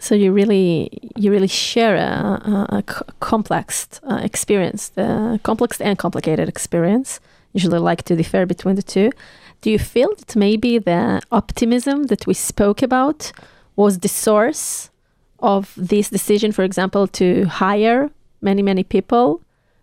So 0.00 0.14
you 0.14 0.32
really 0.32 0.90
you 1.16 1.32
really 1.32 1.48
share 1.48 1.96
a 1.96 2.84
complex 3.18 3.88
uh, 4.04 4.20
experience, 4.22 4.90
the 4.90 5.40
complex 5.42 5.80
and 5.80 5.98
complicated 5.98 6.48
experience. 6.48 7.20
Usually 7.52 7.80
like 7.80 8.02
to 8.04 8.14
differ 8.14 8.46
between 8.46 8.76
the 8.76 8.82
two. 8.82 9.10
Do 9.60 9.70
you 9.70 9.78
feel 9.78 10.14
that 10.14 10.36
maybe 10.36 10.78
the 10.78 11.20
optimism 11.32 12.04
that 12.04 12.26
we 12.26 12.34
spoke 12.34 12.80
about 12.82 13.32
was 13.74 13.98
the 13.98 14.08
source 14.08 14.90
of 15.40 15.72
this 15.76 16.10
decision, 16.10 16.52
for 16.52 16.62
example, 16.62 17.08
to 17.08 17.46
hire 17.46 18.10
many 18.40 18.62
many 18.62 18.82
people, 18.84 19.40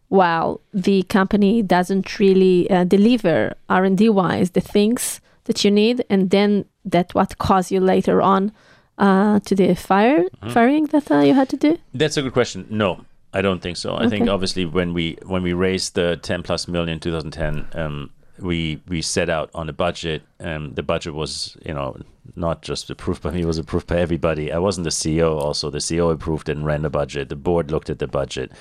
while 0.10 0.60
the 0.74 1.04
company 1.04 1.62
doesn't 1.62 2.20
really 2.20 2.70
uh, 2.70 2.84
deliver 2.84 3.56
R 3.70 3.84
and 3.86 3.98
D 3.98 4.10
wise 4.10 4.52
the 4.52 4.62
things 4.62 5.22
that 5.46 5.64
you 5.64 5.72
need, 5.72 6.04
and 6.10 6.30
then 6.30 6.66
that 6.92 7.14
what 7.14 7.38
caused 7.38 7.72
you 7.72 7.80
later 7.80 8.22
on 8.22 8.52
uh, 8.98 9.40
to 9.42 9.56
the 9.56 9.76
fire 9.76 10.24
Mm-hmm. 10.24 10.50
firing 10.54 10.86
that 10.88 11.12
uh, 11.12 11.20
you 11.20 11.34
had 11.34 11.50
to 11.50 11.58
do? 11.58 11.78
That's 11.94 12.18
a 12.18 12.22
good 12.22 12.34
question. 12.34 12.66
No, 12.70 13.06
I 13.34 13.42
don't 13.42 13.62
think 13.62 13.78
so. 13.78 13.96
I 13.98 14.08
think 14.10 14.30
obviously 14.30 14.66
when 14.66 14.94
we 14.94 15.18
when 15.26 15.44
we 15.44 15.54
raised 15.54 15.96
the 15.96 16.18
10 16.18 16.44
plus 16.44 16.68
million 16.68 16.94
in 16.94 17.00
2010, 17.00 17.68
um, 17.74 18.10
we 18.40 18.82
we 18.88 19.02
set 19.02 19.30
out 19.30 19.50
on 19.54 19.70
a 19.70 19.74
budget. 19.74 20.24
and 20.40 20.76
the 20.76 20.84
budget 20.84 21.14
was 21.14 21.58
you 21.66 21.74
know 21.74 21.98
not 22.36 22.62
just 22.62 22.90
approved 22.90 23.22
by 23.22 23.32
me, 23.32 23.42
it 23.42 23.46
was 23.46 23.58
approved 23.58 23.88
by 23.88 23.98
everybody. 23.98 24.52
I 24.52 24.58
wasn't 24.58 24.86
the 24.86 24.90
CEO. 24.90 25.40
Also, 25.40 25.70
the 25.70 25.80
CEO 25.80 26.12
approved 26.12 26.50
and 26.50 26.66
ran 26.66 26.82
the 26.82 26.90
budget. 26.90 27.30
The 27.30 27.36
board 27.36 27.72
looked 27.72 27.90
at 27.90 28.00
the 28.00 28.08
budget. 28.08 28.52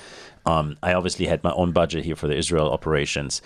Um, 0.45 0.77
I 0.83 0.93
obviously 0.93 1.25
had 1.25 1.43
my 1.43 1.51
own 1.53 1.71
budget 1.71 2.05
here 2.05 2.15
for 2.15 2.27
the 2.27 2.37
Israel 2.37 2.71
operations. 2.71 3.41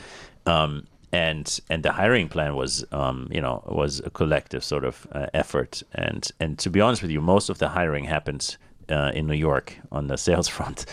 Um, 0.46 0.86
and 1.12 1.60
and 1.70 1.84
the 1.84 1.92
hiring 1.92 2.28
plan 2.30 2.56
was 2.56 2.86
um, 2.92 3.28
you 3.32 3.42
know 3.42 3.64
was 3.66 4.00
a 4.00 4.10
collective 4.10 4.64
sort 4.64 4.86
of 4.86 5.08
uh, 5.12 5.28
effort 5.34 5.82
and 5.94 6.32
and 6.40 6.60
to 6.60 6.70
be 6.70 6.82
honest 6.82 7.02
with 7.02 7.12
you 7.12 7.22
most 7.22 7.50
of 7.50 7.58
the 7.58 7.70
hiring 7.70 8.04
happened 8.04 8.58
uh, 8.90 9.12
in 9.14 9.28
New 9.28 9.36
York 9.36 9.78
on 9.92 10.08
the 10.08 10.18
sales 10.18 10.48
front 10.58 10.86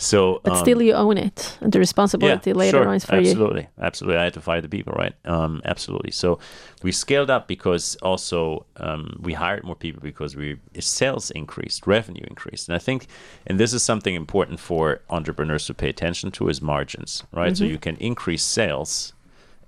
so 0.00 0.40
But 0.42 0.52
um, 0.54 0.58
still, 0.58 0.80
you 0.80 0.94
own 0.94 1.18
it, 1.18 1.58
and 1.60 1.72
the 1.72 1.78
responsibility 1.78 2.54
later 2.54 2.78
sure, 2.78 2.88
on 2.88 2.94
is 2.94 3.04
for 3.04 3.16
you. 3.16 3.30
absolutely, 3.30 3.68
absolutely. 3.78 4.18
I 4.18 4.24
had 4.24 4.34
to 4.34 4.40
fire 4.40 4.62
the 4.62 4.68
people, 4.68 4.94
right? 4.94 5.12
Um, 5.26 5.60
absolutely. 5.66 6.10
So 6.10 6.38
we 6.82 6.90
scaled 6.90 7.28
up 7.28 7.46
because 7.46 7.96
also 7.96 8.64
um, 8.76 9.18
we 9.20 9.34
hired 9.34 9.62
more 9.62 9.74
people 9.74 10.00
because 10.00 10.36
we 10.36 10.56
sales 10.78 11.30
increased, 11.32 11.86
revenue 11.86 12.24
increased, 12.26 12.68
and 12.68 12.76
I 12.76 12.78
think, 12.78 13.08
and 13.46 13.60
this 13.60 13.74
is 13.74 13.82
something 13.82 14.14
important 14.14 14.58
for 14.58 15.02
entrepreneurs 15.10 15.66
to 15.66 15.74
pay 15.74 15.90
attention 15.90 16.30
to 16.32 16.48
is 16.48 16.62
margins, 16.62 17.24
right? 17.32 17.54
So 17.54 17.64
you 17.64 17.78
can 17.78 17.96
increase 17.96 18.42
sales 18.42 19.12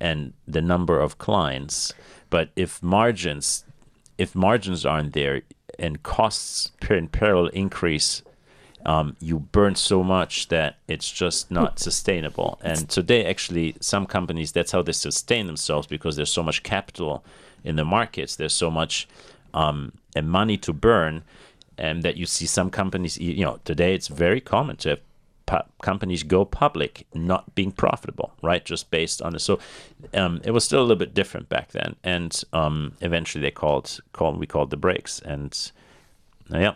and 0.01 0.33
the 0.49 0.63
number 0.63 0.99
of 0.99 1.19
clients, 1.19 1.93
but 2.31 2.51
if 2.57 2.83
margins, 2.83 3.65
if 4.17 4.35
margins 4.35 4.87
aren't 4.87 5.13
there 5.13 5.43
and 5.79 6.03
costs 6.03 6.71
per 6.81 6.95
in 6.95 7.09
parallel 7.09 7.49
increase 7.49 8.23
um, 8.85 9.17
you 9.21 9.39
burn 9.39 9.75
so 9.75 10.03
much 10.03 10.49
that 10.49 10.77
it's 10.89 11.11
just 11.11 11.51
not 11.51 11.79
sustainable. 11.79 12.59
And 12.63 12.89
today, 12.89 13.25
actually, 13.25 13.77
some 13.81 14.07
companies 14.07 14.53
that's 14.53 14.73
how 14.73 14.83
they 14.83 14.93
sustain 14.93 15.47
themselves 15.47 15.87
because 15.87 16.17
there's 16.17 16.33
so 16.33 16.43
much 16.43 16.63
capital 16.63 17.25
in 17.65 17.77
the 17.77 17.85
markets. 17.85 18.37
There's 18.37 18.55
so 18.55 18.71
much 18.71 19.09
um, 19.55 19.93
and 20.17 20.29
money 20.29 20.57
to 20.59 20.73
burn, 20.73 21.23
and 21.79 22.03
that 22.03 22.17
you 22.17 22.27
see 22.27 22.47
some 22.47 22.71
companies. 22.71 23.19
You 23.19 23.33
you 23.33 23.45
know, 23.45 23.61
today 23.65 23.95
it's 23.95 24.09
very 24.09 24.41
common 24.41 24.77
to 24.79 24.91
have 24.91 25.01
pu- 25.47 25.69
companies 25.83 26.23
go 26.23 26.45
public 26.45 27.07
not 27.15 27.55
being 27.55 27.73
profitable, 27.73 28.33
right? 28.43 28.65
Just 28.65 28.91
based 28.91 29.23
on 29.23 29.35
it. 29.35 29.41
So 29.41 29.59
um, 30.15 30.41
it 30.45 30.51
was 30.53 30.65
still 30.65 30.81
a 30.81 30.83
little 30.83 30.97
bit 30.97 31.15
different 31.15 31.49
back 31.49 31.73
then, 31.73 31.97
and 32.03 32.43
um, 32.53 32.93
eventually 33.01 33.43
they 33.43 33.51
called 33.51 34.01
called 34.13 34.39
we 34.39 34.47
called 34.47 34.71
the 34.71 34.77
brakes, 34.77 35.21
and 35.21 35.73
uh, 36.53 36.59
yeah. 36.59 36.75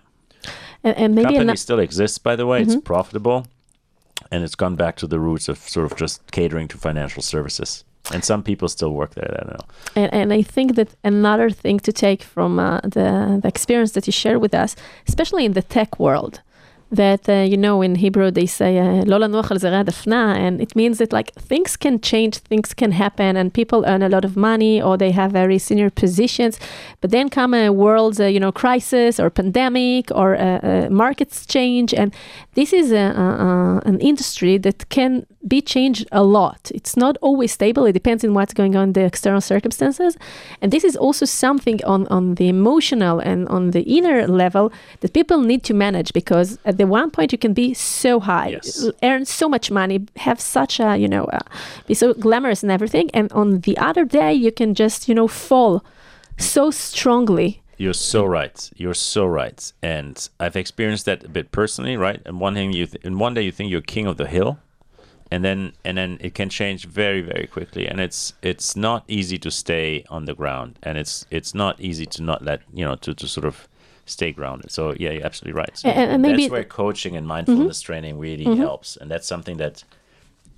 And, 0.84 0.96
and 0.96 1.14
maybe 1.14 1.34
company 1.34 1.56
still 1.56 1.80
exists 1.80 2.18
by 2.18 2.36
the 2.36 2.46
way. 2.46 2.62
It's 2.62 2.76
profitable. 2.76 3.46
And 4.32 4.42
it's 4.42 4.56
gone 4.56 4.76
back 4.76 4.96
to 4.96 5.06
the 5.06 5.20
roots 5.20 5.48
of 5.48 5.58
sort 5.58 5.92
of 5.92 5.96
just 5.96 6.32
catering 6.32 6.68
to 6.68 6.78
financial 6.78 7.22
services. 7.22 7.84
And 8.12 8.24
some 8.24 8.42
people 8.42 8.68
still 8.68 8.92
work 8.92 9.14
there 9.14 9.30
i 9.30 9.44
don't 9.44 9.52
know. 9.58 9.66
And, 9.94 10.14
and 10.14 10.32
I 10.32 10.42
think 10.42 10.76
that 10.76 10.94
another 11.04 11.50
thing 11.50 11.80
to 11.80 11.92
take 11.92 12.22
from 12.22 12.58
uh, 12.58 12.80
the, 12.80 13.40
the 13.42 13.48
experience 13.48 13.92
that 13.92 14.06
you 14.06 14.12
share 14.12 14.38
with 14.38 14.54
us, 14.54 14.76
especially 15.08 15.44
in 15.44 15.52
the 15.52 15.62
tech 15.62 15.98
world, 15.98 16.40
that 16.90 17.28
uh, 17.28 17.32
you 17.32 17.56
know 17.56 17.82
in 17.82 17.96
Hebrew 17.96 18.30
they 18.30 18.46
say 18.46 18.78
uh, 18.78 19.04
"lo 19.04 19.18
zera 19.18 19.84
dafna," 19.84 20.36
and 20.36 20.60
it 20.60 20.76
means 20.76 20.98
that 20.98 21.12
like 21.12 21.32
things 21.34 21.76
can 21.76 22.00
change, 22.00 22.38
things 22.38 22.74
can 22.74 22.92
happen, 22.92 23.36
and 23.36 23.52
people 23.52 23.84
earn 23.86 24.02
a 24.02 24.08
lot 24.08 24.24
of 24.24 24.36
money 24.36 24.80
or 24.80 24.96
they 24.96 25.10
have 25.10 25.32
very 25.32 25.58
senior 25.58 25.90
positions, 25.90 26.60
but 27.00 27.10
then 27.10 27.28
come 27.28 27.54
a 27.54 27.70
world 27.70 28.20
uh, 28.20 28.26
you 28.26 28.38
know 28.38 28.52
crisis 28.52 29.18
or 29.18 29.30
pandemic 29.30 30.10
or 30.12 30.36
uh, 30.36 30.58
uh 30.62 30.88
markets 30.90 31.44
change, 31.46 31.92
and 31.92 32.14
this 32.54 32.72
is 32.72 32.92
a, 32.92 32.96
a, 32.96 33.82
an 33.84 33.98
industry 34.00 34.56
that 34.58 34.88
can 34.88 35.26
be 35.46 35.60
changed 35.60 36.06
a 36.12 36.22
lot. 36.22 36.70
It's 36.74 36.96
not 36.96 37.16
always 37.20 37.52
stable. 37.52 37.84
It 37.86 37.92
depends 37.92 38.24
on 38.24 38.34
what's 38.34 38.54
going 38.54 38.76
on 38.76 38.88
in 38.88 38.92
the 38.92 39.04
external 39.04 39.40
circumstances, 39.40 40.16
and 40.62 40.72
this 40.72 40.84
is 40.84 40.96
also 40.96 41.26
something 41.26 41.84
on 41.84 42.06
on 42.08 42.36
the 42.36 42.48
emotional 42.48 43.18
and 43.18 43.48
on 43.48 43.72
the 43.72 43.82
inner 43.82 44.28
level 44.28 44.72
that 45.00 45.12
people 45.12 45.40
need 45.40 45.64
to 45.64 45.74
manage 45.74 46.12
because 46.12 46.58
at 46.64 46.75
the 46.76 46.86
one 46.86 47.10
point 47.10 47.32
you 47.32 47.38
can 47.38 47.52
be 47.54 47.74
so 47.74 48.20
high, 48.20 48.48
Yes. 48.50 48.88
earn 49.02 49.24
so 49.24 49.48
much 49.48 49.70
money, 49.70 49.98
have 50.16 50.40
such 50.40 50.80
a, 50.80 50.96
you 50.96 51.08
know, 51.08 51.24
uh, 51.24 51.38
be 51.86 51.94
so 51.94 52.14
glamorous 52.14 52.62
and 52.62 52.72
everything. 52.72 53.10
And 53.14 53.32
on 53.32 53.60
the 53.60 53.76
other 53.78 54.04
day, 54.04 54.32
you 54.34 54.52
can 54.52 54.74
just, 54.74 55.08
you 55.08 55.14
know, 55.14 55.28
fall 55.28 55.82
so 56.38 56.70
strongly. 56.70 57.62
you're 57.78 57.92
so 58.12 58.24
right 58.24 58.70
you're 58.76 58.94
so 59.14 59.26
right 59.26 59.72
and 59.82 60.30
i've 60.40 60.56
experienced 60.56 61.04
that 61.04 61.24
a 61.24 61.28
bit 61.28 61.50
personally 61.50 61.94
right 61.96 62.20
and 62.26 62.40
one 62.40 62.54
thing 62.54 62.72
you 62.72 62.86
th- 62.86 63.04
and 63.04 63.20
one 63.20 63.34
day 63.34 63.42
you 63.42 63.52
think 63.52 63.70
you're 63.70 63.82
king 63.94 64.06
of 64.06 64.16
the 64.16 64.26
hill 64.26 64.56
and 65.30 65.44
then 65.44 65.72
and 65.84 65.96
then 65.98 66.16
it 66.26 66.32
can 66.34 66.48
change 66.48 66.80
very 66.86 67.20
very 67.32 67.46
quickly 67.46 67.86
and 67.90 68.00
it's 68.00 68.32
it's 68.42 68.76
not 68.76 69.04
easy 69.08 69.38
to 69.38 69.50
stay 69.50 70.04
on 70.08 70.24
the 70.24 70.34
ground 70.34 70.70
and 70.82 70.96
it's 70.98 71.26
it's 71.30 71.52
not 71.54 71.74
easy 71.80 72.06
to 72.06 72.22
not 72.22 72.40
let 72.42 72.60
you 72.72 72.84
know 72.86 72.96
to, 72.96 73.12
to 73.14 73.26
sort 73.28 73.46
of 73.46 73.68
stay 74.06 74.32
grounded. 74.32 74.70
So 74.70 74.94
yeah 74.98 75.10
you're 75.10 75.26
absolutely 75.26 75.58
right. 75.62 75.76
So 75.76 75.88
And- 75.88 76.10
and 76.12 76.22
maybe- 76.22 76.42
that's 76.42 76.50
where 76.52 76.64
coaching 76.64 77.16
and 77.16 77.26
mindfulness 77.26 77.80
training 77.82 78.18
really 78.18 78.44
helps. 78.56 78.96
And 78.96 79.10
that's 79.10 79.26
something 79.26 79.56
that 79.58 79.84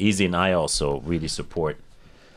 Eze 0.01 0.21
and 0.21 0.37
i 0.37 0.53
also 0.53 1.01
really 1.13 1.29
support. 1.29 1.77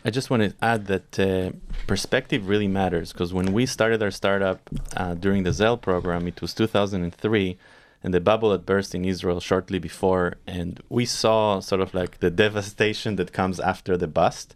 I 0.03 0.09
just 0.09 0.31
want 0.31 0.41
to 0.43 0.51
add 0.63 0.87
that 0.87 1.19
uh, 1.19 1.51
perspective 1.85 2.49
really 2.49 2.67
matters 2.67 3.13
because 3.13 3.31
when 3.33 3.53
we 3.53 3.67
started 3.67 4.01
our 4.01 4.09
startup 4.09 4.59
uh, 4.97 5.13
during 5.13 5.43
the 5.43 5.53
Zell 5.53 5.77
program, 5.77 6.27
it 6.27 6.41
was 6.41 6.55
2003, 6.55 7.55
and 8.03 8.11
the 8.15 8.19
bubble 8.19 8.51
had 8.51 8.65
burst 8.65 8.95
in 8.95 9.05
Israel 9.05 9.39
shortly 9.39 9.77
before, 9.77 10.37
and 10.47 10.81
we 10.89 11.05
saw 11.05 11.59
sort 11.59 11.81
of 11.81 11.93
like 11.93 12.19
the 12.19 12.31
devastation 12.31 13.15
that 13.17 13.31
comes 13.31 13.59
after 13.59 13.95
the 13.95 14.07
bust. 14.07 14.55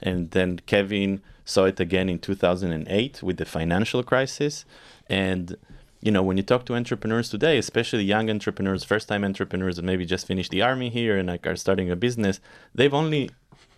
And 0.00 0.30
then 0.30 0.60
Kevin 0.66 1.22
saw 1.44 1.64
it 1.64 1.80
again 1.80 2.08
in 2.08 2.20
2008 2.20 3.20
with 3.20 3.36
the 3.38 3.44
financial 3.44 4.02
crisis. 4.04 4.64
And 5.08 5.56
you 6.04 6.10
know, 6.10 6.22
when 6.22 6.36
you 6.36 6.42
talk 6.42 6.66
to 6.66 6.74
entrepreneurs 6.74 7.30
today, 7.30 7.56
especially 7.56 8.04
young 8.04 8.28
entrepreneurs, 8.28 8.84
first-time 8.84 9.24
entrepreneurs 9.24 9.76
that 9.76 9.86
maybe 9.86 10.04
just 10.04 10.26
finished 10.26 10.50
the 10.50 10.60
army 10.60 10.90
here 10.90 11.16
and 11.16 11.28
like 11.28 11.46
are 11.46 11.56
starting 11.56 11.90
a 11.90 11.96
business, 11.96 12.40
they've 12.74 12.92
only 12.92 13.30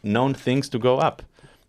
known 0.03 0.35
things 0.35 0.68
to 0.70 0.79
go 0.79 0.99
up. 0.99 1.22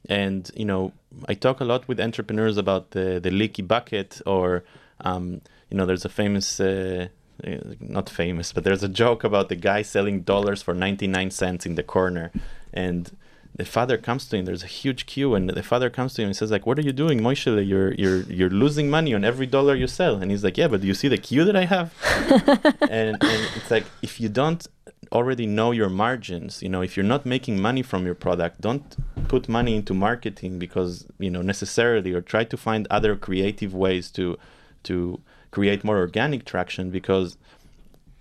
And 0.10 0.50
you 0.56 0.66
know, 0.66 0.94
I 1.30 1.36
talk 1.36 1.60
a 1.60 1.64
lot 1.64 1.88
with 1.88 2.00
entrepreneurs 2.00 2.58
about 2.58 2.92
the 2.92 3.20
the 3.20 3.30
leaky 3.30 3.62
bucket, 3.62 4.20
or 4.26 4.64
um, 5.02 5.42
you 5.70 5.78
know, 5.78 5.86
there's 5.86 6.06
a 6.06 6.10
famous. 6.10 6.60
Uh, 6.60 7.10
uh, 7.46 7.58
not 7.80 8.10
famous, 8.10 8.52
but 8.52 8.64
there's 8.64 8.82
a 8.82 8.90
joke 8.90 9.24
about 9.24 9.48
the 9.48 9.56
guy 9.56 9.84
selling 9.84 10.22
dollars 10.22 10.64
for 10.64 10.74
99 10.74 11.30
cents 11.30 11.68
in 11.68 11.76
the 11.76 11.84
corner, 11.84 12.32
and 12.74 13.16
the 13.58 13.66
father 13.66 13.98
comes 13.98 14.28
to 14.28 14.38
him. 14.38 14.46
There's 14.46 14.64
a 14.64 14.68
huge 14.68 15.08
queue, 15.08 15.34
and 15.36 15.50
the 15.50 15.64
father 15.64 15.90
comes 15.90 16.14
to 16.14 16.22
him 16.22 16.28
and 16.28 16.36
says, 16.36 16.52
"Like, 16.52 16.66
what 16.66 16.78
are 16.80 16.84
you 16.84 16.94
doing, 16.94 17.20
Moshe? 17.20 17.46
You're 17.46 17.94
you're 17.94 18.22
you're 18.22 18.50
losing 18.50 18.90
money 18.90 19.14
on 19.14 19.24
every 19.26 19.48
dollar 19.48 19.76
you 19.76 19.88
sell." 19.88 20.16
And 20.22 20.30
he's 20.32 20.44
like, 20.44 20.58
"Yeah, 20.58 20.68
but 20.68 20.82
do 20.82 20.88
you 20.88 20.94
see 20.94 21.08
the 21.08 21.18
queue 21.18 21.44
that 21.44 21.56
I 21.56 21.66
have?" 21.66 21.94
and, 22.82 23.18
and 23.32 23.42
it's 23.58 23.72
like 23.72 23.86
if 24.02 24.22
you 24.22 24.30
don't 24.30 24.66
already 25.12 25.48
know 25.48 25.72
your 25.72 25.90
margins, 25.90 26.62
you 26.62 26.70
know, 26.70 26.82
if 26.82 26.96
you're 26.96 27.12
not 27.16 27.26
making 27.26 27.60
money 27.60 27.82
from 27.82 28.06
your 28.06 28.16
product, 28.16 28.62
don't 28.62 28.96
put 29.28 29.50
money 29.50 29.76
into 29.76 29.94
marketing 29.94 30.60
because 30.60 31.08
you 31.18 31.32
know 31.32 31.42
necessarily, 31.42 32.14
or 32.14 32.22
try 32.22 32.44
to 32.44 32.58
find 32.58 32.88
other 32.92 33.16
creative 33.16 33.74
ways 33.74 34.12
to 34.12 34.38
to 34.84 35.20
create 35.50 35.84
more 35.84 35.98
organic 35.98 36.46
traction 36.46 36.92
because 36.92 37.38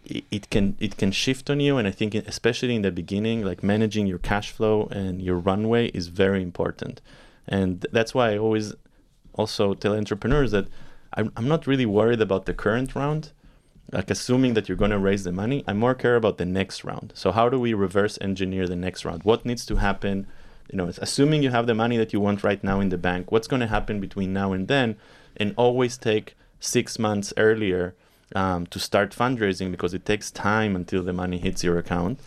it, 0.07 0.51
can 0.51 0.77
it 0.81 0.97
can 0.97 1.11
shift 1.11 1.51
on 1.51 1.61
you. 1.61 1.77
And 1.78 1.87
i 1.89 1.91
think 1.91 2.15
especially 2.15 2.74
in 2.74 2.83
the 2.83 2.91
beginning 2.91 3.45
like 3.45 3.62
managing 3.62 4.07
your 4.07 4.19
cash 4.19 4.51
flow 4.51 4.89
and 4.91 5.20
your 5.20 5.37
runway 5.37 5.89
is 5.89 6.09
very 6.09 6.43
important. 6.43 7.01
And 7.49 7.87
that's 7.93 8.15
why 8.15 8.33
i 8.33 8.39
always 8.39 8.74
also 9.35 9.74
tell 9.74 9.95
entrepreneurs 9.95 10.51
that 10.53 10.66
i'm, 11.15 11.33
I'm 11.37 11.49
not 11.49 11.66
really 11.66 11.87
worried 11.87 12.20
about 12.20 12.47
the 12.47 12.55
current 12.55 12.95
round. 12.95 13.33
Like 13.93 14.11
assuming 14.11 14.55
that 14.55 14.69
you're 14.69 14.77
going 14.77 14.91
to 14.91 14.99
raise 14.99 15.23
the 15.24 15.33
money 15.33 15.62
i 15.69 15.73
more 15.73 15.95
care 15.95 16.16
about 16.16 16.39
the 16.39 16.47
next 16.47 16.85
round. 16.85 17.12
So 17.15 17.33
how 17.33 17.49
do 17.49 17.59
we 17.59 17.74
reverse 17.74 18.19
engineer 18.20 18.66
the 18.66 18.77
next 18.77 19.05
round? 19.05 19.23
What 19.24 19.45
needs 19.45 19.65
to 19.66 19.77
happen? 19.77 20.27
You 20.70 20.78
know, 20.78 20.91
assuming 20.99 21.45
you 21.45 21.51
have 21.51 21.69
the 21.69 21.74
money 21.74 21.97
that 21.97 22.12
you 22.12 22.19
want 22.19 22.43
right 22.43 22.62
now 22.65 22.81
in 22.81 22.89
the 22.89 22.99
bank, 22.99 23.31
what's 23.31 23.47
going 23.47 23.61
to 23.61 23.69
happen 23.69 24.01
between 24.01 24.33
now 24.33 24.53
and 24.53 24.66
then, 24.66 24.97
and 25.37 25.55
always 25.57 25.97
take 25.97 26.35
six 26.59 26.99
months 26.99 27.33
earlier 27.37 27.95
um, 28.35 28.66
to 28.66 28.78
start 28.78 29.12
fundraising 29.12 29.70
because 29.70 29.94
it 29.94 30.05
takes 30.05 30.31
time 30.31 30.74
until 30.77 31.03
the 31.03 31.12
money 31.12 31.39
hits 31.39 31.62
your 31.62 31.78
account. 31.78 32.19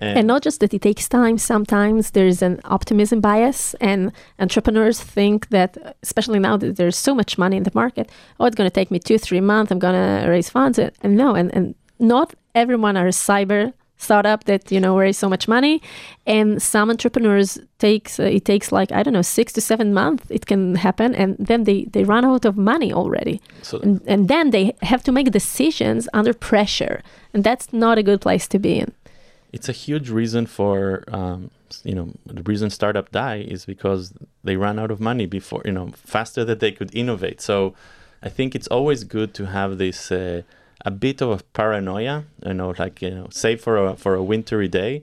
And, 0.00 0.28
not 0.28 0.42
just 0.42 0.60
that 0.60 0.72
it 0.72 0.82
takes 0.82 1.08
time, 1.08 1.38
sometimes 1.38 2.12
there's 2.12 2.40
an 2.40 2.60
optimism 2.64 3.20
bias, 3.20 3.74
and 3.80 4.12
entrepreneurs 4.38 5.00
think 5.02 5.48
that, 5.48 5.96
especially 6.04 6.38
now 6.38 6.56
that 6.56 6.76
there's 6.76 6.96
so 6.96 7.16
much 7.16 7.36
money 7.36 7.56
in 7.56 7.64
the 7.64 7.72
market, 7.74 8.08
oh, 8.38 8.46
it's 8.46 8.54
going 8.54 8.70
to 8.70 8.74
take 8.74 8.92
me 8.92 9.00
two, 9.00 9.18
three 9.18 9.40
months, 9.40 9.72
I'm 9.72 9.80
going 9.80 9.94
to 9.94 10.28
raise 10.28 10.50
funds. 10.50 10.78
And 10.78 11.16
no, 11.16 11.34
and, 11.34 11.52
and 11.52 11.74
not 11.98 12.34
everyone 12.54 12.96
are 12.96 13.08
cyber 13.08 13.72
startup 13.98 14.44
that 14.44 14.72
you 14.72 14.80
know 14.80 14.96
raise 14.96 15.18
so 15.18 15.28
much 15.28 15.46
money. 15.48 15.82
And 16.26 16.62
some 16.62 16.90
entrepreneurs 16.90 17.58
takes 17.78 18.18
uh, 18.18 18.24
it 18.24 18.44
takes 18.44 18.72
like 18.72 18.90
i 18.92 19.02
don't 19.02 19.14
know 19.14 19.22
six 19.22 19.52
to 19.52 19.60
seven 19.60 19.94
months 19.94 20.24
it 20.30 20.46
can 20.46 20.74
happen 20.74 21.14
and 21.14 21.36
then 21.38 21.64
they 21.64 21.84
they 21.84 22.04
run 22.04 22.24
out 22.24 22.44
of 22.44 22.56
money 22.56 22.92
already. 22.92 23.40
So 23.62 23.78
and, 23.80 24.00
and 24.06 24.28
then 24.28 24.50
they 24.50 24.74
have 24.82 25.02
to 25.04 25.12
make 25.12 25.30
decisions 25.30 26.08
under 26.14 26.32
pressure 26.32 27.02
and 27.34 27.44
that's 27.44 27.72
not 27.72 27.98
a 27.98 28.02
good 28.02 28.20
place 28.20 28.48
to 28.48 28.58
be 28.58 28.78
in. 28.78 28.92
It's 29.52 29.68
a 29.68 29.72
huge 29.72 30.10
reason 30.10 30.46
for 30.46 31.04
um, 31.08 31.50
you 31.84 31.94
know 31.94 32.08
the 32.26 32.42
reason 32.42 32.70
startup 32.70 33.10
die 33.10 33.40
is 33.54 33.64
because 33.66 34.12
they 34.44 34.56
run 34.56 34.78
out 34.78 34.90
of 34.90 35.00
money 35.00 35.26
before 35.26 35.62
you 35.64 35.72
know 35.72 35.88
faster 35.94 36.44
that 36.44 36.60
they 36.60 36.72
could 36.72 36.94
innovate. 36.94 37.40
So 37.40 37.74
i 38.20 38.28
think 38.28 38.54
it's 38.54 38.66
always 38.68 39.04
good 39.04 39.32
to 39.32 39.46
have 39.46 39.78
this 39.78 40.10
uh, 40.10 40.42
a 40.84 40.90
bit 40.90 41.20
of 41.20 41.40
a 41.40 41.42
paranoia, 41.52 42.24
you 42.44 42.54
know, 42.54 42.74
like 42.78 43.02
you 43.02 43.10
know, 43.10 43.28
save 43.30 43.60
for 43.60 43.76
a 43.76 43.96
for 43.96 44.14
a 44.14 44.22
wintry 44.22 44.68
day, 44.68 45.02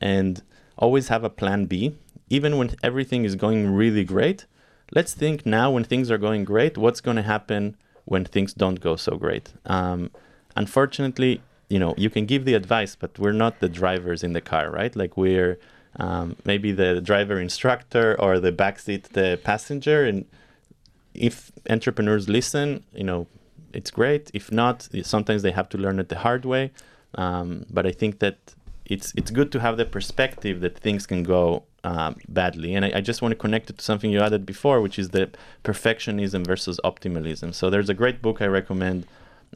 and 0.00 0.42
always 0.76 1.08
have 1.08 1.24
a 1.24 1.30
plan 1.30 1.66
B, 1.66 1.96
even 2.28 2.56
when 2.58 2.74
everything 2.82 3.24
is 3.24 3.34
going 3.34 3.74
really 3.74 4.04
great. 4.04 4.46
Let's 4.92 5.14
think 5.14 5.44
now 5.44 5.70
when 5.72 5.84
things 5.84 6.10
are 6.10 6.18
going 6.18 6.44
great, 6.44 6.78
what's 6.78 7.00
going 7.00 7.16
to 7.16 7.22
happen 7.22 7.76
when 8.04 8.24
things 8.24 8.54
don't 8.54 8.80
go 8.80 8.94
so 8.94 9.16
great? 9.16 9.52
Um, 9.66 10.10
unfortunately, 10.54 11.42
you 11.68 11.80
know, 11.80 11.94
you 11.96 12.08
can 12.08 12.24
give 12.24 12.44
the 12.44 12.54
advice, 12.54 12.94
but 12.94 13.18
we're 13.18 13.32
not 13.32 13.58
the 13.58 13.68
drivers 13.68 14.22
in 14.22 14.32
the 14.32 14.40
car, 14.40 14.70
right? 14.70 14.94
Like 14.94 15.16
we're 15.16 15.58
um, 15.96 16.36
maybe 16.44 16.70
the 16.72 17.00
driver 17.00 17.40
instructor 17.40 18.14
or 18.20 18.38
the 18.38 18.52
backseat 18.52 19.08
the 19.08 19.40
passenger, 19.42 20.04
and 20.04 20.24
if 21.14 21.50
entrepreneurs 21.68 22.28
listen, 22.28 22.84
you 22.94 23.04
know, 23.04 23.26
it's 23.72 23.90
great. 23.90 24.30
If 24.34 24.50
not, 24.50 24.88
sometimes 25.02 25.42
they 25.42 25.52
have 25.52 25.68
to 25.70 25.78
learn 25.78 25.98
it 25.98 26.08
the 26.08 26.18
hard 26.18 26.44
way. 26.44 26.72
Um, 27.14 27.66
but 27.70 27.86
I 27.86 27.92
think 27.92 28.18
that 28.18 28.38
it's 28.84 29.12
it's 29.16 29.30
good 29.30 29.50
to 29.52 29.60
have 29.60 29.76
the 29.76 29.84
perspective 29.84 30.60
that 30.60 30.78
things 30.78 31.06
can 31.06 31.22
go 31.22 31.64
um, 31.84 32.16
badly. 32.28 32.74
And 32.74 32.84
I, 32.84 32.92
I, 32.96 33.00
just 33.00 33.22
want 33.22 33.32
to 33.32 33.36
connect 33.36 33.70
it 33.70 33.78
to 33.78 33.84
something 33.84 34.10
you 34.10 34.20
added 34.20 34.44
before, 34.44 34.80
which 34.80 34.98
is 34.98 35.10
the 35.10 35.30
perfectionism 35.64 36.44
versus 36.44 36.80
optimalism. 36.84 37.54
So 37.54 37.70
there's 37.70 37.88
a 37.88 37.94
great 37.94 38.20
book 38.20 38.42
I 38.42 38.46
recommend 38.46 39.06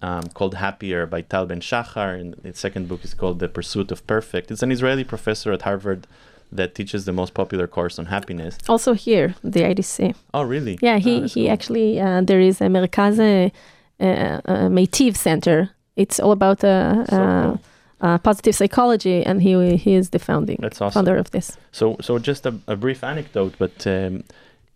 um, 0.03 0.29
called 0.29 0.55
Happier 0.55 1.07
by 1.07 1.23
Tal 1.23 1.47
Ben 1.47 1.61
Shahar, 1.61 2.15
and 2.15 2.35
the 2.35 2.55
second 2.55 2.89
book 2.89 3.05
is 3.05 3.15
called 3.15 3.41
The 3.41 3.49
Pursuit 3.49 3.91
of 3.91 4.07
Perfect. 4.07 4.51
It's 4.51 4.63
an 4.63 4.71
Israeli 4.71 5.05
professor 5.05 5.53
at 5.53 5.63
Harvard 5.63 6.07
that 6.53 6.75
teaches 6.75 7.05
the 7.05 7.13
most 7.13 7.35
popular 7.35 7.67
course 7.67 7.99
on 7.99 8.07
happiness. 8.07 8.59
Also 8.69 8.93
here, 8.93 9.35
the 9.43 9.61
IDC. 9.61 10.15
Oh, 10.35 10.43
really? 10.43 10.79
Yeah, 10.81 10.99
he, 10.99 11.23
oh, 11.23 11.27
he 11.27 11.45
cool. 11.45 11.53
actually, 11.53 12.01
uh, 12.01 12.23
there 12.23 12.41
is 12.41 12.61
a 12.61 12.65
Merkaz 12.65 13.53
Meitiv 14.01 15.17
Center. 15.17 15.71
It's 15.97 16.19
all 16.21 16.33
about 16.33 16.65
uh, 16.65 17.05
so 17.07 17.17
cool. 17.17 17.61
Uh, 18.01 18.17
positive 18.17 18.55
psychology, 18.55 19.23
and 19.27 19.43
he 19.43 19.77
he 19.77 19.95
is 19.95 20.09
the 20.09 20.19
founding 20.19 20.59
awesome. 20.65 20.91
founder 20.91 21.17
of 21.17 21.31
this. 21.33 21.59
So 21.71 21.97
so 22.01 22.19
just 22.19 22.47
a, 22.47 22.55
a 22.67 22.75
brief 22.75 23.05
anecdote, 23.05 23.57
but 23.59 23.87
um, 23.87 24.25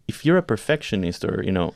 if 0.06 0.26
you're 0.26 0.36
a 0.36 0.42
perfectionist, 0.42 1.24
or 1.24 1.42
you 1.42 1.52
know, 1.52 1.72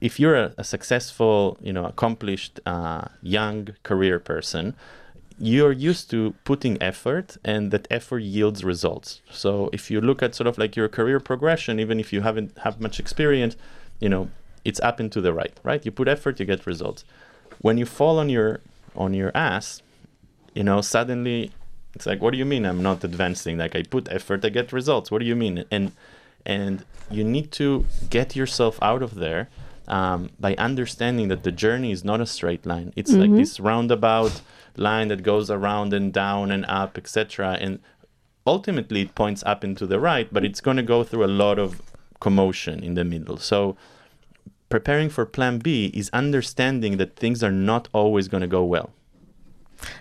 if 0.00 0.20
you're 0.20 0.36
a, 0.36 0.52
a 0.58 0.64
successful, 0.64 1.58
you 1.60 1.72
know, 1.72 1.84
accomplished 1.84 2.60
uh, 2.66 3.06
young 3.20 3.68
career 3.82 4.20
person, 4.20 4.74
you're 5.38 5.72
used 5.72 6.08
to 6.10 6.34
putting 6.44 6.80
effort, 6.80 7.36
and 7.44 7.70
that 7.72 7.86
effort 7.90 8.20
yields 8.20 8.64
results. 8.64 9.20
So 9.30 9.70
if 9.72 9.90
you 9.90 10.00
look 10.00 10.22
at 10.22 10.34
sort 10.34 10.46
of 10.46 10.56
like 10.56 10.76
your 10.76 10.88
career 10.88 11.20
progression, 11.20 11.80
even 11.80 11.98
if 12.00 12.12
you 12.12 12.22
haven't 12.22 12.56
have 12.58 12.80
much 12.80 13.00
experience, 13.00 13.56
you 14.00 14.08
know, 14.08 14.30
it's 14.66 14.80
up 14.80 14.98
and 15.00 15.10
to 15.12 15.20
the 15.20 15.32
right, 15.32 15.56
right? 15.62 15.84
You 15.86 15.92
put 15.92 16.08
effort, 16.08 16.40
you 16.40 16.46
get 16.46 16.66
results. 16.66 17.04
When 17.60 17.78
you 17.78 17.86
fall 17.86 18.18
on 18.18 18.28
your 18.28 18.60
on 18.94 19.14
your 19.14 19.30
ass, 19.34 19.82
you 20.54 20.64
know, 20.64 20.80
suddenly 20.80 21.52
it's 21.94 22.06
like, 22.06 22.20
what 22.20 22.32
do 22.32 22.38
you 22.38 22.44
mean 22.44 22.66
I'm 22.66 22.82
not 22.82 23.04
advancing? 23.04 23.58
Like 23.58 23.76
I 23.76 23.82
put 23.82 24.08
effort, 24.10 24.44
I 24.44 24.50
get 24.50 24.72
results. 24.72 25.10
What 25.10 25.20
do 25.20 25.26
you 25.26 25.36
mean? 25.36 25.64
And 25.70 25.92
and 26.44 26.84
you 27.10 27.24
need 27.24 27.52
to 27.52 27.86
get 28.10 28.34
yourself 28.34 28.78
out 28.82 29.02
of 29.02 29.14
there 29.14 29.48
um, 29.88 30.30
by 30.40 30.54
understanding 30.56 31.28
that 31.28 31.42
the 31.44 31.52
journey 31.52 31.92
is 31.92 32.02
not 32.04 32.20
a 32.20 32.26
straight 32.26 32.66
line. 32.66 32.92
It's 32.96 33.12
mm-hmm. 33.12 33.20
like 33.20 33.32
this 33.40 33.60
roundabout 33.60 34.40
line 34.76 35.08
that 35.08 35.22
goes 35.22 35.50
around 35.50 35.92
and 35.92 36.12
down 36.12 36.50
and 36.50 36.64
up, 36.66 36.98
etc. 36.98 37.56
And 37.60 37.78
ultimately, 38.46 39.02
it 39.02 39.14
points 39.14 39.42
up 39.46 39.62
and 39.64 39.76
to 39.78 39.86
the 39.86 40.00
right, 40.00 40.28
but 40.32 40.44
it's 40.44 40.60
going 40.60 40.76
to 40.76 40.82
go 40.82 41.04
through 41.04 41.24
a 41.24 41.34
lot 41.44 41.58
of 41.58 41.80
commotion 42.20 42.82
in 42.82 42.94
the 42.94 43.04
middle. 43.04 43.38
So 43.38 43.76
preparing 44.68 45.08
for 45.08 45.24
plan 45.26 45.58
B 45.58 45.90
is 45.94 46.10
understanding 46.12 46.96
that 46.96 47.16
things 47.16 47.42
are 47.42 47.52
not 47.52 47.88
always 47.92 48.28
going 48.28 48.42
to 48.42 48.48
go 48.48 48.64
well. 48.64 48.90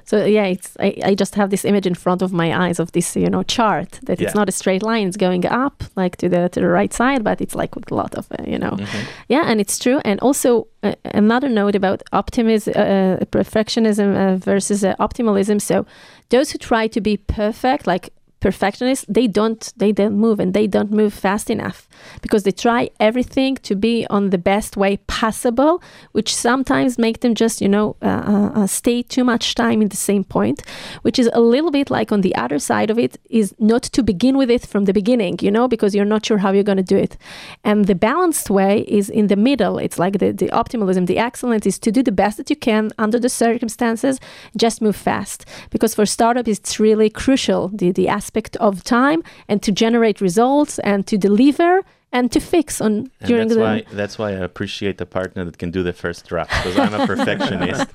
So 0.03 0.25
yeah, 0.25 0.45
it's 0.45 0.75
I, 0.79 0.95
I 1.03 1.15
just 1.15 1.35
have 1.35 1.49
this 1.49 1.65
image 1.65 1.85
in 1.85 1.95
front 1.95 2.21
of 2.21 2.31
my 2.31 2.67
eyes 2.67 2.79
of 2.79 2.91
this 2.91 3.15
you 3.15 3.29
know 3.29 3.43
chart 3.43 3.99
that 4.03 4.19
yeah. 4.19 4.27
it's 4.27 4.35
not 4.35 4.49
a 4.49 4.51
straight 4.51 4.83
line; 4.83 5.07
it's 5.07 5.17
going 5.17 5.45
up 5.45 5.83
like 5.95 6.17
to 6.17 6.29
the 6.29 6.49
to 6.49 6.59
the 6.59 6.67
right 6.67 6.93
side, 6.93 7.23
but 7.23 7.41
it's 7.41 7.55
like 7.55 7.75
with 7.75 7.91
a 7.91 7.95
lot 7.95 8.15
of 8.15 8.27
uh, 8.31 8.43
you 8.47 8.57
know, 8.57 8.71
mm-hmm. 8.71 9.05
yeah, 9.27 9.43
and 9.45 9.59
it's 9.59 9.77
true. 9.77 9.99
And 10.05 10.19
also 10.21 10.67
uh, 10.83 10.95
another 11.03 11.49
note 11.49 11.75
about 11.75 12.03
optimism, 12.13 12.73
uh, 12.75 12.79
uh 12.79 13.17
perfectionism 13.25 14.15
uh, 14.15 14.37
versus 14.37 14.83
uh, 14.83 14.95
optimalism. 14.99 15.59
So 15.59 15.85
those 16.29 16.51
who 16.51 16.57
try 16.57 16.87
to 16.87 17.01
be 17.01 17.17
perfect, 17.17 17.87
like 17.87 18.09
perfectionists 18.47 19.05
they 19.17 19.27
don't 19.39 19.61
they 19.81 19.91
don't 19.99 20.17
move 20.25 20.37
and 20.43 20.53
they 20.53 20.67
don't 20.75 20.91
move 21.01 21.13
fast 21.27 21.47
enough 21.55 21.79
because 22.23 22.43
they 22.43 22.55
try 22.65 22.81
everything 23.09 23.53
to 23.67 23.73
be 23.87 23.95
on 24.17 24.23
the 24.29 24.41
best 24.51 24.71
way 24.83 24.91
possible 25.21 25.73
which 26.17 26.31
sometimes 26.47 26.91
make 27.05 27.17
them 27.23 27.33
just 27.43 27.55
you 27.63 27.69
know 27.75 27.87
uh, 28.01 28.23
uh, 28.33 28.49
uh, 28.59 28.67
stay 28.67 28.99
too 29.15 29.25
much 29.31 29.45
time 29.63 29.79
in 29.83 29.89
the 29.95 30.01
same 30.09 30.23
point 30.23 30.59
which 31.05 31.17
is 31.17 31.29
a 31.33 31.41
little 31.53 31.71
bit 31.71 31.87
like 31.97 32.09
on 32.15 32.21
the 32.21 32.35
other 32.43 32.59
side 32.69 32.89
of 32.89 32.97
it 33.05 33.13
is 33.41 33.47
not 33.71 33.83
to 33.95 34.01
begin 34.11 34.35
with 34.41 34.49
it 34.57 34.63
from 34.71 34.85
the 34.85 34.93
beginning 35.01 35.35
you 35.41 35.51
know 35.55 35.67
because 35.67 35.95
you're 35.95 36.13
not 36.13 36.25
sure 36.25 36.39
how 36.45 36.51
you're 36.51 36.71
going 36.71 36.85
to 36.85 36.93
do 36.95 36.97
it. 36.97 37.17
And 37.63 37.85
the 37.85 37.95
balanced 37.95 38.49
way 38.49 38.73
is 38.99 39.09
in 39.09 39.27
the 39.27 39.35
middle. 39.49 39.75
It's 39.85 39.99
like 40.03 40.15
the, 40.19 40.31
the 40.31 40.49
optimalism 40.61 41.05
the 41.05 41.17
excellence 41.17 41.65
is 41.65 41.77
to 41.79 41.91
do 41.91 42.01
the 42.03 42.17
best 42.23 42.37
that 42.37 42.49
you 42.49 42.55
can 42.55 42.91
under 42.97 43.19
the 43.19 43.29
circumstances 43.29 44.19
just 44.55 44.81
move 44.81 44.95
fast. 44.95 45.45
Because 45.69 45.95
for 45.95 46.05
startup 46.05 46.47
it's 46.47 46.79
really 46.79 47.09
crucial 47.09 47.61
the 47.79 47.89
the 47.99 48.07
aspect 48.07 48.34
of 48.59 48.83
time 48.83 49.23
and 49.47 49.61
to 49.63 49.71
generate 49.71 50.21
results 50.21 50.79
and 50.79 51.07
to 51.07 51.17
deliver 51.17 51.83
and 52.11 52.31
to 52.31 52.39
fix 52.39 52.79
on 52.79 52.91
and 52.91 53.11
during 53.25 53.47
that's 53.47 53.55
the 53.55 53.61
why 53.61 53.83
that's 53.91 54.17
why 54.17 54.29
I 54.29 54.39
appreciate 54.51 55.01
a 55.01 55.05
partner 55.05 55.43
that 55.45 55.57
can 55.57 55.71
do 55.71 55.83
the 55.83 55.93
first 55.93 56.27
draft 56.27 56.51
because 56.51 56.77
I'm 56.79 56.93
a 56.93 57.05
perfectionist 57.13 57.87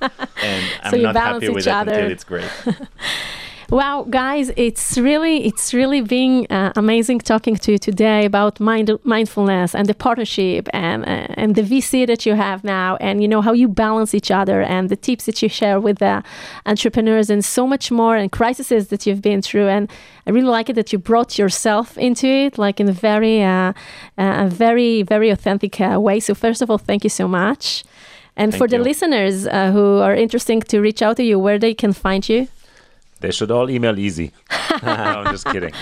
and 0.43 0.65
I'm 0.83 0.91
so 0.91 0.97
not 0.97 1.15
happy 1.15 1.49
with 1.49 1.65
it 1.67 1.71
until 1.71 2.11
it's 2.11 2.23
great. 2.23 2.51
Wow, 3.71 4.05
guys, 4.09 4.51
it's 4.57 4.97
really 4.97 5.45
it's 5.45 5.73
really 5.73 6.01
been 6.01 6.45
uh, 6.49 6.73
amazing 6.75 7.19
talking 7.19 7.55
to 7.55 7.71
you 7.71 7.77
today 7.77 8.25
about 8.25 8.59
mind, 8.59 8.91
mindfulness 9.05 9.73
and 9.73 9.87
the 9.87 9.93
partnership 9.93 10.67
and 10.73 11.05
uh, 11.05 11.41
and 11.41 11.55
the 11.55 11.61
VC 11.61 12.05
that 12.05 12.25
you 12.25 12.33
have 12.33 12.65
now, 12.65 12.97
and 12.97 13.21
you 13.21 13.29
know 13.29 13.39
how 13.39 13.53
you 13.53 13.69
balance 13.69 14.13
each 14.13 14.29
other 14.29 14.61
and 14.61 14.89
the 14.89 14.97
tips 14.97 15.25
that 15.25 15.41
you 15.41 15.47
share 15.47 15.79
with 15.79 15.99
the 15.99 16.21
entrepreneurs 16.65 17.29
and 17.29 17.45
so 17.45 17.65
much 17.65 17.91
more 17.91 18.17
and 18.17 18.29
crises 18.33 18.89
that 18.89 19.05
you've 19.05 19.21
been 19.21 19.41
through. 19.41 19.69
And 19.69 19.89
I 20.27 20.31
really 20.31 20.49
like 20.49 20.69
it 20.69 20.73
that 20.73 20.91
you 20.91 20.99
brought 20.99 21.37
yourself 21.37 21.97
into 21.97 22.27
it, 22.27 22.57
like 22.57 22.81
in 22.81 22.89
a 22.89 22.97
very 23.09 23.41
uh, 23.41 23.71
a 24.17 24.49
very 24.49 25.01
very 25.03 25.29
authentic 25.29 25.79
uh, 25.79 25.97
way. 25.97 26.19
So 26.19 26.35
first 26.35 26.61
of 26.61 26.69
all, 26.69 26.77
thank 26.77 27.05
you 27.05 27.09
so 27.09 27.25
much. 27.25 27.85
And 28.35 28.51
Thank 28.51 28.59
for 28.59 28.67
the 28.67 28.77
you. 28.77 28.83
listeners 28.83 29.47
uh, 29.47 29.71
who 29.71 29.99
are 29.99 30.15
interested 30.15 30.67
to 30.67 30.81
reach 30.81 31.01
out 31.01 31.15
to 31.17 31.23
you, 31.23 31.39
where 31.39 31.59
they 31.59 31.73
can 31.73 31.93
find 31.93 32.27
you. 32.27 32.49
They 33.21 33.31
should 33.31 33.51
all 33.51 33.69
email 33.69 33.97
Eze. 33.97 34.19
no, 34.83 34.91
I'm 34.91 35.31
just 35.31 35.45
kidding. 35.45 35.73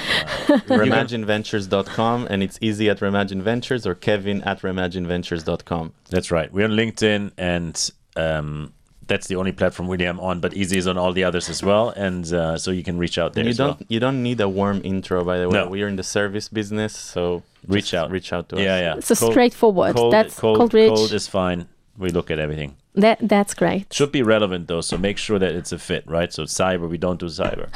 Uh, 0.49 0.57
RemagineVentures.com 0.77 2.27
and 2.29 2.41
it's 2.41 2.57
Eze 2.61 2.81
at 2.81 2.99
Remagine 2.99 3.41
Ventures 3.41 3.85
or 3.85 3.93
Kevin 3.93 4.41
at 4.43 4.61
RemagineVentures.com. 4.61 5.93
That's 6.09 6.31
right. 6.31 6.51
We're 6.51 6.65
on 6.65 6.71
LinkedIn 6.71 7.31
and 7.37 7.91
um, 8.15 8.73
that's 9.09 9.27
the 9.27 9.35
only 9.35 9.51
platform 9.51 9.89
really 9.89 10.05
I'm 10.05 10.19
on, 10.19 10.39
but 10.39 10.55
Eze 10.55 10.73
is 10.73 10.87
on 10.87 10.97
all 10.97 11.11
the 11.11 11.25
others 11.25 11.49
as 11.49 11.61
well, 11.61 11.89
and 11.89 12.31
uh, 12.31 12.57
so 12.57 12.71
you 12.71 12.83
can 12.83 12.97
reach 12.97 13.17
out 13.17 13.33
there. 13.33 13.41
And 13.41 13.49
you 13.49 13.55
don't 13.55 13.79
well. 13.79 13.87
you 13.89 13.99
don't 13.99 14.23
need 14.23 14.39
a 14.39 14.47
warm 14.47 14.81
intro, 14.85 15.25
by 15.25 15.39
the 15.39 15.49
way. 15.49 15.53
No. 15.53 15.67
We 15.67 15.81
are 15.83 15.87
in 15.87 15.97
the 15.97 16.03
service 16.03 16.47
business, 16.47 16.95
so 16.95 17.43
reach 17.67 17.93
out, 17.93 18.11
reach 18.11 18.31
out 18.31 18.47
to 18.49 18.61
yeah, 18.61 18.75
us. 18.75 18.81
Yeah, 18.81 18.99
So 19.01 19.15
cold, 19.15 19.33
straightforward. 19.33 19.95
Cold, 19.95 20.13
that's 20.13 20.39
cold, 20.39 20.57
cold 20.57 20.73
reach. 20.73 20.93
Cold 20.93 21.11
is 21.11 21.27
fine. 21.27 21.67
We 21.97 22.11
look 22.11 22.31
at 22.31 22.39
everything. 22.39 22.77
That 22.95 23.19
that's 23.21 23.53
great. 23.53 23.93
Should 23.93 24.11
be 24.11 24.23
relevant 24.23 24.67
though, 24.67 24.81
so 24.81 24.97
make 24.97 25.17
sure 25.17 25.39
that 25.39 25.53
it's 25.53 25.71
a 25.71 25.77
fit, 25.77 26.03
right? 26.07 26.33
So 26.33 26.43
cyber, 26.43 26.89
we 26.89 26.97
don't 26.97 27.19
do 27.19 27.27
cyber. 27.27 27.69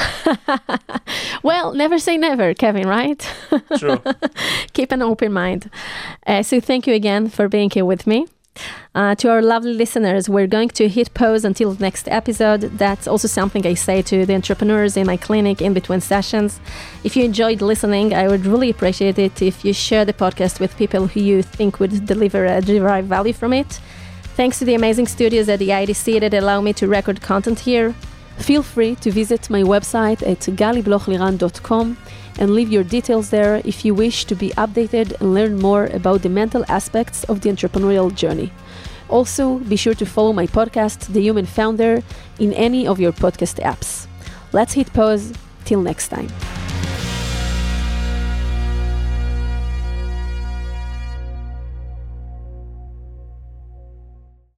Well, 1.44 1.73
never 1.73 1.99
say 1.99 2.15
never, 2.15 2.53
Kevin, 2.53 2.88
right? 2.88 3.19
True. 3.77 4.02
Keep 4.72 4.94
an 4.94 5.02
open 5.02 5.34
mind. 5.34 5.69
Uh, 6.26 6.41
so, 6.41 6.61
thank 6.61 6.88
you 6.88 6.94
again 6.94 7.27
for 7.27 7.49
being 7.49 7.69
here 7.69 7.84
with 7.84 8.07
me. 8.07 8.27
Uh, 8.95 9.15
to 9.15 9.30
our 9.30 9.41
lovely 9.41 9.73
listeners, 9.73 10.30
we're 10.30 10.48
going 10.48 10.69
to 10.69 10.88
hit 10.88 11.14
pause 11.14 11.44
until 11.44 11.76
next 11.80 12.07
episode. 12.07 12.61
That's 12.77 13.07
also 13.07 13.27
something 13.27 13.65
I 13.68 13.73
say 13.73 14.02
to 14.03 14.26
the 14.26 14.35
entrepreneurs 14.35 14.95
in 14.95 15.06
my 15.06 15.18
clinic 15.18 15.61
in 15.61 15.73
between 15.73 15.99
sessions. 15.99 16.61
If 17.03 17.18
you 17.18 17.26
enjoyed 17.26 17.61
listening, 17.61 18.14
I 18.14 18.27
would 18.27 18.45
really 18.45 18.69
appreciate 18.69 19.19
it 19.19 19.41
if 19.41 19.65
you 19.65 19.73
share 19.73 20.06
the 20.06 20.14
podcast 20.14 20.61
with 20.61 20.77
people 20.77 21.07
who 21.07 21.19
you 21.19 21.41
think 21.41 21.80
would 21.81 22.06
deliver 22.06 22.45
a 22.45 22.61
derive 22.61 23.06
value 23.06 23.34
from 23.34 23.52
it. 23.52 23.81
Thanks 24.35 24.57
to 24.60 24.65
the 24.65 24.73
amazing 24.73 25.07
studios 25.07 25.47
at 25.47 25.60
the 25.60 25.69
IDC 25.69 26.19
that 26.22 26.34
allow 26.34 26.60
me 26.60 26.73
to 26.73 26.88
record 26.88 27.22
content 27.22 27.60
here. 27.60 27.93
Feel 28.39 28.64
free 28.64 28.95
to 28.95 29.11
visit 29.11 29.49
my 29.49 29.61
website 29.61 30.26
at 30.27 30.39
galiblochliran.com 30.39 31.97
and 32.39 32.49
leave 32.49 32.72
your 32.72 32.84
details 32.84 33.30
there 33.30 33.61
if 33.64 33.85
you 33.85 33.93
wish 33.93 34.26
to 34.26 34.35
be 34.35 34.49
updated 34.51 35.19
and 35.22 35.35
learn 35.35 35.60
more 35.60 35.85
about 35.88 36.23
the 36.23 36.30
mental 36.30 36.65
aspects 36.68 37.23
of 37.26 37.41
the 37.41 37.49
entrepreneurial 37.49 38.14
journey. 38.14 38.51
Also, 39.07 39.60
be 39.60 39.76
sure 39.76 39.93
to 39.93 40.05
follow 40.05 40.34
my 40.34 40.47
podcast, 40.47 41.14
The 41.14 41.22
Human 41.22 41.45
Founder, 41.45 42.01
in 42.39 42.53
any 42.53 42.88
of 42.88 42.99
your 42.99 43.11
podcast 43.11 43.61
apps. 43.61 44.07
Let's 44.51 44.73
hit 44.73 44.91
pause. 44.93 45.34
Till 45.65 45.81
next 45.81 46.10
time. 46.10 46.27